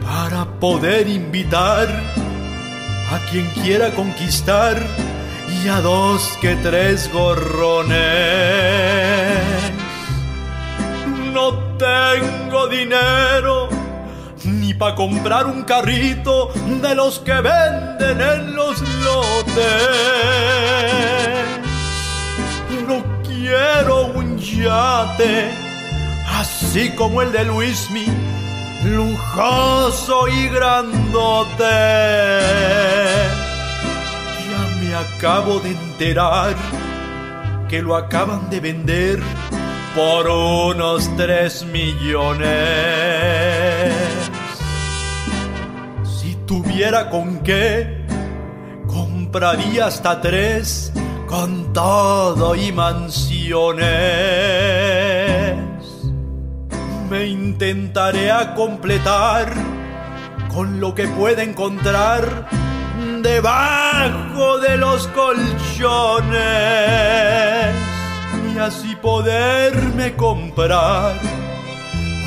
para 0.00 0.46
poder 0.58 1.06
invitar 1.06 1.86
a 3.10 3.18
quien 3.30 3.46
quiera 3.62 3.90
conquistar 3.90 4.82
y 5.62 5.68
a 5.68 5.82
dos 5.82 6.38
que 6.40 6.56
tres 6.62 7.12
gorrones. 7.12 8.00
No 11.34 11.76
tengo 11.76 12.68
dinero 12.68 13.81
para 14.74 14.94
comprar 14.94 15.46
un 15.46 15.62
carrito 15.62 16.50
de 16.80 16.94
los 16.94 17.18
que 17.20 17.34
venden 17.34 18.20
en 18.20 18.54
los 18.54 18.80
lotes. 18.80 19.72
No 22.86 23.02
quiero 23.22 24.06
un 24.06 24.38
yate 24.38 25.50
así 26.26 26.90
como 26.90 27.22
el 27.22 27.32
de 27.32 27.44
Luismi, 27.44 28.06
lujoso 28.84 30.28
y 30.28 30.48
grandote. 30.48 31.64
Ya 34.48 34.62
me 34.80 34.94
acabo 34.94 35.60
de 35.60 35.70
enterar 35.70 36.54
que 37.68 37.82
lo 37.82 37.96
acaban 37.96 38.50
de 38.50 38.60
vender 38.60 39.20
por 39.94 40.28
unos 40.28 41.08
tres 41.16 41.64
millones 41.64 43.61
tuviera 46.52 47.08
con 47.08 47.38
qué, 47.38 48.04
compraría 48.86 49.86
hasta 49.86 50.20
tres 50.20 50.92
con 51.26 51.72
todo 51.72 52.54
y 52.54 52.70
mansiones. 52.72 53.86
Me 57.08 57.24
intentaré 57.26 58.30
a 58.30 58.54
completar 58.54 59.54
con 60.52 60.78
lo 60.78 60.94
que 60.94 61.08
pueda 61.08 61.42
encontrar 61.42 62.46
debajo 63.22 64.58
de 64.58 64.76
los 64.76 65.06
colchones 65.08 66.36
y 68.54 68.58
así 68.58 68.94
poderme 68.96 70.14
comprar 70.16 71.14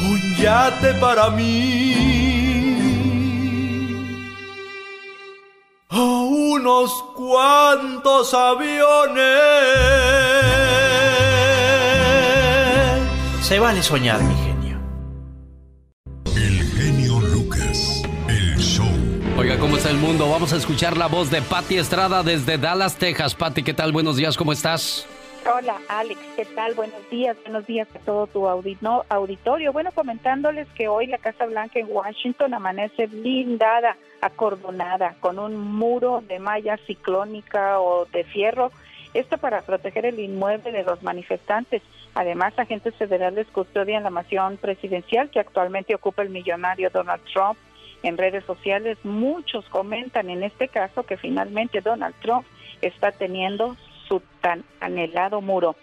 un 0.10 0.35
yate 0.41 0.95
para 0.95 1.30
mí. 1.30 2.24
A 5.97 6.01
unos 6.01 6.91
cuantos 7.15 8.34
aviones. 8.34 9.23
Se 13.41 13.59
vale 13.59 13.81
soñar, 13.81 14.22
mi 14.22 14.35
genio. 14.35 14.77
El 16.35 16.61
genio 16.73 17.22
Lucas, 17.22 18.03
el 18.27 18.57
show. 18.57 18.85
Oiga, 19.38 19.57
¿cómo 19.57 19.77
está 19.77 19.89
el 19.89 19.97
mundo? 19.97 20.30
Vamos 20.30 20.51
a 20.51 20.57
escuchar 20.57 20.97
la 20.97 21.07
voz 21.07 21.31
de 21.31 21.41
Patti 21.41 21.77
Estrada 21.77 22.23
desde 22.23 22.57
Dallas, 22.57 22.97
Texas. 22.97 23.34
Patti, 23.34 23.63
¿qué 23.63 23.73
tal? 23.73 23.93
Buenos 23.93 24.17
días, 24.17 24.35
¿cómo 24.35 24.51
estás? 24.51 25.07
Hola 25.47 25.80
Alex, 25.89 26.19
¿qué 26.35 26.43
tal? 26.43 26.73
Buenos 26.73 27.07
días, 27.11 27.38
buenos 27.43 27.67
días 27.67 27.88
a 27.95 27.99
todo 27.99 28.26
tu 28.26 28.47
auditorio. 28.47 29.72
Bueno, 29.72 29.91
comentándoles 29.93 30.67
que 30.69 30.88
hoy 30.88 31.05
la 31.05 31.19
Casa 31.19 31.45
Blanca 31.45 31.77
en 31.80 31.85
Washington 31.88 32.55
amanece 32.55 33.05
blindada, 33.05 33.95
acordonada, 34.22 35.15
con 35.19 35.38
un 35.38 35.55
muro 35.55 36.23
de 36.27 36.39
malla 36.39 36.77
ciclónica 36.88 37.80
o 37.80 38.05
de 38.05 38.23
fierro, 38.23 38.72
esto 39.13 39.38
para 39.38 39.61
proteger 39.61 40.07
el 40.07 40.19
inmueble 40.19 40.72
de 40.72 40.84
los 40.84 41.03
manifestantes. 41.03 41.84
Además, 42.15 42.57
agentes 42.57 42.95
federales 42.95 43.45
custodian 43.51 44.01
la 44.01 44.09
mansión 44.09 44.57
presidencial 44.57 45.30
que 45.30 45.39
actualmente 45.39 45.93
ocupa 45.93 46.23
el 46.23 46.31
millonario 46.31 46.89
Donald 46.89 47.22
Trump. 47.31 47.59
En 48.01 48.17
redes 48.17 48.43
sociales 48.45 48.97
muchos 49.03 49.69
comentan 49.69 50.31
en 50.31 50.41
este 50.41 50.69
caso 50.69 51.03
que 51.03 51.17
finalmente 51.17 51.81
Donald 51.81 52.15
Trump 52.19 52.47
está 52.81 53.11
teniendo 53.11 53.77
su 54.07 54.22
tan 54.41 54.64
anhelado 54.80 55.41
muro. 55.41 55.76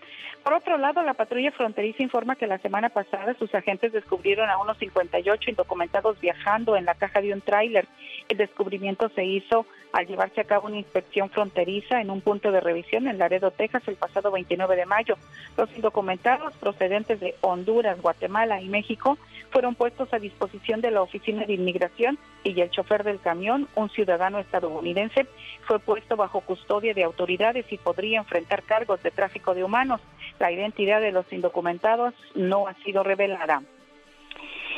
Por 0.43 0.55
otro 0.55 0.77
lado, 0.77 1.03
la 1.03 1.15
patrulla 1.15 1.53
fronteriza 1.53 2.03
informa 2.03 2.35
que 2.35 2.49
la 2.49 2.59
semana 2.59 2.89
pasada 2.89 3.35
sus 3.39 3.55
agentes 3.55 3.93
descubrieron 3.93 4.51
a 4.51 4.59
unos 4.59 4.77
58 4.79 5.51
indocumentados 5.51 6.19
viajando 6.21 6.77
en 6.77 6.85
la 6.85 6.95
caja 6.95 7.21
de 7.21 7.33
un 7.33 7.41
tráiler. 7.41 7.87
El 8.29 8.39
descubrimiento 8.39 9.09
se 9.11 9.25
hizo 9.25 9.67
al 9.93 10.07
llevarse 10.07 10.41
a 10.41 10.45
cabo 10.45 10.69
una 10.69 10.79
inspección 10.79 11.31
fronteriza 11.31 12.01
en 12.01 12.11
un 12.11 12.21
punto 12.21 12.51
de 12.51 12.61
revisión 12.61 13.07
en 13.09 13.19
Laredo, 13.19 13.51
Texas, 13.51 13.83
el 13.87 13.97
pasado 13.97 14.31
29 14.31 14.77
de 14.77 14.87
mayo. 14.87 15.17
Los 15.57 15.71
indocumentados 15.75 16.55
procedentes 16.55 17.21
de 17.21 17.35
Honduras, 17.43 18.01
Guatemala 18.01 18.61
y 18.61 18.69
México 18.69 19.19
fueron 19.51 19.75
puestos 19.75 20.13
a 20.13 20.19
disposición 20.19 20.81
de 20.81 20.91
la 20.91 21.03
Oficina 21.03 21.45
de 21.45 21.55
Inmigración 21.55 22.19
y 22.43 22.59
el 22.61 22.71
chofer 22.71 23.05
del 23.05 23.21
camión, 23.21 23.69
un 23.75 23.91
ciudadano 23.91 24.39
estadounidense, 24.39 25.27
fue 25.67 25.79
puesto 25.79 26.17
bajo 26.17 26.41
custodia 26.41 26.95
de 26.95 27.05
autoridades 27.05 27.71
y 27.71 27.79
podría 27.79 28.19
enfrentar 28.21 28.63
cargos 28.63 29.03
de 29.03 29.11
tráfico 29.11 29.55
de 29.55 29.65
humanos. 29.65 30.01
La 30.39 30.51
identidad 30.51 31.01
de 31.01 31.13
los 31.13 31.31
indocumentados 31.33 32.15
no 32.35 32.67
ha 32.67 32.75
sido 32.83 33.03
revelada. 33.03 33.63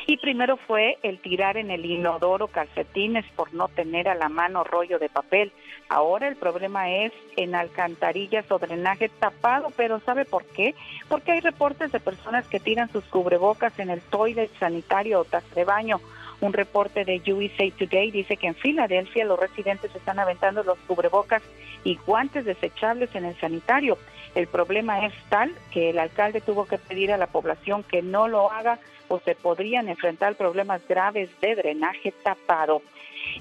Y 0.07 0.19
primero 0.19 0.59
fue 0.59 0.99
el 1.03 1.19
tirar 1.19 1.57
en 1.57 1.71
el 1.71 1.87
inodoro 1.87 2.49
calcetines 2.49 3.25
por 3.37 3.55
no 3.55 3.69
tener 3.69 4.07
a 4.09 4.15
la 4.15 4.29
mano 4.29 4.63
rollo 4.63 4.99
de 4.99 5.09
papel. 5.09 5.51
Ahora 5.89 6.29
el 6.29 6.37
problema 6.37 6.91
es 6.91 7.13
en 7.37 7.55
alcantarillas 7.55 8.51
o 8.51 8.59
drenaje 8.59 9.09
tapado, 9.09 9.73
pero 9.77 10.01
¿sabe 10.01 10.27
por 10.27 10.45
qué? 10.45 10.75
Porque 11.09 11.33
hay 11.33 11.41
reportes 11.41 11.91
de 11.91 12.01
personas 12.01 12.47
que 12.49 12.61
tiran 12.61 12.93
sus 12.93 13.05
cubrebocas 13.05 13.79
en 13.79 13.89
el 13.89 14.03
toilet 14.03 14.51
sanitario 14.59 15.21
o 15.21 15.25
taza 15.25 15.65
baño. 15.65 16.01
Un 16.41 16.53
reporte 16.53 17.07
de 17.07 17.23
USA 17.33 17.71
Today 17.71 18.11
dice 18.11 18.37
que 18.37 18.49
en 18.49 18.55
Filadelfia 18.55 19.25
los 19.25 19.39
residentes 19.39 19.95
están 19.95 20.19
aventando 20.19 20.63
los 20.65 20.77
cubrebocas 20.81 21.43
y 21.85 21.97
guantes 22.07 22.45
desechables 22.45 23.15
en 23.15 23.25
el 23.25 23.39
sanitario. 23.41 23.97
El 24.35 24.49
problema 24.49 25.07
es 25.07 25.15
tal 25.31 25.55
que 25.71 25.91
el 25.91 25.99
alcalde 25.99 26.43
tuvo 26.43 26.67
que 26.67 26.77
pedir 26.77 27.13
a 27.13 27.17
la 27.17 27.29
población 27.29 27.85
que 27.85 28.03
no 28.03 28.29
lo 28.29 28.51
haga 28.51 28.79
o 29.09 29.21
se 29.21 29.35
podrían 29.35 29.89
enfrentar 29.89 30.37
problemas 30.37 30.87
graves 30.89 31.31
de 31.41 31.55
drenaje 31.55 32.13
tapado. 32.23 32.83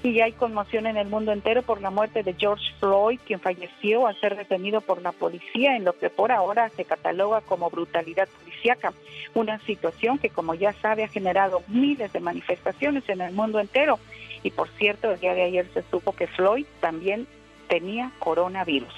Y 0.02 0.20
hay 0.20 0.32
conmoción 0.32 0.86
en 0.86 0.96
el 0.96 1.08
mundo 1.08 1.32
entero 1.32 1.62
por 1.62 1.80
la 1.80 1.90
muerte 1.90 2.22
de 2.22 2.34
George 2.34 2.72
Floyd, 2.80 3.18
quien 3.26 3.40
falleció 3.40 4.06
al 4.06 4.18
ser 4.20 4.36
detenido 4.36 4.80
por 4.80 5.02
la 5.02 5.12
policía 5.12 5.76
en 5.76 5.84
lo 5.84 5.92
que 5.98 6.10
por 6.10 6.32
ahora 6.32 6.68
se 6.70 6.84
cataloga 6.84 7.40
como 7.42 7.70
brutalidad 7.70 8.28
policíaca. 8.42 8.92
Una 9.34 9.58
situación 9.60 10.18
que, 10.18 10.30
como 10.30 10.54
ya 10.54 10.72
sabe, 10.74 11.04
ha 11.04 11.08
generado 11.08 11.62
miles 11.68 12.12
de 12.12 12.20
manifestaciones 12.20 13.08
en 13.08 13.20
el 13.20 13.32
mundo 13.32 13.60
entero. 13.60 13.98
Y 14.42 14.50
por 14.50 14.68
cierto, 14.70 15.10
el 15.10 15.20
día 15.20 15.34
de 15.34 15.42
ayer 15.42 15.66
se 15.72 15.82
supo 15.90 16.12
que 16.12 16.26
Floyd 16.26 16.66
también 16.80 17.26
tenía 17.68 18.10
coronavirus. 18.18 18.94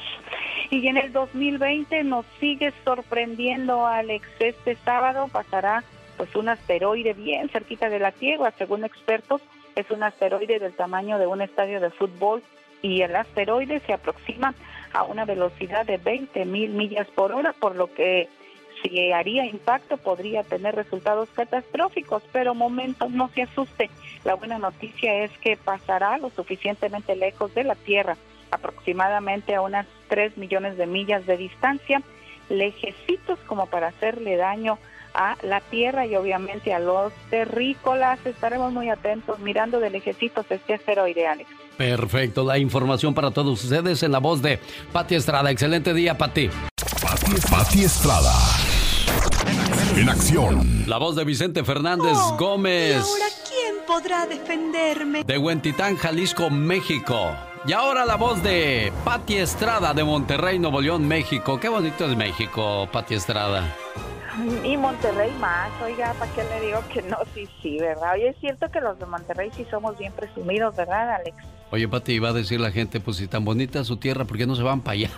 Y 0.70 0.86
en 0.88 0.96
el 0.96 1.12
2020 1.12 2.02
nos 2.04 2.26
sigue 2.40 2.72
sorprendiendo, 2.84 3.86
Alex. 3.86 4.26
Este 4.40 4.76
sábado 4.84 5.28
pasará 5.28 5.84
pues 6.16 6.34
un 6.34 6.48
asteroide 6.48 7.12
bien 7.12 7.48
cerquita 7.48 7.88
de 7.88 7.98
la 7.98 8.12
Tierra, 8.12 8.52
según 8.58 8.84
expertos, 8.84 9.42
es 9.74 9.90
un 9.90 10.02
asteroide 10.02 10.58
del 10.58 10.74
tamaño 10.74 11.18
de 11.18 11.26
un 11.26 11.42
estadio 11.42 11.80
de 11.80 11.90
fútbol 11.90 12.42
y 12.82 13.02
el 13.02 13.14
asteroide 13.14 13.80
se 13.80 13.92
aproxima 13.92 14.54
a 14.92 15.04
una 15.04 15.24
velocidad 15.24 15.84
de 15.84 15.98
20 15.98 16.44
mil 16.46 16.70
millas 16.70 17.06
por 17.08 17.32
hora, 17.32 17.52
por 17.52 17.76
lo 17.76 17.92
que 17.92 18.28
si 18.82 19.12
haría 19.12 19.46
impacto 19.46 19.96
podría 19.96 20.42
tener 20.42 20.74
resultados 20.74 21.28
catastróficos, 21.30 22.22
pero 22.32 22.54
momento, 22.54 23.08
no 23.08 23.28
se 23.34 23.42
asuste. 23.42 23.90
La 24.24 24.34
buena 24.34 24.58
noticia 24.58 25.24
es 25.24 25.30
que 25.38 25.56
pasará 25.56 26.18
lo 26.18 26.30
suficientemente 26.30 27.16
lejos 27.16 27.54
de 27.54 27.64
la 27.64 27.74
Tierra, 27.74 28.16
aproximadamente 28.50 29.54
a 29.54 29.62
unas 29.62 29.86
3 30.08 30.36
millones 30.36 30.76
de 30.76 30.86
millas 30.86 31.26
de 31.26 31.36
distancia, 31.36 32.02
lejecitos 32.48 33.38
como 33.40 33.66
para 33.66 33.88
hacerle 33.88 34.36
daño 34.36 34.78
a 35.16 35.36
la 35.42 35.60
tierra 35.60 36.06
y 36.06 36.14
obviamente 36.14 36.74
a 36.74 36.78
los 36.78 37.12
terrícolas. 37.30 38.18
Estaremos 38.24 38.72
muy 38.72 38.90
atentos 38.90 39.38
mirando 39.38 39.80
de 39.80 39.90
lejecitos 39.90 40.46
este 40.50 40.74
asteroide, 40.74 41.26
Alex. 41.26 41.50
Perfecto, 41.76 42.44
la 42.44 42.58
información 42.58 43.14
para 43.14 43.30
todos 43.30 43.62
ustedes 43.64 44.02
en 44.02 44.12
la 44.12 44.18
voz 44.18 44.42
de 44.42 44.60
Pati 44.92 45.14
Estrada. 45.14 45.50
Excelente 45.50 45.92
día, 45.94 46.16
Pati. 46.16 46.50
Pati 47.50 47.84
Estrada. 47.84 48.32
En 49.96 50.08
acción. 50.08 50.84
La 50.86 50.98
voz 50.98 51.16
de 51.16 51.24
Vicente 51.24 51.64
Fernández 51.64 52.16
Gómez. 52.38 52.90
¿Y 52.90 52.94
ahora 52.94 53.26
quién 53.48 53.74
podrá 53.86 54.26
defenderme? 54.26 55.24
De 55.24 55.38
Huentitán, 55.38 55.96
Jalisco, 55.96 56.50
México. 56.50 57.34
Y 57.66 57.72
ahora 57.72 58.04
la 58.04 58.16
voz 58.16 58.42
de 58.42 58.92
Pati 59.04 59.36
Estrada 59.38 59.92
de 59.92 60.04
Monterrey, 60.04 60.58
Nuevo 60.58 60.80
León, 60.80 61.08
México. 61.08 61.58
Qué 61.58 61.68
bonito 61.68 62.04
es 62.04 62.16
México, 62.16 62.88
Pati 62.92 63.14
Estrada. 63.14 63.74
Y 64.64 64.76
Monterrey 64.76 65.32
más, 65.40 65.70
oiga, 65.82 66.12
¿para 66.18 66.30
qué 66.32 66.44
le 66.44 66.60
digo 66.60 66.80
que 66.92 67.02
no? 67.02 67.16
Sí, 67.32 67.48
sí, 67.62 67.78
¿verdad? 67.78 68.12
Oye, 68.14 68.28
es 68.28 68.38
cierto 68.38 68.70
que 68.70 68.80
los 68.80 68.98
de 68.98 69.06
Monterrey 69.06 69.50
sí 69.56 69.64
somos 69.70 69.96
bien 69.98 70.12
presumidos, 70.12 70.76
¿verdad, 70.76 71.14
Alex? 71.14 71.36
Oye, 71.72 71.88
Pati, 71.88 72.12
iba 72.12 72.28
a 72.28 72.32
decir 72.32 72.60
la 72.60 72.70
gente, 72.70 73.00
pues 73.00 73.16
si 73.16 73.26
tan 73.26 73.44
bonita 73.44 73.82
su 73.82 73.96
tierra, 73.96 74.24
¿por 74.24 74.38
qué 74.38 74.46
no 74.46 74.54
se 74.54 74.62
van 74.62 74.82
para 74.82 74.92
allá? 74.92 75.10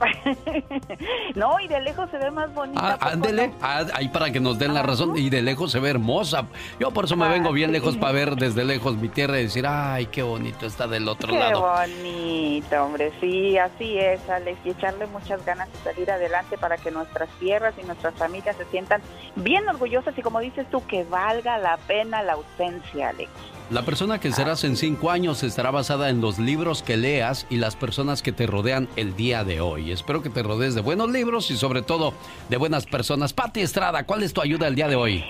no, 1.34 1.60
y 1.60 1.68
de 1.68 1.80
lejos 1.82 2.10
se 2.10 2.16
ve 2.16 2.30
más 2.30 2.52
bonita. 2.54 2.98
Ah, 2.98 3.10
ándele, 3.12 3.52
ah, 3.60 3.84
ahí 3.92 4.08
para 4.08 4.32
que 4.32 4.40
nos 4.40 4.58
den 4.58 4.72
la 4.72 4.82
razón, 4.82 5.18
y 5.18 5.28
de 5.28 5.42
lejos 5.42 5.70
se 5.70 5.78
ve 5.78 5.90
hermosa. 5.90 6.46
Yo 6.80 6.90
por 6.92 7.04
eso 7.04 7.16
me 7.16 7.28
vengo 7.28 7.52
bien 7.52 7.70
lejos 7.70 7.98
para 7.98 8.12
ver 8.12 8.36
desde 8.36 8.64
lejos 8.64 8.96
mi 8.96 9.10
tierra 9.10 9.38
y 9.40 9.42
decir, 9.42 9.66
ay, 9.66 10.06
qué 10.06 10.22
bonito 10.22 10.64
está 10.64 10.86
del 10.86 11.06
otro 11.06 11.34
lado. 11.34 11.70
Qué 11.84 11.92
bonito, 12.02 12.84
hombre, 12.84 13.12
sí, 13.20 13.58
así 13.58 13.98
es, 13.98 14.26
Alex, 14.30 14.58
y 14.64 14.70
echarle 14.70 15.06
muchas 15.08 15.44
ganas 15.44 15.70
de 15.70 15.78
salir 15.92 16.10
adelante 16.10 16.56
para 16.56 16.78
que 16.78 16.90
nuestras 16.90 17.28
tierras 17.38 17.74
y 17.82 17.84
nuestras 17.84 18.14
familias 18.14 18.56
se 18.56 18.64
sientan 18.66 19.02
bien 19.36 19.68
orgullosas 19.68 20.16
y 20.16 20.22
como 20.22 20.40
dices 20.40 20.66
tú, 20.70 20.86
que 20.86 21.04
valga 21.04 21.58
la 21.58 21.76
pena 21.76 22.22
la 22.22 22.32
ausencia, 22.32 23.10
Alex. 23.10 23.30
La 23.70 23.82
persona 23.82 24.18
que 24.18 24.32
serás 24.32 24.64
en 24.64 24.78
cinco 24.78 25.10
años 25.10 25.42
estará 25.58 25.72
basada 25.72 26.08
en 26.08 26.20
los 26.20 26.38
libros 26.38 26.84
que 26.84 26.96
leas 26.96 27.44
y 27.50 27.56
las 27.56 27.74
personas 27.74 28.22
que 28.22 28.30
te 28.30 28.46
rodean 28.46 28.86
el 28.94 29.16
día 29.16 29.42
de 29.42 29.60
hoy. 29.60 29.90
Espero 29.90 30.22
que 30.22 30.30
te 30.30 30.44
rodees 30.44 30.76
de 30.76 30.82
buenos 30.82 31.10
libros 31.10 31.50
y 31.50 31.56
sobre 31.56 31.82
todo 31.82 32.14
de 32.48 32.56
buenas 32.58 32.86
personas. 32.86 33.32
Pati 33.32 33.62
Estrada, 33.62 34.06
¿cuál 34.06 34.22
es 34.22 34.32
tu 34.32 34.40
ayuda 34.40 34.68
el 34.68 34.76
día 34.76 34.86
de 34.86 34.94
hoy? 34.94 35.24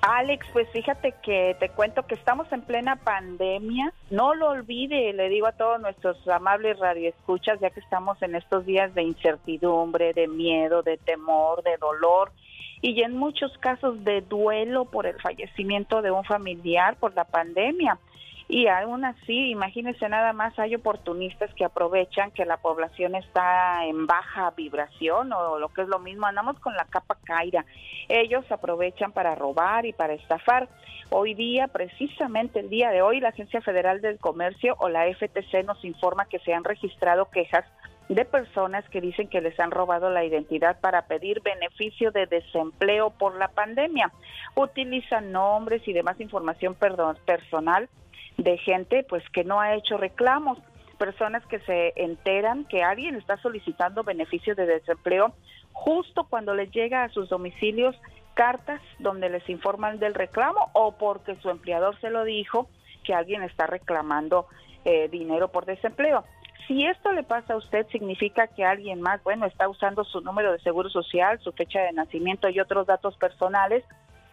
Alex, 0.00 0.46
pues 0.54 0.66
fíjate 0.70 1.12
que 1.22 1.58
te 1.60 1.68
cuento 1.68 2.06
que 2.06 2.14
estamos 2.14 2.50
en 2.52 2.62
plena 2.62 2.96
pandemia. 2.96 3.92
No 4.08 4.34
lo 4.34 4.48
olvide, 4.48 5.12
le 5.12 5.28
digo 5.28 5.46
a 5.46 5.52
todos 5.52 5.78
nuestros 5.78 6.26
amables 6.26 6.78
radioescuchas, 6.78 7.60
ya 7.60 7.68
que 7.68 7.80
estamos 7.80 8.22
en 8.22 8.36
estos 8.36 8.64
días 8.64 8.94
de 8.94 9.02
incertidumbre, 9.02 10.14
de 10.14 10.26
miedo, 10.26 10.82
de 10.82 10.96
temor, 10.96 11.62
de 11.64 11.76
dolor 11.76 12.32
y 12.80 13.02
en 13.02 13.14
muchos 13.14 13.52
casos 13.58 14.02
de 14.04 14.22
duelo 14.22 14.86
por 14.86 15.04
el 15.04 15.20
fallecimiento 15.20 16.00
de 16.00 16.10
un 16.10 16.24
familiar 16.24 16.96
por 16.96 17.14
la 17.14 17.24
pandemia. 17.24 17.98
Y 18.46 18.66
aún 18.66 19.04
así, 19.04 19.50
imagínense 19.50 20.08
nada 20.08 20.32
más, 20.34 20.58
hay 20.58 20.74
oportunistas 20.74 21.52
que 21.54 21.64
aprovechan 21.64 22.30
que 22.30 22.44
la 22.44 22.58
población 22.58 23.14
está 23.14 23.86
en 23.86 24.06
baja 24.06 24.50
vibración 24.50 25.32
o 25.32 25.58
lo 25.58 25.70
que 25.70 25.82
es 25.82 25.88
lo 25.88 25.98
mismo, 25.98 26.26
andamos 26.26 26.60
con 26.60 26.74
la 26.76 26.84
capa 26.84 27.16
caída. 27.24 27.64
Ellos 28.08 28.44
aprovechan 28.50 29.12
para 29.12 29.34
robar 29.34 29.86
y 29.86 29.94
para 29.94 30.12
estafar. 30.12 30.68
Hoy 31.10 31.34
día, 31.34 31.68
precisamente 31.68 32.60
el 32.60 32.68
día 32.68 32.90
de 32.90 33.00
hoy, 33.00 33.20
la 33.20 33.30
Agencia 33.30 33.62
Federal 33.62 34.02
del 34.02 34.18
Comercio 34.18 34.76
o 34.78 34.88
la 34.88 35.06
FTC 35.06 35.64
nos 35.64 35.82
informa 35.84 36.26
que 36.26 36.38
se 36.40 36.52
han 36.52 36.64
registrado 36.64 37.30
quejas 37.30 37.64
de 38.10 38.26
personas 38.26 38.86
que 38.90 39.00
dicen 39.00 39.28
que 39.28 39.40
les 39.40 39.58
han 39.58 39.70
robado 39.70 40.10
la 40.10 40.24
identidad 40.24 40.78
para 40.80 41.06
pedir 41.06 41.40
beneficio 41.40 42.10
de 42.10 42.26
desempleo 42.26 43.10
por 43.10 43.36
la 43.36 43.48
pandemia. 43.48 44.12
Utilizan 44.54 45.32
nombres 45.32 45.86
y 45.88 45.94
demás 45.94 46.20
información 46.20 46.76
personal 47.24 47.88
de 48.36 48.58
gente 48.58 49.04
pues 49.08 49.22
que 49.30 49.44
no 49.44 49.60
ha 49.60 49.74
hecho 49.74 49.96
reclamos, 49.96 50.58
personas 50.98 51.44
que 51.46 51.58
se 51.60 51.92
enteran 51.96 52.64
que 52.64 52.82
alguien 52.82 53.16
está 53.16 53.36
solicitando 53.38 54.04
beneficio 54.04 54.54
de 54.54 54.66
desempleo 54.66 55.34
justo 55.72 56.24
cuando 56.24 56.54
les 56.54 56.70
llega 56.70 57.04
a 57.04 57.08
sus 57.08 57.28
domicilios 57.28 57.96
cartas 58.34 58.80
donde 58.98 59.28
les 59.28 59.48
informan 59.48 59.98
del 59.98 60.14
reclamo 60.14 60.70
o 60.72 60.92
porque 60.92 61.36
su 61.36 61.50
empleador 61.50 61.98
se 62.00 62.10
lo 62.10 62.24
dijo 62.24 62.68
que 63.04 63.14
alguien 63.14 63.42
está 63.42 63.66
reclamando 63.66 64.46
eh, 64.84 65.08
dinero 65.08 65.48
por 65.48 65.66
desempleo. 65.66 66.24
Si 66.66 66.86
esto 66.86 67.12
le 67.12 67.22
pasa 67.22 67.54
a 67.54 67.56
usted, 67.56 67.86
significa 67.88 68.46
que 68.46 68.64
alguien 68.64 69.00
más, 69.00 69.22
bueno, 69.22 69.44
está 69.44 69.68
usando 69.68 70.02
su 70.04 70.20
número 70.22 70.52
de 70.52 70.58
seguro 70.60 70.88
social, 70.88 71.38
su 71.40 71.52
fecha 71.52 71.80
de 71.80 71.92
nacimiento 71.92 72.48
y 72.48 72.58
otros 72.58 72.86
datos 72.86 73.16
personales 73.16 73.84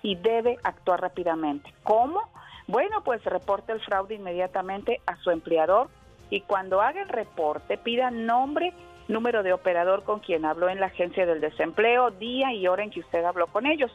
y 0.02 0.16
debe 0.16 0.58
actuar 0.64 1.02
rápidamente. 1.02 1.74
¿Cómo? 1.84 2.22
Bueno, 2.68 3.02
pues 3.04 3.24
reporte 3.24 3.72
el 3.72 3.82
fraude 3.82 4.16
inmediatamente 4.16 5.02
a 5.06 5.16
su 5.18 5.32
empleador 5.32 5.90
y 6.30 6.42
cuando 6.42 6.82
haga 6.82 7.02
el 7.02 7.10
reporte 7.10 7.78
pida 7.78 8.12
nombre, 8.12 8.74
número 9.08 9.44
de 9.44 9.54
operador 9.54 10.04
con 10.04 10.20
quien 10.20 10.46
habló 10.46 10.70
en 10.70 10.80
la 10.80 10.86
agencia 10.88 11.26
del 11.26 11.42
desempleo, 11.42 12.12
día 12.12 12.54
y 12.54 12.68
hora 12.68 12.84
en 12.84 12.92
que 12.92 13.02
usted 13.02 13.24
habló 13.24 13.48
con 13.48 13.66
ellos. 13.66 13.92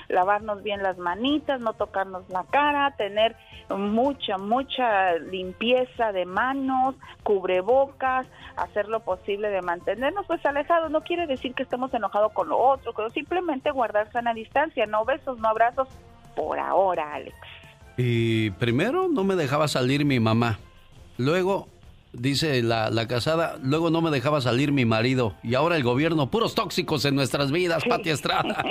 lavarnos 0.09 0.63
bien 0.63 0.83
las 0.83 0.97
manitas, 0.97 1.61
no 1.61 1.75
tocarnos 1.75 2.27
la 2.31 2.45
cara, 2.45 2.95
tener 2.97 3.37
mucha, 3.69 4.39
mucha 4.39 5.19
limpieza 5.19 6.11
de 6.13 6.25
manos, 6.25 6.95
cubrebocas, 7.23 8.27
hacer 8.57 8.89
lo 8.89 9.01
posible 9.01 9.51
de 9.51 9.61
mantenernos 9.61 10.25
pues 10.27 10.45
alejados. 10.47 10.91
No 10.91 11.03
quiere 11.03 11.27
decir 11.27 11.53
que 11.53 11.65
estemos 11.65 11.93
enojados 11.93 12.33
con 12.33 12.49
lo 12.49 12.57
otro, 12.59 12.95
pero 12.95 13.11
simplemente 13.11 13.71
guardar 13.71 14.11
sana 14.11 14.33
distancia, 14.33 14.87
no 14.87 15.05
besos, 15.05 15.39
no 15.39 15.49
abrazos, 15.49 15.89
por 16.35 16.59
ahora, 16.59 17.13
Alex. 17.13 17.37
Y 17.99 18.51
primero 18.53 19.09
no 19.09 19.23
me 19.23 19.37
dejaba 19.37 19.69
salir 19.69 20.07
mi 20.07 20.19
mamá. 20.19 20.59
Luego 21.19 21.69
dice 22.13 22.63
la, 22.63 22.91
la, 22.91 23.07
casada, 23.07 23.57
luego 23.63 23.91
no 23.91 24.01
me 24.01 24.11
dejaba 24.11 24.41
salir 24.41 24.73
mi 24.73 24.85
marido 24.85 25.35
y 25.43 25.55
ahora 25.55 25.77
el 25.77 25.83
gobierno, 25.83 26.31
puros 26.31 26.55
tóxicos 26.55 27.05
en 27.05 27.15
nuestras 27.15 27.51
vidas, 27.53 27.83
Pati 27.89 28.11
Estrada. 28.11 28.65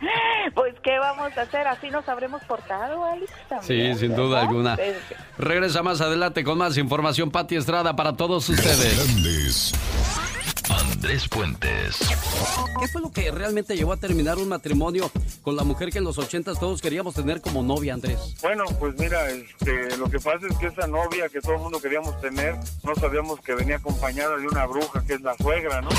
pues, 0.54 0.74
¿qué 0.82 0.98
vamos 0.98 1.36
a 1.36 1.42
hacer? 1.42 1.66
Así 1.66 1.90
nos 1.90 2.08
habremos 2.08 2.42
portado, 2.44 3.04
Alex. 3.04 3.32
sí, 3.62 3.94
sin 3.94 4.14
duda 4.14 4.42
alguna. 4.42 4.76
Regresa 5.38 5.82
más 5.82 6.00
adelante 6.00 6.44
con 6.44 6.58
más 6.58 6.76
información, 6.76 7.30
Pati 7.30 7.56
Estrada, 7.56 7.96
para 7.96 8.16
todos 8.16 8.48
ustedes. 8.48 9.72
Andrés 10.78 11.28
Puentes. 11.28 11.98
¿Qué 12.80 12.88
fue 12.88 13.00
lo 13.00 13.10
que 13.10 13.30
realmente 13.30 13.76
llevó 13.76 13.92
a 13.92 13.96
terminar 13.96 14.38
un 14.38 14.48
matrimonio 14.48 15.10
con 15.42 15.56
la 15.56 15.64
mujer 15.64 15.90
que 15.90 15.98
en 15.98 16.04
los 16.04 16.18
ochentas 16.18 16.60
todos 16.60 16.80
queríamos 16.80 17.14
tener 17.14 17.40
como 17.40 17.62
novia, 17.62 17.94
Andrés? 17.94 18.36
Bueno, 18.42 18.64
pues 18.78 18.94
mira, 18.98 19.28
este, 19.30 19.96
lo 19.96 20.08
que 20.10 20.18
pasa 20.18 20.46
es 20.48 20.56
que 20.58 20.66
esa 20.66 20.86
novia 20.86 21.28
que 21.28 21.40
todo 21.40 21.54
el 21.54 21.60
mundo 21.60 21.80
queríamos 21.80 22.20
tener, 22.20 22.56
no 22.84 22.94
sabíamos 22.94 23.40
que 23.40 23.54
venía 23.54 23.76
acompañada 23.76 24.36
de 24.36 24.46
una 24.46 24.66
bruja 24.66 25.02
que 25.06 25.14
es 25.14 25.20
la 25.22 25.34
suegra, 25.36 25.80
¿no? 25.80 25.90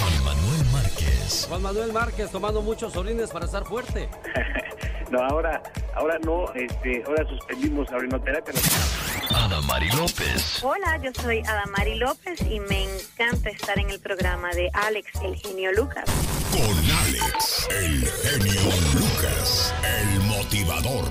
Juan 0.00 0.24
Manuel 0.24 0.64
Márquez. 0.72 1.46
Juan 1.48 1.62
Manuel 1.62 1.92
Márquez 1.92 2.30
tomando 2.30 2.62
muchos 2.62 2.96
orines 2.96 3.30
para 3.30 3.46
estar 3.46 3.64
fuerte. 3.64 4.08
no, 5.10 5.22
ahora, 5.22 5.62
ahora 5.94 6.18
no, 6.24 6.52
este, 6.54 7.02
ahora 7.06 7.28
suspendimos 7.28 7.90
la 7.90 7.98
orinoterapia. 7.98 8.54
Adamari 9.34 9.90
López. 9.90 10.62
Hola, 10.62 10.98
yo 11.02 11.10
soy 11.22 11.40
Adamari 11.40 11.96
López 11.96 12.40
y 12.42 12.60
me 12.60 12.84
encanta 12.84 13.50
estar 13.50 13.78
en 13.78 13.90
el 13.90 14.00
programa 14.00 14.50
de 14.50 14.70
Alex, 14.72 15.10
el 15.22 15.36
genio 15.36 15.72
Lucas. 15.72 16.04
Con 16.52 16.62
Alex, 16.62 17.68
el 17.70 18.06
genio 18.06 18.62
Lucas, 18.94 19.74
el 19.82 20.20
motivador. 20.20 21.06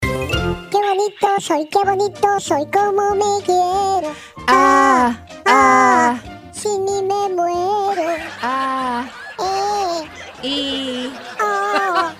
Qué 0.00 0.78
bonito 0.78 1.28
soy, 1.40 1.68
qué 1.68 1.78
bonito 1.84 2.40
soy, 2.40 2.66
como 2.70 3.14
me 3.14 3.44
quiero. 3.44 4.12
Ah, 4.48 5.16
ah, 5.46 6.20
sin 6.52 6.84
mí 6.84 7.02
me 7.02 7.34
muero. 7.34 8.16
Ah, 8.42 9.04
eh, 9.38 10.46
y. 10.46 11.12
Oh. 11.40 12.10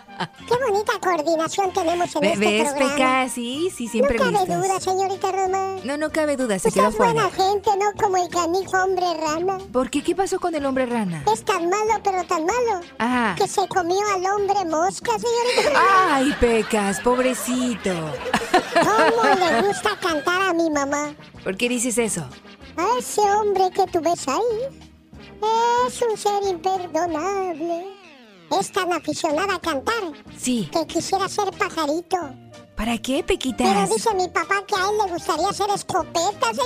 Qué 0.48 0.54
bonita 0.66 0.92
coordinación 1.00 1.72
tenemos 1.72 2.14
en 2.16 2.24
este 2.24 2.38
¿Ves, 2.38 2.68
programa. 2.70 2.94
Peca? 2.94 3.28
Sí, 3.28 3.70
sí, 3.76 3.88
siempre 3.88 4.18
No 4.18 4.32
cabe 4.32 4.46
duda, 4.56 4.80
señorita 4.80 5.32
Roma. 5.32 5.76
No, 5.84 5.96
no 5.96 6.10
cabe 6.10 6.36
duda, 6.36 6.58
se 6.58 6.68
Usted 6.68 6.80
quedó 6.80 6.90
es 6.90 6.96
buena 6.98 7.28
fuera. 7.28 7.50
gente, 7.52 7.70
¿no? 7.76 7.92
Como 8.02 8.16
el 8.16 8.28
canijo 8.28 8.76
hombre 8.82 9.06
rana. 9.20 9.58
¿Por 9.72 9.90
qué? 9.90 10.02
¿Qué 10.02 10.14
pasó 10.14 10.38
con 10.40 10.54
el 10.54 10.64
hombre 10.64 10.86
rana? 10.86 11.22
Es 11.32 11.44
tan 11.44 11.68
malo, 11.68 12.00
pero 12.02 12.24
tan 12.24 12.46
malo. 12.46 12.80
Ajá. 12.98 13.34
Que 13.36 13.46
se 13.46 13.66
comió 13.68 13.98
al 14.14 14.24
hombre 14.26 14.64
mosca, 14.64 15.12
señorita 15.18 15.68
Roma. 15.78 16.14
Ay, 16.16 16.34
Pecas, 16.40 17.00
pobrecito. 17.00 17.90
¿Cómo 18.74 19.34
le 19.34 19.62
gusta 19.68 19.96
cantar 20.00 20.40
a 20.42 20.52
mi 20.52 20.70
mamá? 20.70 21.14
¿Por 21.44 21.56
qué 21.56 21.68
dices 21.68 21.98
eso? 21.98 22.22
A 22.76 22.98
ese 22.98 23.20
hombre 23.20 23.70
que 23.70 23.86
tú 23.90 24.00
ves 24.00 24.26
ahí 24.28 24.78
es 25.86 26.02
un 26.02 26.16
ser 26.16 26.42
imperdonable. 26.48 27.95
Es 28.60 28.70
tan 28.72 28.92
aficionada 28.92 29.54
a 29.56 29.60
cantar 29.60 29.94
Sí. 30.38 30.68
que 30.72 30.86
quisiera 30.86 31.28
ser 31.28 31.50
pajarito. 31.52 32.16
¿Para 32.76 32.98
qué, 32.98 33.24
Pero 33.26 33.26
Pequitas? 33.26 33.88
dice 33.90 34.14
mi 34.14 34.28
papá 34.28 34.56
que 34.66 34.74
a 34.76 34.78
él 34.90 34.98
le 35.04 35.12
gustaría 35.12 35.52
ser 35.52 35.70
escopeta. 35.70 36.46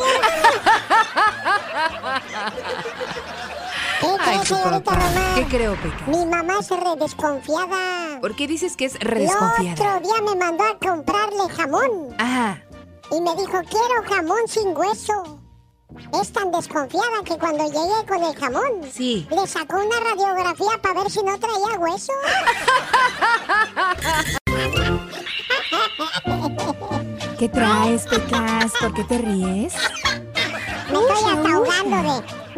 ¿Qué 4.00 4.06
Ay, 4.06 4.16
cree, 4.18 4.38
tu 4.40 4.44
señorita 4.46 4.80
papá. 4.82 4.92
Román? 4.98 5.34
¿Qué 5.34 5.44
creo, 5.46 5.74
Peca? 5.76 6.04
Mi 6.06 6.26
mamá 6.26 6.58
es 6.60 6.70
re 6.70 6.96
desconfiada. 6.98 8.18
¿Por 8.20 8.34
qué 8.34 8.46
dices 8.46 8.76
que 8.76 8.86
es 8.86 8.94
El 8.96 9.00
redesconfiada? 9.02 9.72
otro 9.98 10.00
día 10.08 10.22
me 10.22 10.34
mandó 10.36 10.64
a 10.64 10.78
comprarle 10.78 11.48
jamón. 11.54 12.14
Ajá. 12.18 12.62
Y 13.12 13.20
me 13.20 13.34
dijo, 13.36 13.60
quiero 13.68 14.02
jamón 14.08 14.40
sin 14.48 14.76
hueso. 14.76 15.39
Es 16.20 16.32
tan 16.32 16.50
desconfiada 16.52 17.22
que 17.24 17.36
cuando 17.38 17.64
llegué 17.66 18.06
con 18.08 18.22
el 18.22 18.34
jamón, 18.36 18.90
Sí. 18.92 19.26
le 19.30 19.46
sacó 19.46 19.76
una 19.76 19.98
radiografía 20.00 20.78
para 20.82 21.02
ver 21.02 21.10
si 21.10 21.22
no 21.22 21.38
traía 21.38 21.78
hueso. 21.78 22.12
¿Qué 27.38 27.48
traes, 27.48 28.06
Pecas? 28.06 28.72
¿Por 28.80 28.92
qué 28.94 29.04
te 29.04 29.18
ríes? 29.18 29.74
Me 29.74 30.98
estoy 30.98 31.24
hasta 31.30 31.52
ahogando 31.54 31.96
de, 31.96 32.14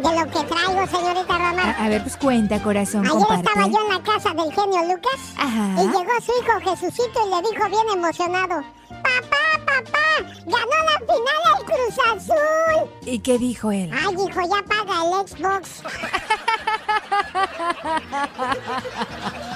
de 0.09 0.19
lo 0.19 0.25
que 0.31 0.43
traigo, 0.47 0.87
señorita 0.87 1.37
Román. 1.37 1.59
A, 1.59 1.85
a 1.85 1.89
ver, 1.89 2.01
pues 2.01 2.17
cuenta, 2.17 2.59
corazón, 2.61 3.01
Ayer 3.05 3.11
comparte. 3.11 3.45
estaba 3.47 3.67
yo 3.67 3.77
en 3.81 3.89
la 3.89 4.01
casa 4.03 4.33
del 4.33 4.51
genio 4.53 4.83
Lucas 4.93 5.19
Ajá. 5.37 5.75
y 5.77 5.87
llegó 5.87 6.11
su 6.25 6.31
hijo 6.41 6.59
Jesucito 6.71 7.19
y 7.25 7.29
le 7.29 7.41
dijo 7.49 7.63
bien 7.69 7.87
emocionado, 7.97 8.63
papá, 8.89 9.42
papá, 9.83 10.07
ganó 10.45 10.77
la 10.85 10.97
final 10.99 11.41
el 11.59 11.65
Cruz 11.65 11.97
Azul. 12.11 12.89
¿Y 13.05 13.19
qué 13.19 13.37
dijo 13.37 13.71
él? 13.71 13.89
Ay, 13.93 14.13
hijo, 14.13 14.41
ya 14.41 14.63
paga 14.63 14.95
el 15.03 15.27
Xbox. 15.27 15.83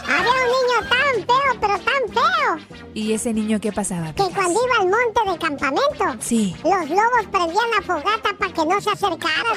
Había 0.08 0.32
un 0.32 0.50
niño 0.56 0.80
tan 0.90 1.14
feo, 1.26 1.52
pero 1.62 1.80
tan 1.80 2.04
feo, 2.14 2.52
¿Y 2.94 3.14
ese 3.14 3.34
niño 3.34 3.60
qué 3.60 3.72
pasaba? 3.72 4.14
que 4.14 4.24
cuando 4.34 4.60
iba 4.66 4.76
al 4.82 4.88
monte 4.90 5.32
de 5.32 5.38
campamento, 5.38 6.06
Sí. 6.20 6.56
los 6.64 6.90
lobos 6.90 7.26
prendían 7.32 7.70
la 7.76 7.82
fogata 7.86 8.30
para 8.40 8.54
que 8.54 8.66
no 8.66 8.82
se 8.82 8.90
acercara. 8.92 9.52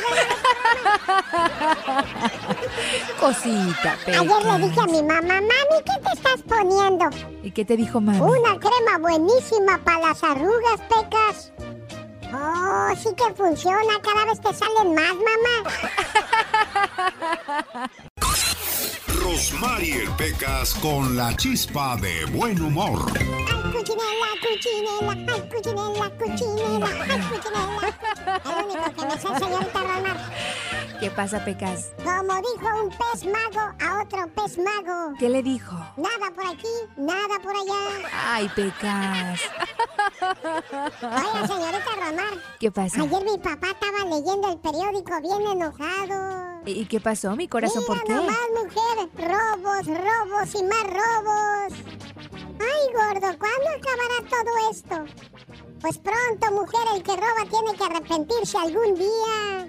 Cosita, 3.20 3.96
Ayer 4.06 4.44
le 4.44 4.66
dije 4.68 4.80
a 4.80 4.86
mi 4.86 5.02
mamá, 5.02 5.34
mami, 5.40 5.78
¿qué 5.84 5.92
te 6.02 6.12
estás 6.14 6.42
poniendo? 6.48 7.04
¿Y 7.42 7.50
qué 7.52 7.64
te 7.64 7.76
dijo 7.76 8.00
mami? 8.00 8.20
Una 8.20 8.58
crema 8.58 8.98
buenísima 9.00 9.78
para 9.84 10.08
las 10.08 10.22
arrugas, 10.24 10.49
Pecas. 10.88 11.52
Oh, 12.32 12.92
sí 12.96 13.14
que 13.14 13.34
funciona, 13.34 14.00
cada 14.02 14.24
vez 14.26 14.40
te 14.40 14.52
salen 14.54 14.94
más, 14.94 15.14
mamá. 15.14 15.70
Rosmarie 19.30 20.08
Pecas 20.18 20.74
con 20.74 21.16
la 21.16 21.36
chispa 21.36 21.96
de 21.98 22.24
buen 22.36 22.60
humor. 22.60 22.98
Cuchinela, 23.12 24.28
cuchinela, 24.42 25.12
ay, 25.12 25.48
cuchinela, 25.48 26.10
cuchinela, 26.18 26.88
ay, 27.08 27.20
cuchinela. 27.30 27.94
El 28.44 28.64
único 28.64 28.92
que 28.92 29.06
me 29.06 29.12
sé, 29.12 29.28
señorita 29.38 29.80
Romar. 29.82 30.16
¿Qué 30.98 31.10
pasa, 31.12 31.44
Pecas? 31.44 31.92
Como 32.02 32.34
dijo 32.42 32.82
un 32.82 32.90
pez 32.90 33.24
mago 33.24 33.72
a 33.78 34.02
otro 34.02 34.26
pez 34.34 34.58
mago. 34.58 35.14
¿Qué 35.20 35.28
le 35.28 35.44
dijo? 35.44 35.76
Nada 35.96 36.32
por 36.34 36.46
aquí, 36.48 36.74
nada 36.96 37.38
por 37.40 37.54
allá. 37.54 38.10
Ay, 38.32 38.50
Pecas. 38.56 39.40
Oiga, 41.02 41.46
señorita 41.46 41.90
Romar. 41.94 42.34
¿Qué 42.58 42.72
pasa? 42.72 43.00
Ayer 43.00 43.24
mi 43.24 43.38
papá 43.38 43.68
estaba 43.68 44.10
leyendo 44.10 44.50
el 44.50 44.58
periódico 44.58 45.20
bien 45.22 45.46
enojado. 45.52 46.49
¿Y 46.66 46.86
qué 46.86 47.00
pasó, 47.00 47.34
mi 47.36 47.48
corazón? 47.48 47.84
¿Por 47.86 48.02
qué? 48.04 48.12
Mira 48.12 48.24
nomás, 48.24 48.50
mujer. 48.64 49.08
Robos, 49.16 49.86
robos 49.86 50.54
y 50.54 50.62
más 50.64 50.84
robos. 50.84 51.72
Ay, 52.60 52.92
gordo, 52.92 53.38
¿cuándo 53.38 53.68
acabará 53.70 54.18
todo 54.28 54.70
esto? 54.70 54.96
Pues 55.80 55.98
pronto, 55.98 56.52
mujer, 56.52 56.80
el 56.94 57.02
que 57.02 57.16
roba 57.16 57.46
tiene 57.50 57.74
que 57.76 57.84
arrepentirse 57.84 58.58
algún 58.58 58.94
día. 58.94 59.68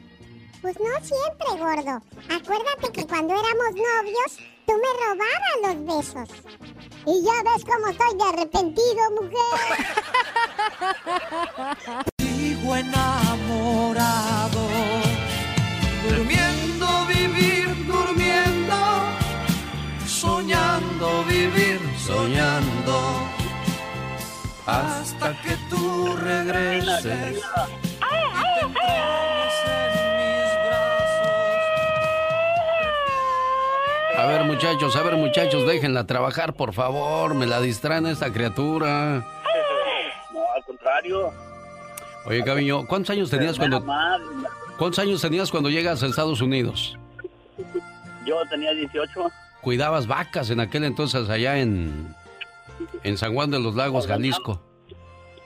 Pues 0.62 0.76
no 0.80 0.94
siempre, 1.02 1.58
gordo. 1.58 2.02
Acuérdate 2.30 2.92
que 2.92 3.08
cuando 3.08 3.34
éramos 3.34 3.72
novios, 3.72 4.38
tú 4.68 4.74
me 4.74 4.92
robabas 5.00 5.58
los 5.64 5.78
besos. 5.96 6.30
Y 7.06 7.24
ya 7.24 7.44
ves 7.44 7.66
cómo 7.66 7.88
estoy 7.88 8.18
de 8.18 8.24
arrepentido, 8.24 9.12
mujer. 9.22 9.58
Sigo 12.20 12.76
enamorado, 12.76 14.31
hasta 24.72 25.34
que 25.42 25.56
tú 25.70 26.16
regreses. 26.18 27.42
A 34.18 34.26
ver, 34.28 34.44
muchachos, 34.44 34.96
a 34.96 35.02
ver, 35.02 35.16
muchachos, 35.16 35.66
déjenla 35.66 36.06
trabajar, 36.06 36.54
por 36.54 36.74
favor. 36.74 37.34
Me 37.34 37.48
la 37.48 37.60
distraen 37.60 38.06
esta 38.06 38.32
criatura. 38.32 39.26
No, 40.32 40.40
al 40.56 40.64
contrario. 40.64 41.34
Oye, 42.26 42.42
Gaviño, 42.44 42.86
¿cuántos 42.86 43.10
años 43.10 43.30
tenías 43.32 43.58
cuando 43.58 43.84
cuántos 44.78 45.00
años 45.00 45.22
tenías 45.22 45.50
cuando 45.50 45.70
llegas 45.70 46.04
a 46.04 46.08
Estados 46.08 46.40
Unidos? 46.42 46.98
Yo 48.26 48.36
tenía 48.50 48.72
18. 48.72 49.32
Cuidabas 49.62 50.06
vacas 50.06 50.50
en 50.52 50.60
aquel 50.60 50.84
entonces 50.84 51.28
allá 51.30 51.58
en 51.58 52.16
en 53.04 53.18
San 53.18 53.34
Juan 53.34 53.52
de 53.52 53.60
los 53.60 53.76
Lagos, 53.76 54.08
Jalisco. 54.08 54.62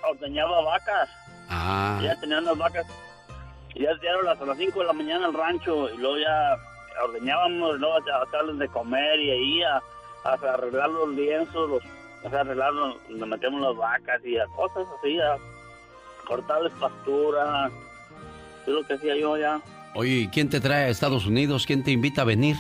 Ordeñaba 0.10 0.61
vacas. 0.61 1.10
Ah, 1.49 1.99
Ya 2.03 2.19
tenía 2.19 2.40
unas 2.40 2.57
vacas. 2.57 2.86
Y 3.73 3.84
ya 3.84 3.94
dieron 3.95 4.26
las- 4.26 4.40
a 4.41 4.45
las 4.45 4.57
5 4.57 4.80
de 4.80 4.86
la 4.86 4.94
mañana 4.94 5.26
al 5.26 5.34
rancho. 5.34 5.90
Y 5.90 5.98
luego 5.98 6.18
ya 6.18 6.57
ordeñábamos, 7.03 7.80
luego 7.80 7.95
a 7.95 8.22
hacerles 8.23 8.57
de 8.60 8.68
comer 8.69 9.19
y 9.19 9.32
ahí 9.32 9.64
a, 9.64 9.82
a 10.23 10.34
arreglar 10.53 10.90
los 10.90 11.10
lienzos, 11.10 11.69
los, 11.69 11.84
sea, 12.30 12.40
arreglar 12.41 12.72
donde 13.10 13.26
metemos 13.26 13.61
las 13.61 13.76
vacas 13.76 14.23
y 14.26 14.38
a 14.38 14.45
cosas 14.48 14.88
así, 14.99 15.19
a 15.19 15.38
cortarles 16.26 16.72
pastura. 16.80 17.69
Es 18.61 18.68
lo 18.73 18.84
que 18.88 18.94
hacía 18.94 19.15
yo 19.18 19.38
ya. 19.38 19.60
oye, 19.94 20.11
¿y 20.22 20.27
quién 20.30 20.49
te 20.49 20.60
trae 20.61 20.86
a 20.86 20.90
Estados 20.90 21.26
Unidos? 21.26 21.65
¿Quién 21.65 21.84
te 21.84 21.91
invita 21.91 22.22
a 22.22 22.26
venir? 22.26 22.56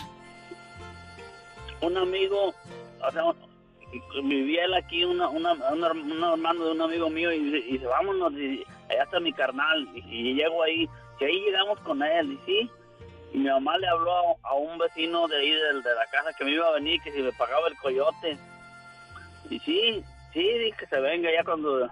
un 1.81 1.97
amigo, 1.97 2.53
o 3.07 3.11
sea, 3.11 3.23
vivía 4.23 4.65
él 4.65 4.73
aquí, 4.73 5.03
una, 5.05 5.27
una, 5.29 5.53
una- 5.53 5.91
un 5.91 6.23
hermano 6.33 6.65
de 6.65 6.71
un 6.71 6.81
amigo 6.81 7.09
mío, 7.09 7.31
y, 7.31 7.39
dice- 7.39 7.67
y 7.69 7.77
vámonos, 7.79 8.33
y 8.33 8.63
allá 8.89 9.03
está 9.03 9.19
mi 9.19 9.33
carnal, 9.33 9.87
y, 9.93 9.99
y 10.29 10.33
llego 10.35 10.63
ahí, 10.63 10.89
y 11.19 11.23
ahí 11.23 11.39
llegamos 11.41 11.79
con 11.81 12.01
él, 12.03 12.33
y 12.33 12.39
sí, 12.45 12.69
y 13.33 13.37
mi 13.39 13.49
mamá 13.49 13.77
le 13.77 13.87
habló 13.87 14.37
a, 14.43 14.53
un 14.55 14.77
vecino 14.77 15.27
de 15.27 15.37
ahí, 15.37 15.51
de, 15.51 15.73
la 15.73 16.05
casa, 16.11 16.33
que 16.37 16.43
me 16.45 16.51
iba 16.51 16.67
a 16.67 16.71
venir, 16.73 17.01
que 17.01 17.11
si 17.11 17.21
me 17.21 17.31
pagaba 17.33 17.67
el 17.67 17.77
coyote, 17.77 18.37
y 19.49 19.59
sí, 19.59 20.03
sí, 20.33 20.39
dije 20.41 20.75
que 20.79 20.87
se 20.87 20.99
venga 20.99 21.29
ya 21.31 21.43
cuando, 21.43 21.89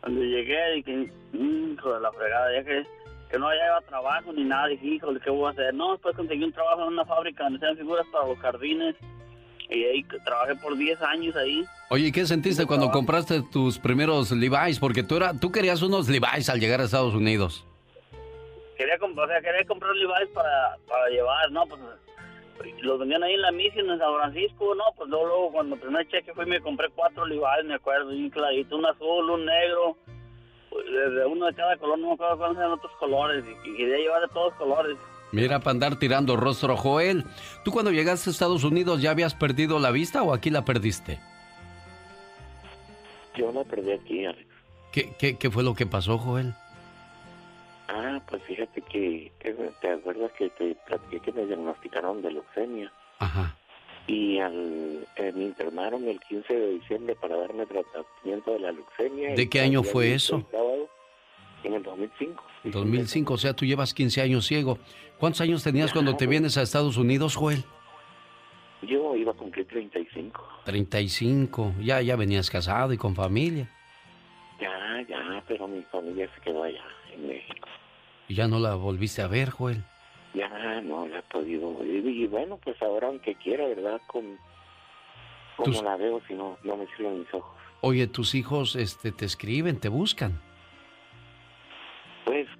cuando 0.00 0.22
llegué, 0.22 0.72
dije, 0.74 1.12
"Mm, 1.32 1.72
hijo 1.74 1.94
de 1.94 2.00
la 2.00 2.12
fregada, 2.12 2.52
ya 2.52 2.64
que 2.64 2.86
que 3.30 3.38
no 3.38 3.46
hallaba 3.48 3.82
trabajo 3.82 4.32
ni 4.32 4.42
nada, 4.42 4.68
dije, 4.68 4.86
híjole, 4.86 5.20
¿qué 5.20 5.28
voy 5.28 5.48
a 5.48 5.50
hacer? 5.50 5.74
No, 5.74 5.92
después 5.92 6.16
conseguí 6.16 6.42
un 6.44 6.52
trabajo 6.54 6.80
en 6.84 6.94
una 6.94 7.04
fábrica 7.04 7.44
donde 7.44 7.58
hacían 7.58 7.76
figuras 7.76 8.06
para 8.10 8.26
los 8.26 8.38
jardines 8.38 8.96
y 9.70 9.84
ahí 9.84 10.02
trabajé 10.24 10.54
por 10.56 10.76
10 10.76 11.00
años 11.02 11.36
ahí. 11.36 11.64
Oye, 11.90 12.08
¿y 12.08 12.12
¿qué 12.12 12.26
sentiste 12.26 12.66
cuando 12.66 12.90
compraste 12.90 13.42
tus 13.52 13.78
primeros 13.78 14.30
Levi's? 14.30 14.78
Porque 14.78 15.02
tú 15.02 15.16
era, 15.16 15.32
tú 15.38 15.50
querías 15.52 15.82
unos 15.82 16.08
Levi's 16.08 16.48
al 16.48 16.60
llegar 16.60 16.80
a 16.80 16.84
Estados 16.84 17.14
Unidos. 17.14 17.64
Quería, 18.76 18.98
comp- 18.98 19.18
o 19.22 19.26
sea, 19.26 19.40
quería 19.40 19.64
comprar 19.66 19.94
Levi's 19.94 20.28
para, 20.34 20.76
para 20.88 21.08
llevar, 21.08 21.50
¿no? 21.50 21.64
Pues 21.66 21.80
los 22.82 22.98
vendían 22.98 23.22
ahí 23.22 23.34
en 23.34 23.42
la 23.42 23.52
misión 23.52 23.88
en 23.90 23.98
San 23.98 24.14
Francisco, 24.16 24.74
¿no? 24.74 24.84
Pues 24.96 25.08
luego, 25.08 25.26
luego 25.26 25.52
cuando 25.52 25.74
el 25.76 25.80
primer 25.80 26.08
cheque 26.08 26.32
fui 26.34 26.44
me 26.46 26.60
compré 26.60 26.88
cuatro 26.94 27.24
Levi's, 27.26 27.64
me 27.64 27.74
acuerdo, 27.74 28.08
un 28.10 28.30
clarito, 28.30 28.76
un 28.76 28.86
azul, 28.86 29.30
un 29.30 29.44
negro, 29.46 29.96
pues, 30.70 30.84
de 30.86 31.24
uno 31.26 31.46
de 31.46 31.54
cada 31.54 31.76
color, 31.76 31.98
no 31.98 32.08
me 32.08 32.14
acuerdo 32.14 32.38
cuáles 32.38 32.58
eran 32.58 32.72
otros 32.72 32.92
colores, 32.98 33.44
y 33.64 33.76
quería 33.76 33.96
llevar 33.98 34.22
de 34.22 34.28
todos 34.28 34.52
colores. 34.54 34.96
Mira, 35.32 35.60
para 35.60 35.72
andar 35.72 35.98
tirando 35.98 36.36
rostro, 36.36 36.76
Joel. 36.76 37.24
¿Tú 37.64 37.70
cuando 37.70 37.90
llegaste 37.90 38.30
a 38.30 38.32
Estados 38.32 38.64
Unidos 38.64 39.02
ya 39.02 39.10
habías 39.10 39.34
perdido 39.34 39.78
la 39.78 39.90
vista 39.90 40.22
o 40.22 40.32
aquí 40.32 40.50
la 40.50 40.64
perdiste? 40.64 41.18
Yo 43.36 43.52
la 43.52 43.64
perdí 43.64 43.92
aquí, 43.92 44.24
Alex. 44.24 44.48
¿Qué, 44.92 45.12
qué, 45.18 45.36
qué 45.36 45.50
fue 45.50 45.62
lo 45.62 45.74
que 45.74 45.86
pasó, 45.86 46.18
Joel? 46.18 46.54
Ah, 47.88 48.20
pues 48.28 48.42
fíjate 48.42 48.82
que, 48.82 49.32
te 49.80 49.90
acuerdas 49.90 50.30
que 50.32 50.50
te 50.50 50.74
platiqué 50.86 51.20
que 51.20 51.32
me 51.32 51.46
diagnosticaron 51.46 52.20
de 52.20 52.32
leucemia. 52.32 52.92
Ajá. 53.18 53.56
Y 54.06 54.38
al, 54.38 55.06
eh, 55.16 55.32
me 55.34 55.44
internaron 55.44 56.06
el 56.06 56.20
15 56.20 56.54
de 56.54 56.70
diciembre 56.74 57.16
para 57.16 57.36
darme 57.36 57.66
tratamiento 57.66 58.52
de 58.52 58.60
la 58.60 58.72
leucemia. 58.72 59.34
¿De 59.34 59.48
qué 59.48 59.60
año 59.60 59.82
fue 59.82 60.14
eso? 60.14 60.46
sábado, 60.50 60.88
En 61.64 61.74
el 61.74 61.82
2005. 61.82 62.42
2005, 62.64 63.34
o 63.34 63.38
sea, 63.38 63.52
tú 63.54 63.64
llevas 63.64 63.92
15 63.94 64.22
años 64.22 64.46
ciego. 64.46 64.78
¿Cuántos 65.18 65.40
años 65.40 65.62
tenías 65.64 65.92
cuando 65.92 66.16
te 66.16 66.26
vienes 66.26 66.56
a 66.56 66.62
Estados 66.62 66.96
Unidos, 66.96 67.34
Joel? 67.36 67.64
Yo 68.82 69.16
iba 69.16 69.32
a 69.32 69.34
cumplir 69.34 69.66
35. 69.66 70.40
35. 70.64 71.74
Ya, 71.80 72.00
ya 72.00 72.14
venías 72.14 72.48
casado 72.50 72.92
y 72.92 72.96
con 72.96 73.16
familia. 73.16 73.68
Ya, 74.60 75.04
ya, 75.08 75.42
pero 75.48 75.66
mi 75.66 75.82
familia 75.82 76.30
se 76.34 76.40
quedó 76.42 76.62
allá 76.62 76.84
en 77.12 77.26
México. 77.26 77.68
Y 78.28 78.34
ya 78.34 78.46
no 78.46 78.60
la 78.60 78.74
volviste 78.76 79.20
a 79.22 79.26
ver, 79.26 79.50
Joel. 79.50 79.82
Ya 80.34 80.80
no 80.82 81.08
la 81.08 81.18
he 81.18 81.22
podido 81.22 81.84
ir. 81.84 82.06
Y 82.06 82.26
bueno, 82.28 82.58
pues 82.62 82.80
ahora 82.82 83.08
aunque 83.08 83.34
quiera, 83.36 83.66
¿verdad? 83.66 84.00
Con, 84.06 84.38
como 85.56 85.72
Tus- 85.72 85.82
la 85.82 85.96
veo 85.96 86.20
si 86.28 86.34
no, 86.34 86.56
no 86.62 86.76
me 86.76 86.86
sirven 86.96 87.20
mis 87.20 87.34
ojos. 87.34 87.50
Oye, 87.80 88.06
tus 88.06 88.34
hijos 88.34 88.76
este, 88.76 89.10
te 89.12 89.24
escriben, 89.24 89.78
te 89.80 89.88
buscan. 89.88 90.40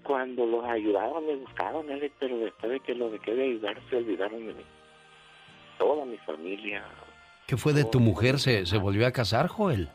Cuando 0.09 0.47
los 0.47 0.65
ayudaba 0.65 1.21
me 1.21 1.37
buscaban, 1.37 1.91
Alex, 1.91 2.15
pero 2.19 2.39
después 2.39 2.73
de 2.73 2.81
que 2.81 2.95
los 2.95 3.13
dejé 3.13 3.35
de 3.35 3.45
ayudar 3.45 3.79
se 3.91 3.97
olvidaron 3.97 4.47
de 4.47 4.55
mí. 4.55 4.65
Toda 5.77 6.07
mi 6.07 6.17
familia. 6.17 6.83
¿Qué 7.47 7.59
fue 7.59 7.75
de 7.75 7.85
tu 7.85 8.01
mujer? 8.01 8.39
¿Se, 8.39 8.65
se 8.65 8.79
volvió 8.79 9.07
a 9.07 9.13
casar, 9.13 9.49
Joel? 9.49 9.91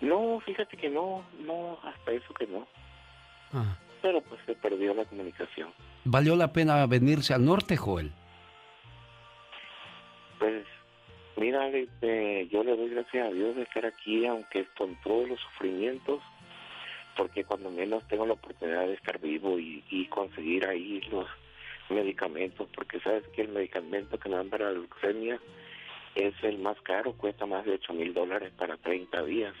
No, 0.00 0.40
fíjate 0.40 0.78
que 0.78 0.88
no, 0.88 1.22
no, 1.40 1.78
hasta 1.84 2.12
eso 2.12 2.32
que 2.32 2.46
no. 2.46 2.66
Ah. 3.52 3.76
Pero 4.00 4.22
pues 4.22 4.40
se 4.46 4.54
perdió 4.54 4.94
la 4.94 5.04
comunicación. 5.04 5.74
¿Valió 6.04 6.34
la 6.34 6.50
pena 6.54 6.86
venirse 6.86 7.34
al 7.34 7.44
norte, 7.44 7.76
Joel? 7.76 8.10
Pues 10.38 10.64
mira, 11.36 11.68
eh, 11.70 12.48
yo 12.50 12.64
le 12.64 12.74
doy 12.74 12.88
gracias 12.88 13.28
a 13.28 13.30
Dios 13.30 13.56
de 13.56 13.64
estar 13.64 13.84
aquí, 13.84 14.24
aunque 14.24 14.66
con 14.78 14.96
todos 15.02 15.28
los 15.28 15.38
sufrimientos, 15.40 16.22
porque 17.18 17.42
cuando 17.42 17.68
menos 17.68 18.06
tengo 18.06 18.24
la 18.24 18.34
oportunidad 18.34 18.86
de 18.86 18.94
estar 18.94 19.18
vivo 19.18 19.58
y, 19.58 20.06
conseguir 20.08 20.64
ahí 20.66 21.00
los 21.10 21.26
medicamentos, 21.90 22.68
porque 22.72 23.00
sabes 23.00 23.24
que 23.34 23.42
el 23.42 23.48
medicamento 23.48 24.18
que 24.18 24.28
me 24.28 24.36
dan 24.36 24.48
para 24.48 24.66
la 24.66 24.78
leucemia 24.78 25.40
es 26.14 26.32
el 26.42 26.58
más 26.58 26.80
caro, 26.82 27.14
cuesta 27.14 27.44
más 27.44 27.64
de 27.64 27.72
8 27.72 27.92
mil 27.92 28.14
dólares 28.14 28.52
para 28.56 28.76
30 28.76 29.24
días. 29.24 29.54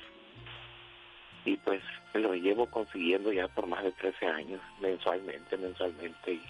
Y 1.44 1.56
pues 1.56 1.82
lo 2.14 2.32
llevo 2.34 2.66
consiguiendo 2.66 3.32
ya 3.32 3.48
por 3.48 3.66
más 3.66 3.82
de 3.82 3.90
13 3.90 4.26
años, 4.26 4.60
mensualmente, 4.80 5.56
mensualmente. 5.56 6.34
Y, 6.34 6.42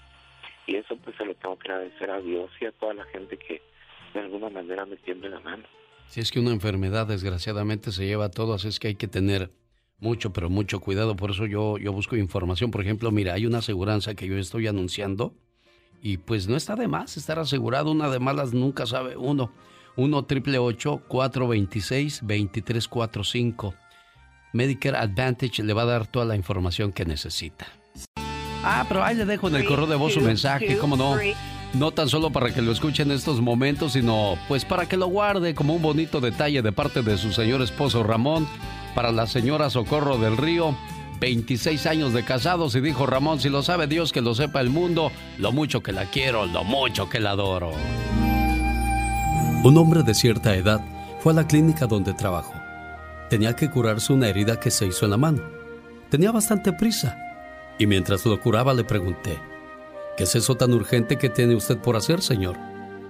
y 0.67 0.75
eso 0.75 0.95
pues 0.97 1.15
se 1.17 1.25
lo 1.25 1.33
tengo 1.33 1.57
que 1.57 1.71
agradecer 1.71 2.11
a 2.11 2.21
Dios 2.21 2.51
y 2.61 2.65
a 2.65 2.71
toda 2.71 2.93
la 2.93 3.05
gente 3.05 3.35
que 3.37 3.63
de 4.13 4.19
alguna 4.19 4.49
manera 4.49 4.85
me 4.85 4.95
tiende 4.97 5.27
la 5.27 5.39
mano. 5.39 5.63
Si 6.05 6.19
es 6.19 6.31
que 6.31 6.39
una 6.39 6.51
enfermedad 6.51 7.07
desgraciadamente 7.07 7.91
se 7.91 8.05
lleva 8.05 8.25
a 8.25 8.31
todo, 8.31 8.53
así 8.53 8.67
es 8.67 8.79
que 8.79 8.89
hay 8.89 8.95
que 8.95 9.07
tener 9.07 9.49
mucho, 9.99 10.31
pero 10.31 10.49
mucho 10.49 10.79
cuidado. 10.79 11.15
Por 11.15 11.31
eso 11.31 11.45
yo, 11.45 11.77
yo 11.77 11.91
busco 11.91 12.15
información. 12.15 12.71
Por 12.71 12.81
ejemplo, 12.81 13.11
mira, 13.11 13.33
hay 13.33 13.45
una 13.45 13.59
aseguranza 13.59 14.15
que 14.15 14.27
yo 14.27 14.37
estoy 14.37 14.67
anunciando 14.67 15.33
y 16.01 16.17
pues 16.17 16.47
no 16.47 16.55
está 16.55 16.75
de 16.75 16.87
más 16.87 17.17
estar 17.17 17.39
asegurado. 17.39 17.91
Una 17.91 18.09
de 18.09 18.19
malas 18.19 18.53
nunca 18.53 18.85
sabe 18.85 19.17
uno. 19.17 19.51
1 19.95 20.25
triple 20.25 20.57
426 20.59 22.21
2345 22.21 23.75
Medicare 24.53 24.97
Advantage 24.97 25.63
le 25.63 25.73
va 25.73 25.83
a 25.83 25.85
dar 25.85 26.07
toda 26.07 26.25
la 26.25 26.35
información 26.35 26.91
que 26.91 27.05
necesita. 27.05 27.67
Ah, 28.63 28.85
pero 28.87 29.03
ahí 29.03 29.15
le 29.15 29.25
dejo 29.25 29.47
en 29.47 29.55
el 29.55 29.65
correo 29.65 29.87
de 29.87 29.95
voz 29.95 30.13
su 30.13 30.21
mensaje, 30.21 30.77
¿cómo 30.77 30.97
no? 30.97 31.17
No 31.73 31.91
tan 31.91 32.09
solo 32.09 32.31
para 32.31 32.53
que 32.53 32.61
lo 32.61 32.71
escuche 32.71 33.03
en 33.03 33.11
estos 33.11 33.41
momentos, 33.41 33.93
sino 33.93 34.37
pues 34.47 34.65
para 34.65 34.87
que 34.87 34.97
lo 34.97 35.07
guarde 35.07 35.53
como 35.53 35.75
un 35.75 35.81
bonito 35.81 36.19
detalle 36.19 36.61
de 36.61 36.71
parte 36.71 37.03
de 37.03 37.17
su 37.17 37.31
señor 37.31 37.61
esposo 37.61 38.03
Ramón, 38.03 38.47
para 38.95 39.11
la 39.11 39.27
señora 39.27 39.69
Socorro 39.69 40.17
del 40.17 40.37
Río, 40.37 40.75
26 41.19 41.85
años 41.85 42.13
de 42.13 42.23
casados 42.23 42.75
y 42.75 42.81
dijo 42.81 43.05
Ramón, 43.05 43.39
si 43.39 43.49
lo 43.49 43.61
sabe 43.61 43.87
Dios, 43.87 44.11
que 44.11 44.21
lo 44.21 44.35
sepa 44.35 44.61
el 44.61 44.69
mundo, 44.69 45.11
lo 45.37 45.51
mucho 45.51 45.81
que 45.81 45.91
la 45.91 46.05
quiero, 46.05 46.45
lo 46.45 46.63
mucho 46.63 47.09
que 47.09 47.19
la 47.19 47.31
adoro. 47.31 47.71
Un 49.63 49.77
hombre 49.77 50.03
de 50.03 50.13
cierta 50.13 50.55
edad 50.55 50.79
fue 51.19 51.33
a 51.33 51.35
la 51.35 51.47
clínica 51.47 51.85
donde 51.85 52.13
trabajó. 52.13 52.53
Tenía 53.29 53.55
que 53.55 53.69
curarse 53.69 54.13
una 54.13 54.29
herida 54.29 54.59
que 54.59 54.71
se 54.71 54.87
hizo 54.87 55.05
en 55.05 55.11
la 55.11 55.17
mano. 55.17 55.43
Tenía 56.09 56.31
bastante 56.31 56.71
prisa. 56.73 57.17
Y 57.77 57.85
mientras 57.85 58.25
lo 58.25 58.39
curaba 58.41 58.73
le 58.73 58.83
pregunté, 58.83 59.39
¿qué 60.17 60.23
es 60.23 60.35
eso 60.35 60.55
tan 60.55 60.73
urgente 60.73 61.17
que 61.17 61.29
tiene 61.29 61.55
usted 61.55 61.77
por 61.77 61.95
hacer, 61.95 62.21
señor? 62.21 62.57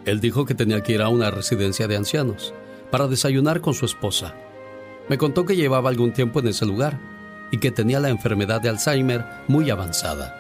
Él 0.06 0.20
dijo 0.20 0.46
que 0.46 0.56
tenía 0.56 0.82
que 0.82 0.94
ir 0.94 1.02
a 1.02 1.10
una 1.10 1.32
residencia 1.32 1.88
de 1.88 1.98
ancianos 1.98 2.54
para 2.92 3.08
desayunar 3.08 3.62
con 3.62 3.74
su 3.74 3.86
esposa. 3.86 4.34
Me 5.10 5.18
contó 5.18 5.46
que 5.46 5.56
llevaba 5.56 5.90
algún 5.90 6.14
tiempo 6.14 6.40
en 6.40 6.48
ese 6.48 6.66
lugar 6.66 7.00
y 7.52 7.58
que 7.58 7.72
tenía 7.72 8.00
la 8.00 8.10
enfermedad 8.10 8.62
de 8.62 8.70
Alzheimer 8.70 9.26
muy 9.48 9.70
avanzada. 9.70 10.36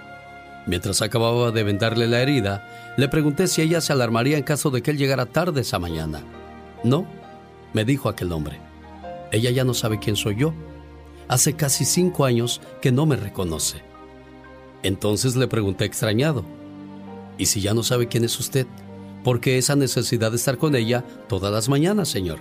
Mientras 0.68 1.02
acababa 1.02 1.52
de 1.52 1.64
vendarle 1.64 2.08
la 2.08 2.22
herida, 2.22 2.94
le 2.96 3.10
pregunté 3.10 3.48
si 3.48 3.64
ella 3.64 3.82
se 3.82 3.94
alarmaría 3.94 4.38
en 4.38 4.44
caso 4.44 4.70
de 4.70 4.84
que 4.84 4.92
él 4.92 4.98
llegara 4.98 5.26
tarde 5.26 5.62
esa 5.62 5.80
mañana. 5.80 6.22
No, 6.84 7.08
me 7.74 7.84
dijo 7.84 8.10
aquel 8.10 8.32
hombre. 8.32 8.60
Ella 9.32 9.50
ya 9.50 9.64
no 9.64 9.74
sabe 9.74 9.98
quién 10.00 10.16
soy 10.16 10.36
yo. 10.36 10.54
Hace 11.28 11.54
casi 11.54 11.86
cinco 11.86 12.26
años 12.26 12.62
que 12.82 12.92
no 12.92 13.08
me 13.08 13.16
reconoce. 13.16 13.82
Entonces 14.84 15.36
le 15.36 15.48
pregunté 15.48 15.86
extrañado, 15.86 16.46
¿y 17.38 17.48
si 17.48 17.62
ya 17.62 17.74
no 17.74 17.84
sabe 17.84 18.08
quién 18.08 18.24
es 18.24 18.40
usted? 18.40 18.68
¿Por 19.24 19.42
qué 19.42 19.58
esa 19.58 19.76
necesidad 19.76 20.32
de 20.32 20.38
estar 20.38 20.58
con 20.58 20.76
ella 20.76 21.04
todas 21.28 21.52
las 21.52 21.68
mañanas, 21.68 22.08
señor? 22.10 22.40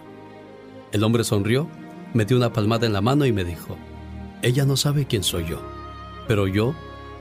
El 0.93 1.03
hombre 1.05 1.25
sonrió, 1.25 1.69
me 2.15 2.25
dio 2.25 2.37
una 2.37 2.53
palmada 2.53 2.87
en 2.87 2.93
la 2.93 3.01
mano 3.01 3.27
y 3.27 3.33
me 3.33 3.45
dijo, 3.45 3.77
ella 4.43 4.65
no 4.65 4.77
sabe 4.77 5.07
quién 5.07 5.23
soy 5.23 5.47
yo, 5.47 5.61
pero 6.27 6.47
yo 6.47 6.75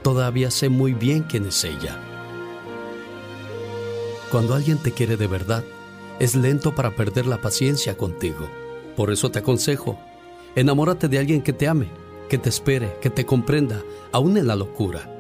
todavía 0.04 0.52
sé 0.52 0.70
muy 0.70 0.94
bien 0.94 1.24
quién 1.24 1.46
es 1.46 1.64
ella. 1.64 2.00
Cuando 4.32 4.54
alguien 4.54 4.78
te 4.78 4.92
quiere 4.92 5.18
de 5.18 5.28
verdad, 5.28 5.64
es 6.20 6.36
lento 6.36 6.76
para 6.76 6.96
perder 6.96 7.26
la 7.28 7.42
paciencia 7.42 7.98
contigo. 7.98 8.48
Por 8.96 9.12
eso 9.12 9.30
te 9.32 9.40
aconsejo, 9.40 10.00
enamórate 10.56 11.08
de 11.08 11.20
alguien 11.20 11.42
que 11.42 11.54
te 11.54 11.68
ame, 11.68 11.90
que 12.30 12.38
te 12.38 12.50
espere, 12.50 12.98
que 13.02 13.10
te 13.10 13.26
comprenda, 13.26 13.82
aún 14.12 14.38
en 14.38 14.48
la 14.48 14.56
locura. 14.56 15.14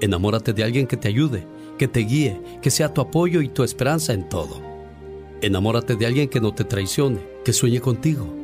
Enamórate 0.00 0.52
de 0.52 0.64
alguien 0.64 0.86
que 0.86 0.96
te 0.96 1.08
ayude, 1.08 1.46
que 1.78 1.88
te 1.88 2.00
guíe, 2.00 2.40
que 2.60 2.70
sea 2.70 2.92
tu 2.92 3.00
apoyo 3.00 3.40
y 3.40 3.48
tu 3.48 3.64
esperanza 3.64 4.12
en 4.12 4.28
todo. 4.28 4.60
Enamórate 5.40 5.96
de 5.96 6.06
alguien 6.06 6.28
que 6.28 6.40
no 6.40 6.54
te 6.54 6.64
traicione, 6.64 7.20
que 7.44 7.52
sueñe 7.52 7.80
contigo, 7.80 8.43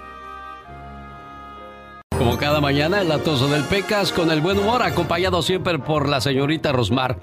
Como 2.21 2.37
cada 2.37 2.61
mañana, 2.61 3.01
el 3.01 3.11
atoso 3.11 3.47
del 3.47 3.63
Pecas 3.63 4.11
con 4.11 4.29
el 4.29 4.41
buen 4.41 4.59
humor, 4.59 4.83
acompañado 4.83 5.41
siempre 5.41 5.79
por 5.79 6.07
la 6.07 6.21
señorita 6.21 6.71
Rosmar. 6.71 7.17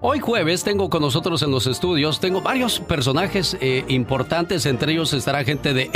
Hoy 0.00 0.20
jueves 0.20 0.62
tengo 0.62 0.88
con 0.88 1.02
nosotros 1.02 1.42
en 1.42 1.50
los 1.50 1.66
estudios, 1.66 2.20
tengo 2.20 2.40
varios 2.40 2.78
personajes 2.78 3.56
eh, 3.60 3.84
importantes, 3.88 4.64
entre 4.66 4.92
ellos 4.92 5.12
estará 5.12 5.42
gente 5.42 5.74
de 5.74 5.90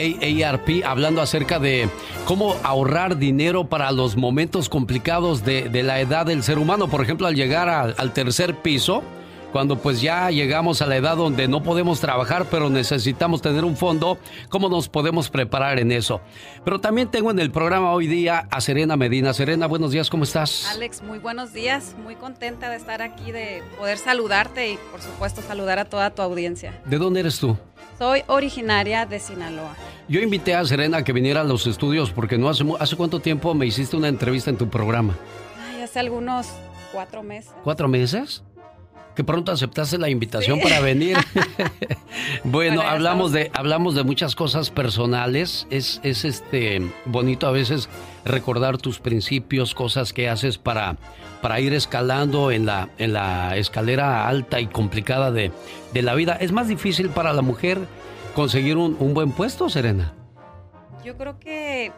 AARP 0.45 0.85
hablando 0.85 1.23
acerca 1.23 1.61
de 1.61 1.89
cómo 2.25 2.57
ahorrar 2.65 3.17
dinero 3.17 3.69
para 3.69 3.93
los 3.93 4.17
momentos 4.17 4.69
complicados 4.69 5.45
de, 5.45 5.71
la 5.85 6.01
edad 6.01 6.27
del 6.27 6.43
ser 6.43 6.59
humano. 6.59 6.89
Por 6.89 7.03
ejemplo, 7.03 7.29
al 7.29 7.37
llegar 7.37 7.69
al 7.69 8.13
tercer 8.13 8.57
piso, 8.57 9.05
cuando 9.53 9.77
pues 9.77 10.01
ya 10.01 10.31
llegamos 10.31 10.83
a 10.83 10.87
la 10.87 10.97
edad 10.97 11.17
donde 11.17 11.49
no 11.49 11.63
podemos 11.63 12.01
trabajar, 12.01 12.47
pero 12.51 12.71
necesitamos 12.71 13.43
tener 13.43 13.65
un 13.65 13.77
fondo, 13.77 14.19
¿cómo 14.49 14.69
nos 14.69 14.89
podemos 14.89 15.31
preparar 15.31 15.79
en 15.79 15.93
eso? 15.93 16.21
Pero 16.65 16.81
también 16.81 17.11
tengo 17.11 17.31
en 17.31 17.39
el 17.39 17.51
programa 17.51 17.93
hoy 17.93 18.07
día 18.07 18.47
a 18.51 18.61
Serena 18.61 18.97
Medina. 18.97 19.33
Serena, 19.33 19.67
buenos 19.67 19.91
días, 19.91 20.11
¿cómo 20.11 20.25
estás? 20.25 20.71
Alex, 20.73 21.03
muy 21.03 21.19
buenos 21.19 21.53
días, 21.53 21.97
muy 22.03 22.15
contenta 22.15 22.71
de 22.71 22.77
estar 22.77 23.03
aquí, 23.03 23.33
de 23.33 23.63
poder 23.79 23.99
saludarte 23.99 24.73
y 24.73 24.79
por 24.91 25.01
supuesto 25.01 25.43
saludar 25.43 25.79
a 25.79 25.85
toda 25.85 26.11
tu 26.11 26.23
audiencia. 26.23 26.81
¿De 26.85 26.99
dónde 26.99 27.21
eres 27.21 27.39
tú? 27.39 27.57
Soy 27.99 28.23
originaria 28.29 29.05
de 29.05 29.21
Sinaloa. 29.21 29.75
Yo 30.09 30.21
invité 30.21 30.55
a 30.55 30.65
Serena 30.65 30.99
a 30.99 31.05
que 31.05 31.13
viniera 31.13 31.43
a 31.43 31.45
los 31.45 31.67
estudios 31.67 32.11
porque 32.11 32.39
no 32.39 32.49
hace, 32.49 32.65
hace 32.79 32.97
cuánto 32.97 33.21
tiempo 33.21 33.55
me 33.55 33.67
hiciste 33.67 33.97
una 33.97 34.09
entrevista 34.09 34.51
en 34.51 34.57
tu 34.57 34.69
programa. 34.69 35.15
Ay, 35.69 35.83
hace 35.83 36.01
algunos 36.01 36.47
cuatro 36.93 37.23
meses. 37.23 37.53
¿Cuatro 37.63 37.89
meses? 37.89 38.43
Que 39.21 39.25
pronto 39.25 39.53
aceptaste 39.53 39.99
la 39.99 40.09
invitación 40.09 40.57
sí. 40.57 40.63
para 40.63 40.81
venir. 40.81 41.19
bueno, 42.43 42.77
bueno 42.77 42.81
hablamos 42.81 43.33
de 43.33 43.51
hablamos 43.53 43.95
de 43.95 44.03
muchas 44.03 44.35
cosas 44.35 44.71
personales. 44.71 45.67
Es, 45.69 46.01
es 46.03 46.25
este 46.25 46.81
bonito 47.05 47.47
a 47.47 47.51
veces 47.51 47.91
recordar 48.25 48.79
tus 48.79 48.99
principios, 48.99 49.75
cosas 49.75 50.15
que 50.15 50.31
haces 50.31 50.57
para, 50.57 50.97
para 51.43 51.61
ir 51.61 51.75
escalando 51.75 52.51
en 52.51 52.65
la, 52.65 52.89
en 52.97 53.13
la 53.13 53.59
escalera 53.59 54.27
alta 54.27 54.59
y 54.59 54.69
complicada 54.69 55.31
de, 55.31 55.53
de 55.93 56.01
la 56.01 56.15
vida. 56.15 56.39
¿Es 56.41 56.51
más 56.51 56.67
difícil 56.67 57.11
para 57.11 57.35
la 57.35 57.43
mujer 57.43 57.79
conseguir 58.35 58.79
un, 58.79 58.97
un 58.99 59.13
buen 59.13 59.33
puesto, 59.33 59.69
Serena? 59.69 60.15
Yo 61.05 61.19
creo 61.19 61.39
que, 61.39 61.93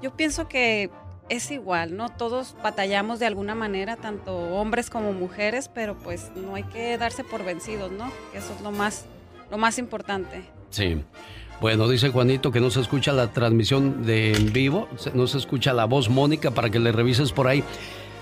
yo 0.00 0.14
pienso 0.14 0.46
que 0.46 0.92
es 1.28 1.50
igual, 1.50 1.96
¿no? 1.96 2.08
Todos 2.08 2.54
batallamos 2.62 3.18
de 3.18 3.26
alguna 3.26 3.54
manera, 3.54 3.96
tanto 3.96 4.36
hombres 4.36 4.90
como 4.90 5.12
mujeres, 5.12 5.68
pero 5.72 5.96
pues 5.96 6.30
no 6.34 6.54
hay 6.54 6.64
que 6.64 6.96
darse 6.98 7.24
por 7.24 7.44
vencidos, 7.44 7.92
¿no? 7.92 8.10
Eso 8.34 8.54
es 8.54 8.60
lo 8.62 8.70
más, 8.70 9.06
lo 9.50 9.58
más 9.58 9.78
importante. 9.78 10.42
Sí. 10.70 11.02
Bueno, 11.60 11.88
dice 11.88 12.10
Juanito 12.10 12.52
que 12.52 12.60
no 12.60 12.70
se 12.70 12.80
escucha 12.80 13.12
la 13.12 13.32
transmisión 13.32 14.06
de 14.06 14.32
en 14.32 14.52
vivo, 14.52 14.88
no 15.14 15.26
se 15.26 15.38
escucha 15.38 15.72
la 15.72 15.86
voz 15.86 16.08
Mónica 16.08 16.52
para 16.52 16.70
que 16.70 16.78
le 16.78 16.92
revises 16.92 17.32
por 17.32 17.48
ahí. 17.48 17.64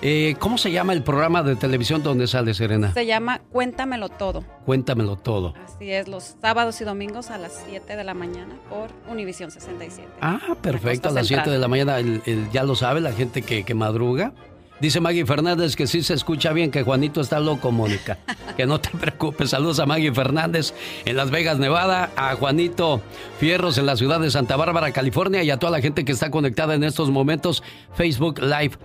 Eh, 0.02 0.36
¿Cómo 0.38 0.58
se 0.58 0.70
llama 0.70 0.92
el 0.92 1.02
programa 1.02 1.42
de 1.42 1.56
televisión 1.56 2.02
donde 2.02 2.26
sale 2.26 2.54
Serena? 2.54 2.92
Se 2.92 3.06
llama 3.06 3.40
Cuéntamelo 3.50 4.08
Todo. 4.08 4.44
Cuéntamelo 4.64 5.16
Todo. 5.16 5.54
Así 5.64 5.90
es, 5.90 6.06
los 6.06 6.36
sábados 6.40 6.80
y 6.80 6.84
domingos 6.84 7.30
a 7.30 7.38
las 7.38 7.64
7 7.68 7.96
de 7.96 8.04
la 8.04 8.14
mañana 8.14 8.54
por 8.68 8.90
Univisión 9.10 9.50
67. 9.50 10.08
Ah, 10.20 10.56
perfecto, 10.60 11.08
a 11.08 11.12
las 11.12 11.26
7 11.26 11.50
de 11.50 11.58
la 11.58 11.68
mañana, 11.68 11.98
el, 11.98 12.22
el, 12.26 12.50
ya 12.50 12.62
lo 12.62 12.74
sabe 12.74 13.00
la 13.00 13.12
gente 13.12 13.42
que, 13.42 13.64
que 13.64 13.74
madruga. 13.74 14.32
Dice 14.78 15.00
Maggie 15.00 15.24
Fernández 15.24 15.74
que 15.74 15.86
sí 15.86 16.02
se 16.02 16.12
escucha 16.12 16.52
bien, 16.52 16.70
que 16.70 16.82
Juanito 16.82 17.22
está 17.22 17.40
loco, 17.40 17.72
Mónica. 17.72 18.18
Que 18.56 18.64
no 18.64 18.80
te 18.80 18.88
preocupes. 18.88 19.50
Saludos 19.50 19.80
a 19.80 19.86
Maggie 19.86 20.14
Fernández 20.14 20.72
en 21.04 21.14
Las 21.16 21.30
Vegas, 21.30 21.58
Nevada, 21.58 22.10
a 22.16 22.36
Juanito 22.36 23.02
Fierros 23.38 23.76
en 23.76 23.84
la 23.84 23.96
ciudad 23.96 24.18
de 24.18 24.30
Santa 24.30 24.56
Bárbara, 24.56 24.92
California 24.92 25.42
y 25.42 25.50
a 25.50 25.58
toda 25.58 25.72
la 25.72 25.82
gente 25.82 26.06
que 26.06 26.12
está 26.12 26.30
conectada 26.30 26.74
en 26.74 26.82
estos 26.82 27.10
momentos, 27.10 27.62
Facebook 27.94 28.38
Live. 28.38 28.78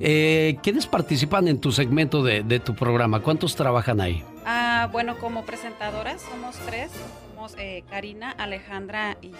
Eh, 0.00 0.56
¿quiénes 0.62 0.86
participan 0.86 1.48
en 1.48 1.60
tu 1.60 1.72
segmento 1.72 2.22
de, 2.22 2.42
de 2.42 2.60
tu 2.60 2.74
programa? 2.74 3.20
¿Cuántos 3.20 3.56
trabajan 3.56 4.00
ahí? 4.00 4.22
Ah, 4.44 4.88
bueno, 4.92 5.18
como 5.18 5.44
presentadoras 5.44 6.22
somos 6.22 6.56
tres. 6.66 6.90
Somos 7.34 7.54
eh, 7.58 7.84
Karina, 7.90 8.30
Alejandra 8.30 9.16
y 9.20 9.30
yo. 9.30 9.36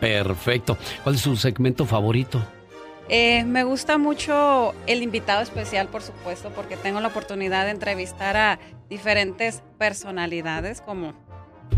Perfecto. 0.00 0.76
¿Cuál 1.02 1.14
es 1.14 1.20
su 1.20 1.36
segmento 1.36 1.86
favorito? 1.86 2.42
Eh, 3.08 3.44
me 3.44 3.62
gusta 3.62 3.98
mucho 3.98 4.74
el 4.86 5.02
invitado 5.02 5.40
especial, 5.42 5.86
por 5.88 6.02
supuesto, 6.02 6.50
porque 6.50 6.76
tengo 6.76 7.00
la 7.00 7.08
oportunidad 7.08 7.64
de 7.64 7.70
entrevistar 7.70 8.36
a 8.36 8.58
diferentes 8.90 9.62
personalidades 9.78 10.80
como, 10.80 11.14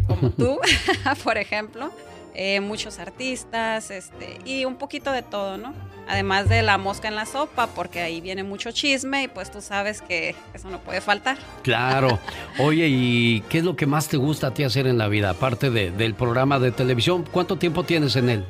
como 0.06 0.30
tú, 0.36 0.58
por 1.24 1.36
ejemplo, 1.36 1.90
eh, 2.40 2.60
muchos 2.60 3.00
artistas 3.00 3.90
este, 3.90 4.38
y 4.44 4.64
un 4.64 4.76
poquito 4.76 5.10
de 5.10 5.22
todo, 5.22 5.56
¿no? 5.58 5.74
Además 6.08 6.48
de 6.48 6.62
la 6.62 6.78
mosca 6.78 7.08
en 7.08 7.16
la 7.16 7.26
sopa, 7.26 7.66
porque 7.66 8.00
ahí 8.00 8.20
viene 8.20 8.44
mucho 8.44 8.70
chisme 8.70 9.24
y 9.24 9.28
pues 9.28 9.50
tú 9.50 9.60
sabes 9.60 10.00
que 10.02 10.36
eso 10.54 10.70
no 10.70 10.78
puede 10.78 11.00
faltar. 11.00 11.36
Claro. 11.64 12.18
Oye, 12.60 12.86
¿y 12.88 13.40
qué 13.48 13.58
es 13.58 13.64
lo 13.64 13.74
que 13.74 13.86
más 13.86 14.06
te 14.06 14.16
gusta 14.16 14.46
a 14.46 14.54
ti 14.54 14.62
hacer 14.62 14.86
en 14.86 14.98
la 14.98 15.08
vida, 15.08 15.30
aparte 15.30 15.68
de- 15.70 15.90
del 15.90 16.14
programa 16.14 16.60
de 16.60 16.70
televisión? 16.70 17.24
¿Cuánto 17.30 17.56
tiempo 17.56 17.82
tienes 17.82 18.14
en 18.14 18.28
él? 18.30 18.44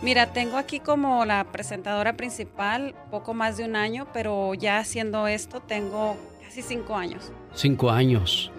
Mira, 0.00 0.32
tengo 0.32 0.56
aquí 0.56 0.80
como 0.80 1.24
la 1.26 1.44
presentadora 1.44 2.14
principal 2.14 2.94
poco 3.10 3.34
más 3.34 3.58
de 3.58 3.64
un 3.64 3.76
año, 3.76 4.06
pero 4.14 4.54
ya 4.54 4.78
haciendo 4.78 5.28
esto 5.28 5.60
tengo 5.60 6.16
casi 6.42 6.62
cinco 6.62 6.96
años 6.96 7.30
Cinco 7.54 7.90
años. 7.90 8.50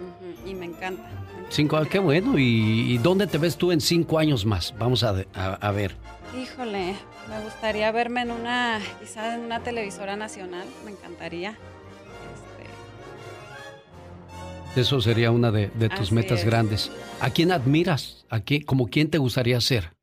Y 0.45 0.53
me 0.53 0.65
encanta. 0.67 1.03
Cinco, 1.55 1.81
qué 1.89 1.99
bueno. 1.99 2.37
¿Y, 2.37 2.93
y 2.93 2.97
dónde 2.97 3.27
te 3.27 3.37
ves 3.37 3.55
tú 3.55 3.71
en 3.71 3.79
cinco 3.79 4.19
años 4.19 4.45
más? 4.45 4.73
Vamos 4.77 5.03
a, 5.05 5.15
a- 5.33 5.53
a 5.53 5.71
ver. 5.71 5.95
Híjole, 6.37 6.95
me 7.29 7.39
gustaría 7.45 7.89
verme 7.93 8.23
en 8.23 8.31
una, 8.31 8.81
quizás 8.99 9.35
en 9.35 9.39
una 9.45 9.61
televisora 9.61 10.17
nacional, 10.17 10.67
me 10.83 10.91
encantaría. 10.91 11.55
Eso 14.75 14.99
sería 14.99 15.31
una 15.31 15.49
de, 15.51 15.67
de 15.69 15.87
tus 15.87 16.07
Así 16.07 16.15
metas 16.15 16.39
es. 16.41 16.45
grandes. 16.45 16.91
¿A 17.21 17.29
quién 17.29 17.53
admiras? 17.53 18.25
¿A 18.29 18.41
quién, 18.41 18.63
como 18.63 18.87
quién 18.87 19.09
te 19.09 19.17
gustaría 19.17 19.61
ser? 19.61 19.93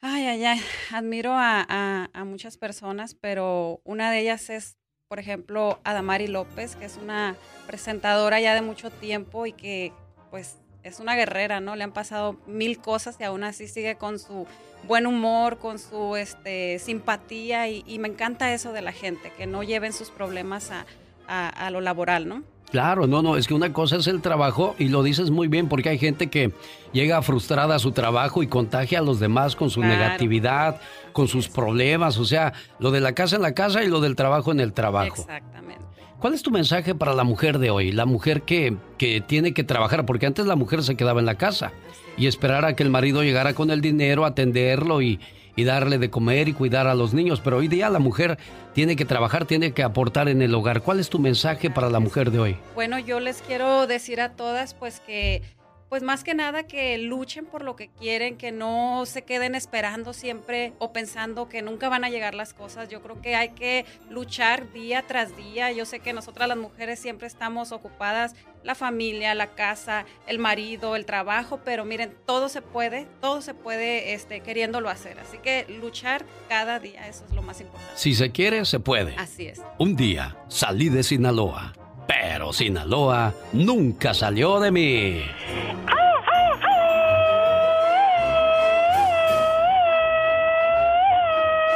Ay, 0.00 0.24
ay, 0.26 0.44
ay, 0.44 0.60
admiro 0.92 1.34
a, 1.34 1.64
a- 1.68 2.10
a 2.12 2.24
muchas 2.24 2.56
personas, 2.56 3.14
pero 3.14 3.80
una 3.84 4.10
de 4.10 4.22
ellas 4.22 4.50
es, 4.50 4.76
por 5.06 5.20
ejemplo, 5.20 5.78
Adamari 5.84 6.26
López, 6.26 6.74
que 6.74 6.86
es 6.86 6.96
una 7.00 7.36
presentadora 7.68 8.40
ya 8.40 8.54
de 8.54 8.62
mucho 8.62 8.90
tiempo 8.90 9.46
y 9.46 9.52
que 9.52 9.92
pues 10.32 10.56
es 10.84 11.00
una 11.00 11.16
guerrera, 11.16 11.60
¿no? 11.60 11.74
Le 11.76 11.82
han 11.84 11.92
pasado 11.92 12.36
mil 12.46 12.78
cosas 12.78 13.16
y 13.18 13.24
aún 13.24 13.42
así 13.42 13.66
sigue 13.66 13.96
con 13.96 14.18
su 14.18 14.46
buen 14.86 15.06
humor, 15.06 15.56
con 15.58 15.78
su 15.78 16.14
este, 16.16 16.78
simpatía 16.78 17.68
y, 17.68 17.82
y 17.86 17.98
me 17.98 18.08
encanta 18.08 18.52
eso 18.52 18.72
de 18.72 18.82
la 18.82 18.92
gente, 18.92 19.32
que 19.36 19.46
no 19.46 19.62
lleven 19.62 19.92
sus 19.94 20.10
problemas 20.10 20.70
a, 20.70 20.84
a- 21.26 21.48
a 21.48 21.70
lo 21.70 21.80
laboral, 21.80 22.28
¿no? 22.28 22.42
Claro, 22.70 23.06
no, 23.06 23.22
no, 23.22 23.36
es 23.36 23.46
que 23.46 23.54
una 23.54 23.72
cosa 23.72 23.96
es 23.96 24.06
el 24.08 24.20
trabajo 24.20 24.74
y 24.78 24.88
lo 24.88 25.02
dices 25.02 25.30
muy 25.30 25.46
bien 25.48 25.68
porque 25.68 25.90
hay 25.90 25.98
gente 25.98 26.26
que 26.28 26.52
llega 26.92 27.22
frustrada 27.22 27.76
a 27.76 27.78
su 27.78 27.92
trabajo 27.92 28.42
y 28.42 28.46
contagia 28.48 28.98
a 28.98 29.02
los 29.02 29.20
demás 29.20 29.54
con 29.54 29.70
su 29.70 29.80
Claro. 29.80 29.94
negatividad, 29.96 30.80
con 31.12 31.28
sus 31.28 31.48
problemas, 31.48 32.18
o 32.18 32.24
sea, 32.24 32.52
lo 32.80 32.90
de 32.90 33.00
la 33.00 33.12
casa 33.14 33.36
en 33.36 33.42
la 33.42 33.54
casa 33.54 33.84
y 33.84 33.88
lo 33.88 34.00
del 34.00 34.16
trabajo 34.16 34.50
en 34.50 34.58
el 34.60 34.72
trabajo. 34.72 35.06
Exactamente. 35.22 35.83
¿Cuál 36.24 36.32
es 36.32 36.42
tu 36.42 36.50
mensaje 36.50 36.94
para 36.94 37.12
la 37.12 37.22
mujer 37.22 37.58
de 37.58 37.68
hoy? 37.68 37.92
La 37.92 38.06
mujer 38.06 38.44
que, 38.44 38.78
que 38.96 39.20
tiene 39.20 39.52
que 39.52 39.62
trabajar, 39.62 40.06
porque 40.06 40.24
antes 40.24 40.46
la 40.46 40.56
mujer 40.56 40.82
se 40.82 40.94
quedaba 40.94 41.20
en 41.20 41.26
la 41.26 41.34
casa 41.34 41.72
y 42.16 42.28
esperar 42.28 42.64
a 42.64 42.74
que 42.74 42.82
el 42.82 42.88
marido 42.88 43.22
llegara 43.22 43.52
con 43.52 43.70
el 43.70 43.82
dinero, 43.82 44.24
atenderlo 44.24 45.02
y, 45.02 45.20
y 45.54 45.64
darle 45.64 45.98
de 45.98 46.08
comer 46.08 46.48
y 46.48 46.54
cuidar 46.54 46.86
a 46.86 46.94
los 46.94 47.12
niños. 47.12 47.42
Pero 47.44 47.58
hoy 47.58 47.68
día 47.68 47.90
la 47.90 47.98
mujer 47.98 48.38
tiene 48.72 48.96
que 48.96 49.04
trabajar, 49.04 49.44
tiene 49.44 49.72
que 49.72 49.82
aportar 49.82 50.30
en 50.30 50.40
el 50.40 50.54
hogar. 50.54 50.80
¿Cuál 50.80 50.98
es 50.98 51.10
tu 51.10 51.18
mensaje 51.18 51.68
para 51.68 51.90
la 51.90 52.00
mujer 52.00 52.30
de 52.30 52.38
hoy? 52.38 52.56
Bueno, 52.74 52.98
yo 52.98 53.20
les 53.20 53.42
quiero 53.42 53.86
decir 53.86 54.22
a 54.22 54.30
todas, 54.30 54.72
pues 54.72 55.00
que, 55.00 55.42
pues 55.88 56.02
más 56.02 56.24
que 56.24 56.34
nada 56.34 56.64
que 56.64 56.98
luchen 56.98 57.46
por 57.46 57.62
lo 57.62 57.76
que 57.76 57.88
quieren, 57.88 58.36
que 58.36 58.52
no 58.52 59.04
se 59.06 59.22
queden 59.22 59.54
esperando 59.54 60.12
siempre 60.12 60.72
o 60.78 60.92
pensando 60.92 61.48
que 61.48 61.62
nunca 61.62 61.88
van 61.88 62.04
a 62.04 62.08
llegar 62.08 62.34
las 62.34 62.54
cosas. 62.54 62.88
Yo 62.88 63.02
creo 63.02 63.20
que 63.20 63.34
hay 63.36 63.50
que 63.50 63.84
luchar 64.10 64.72
día 64.72 65.04
tras 65.06 65.36
día. 65.36 65.70
Yo 65.72 65.84
sé 65.84 66.00
que 66.00 66.12
nosotras 66.12 66.48
las 66.48 66.58
mujeres 66.58 66.98
siempre 66.98 67.26
estamos 67.26 67.72
ocupadas, 67.72 68.34
la 68.62 68.74
familia, 68.74 69.34
la 69.34 69.48
casa, 69.48 70.04
el 70.26 70.38
marido, 70.38 70.96
el 70.96 71.06
trabajo, 71.06 71.60
pero 71.64 71.84
miren, 71.84 72.14
todo 72.26 72.48
se 72.48 72.62
puede, 72.62 73.06
todo 73.20 73.42
se 73.42 73.54
puede 73.54 74.14
este, 74.14 74.40
queriéndolo 74.40 74.88
hacer. 74.88 75.18
Así 75.20 75.38
que 75.38 75.66
luchar 75.80 76.24
cada 76.48 76.78
día, 76.80 77.06
eso 77.06 77.24
es 77.28 77.34
lo 77.34 77.42
más 77.42 77.60
importante. 77.60 77.94
Si 77.96 78.14
se 78.14 78.32
quiere, 78.32 78.64
se 78.64 78.80
puede. 78.80 79.14
Así 79.16 79.46
es. 79.46 79.60
Un 79.78 79.96
día 79.96 80.36
salí 80.48 80.88
de 80.88 81.02
Sinaloa, 81.02 81.74
pero 82.06 82.52
Sinaloa 82.52 83.34
nunca 83.52 84.14
salió 84.14 84.60
de 84.60 84.70
mí. 84.70 85.22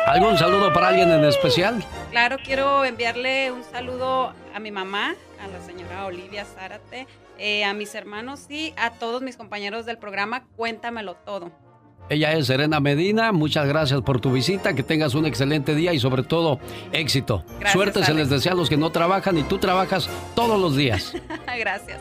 ¿Algún 0.07 0.39
saludo 0.39 0.73
para 0.73 0.89
alguien 0.89 1.11
en 1.11 1.25
especial? 1.25 1.85
Claro, 2.11 2.39
quiero 2.43 2.85
enviarle 2.87 3.53
un 3.53 3.63
saludo 3.63 4.33
a 4.55 4.59
mi 4.59 4.71
mamá, 4.71 5.15
a 5.39 5.47
la 5.49 5.61
señora 5.61 6.07
Olivia 6.07 6.47
Zárate, 6.47 7.07
eh, 7.37 7.65
a 7.65 7.75
mis 7.75 7.95
hermanos 7.95 8.47
y 8.49 8.73
a 8.79 8.91
todos 8.93 9.21
mis 9.21 9.37
compañeros 9.37 9.85
del 9.85 9.99
programa 9.99 10.45
Cuéntamelo 10.57 11.15
Todo. 11.15 11.53
Ella 12.11 12.33
es 12.33 12.47
Serena 12.47 12.81
Medina, 12.81 13.33
muchas 13.33 13.67
gracias 13.67 14.01
por 14.01 14.21
tu 14.21 14.33
visita, 14.33 14.75
que 14.75 14.83
tengas 14.83 15.15
un 15.15 15.27
excelente 15.27 15.75
día 15.75 15.93
y 15.93 15.99
sobre 15.99 16.23
todo 16.23 16.59
éxito. 16.93 17.45
Gracias, 17.61 17.73
Suerte 17.73 18.05
se 18.05 18.15
les 18.15 18.31
desea 18.31 18.53
a 18.53 18.55
los 18.55 18.69
que 18.69 18.77
no 18.77 18.91
trabajan 18.91 19.37
y 19.37 19.43
tú 19.43 19.59
trabajas 19.59 20.09
todos 20.35 20.61
los 20.61 20.77
días. 20.77 21.15
Gracias. 21.59 22.01